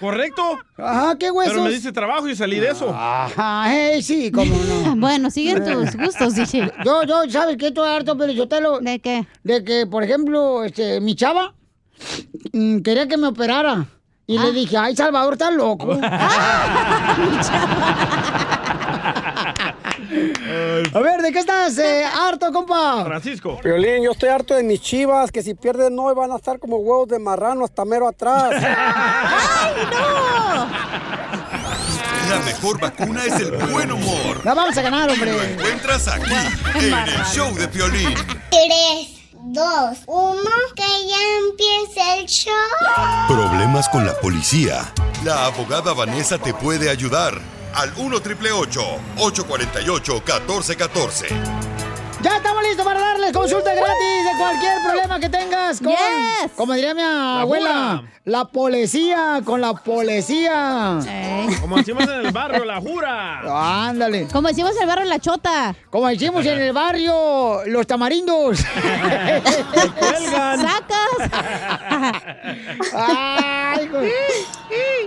¿Correcto? 0.00 0.58
Ajá, 0.76 1.16
qué 1.18 1.30
huesos. 1.30 1.54
Pero 1.54 1.64
me 1.64 1.70
dice 1.70 1.90
trabajo 1.92 2.28
y 2.28 2.36
salí 2.36 2.60
de 2.60 2.68
eso. 2.70 2.90
Ajá, 2.94 3.64
hey, 3.68 4.02
sí, 4.02 4.30
cómo 4.30 4.54
no. 4.54 4.96
Bueno, 5.00 5.30
siguen 5.30 5.64
tus 5.72 5.96
gustos, 5.96 6.34
dije. 6.34 6.70
Yo, 6.84 7.04
yo, 7.04 7.22
¿sabes 7.30 7.56
qué? 7.56 7.68
Estoy 7.68 7.88
harto, 7.88 8.16
pero 8.16 8.32
yo 8.32 8.46
te 8.48 8.60
lo... 8.60 8.80
¿De 8.80 8.98
qué? 8.98 9.26
De 9.42 9.64
que, 9.64 9.86
por 9.86 10.02
ejemplo, 10.02 10.64
este, 10.64 11.00
mi 11.00 11.14
chava 11.14 11.54
mm, 12.52 12.80
quería 12.80 13.08
que 13.08 13.16
me 13.16 13.28
operara. 13.28 13.86
Y 14.28 14.38
le 14.38 14.50
dije, 14.52 14.76
ay, 14.76 14.96
Salvador, 14.96 15.34
estás 15.34 15.54
loco. 15.54 15.98
A 20.92 21.00
ver, 21.00 21.22
¿de 21.22 21.32
qué 21.32 21.38
estás 21.38 21.78
eh, 21.78 22.04
harto, 22.04 22.52
compa? 22.52 23.04
Francisco. 23.04 23.58
Violín, 23.62 24.02
yo 24.02 24.12
estoy 24.12 24.28
harto 24.28 24.54
de 24.54 24.62
mis 24.62 24.80
chivas, 24.80 25.32
que 25.32 25.42
si 25.42 25.54
pierden 25.54 25.98
hoy 25.98 26.14
van 26.14 26.32
a 26.32 26.36
estar 26.36 26.58
como 26.58 26.76
huevos 26.76 27.08
de 27.08 27.18
marrano 27.18 27.64
hasta 27.64 27.84
mero 27.84 28.08
atrás. 28.08 28.50
La 32.28 32.40
mejor 32.40 32.80
vacuna 32.80 33.24
es 33.24 33.34
el 33.34 33.52
buen 33.52 33.92
humor. 33.92 34.44
La 34.44 34.52
vamos 34.52 34.76
a 34.76 34.82
ganar, 34.82 35.08
hombre. 35.08 35.32
Lo 35.32 35.42
encuentras 35.42 36.08
aquí, 36.08 36.32
en 36.74 36.92
el 36.92 37.24
show 37.32 37.54
de 37.54 37.68
Piolín. 37.68 38.14
3, 38.50 39.16
2, 39.32 39.98
1, 40.06 40.40
que 40.74 40.82
ya 40.82 41.16
empiece 41.48 42.18
el 42.18 42.26
show. 42.26 42.52
Problemas 43.28 43.88
con 43.88 44.04
la 44.04 44.14
policía. 44.18 44.92
La 45.24 45.46
abogada 45.46 45.92
Vanessa 45.92 46.36
te 46.38 46.52
puede 46.52 46.90
ayudar. 46.90 47.40
Al 47.76 47.92
1 47.96 48.20
triple 48.20 48.50
848 48.52 50.12
1414. 50.14 51.26
Ya 52.22 52.36
estamos 52.38 52.62
listos 52.62 52.84
para 52.86 52.98
darles 52.98 53.32
consulta 53.32 53.74
gratis 53.74 54.24
de 54.24 54.38
cualquier 54.38 54.72
problema 54.82 55.20
que 55.20 55.28
tengas 55.28 55.78
con, 55.80 55.90
Yes. 55.90 56.52
como 56.56 56.72
diría 56.72 56.94
mi 56.94 57.02
abuela, 57.02 58.02
la 58.24 58.46
policía, 58.46 59.42
con 59.44 59.60
la 59.60 59.74
policía. 59.74 60.98
Como 61.60 61.76
decimos 61.76 62.04
en 62.04 62.26
el 62.26 62.32
barrio, 62.32 62.64
la 62.64 62.80
jura. 62.80 63.86
Ándale. 63.88 64.26
Como 64.32 64.48
decimos 64.48 64.74
en 64.76 64.82
el 64.82 64.88
barrio 64.88 65.04
La 65.04 65.18
Chota. 65.20 65.74
Como 65.90 66.08
decimos 66.08 66.46
en 66.46 66.60
el 66.60 66.72
barrio, 66.72 67.60
los 67.66 67.86
tamarindos. 67.86 68.58
¡Sacas! 70.30 71.30
Ay, 73.78 73.88
güey. 73.88 74.10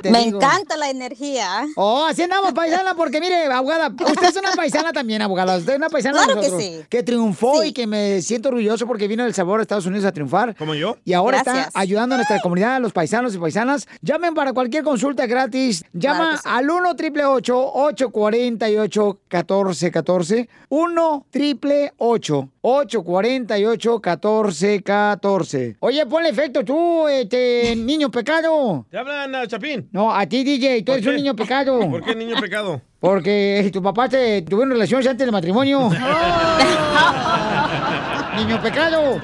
Te 0.02 0.12
Me 0.12 0.24
digo. 0.26 0.38
encanta 0.38 0.78
la 0.78 0.90
energía. 0.90 1.66
Oh, 1.76 2.06
así 2.06 2.22
andamos, 2.24 2.54
paisana, 2.54 2.96
porque 2.96 3.20
mire, 3.20 3.46
abogada, 3.48 3.90
usted 3.90 4.30
es 4.30 4.36
una 4.38 4.52
paisana 4.54 4.94
también, 4.94 5.22
abogada. 5.22 5.58
Usted 5.58 5.74
es 5.74 5.78
una 5.78 5.90
paisana 5.90 6.20
de 6.22 6.26
Claro 6.26 6.42
que 6.42 6.50
sí. 6.52 6.80
que 6.90 7.04
triunfó 7.04 7.64
y 7.66 7.74
que 7.74 7.86
me 7.86 8.22
siento 8.22 8.48
orgulloso 8.50 8.88
porque 8.88 9.08
vino 9.10 9.24
del 9.26 9.34
sabor 9.34 9.60
a 9.60 9.64
Estados 9.64 9.86
Unidos 9.86 10.06
a 10.06 10.14
triunfar. 10.14 10.56
¿Como 10.56 10.74
yo? 10.76 10.98
Y 11.04 11.12
ahora 11.14 11.40
está 11.40 11.52
Gracias. 11.54 11.76
ayudando 11.76 12.16
a 12.16 12.18
nuestra 12.20 12.40
comunidad, 12.40 12.76
a 12.76 12.80
los 12.80 12.94
paisanos 12.94 13.36
y 13.36 13.38
paisanas. 13.40 13.88
Llamen 14.02 14.34
para 14.34 14.54
cualquier 14.54 14.84
consulta 14.86 15.26
gratis. 15.28 15.84
Llama 15.92 16.18
Claro 16.20 16.38
sí. 16.38 16.44
al 16.46 16.70
1 16.70 16.90
888 16.92 17.72
848 17.74 19.20
1414 19.30 20.50
1 20.70 21.26
888 21.34 22.50
848 22.62 24.00
1414 24.02 25.76
Oye, 25.80 26.06
ponle 26.06 26.30
efecto 26.30 26.64
tú, 26.64 27.08
este 27.08 27.76
niño 27.76 28.10
pecado. 28.10 28.59
¿Te 28.90 28.98
hablan, 28.98 29.36
ah, 29.36 29.48
Chapín? 29.48 29.88
No, 29.92 30.14
a 30.14 30.26
ti, 30.26 30.44
DJ, 30.44 30.82
tú 30.82 30.92
¿Por 30.92 30.98
eres 30.98 31.08
un 31.08 31.16
niño 31.16 31.36
pecado. 31.36 31.80
¿Por 31.92 32.04
qué 32.04 32.16
niño 32.16 32.36
pecado? 32.40 32.82
Porque 33.00 33.70
tu 33.72 33.82
papá 33.82 34.10
te 34.10 34.42
tuvieron 34.42 34.72
relaciones 34.72 35.08
antes 35.08 35.26
del 35.26 35.32
matrimonio. 35.32 35.90
Niño 38.36 38.62
pecado. 38.62 39.22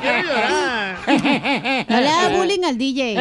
Quiero 0.00 0.22
llorar. 0.22 0.96
No 1.88 2.00
le 2.00 2.08
hagas 2.08 2.32
bullying 2.36 2.64
al 2.64 2.78
DJ. 2.78 3.14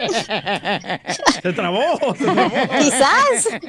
Se 1.42 1.52
trabó, 1.52 1.82
se 2.16 2.24
trabó. 2.24 2.50
Quizás. 2.78 3.48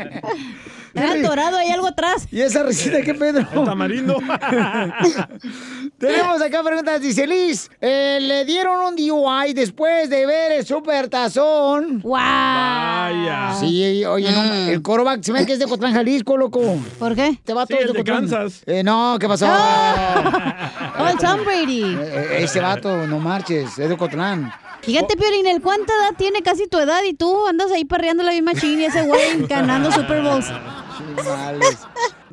Está 0.94 1.14
atorado, 1.14 1.56
hay 1.58 1.70
algo 1.70 1.88
atrás. 1.88 2.28
¿Y 2.32 2.42
esa 2.42 2.64
risita 2.64 3.02
qué, 3.02 3.14
Pedro? 3.14 3.48
El 3.54 3.64
tamarindo. 3.64 4.18
Tenemos 5.98 6.42
acá 6.42 6.62
preguntas. 6.64 7.00
Dice 7.00 7.26
Liz, 7.26 7.70
eh, 7.80 8.20
le 8.22 8.44
dieron 8.44 8.78
un 8.84 8.96
DUI 8.98 9.54
después 9.54 10.10
de 10.10 10.26
ver 10.26 10.52
el 10.52 10.66
super 10.66 11.08
tazón. 11.08 12.02
¡Wow! 12.02 12.12
Vaya. 12.12 13.54
Sí, 13.58 14.04
oye, 14.04 14.32
no, 14.34 14.54
el 14.54 14.82
Corovac 14.82 15.24
se 15.24 15.32
ve 15.32 15.46
que 15.46 15.54
es 15.54 15.60
de 15.60 15.66
Cotlán, 15.68 15.94
Jalisco, 15.94 16.36
loco. 16.36 16.78
¿Por 17.00 17.16
qué? 17.16 17.40
Te 17.44 17.54
va 17.54 17.66
Sí, 17.66 17.74
todo 17.74 17.82
el 17.84 17.94
de 17.94 18.00
Cotlán. 18.00 18.30
Kansas. 18.30 18.64
Eh, 18.66 18.84
no, 18.84 19.18
¿qué 19.18 19.28
pasó? 19.30 19.48
Oh, 19.48 21.08
el 21.08 21.18
Tom 21.18 21.46
Brady. 21.46 21.84
Eh, 21.84 21.98
eh, 22.02 22.38
ese 22.42 22.60
vato, 22.60 23.08
no 23.08 23.18
marches, 23.20 23.80
es 23.80 23.90
de 23.90 23.96
Cotlán. 23.96 24.52
Fíjate, 24.82 25.16
Piolín, 25.16 25.48
¿el 25.48 25.62
cuánta 25.62 25.94
edad 25.94 26.16
tiene 26.18 26.42
casi 26.42 26.68
tu 26.68 26.78
edad? 26.80 27.04
Y 27.04 27.14
tú 27.14 27.48
andas 27.48 27.72
ahí 27.72 27.86
perreando 27.86 28.24
la 28.24 28.32
misma 28.32 28.54
ching 28.54 28.80
y 28.80 28.86
ese 28.86 29.04
güey 29.04 29.46
ganando 29.48 29.92
Super 29.92 30.22
Bowls. 30.22 30.48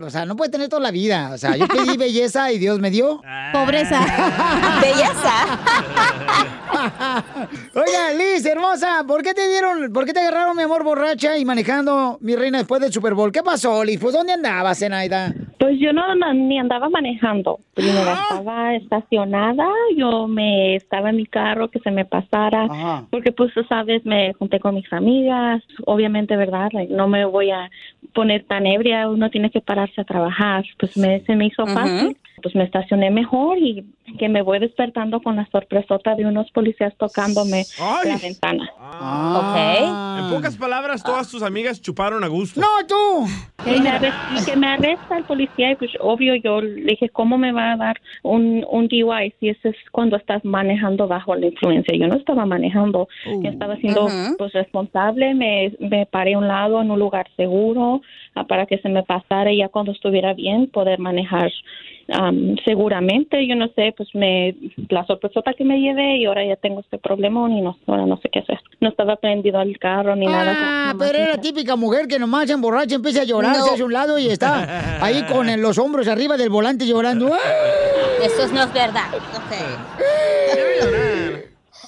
O 0.01 0.11
sea, 0.11 0.25
no 0.25 0.37
puede 0.37 0.51
tener 0.51 0.69
toda 0.69 0.83
la 0.83 0.91
vida. 0.91 1.31
O 1.33 1.39
sea, 1.39 1.57
yo 1.57 1.67
pedí 1.69 1.97
belleza 1.97 2.51
y 2.53 2.59
Dios 2.59 2.79
me 2.79 2.91
dio. 2.91 3.21
Pobreza. 3.53 4.01
Belleza. 4.81 5.59
Oiga, 7.75 8.13
Liz, 8.17 8.45
hermosa, 8.47 9.05
¿por 9.07 9.23
qué 9.23 9.35
te 9.35 9.49
dieron, 9.49 9.93
por 9.93 10.05
qué 10.05 10.13
te 10.13 10.21
agarraron, 10.21 10.57
mi 10.57 10.63
amor, 10.63 10.85
borracha 10.85 11.37
y 11.39 11.45
manejando, 11.45 12.19
mi 12.21 12.37
reina, 12.37 12.59
después 12.59 12.81
del 12.81 12.93
Super 12.93 13.15
Bowl? 13.15 13.33
¿Qué 13.33 13.43
pasó, 13.43 13.85
Liz? 13.85 13.99
Pues, 14.01 14.15
¿dónde 14.15 14.33
andabas, 14.33 14.79
Zenaida? 14.79 15.33
Pues 15.59 15.79
yo 15.81 15.93
no, 15.93 16.15
no- 16.15 16.33
ni 16.35 16.59
andaba 16.59 16.89
manejando. 16.89 17.61
Primero 17.75 18.13
estaba 18.13 18.75
estacionada, 18.75 19.67
yo 19.97 20.27
me 20.29 20.77
estaba 20.77 21.11
en 21.11 21.17
mi 21.17 21.27
carro 21.27 21.69
que 21.71 21.79
se 21.81 21.91
me 21.91 22.05
pasara, 22.05 22.67
porque 23.11 23.33
pues 23.33 23.53
tú 23.55 23.63
sabes, 23.69 24.05
me 24.05 24.33
junté 24.35 24.61
con 24.61 24.75
mis 24.75 24.93
amigas, 24.93 25.63
obviamente, 25.87 26.37
¿verdad? 26.37 26.69
Like, 26.73 26.93
no 26.93 27.09
me 27.09 27.25
voy 27.25 27.51
a 27.51 27.71
poner 28.15 28.45
tan 28.45 28.67
ebria, 28.67 29.09
uno 29.09 29.31
tiene 29.31 29.51
que 29.51 29.61
pararse 29.61 30.01
a 30.01 30.05
trabajar. 30.05 30.65
Pues 30.79 30.97
me, 30.97 31.21
se 31.21 31.37
me 31.37 31.47
hizo 31.47 31.67
fácil. 31.67 32.17
Pues 32.43 32.55
me 32.55 32.65
estacioné 32.65 33.11
mejor 33.11 33.59
y 33.59 33.85
que 34.19 34.29
me 34.29 34.43
voy 34.43 34.61
despertando 34.61 35.21
con 35.21 35.37
la 35.37 35.47
sorpresota 35.51 36.15
de 36.15 36.25
unos 36.25 36.49
policías 36.53 36.97
tocándome 36.97 37.67
Ay. 37.81 38.11
la 38.11 38.19
ventana. 38.19 38.71
En 40.17 40.29
pocas 40.29 40.57
palabras, 40.57 41.03
todas 41.03 41.31
tus 41.31 41.43
amigas 41.43 41.81
chuparon 41.81 42.25
a 42.25 42.29
gusto. 42.29 42.61
¡No, 42.61 42.67
tú! 42.87 43.27
Y, 43.65 43.81
me 43.81 44.45
que 44.45 44.57
me 44.57 44.67
arresta 44.67 45.19
el 45.19 45.25
policía 45.25 45.73
y 45.73 45.77
pues 45.77 45.91
obvio 46.01 46.35
yo 46.37 46.61
le 46.61 46.93
dije, 46.93 47.09
¿cómo 47.11 47.37
me 47.39 47.53
va 47.53 47.73
a 47.73 47.77
dar 47.77 48.01
un, 48.23 48.65
un 48.71 48.89
DUI 48.89 49.35
si 49.39 49.51
ese 49.51 49.71
es 49.71 49.77
cuando 49.93 50.17
estás 50.17 50.45
manejando 50.45 51.07
bajo 51.07 51.35
la 51.35 51.47
influencia? 51.47 51.97
Yo 51.97 52.07
no 52.07 52.17
estaba 52.17 52.47
manejando, 52.47 53.09
yo 53.27 53.51
estaba 53.51 53.77
siendo 53.77 54.07
Ujú. 54.07 54.37
pues 54.39 54.53
responsable, 54.53 55.35
me, 55.35 55.73
me 55.81 56.07
paré 56.07 56.35
a 56.35 56.39
un 56.39 56.49
lado 56.49 56.81
en 56.81 56.91
un 56.91 56.99
lugar 56.99 57.29
seguro 57.37 58.01
ah, 58.35 58.45
para 58.45 58.67
que 58.67 58.79
se 58.79 58.89
me 58.89 59.03
pasara 59.03 59.53
y 59.53 59.59
ya 59.59 59.69
cuando 59.69 59.93
estuviera 59.93 60.35
bien 60.35 60.69
poder 60.69 60.99
manejar 60.99 61.53
am, 62.09 62.57
seguramente, 62.65 63.47
yo 63.47 63.55
no 63.55 63.69
sé, 63.69 63.93
pues 63.97 64.09
me 64.15 64.55
la 64.89 65.05
sorpresota 65.05 65.53
que 65.53 65.65
me 65.65 65.81
llevé 65.81 66.17
y 66.17 66.27
ahora 66.27 66.45
ya 66.45 66.57
tengo 66.57 66.81
este 66.81 66.99
problema 66.99 67.51
y 67.51 67.61
no, 67.61 67.77
ahora 67.87 68.07
no 68.07 68.17
sé 68.19 68.29
qué 68.31 68.39
hacer. 68.41 68.59
No 68.81 68.91
estaba 68.91 69.17
prendido 69.17 69.61
el 69.61 69.77
carro 69.79 70.15
ni 70.15 70.27
nada. 70.27 70.55
Ah, 70.57 70.95
pero 70.99 71.19
era 71.19 71.31
la 71.37 71.41
típica 71.41 71.75
mujer 71.75 72.07
que 72.07 72.19
nomás 72.19 72.47
se 72.47 72.53
emborracha, 72.53 72.95
empieza 72.95 73.23
a 73.23 73.25
llorar, 73.25 73.57
No. 73.57 73.65
se 73.65 73.71
hace 73.75 73.83
a 73.83 73.85
un 73.87 73.93
lado 73.93 74.19
y 74.19 74.29
está 74.29 75.05
ahí 75.05 75.25
con 75.25 75.49
los 75.61 75.79
hombros 75.79 76.07
arriba 76.07 76.37
del 76.37 76.49
volante 76.51 76.87
llorando. 76.87 77.33
¡Ah! 77.35 77.39
Eso 78.23 78.47
no 78.53 78.63
es 78.63 78.73
verdad. 78.73 79.07
Ok. 79.15 79.55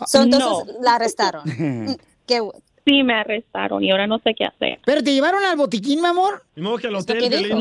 So, 0.07 0.23
entonces 0.23 0.75
la 0.83 0.95
arrestaron. 0.95 1.43
Qué 2.27 2.41
Sí, 2.87 3.03
me 3.05 3.13
arrestaron 3.15 3.85
y 3.85 3.91
ahora 3.91 4.07
no 4.07 4.19
sé 4.21 4.35
qué 4.35 4.47
hacer. 4.47 4.81
¿Pero 4.87 5.03
te 5.03 5.13
llevaron 5.13 5.45
al 5.45 5.55
botiquín, 5.55 6.01
mi 6.01 6.09
amor? 6.09 6.43
No, 6.57 6.77
que 6.79 6.87
al 6.89 6.97
¿Esto 6.97 7.13
hotel? 7.13 7.53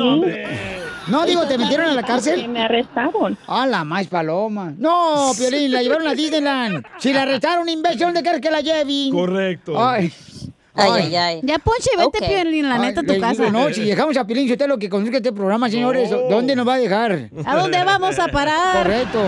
No, 1.07 1.25
digo, 1.25 1.45
¿te 1.45 1.57
metieron 1.57 1.87
a 1.87 1.93
la 1.93 2.03
cárcel? 2.03 2.41
Sí, 2.41 2.47
me 2.47 2.63
arrestaron. 2.63 3.37
Ah, 3.47 3.65
la 3.65 3.83
más 3.83 4.07
paloma. 4.07 4.73
No, 4.77 5.31
Piolín, 5.37 5.71
la 5.71 5.81
llevaron 5.81 6.07
a 6.07 6.13
Disneyland. 6.13 6.83
Si 6.99 7.11
la 7.13 7.23
arrestaron, 7.23 7.67
imbécil, 7.67 7.99
¿dónde 8.01 8.21
crees 8.21 8.41
que 8.41 8.51
la 8.51 8.61
lleven? 8.61 9.11
Correcto. 9.11 9.83
Ay. 9.83 10.11
Ay, 10.75 10.91
ay, 10.93 11.15
ay. 11.15 11.39
Ya, 11.43 11.57
Ponche, 11.59 11.89
vete, 11.97 12.05
Ok. 12.05 12.17
Piolín, 12.27 12.69
la 12.69 12.77
neta, 12.77 13.01
a 13.01 13.03
tu 13.03 13.19
casa. 13.19 13.43
digo, 13.43 13.51
no, 13.59 13.73
si 13.73 13.83
dejamos 13.83 14.15
a 14.17 14.25
Piolín, 14.25 14.45
si 14.47 14.53
usted 14.53 14.67
lo 14.67 14.77
que 14.77 14.87
conduzca 14.89 15.17
este 15.17 15.33
programa, 15.33 15.69
señores, 15.69 16.09
¿dónde 16.09 16.55
nos 16.55 16.67
va 16.67 16.75
a 16.75 16.77
dejar? 16.77 17.29
¿A 17.45 17.55
dónde 17.57 17.83
vamos 17.83 18.17
a 18.19 18.27
parar? 18.27 18.83
Correcto. 18.83 19.21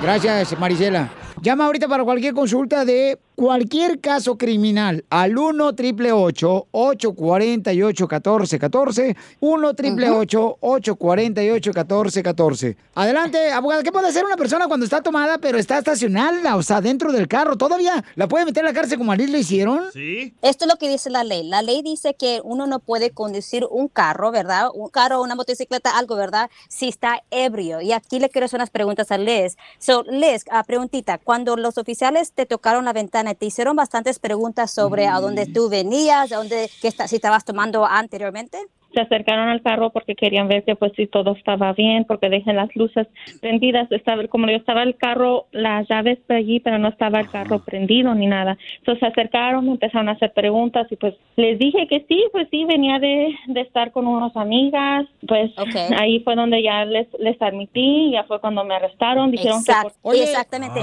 Gracias, 0.00 0.58
Marisela. 0.58 1.08
Llama 1.40 1.66
ahorita 1.66 1.88
para 1.88 2.04
cualquier 2.04 2.32
consulta 2.34 2.84
de 2.84 3.18
cualquier 3.34 4.00
caso 4.00 4.38
criminal 4.38 5.04
al 5.10 5.36
1 5.36 5.66
888 5.66 6.68
848 6.70 8.04
1414 8.04 9.16
1 9.40 9.68
888 9.68 10.56
848 10.60 11.70
1414 11.70 12.76
Adelante, 12.94 13.50
abogada, 13.50 13.82
¿qué 13.82 13.90
puede 13.90 14.08
hacer 14.08 14.24
una 14.24 14.36
persona 14.36 14.68
cuando 14.68 14.84
está 14.84 15.02
tomada 15.02 15.38
pero 15.38 15.58
está 15.58 15.78
estacionada, 15.78 16.56
o 16.56 16.62
sea, 16.62 16.80
dentro 16.80 17.12
del 17.12 17.26
carro? 17.26 17.56
¿Todavía 17.56 18.04
la 18.14 18.28
puede 18.28 18.44
meter 18.44 18.64
a 18.64 18.68
la 18.68 18.74
cárcel 18.74 18.98
como 18.98 19.12
a 19.12 19.16
Liz 19.16 19.30
le 19.30 19.40
hicieron? 19.40 19.90
Sí. 19.92 20.34
Esto 20.42 20.64
es 20.64 20.70
lo 20.70 20.76
que 20.78 20.88
dice 20.88 21.10
la 21.10 21.24
ley. 21.24 21.42
La 21.42 21.62
ley 21.62 21.82
dice 21.82 22.14
que 22.14 22.40
uno 22.44 22.66
no 22.66 22.78
puede 22.78 23.10
conducir 23.10 23.66
un 23.68 23.88
carro, 23.88 24.30
¿verdad? 24.30 24.68
Un 24.74 24.90
carro, 24.90 25.22
una 25.22 25.34
motocicleta, 25.34 25.98
algo, 25.98 26.14
¿verdad? 26.14 26.50
Si 26.68 26.88
está 26.88 27.22
ebrio. 27.30 27.80
Y 27.80 27.92
aquí 27.92 28.20
le 28.20 28.28
quiero 28.28 28.46
hacer 28.46 28.58
unas 28.58 28.70
preguntas 28.70 29.10
a 29.10 29.18
Liz. 29.18 29.56
So, 29.78 30.04
Liz, 30.04 30.44
ah, 30.50 30.62
preguntita, 30.62 31.18
cuando 31.18 31.56
los 31.56 31.78
oficiales 31.78 32.32
te 32.32 32.46
tocaron 32.46 32.84
la 32.84 32.92
ventana, 32.92 33.23
te 33.34 33.46
hicieron 33.46 33.74
bastantes 33.76 34.18
preguntas 34.18 34.70
sobre 34.70 35.06
a 35.06 35.18
dónde 35.20 35.46
tú 35.46 35.70
venías, 35.70 36.30
a 36.32 36.36
dónde, 36.36 36.70
qué 36.82 36.88
está- 36.88 37.08
si 37.08 37.16
estabas 37.16 37.46
tomando 37.46 37.86
anteriormente. 37.86 38.58
Se 38.94 39.00
acercaron 39.00 39.48
al 39.48 39.60
carro 39.62 39.90
porque 39.90 40.14
querían 40.14 40.48
ver 40.48 40.64
que 40.64 40.76
pues 40.76 40.92
si 40.96 41.06
todo 41.06 41.32
estaba 41.32 41.72
bien, 41.72 42.04
porque 42.04 42.28
dejen 42.30 42.56
las 42.56 42.74
luces 42.76 43.06
prendidas. 43.40 43.90
Estaba, 43.92 44.26
como 44.28 44.46
yo 44.46 44.56
estaba 44.56 44.82
el 44.82 44.96
carro, 44.96 45.46
las 45.52 45.86
llaves 45.88 46.18
de 46.28 46.36
allí, 46.36 46.60
pero 46.60 46.78
no 46.78 46.88
estaba 46.88 47.20
el 47.20 47.28
carro 47.30 47.58
prendido 47.58 48.14
ni 48.14 48.26
nada. 48.26 48.56
Entonces 48.78 49.00
se 49.00 49.06
acercaron, 49.06 49.68
empezaron 49.68 50.08
a 50.08 50.12
hacer 50.12 50.32
preguntas 50.32 50.86
y 50.90 50.96
pues 50.96 51.14
les 51.36 51.58
dije 51.58 51.86
que 51.88 52.04
sí, 52.08 52.24
pues 52.32 52.48
sí, 52.50 52.64
venía 52.64 52.98
de, 52.98 53.34
de 53.48 53.60
estar 53.60 53.92
con 53.92 54.06
unas 54.06 54.34
amigas. 54.36 55.06
Pues 55.26 55.50
ahí 55.98 56.20
fue 56.20 56.36
donde 56.36 56.62
ya 56.62 56.84
les, 56.84 57.06
les 57.18 57.40
admití, 57.42 58.12
ya 58.12 58.24
fue 58.24 58.40
cuando 58.40 58.64
me 58.64 58.74
arrestaron. 58.74 59.30
Dijeron 59.30 59.62
que 59.64 59.72
por- 59.82 59.92
Oye, 60.02 60.26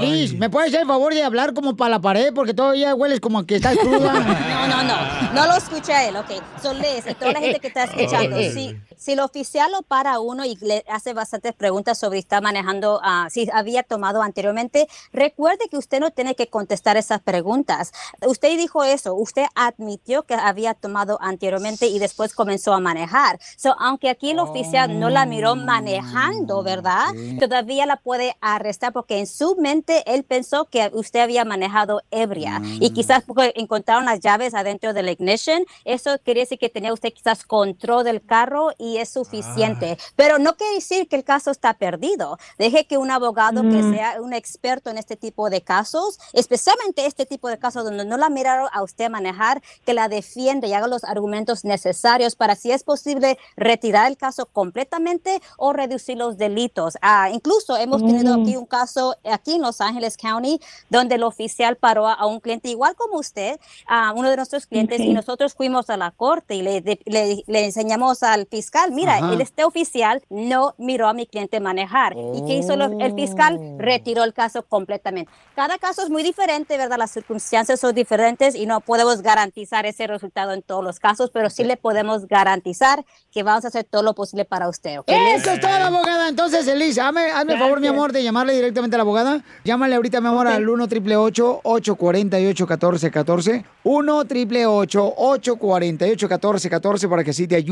Liz, 0.00 0.34
¿me 0.38 0.50
puedes 0.50 0.68
hacer 0.68 0.82
el 0.82 0.86
favor 0.86 1.14
de 1.14 1.22
hablar 1.22 1.54
como 1.54 1.76
para 1.76 1.90
la 1.90 2.00
pared? 2.00 2.32
Porque 2.34 2.54
todavía 2.54 2.94
hueles 2.94 3.20
como 3.20 3.44
que 3.46 3.56
estás 3.56 3.76
cruda. 3.78 4.12
No, 4.62 4.68
no, 4.68 4.82
no. 4.84 5.32
No 5.34 5.46
lo 5.46 5.56
escucha 5.56 6.08
él, 6.08 6.14
ok. 6.16 6.30
So, 6.62 6.72
Liz, 6.74 7.04
y 7.10 7.14
toda 7.14 7.32
la 7.32 7.40
gente 7.40 7.58
que 7.60 7.66
está 7.68 7.86
escuchando, 8.04 8.36
si, 8.38 8.76
si 8.96 9.12
el 9.12 9.20
oficial 9.20 9.72
lo 9.72 9.82
para 9.82 10.20
uno 10.20 10.44
y 10.44 10.56
le 10.56 10.84
hace 10.88 11.12
bastantes 11.14 11.54
preguntas 11.54 11.98
sobre 11.98 12.12
si 12.12 12.20
está 12.20 12.40
manejando, 12.40 13.00
ah, 13.02 13.28
si 13.30 13.48
había 13.52 13.82
tomado 13.82 14.22
anteriormente, 14.22 14.86
recuerde 15.12 15.68
que 15.70 15.76
usted 15.76 16.00
no 16.00 16.10
tiene 16.10 16.34
que 16.34 16.48
contestar 16.48 16.96
esas 16.96 17.20
preguntas. 17.20 17.92
Usted 18.26 18.56
dijo 18.56 18.84
eso, 18.84 19.14
usted 19.14 19.44
admitió 19.54 20.22
que 20.22 20.34
había 20.34 20.74
tomado 20.74 21.18
anteriormente 21.20 21.86
y 21.86 21.98
después 21.98 22.34
comenzó 22.34 22.72
a 22.74 22.80
manejar. 22.80 23.38
So, 23.56 23.74
aunque 23.78 24.10
aquí 24.10 24.30
el 24.30 24.38
oficial 24.38 25.00
no 25.00 25.10
la 25.10 25.26
miró 25.26 25.56
manejando, 25.56 26.62
¿verdad? 26.62 27.06
Todavía 27.38 27.86
la 27.86 27.96
puede 27.96 28.36
arrestar 28.40 28.92
porque 28.92 29.18
en 29.18 29.26
su 29.26 29.56
mente 29.56 30.02
él 30.06 30.24
pensó 30.24 30.66
que 30.66 30.90
usted 30.92 31.20
había 31.20 31.44
manejado 31.44 32.02
ebria 32.10 32.60
y 32.62 32.90
quizás 32.90 33.24
porque 33.24 33.52
encontraron 33.56 34.04
las 34.04 34.20
llaves 34.20 34.54
adentro 34.54 34.92
del 34.92 35.08
ignition, 35.08 35.64
eso 35.84 36.18
quiere 36.24 36.40
decir 36.40 36.58
que 36.58 36.68
tenía 36.68 36.92
usted 36.92 37.12
quizás 37.12 37.44
control 37.44 37.91
del 38.02 38.24
carro 38.24 38.70
y 38.78 38.96
es 38.96 39.10
suficiente. 39.10 39.98
Pero 40.16 40.38
no 40.38 40.56
quiere 40.56 40.76
decir 40.76 41.06
que 41.08 41.16
el 41.16 41.24
caso 41.24 41.50
está 41.50 41.74
perdido. 41.74 42.38
Deje 42.58 42.86
que 42.86 42.96
un 42.98 43.10
abogado 43.10 43.60
que 43.62 43.68
Mm. 43.82 43.94
sea 43.94 44.20
un 44.22 44.32
experto 44.32 44.88
en 44.90 44.96
este 44.98 45.16
tipo 45.16 45.50
de 45.50 45.60
casos, 45.62 46.18
especialmente 46.32 47.04
este 47.06 47.26
tipo 47.26 47.48
de 47.48 47.58
casos 47.58 47.84
donde 47.84 48.04
no 48.04 48.16
la 48.16 48.28
miraron 48.30 48.68
a 48.72 48.82
usted 48.82 49.10
manejar, 49.10 49.62
que 49.84 49.94
la 49.94 50.08
defiende 50.08 50.66
y 50.68 50.72
haga 50.72 50.86
los 50.86 51.04
argumentos 51.04 51.64
necesarios 51.64 52.34
para 52.36 52.56
si 52.56 52.72
es 52.72 52.82
posible 52.82 53.38
retirar 53.56 54.06
el 54.10 54.16
caso 54.16 54.46
completamente 54.46 55.40
o 55.58 55.72
reducir 55.72 56.16
los 56.16 56.36
delitos. 56.38 56.96
Ah, 57.02 57.28
incluso 57.30 57.76
hemos 57.76 58.00
tenido 58.02 58.38
Mm. 58.38 58.42
aquí 58.42 58.56
un 58.56 58.66
caso 58.66 59.14
aquí 59.24 59.52
en 59.56 59.62
Los 59.62 59.80
Ángeles 59.80 60.16
County 60.16 60.60
donde 60.88 61.16
el 61.16 61.22
oficial 61.22 61.76
paró 61.76 62.08
a, 62.08 62.26
un 62.26 62.40
cliente 62.40 62.68
igual 62.68 62.94
como 62.96 63.18
usted, 63.18 63.58
a 63.86 64.12
uno 64.12 64.30
de 64.30 64.36
nuestros 64.36 64.66
clientes, 64.66 65.00
Ok. 65.00 65.06
y 65.06 65.12
nosotros 65.12 65.54
fuimos 65.54 65.90
a 65.90 65.96
la 65.96 66.10
corte 66.12 66.54
y 66.54 66.62
le, 66.62 66.80
de- 66.80 67.00
le, 67.04 67.42
le 67.46 67.62
enseñamos 67.82 68.22
al 68.22 68.46
fiscal, 68.46 68.92
mira, 68.92 69.16
Ajá. 69.16 69.32
el 69.32 69.40
este 69.40 69.64
oficial 69.64 70.22
no 70.30 70.74
miró 70.78 71.08
a 71.08 71.12
mi 71.14 71.26
cliente 71.26 71.58
manejar. 71.60 72.14
¿Y 72.34 72.44
qué 72.46 72.54
hizo 72.58 72.76
lo- 72.76 72.98
el 73.00 73.14
fiscal? 73.14 73.58
Retiró 73.78 74.22
el 74.24 74.32
caso 74.32 74.62
completamente. 74.62 75.30
Cada 75.56 75.78
caso 75.78 76.02
es 76.02 76.10
muy 76.10 76.22
diferente, 76.22 76.78
¿verdad? 76.78 76.96
Las 76.98 77.10
circunstancias 77.10 77.80
son 77.80 77.94
diferentes 77.94 78.54
y 78.54 78.66
no 78.66 78.80
podemos 78.80 79.20
garantizar 79.22 79.84
ese 79.86 80.06
resultado 80.06 80.52
en 80.52 80.62
todos 80.62 80.84
los 80.84 81.00
casos, 81.00 81.30
pero 81.32 81.50
sí 81.50 81.64
le 81.64 81.76
podemos 81.76 82.26
garantizar 82.28 83.04
que 83.32 83.42
vamos 83.42 83.64
a 83.64 83.68
hacer 83.68 83.84
todo 83.84 84.02
lo 84.02 84.14
posible 84.14 84.44
para 84.44 84.68
usted. 84.68 85.00
¿ok? 85.00 85.08
Eso 85.08 85.50
es 85.50 85.60
todo, 85.60 85.70
abogada. 85.72 86.28
Entonces, 86.28 86.66
Elisa, 86.68 87.08
hazme, 87.08 87.30
hazme 87.32 87.54
el 87.54 87.58
favor, 87.58 87.80
mi 87.80 87.88
amor, 87.88 88.12
de 88.12 88.22
llamarle 88.22 88.54
directamente 88.54 88.94
a 88.94 88.98
la 88.98 89.02
abogada. 89.02 89.42
Llámale 89.64 89.96
ahorita, 89.96 90.20
mi 90.20 90.28
amor, 90.28 90.46
al 90.46 90.68
1 90.68 90.84
888 90.84 91.60
848 91.64 92.66
1414 92.66 93.64
1 93.84 94.16
888 94.18 95.14
848 95.16 96.26
1414 96.28 97.08
para 97.08 97.24
que 97.24 97.30
así 97.30 97.48
te 97.48 97.56
ayude. 97.56 97.71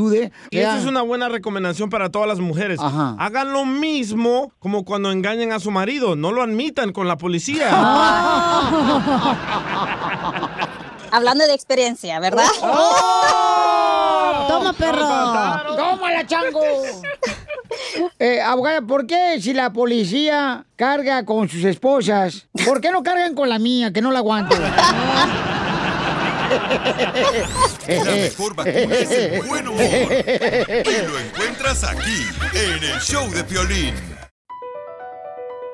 Y 0.50 0.58
esta 0.58 0.78
es 0.78 0.86
una 0.86 1.02
buena 1.02 1.28
recomendación 1.28 1.90
para 1.90 2.10
todas 2.10 2.26
las 2.28 2.40
mujeres. 2.40 2.80
Hagan 2.80 3.52
lo 3.52 3.64
mismo 3.64 4.52
como 4.58 4.84
cuando 4.84 5.12
engañan 5.12 5.52
a 5.52 5.60
su 5.60 5.70
marido. 5.70 6.16
No 6.16 6.32
lo 6.32 6.42
admitan 6.42 6.92
con 6.92 7.06
la 7.08 7.16
policía. 7.16 7.68
Hablando 11.12 11.44
de 11.46 11.54
experiencia, 11.54 12.20
¿verdad? 12.20 12.46
¡Toma, 14.48 14.72
perro! 14.78 15.08
¡Tómala, 15.76 16.26
chango! 16.26 16.60
Eh, 18.18 18.40
abogada, 18.40 18.82
¿por 18.82 19.06
qué 19.06 19.40
si 19.40 19.52
la 19.54 19.72
policía 19.72 20.64
carga 20.74 21.24
con 21.24 21.48
sus 21.48 21.62
esposas, 21.64 22.48
por 22.66 22.80
qué 22.80 22.90
no 22.90 23.04
cargan 23.04 23.32
con 23.34 23.48
la 23.48 23.60
mía, 23.60 23.92
que 23.92 24.02
no 24.02 24.10
la 24.10 24.18
aguanto? 24.18 24.56
Mejor 27.86 28.54
vacuna 28.54 28.94
es 28.94 29.10
el 29.10 29.42
buen 29.42 29.66
humor. 29.66 29.82
Y 29.82 31.06
lo 31.06 31.18
encuentras 31.18 31.84
aquí, 31.84 32.26
en 32.54 32.84
el 32.84 33.00
show 33.00 33.30
de 33.30 33.44
Piolín. 33.44 33.94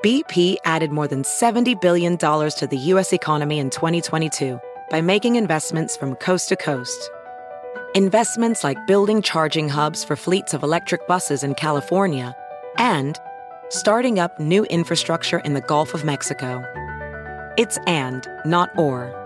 BP 0.03 0.57
added 0.65 0.93
more 0.93 1.09
than 1.09 1.23
$70 1.23 1.81
billion 1.81 2.16
to 2.16 2.69
the 2.70 2.77
U.S. 2.93 3.12
economy 3.12 3.59
in 3.59 3.70
2022 3.70 4.61
by 4.90 5.01
making 5.01 5.36
investments 5.36 5.97
from 5.97 6.15
coast 6.16 6.48
to 6.51 6.57
coast. 6.57 7.11
Investments 7.94 8.62
like 8.62 8.86
building 8.86 9.23
charging 9.23 9.69
hubs 9.69 10.05
for 10.05 10.15
fleets 10.15 10.55
of 10.55 10.62
electric 10.62 11.09
buses 11.09 11.43
in 11.43 11.55
California 11.55 12.36
and 12.78 13.19
starting 13.70 14.19
up 14.19 14.39
new 14.39 14.65
infrastructure 14.66 15.39
in 15.40 15.55
the 15.55 15.61
Gulf 15.62 15.93
of 15.94 16.05
Mexico. 16.05 16.62
It's 17.57 17.78
and, 17.86 18.28
not 18.44 18.70
or. 18.78 19.26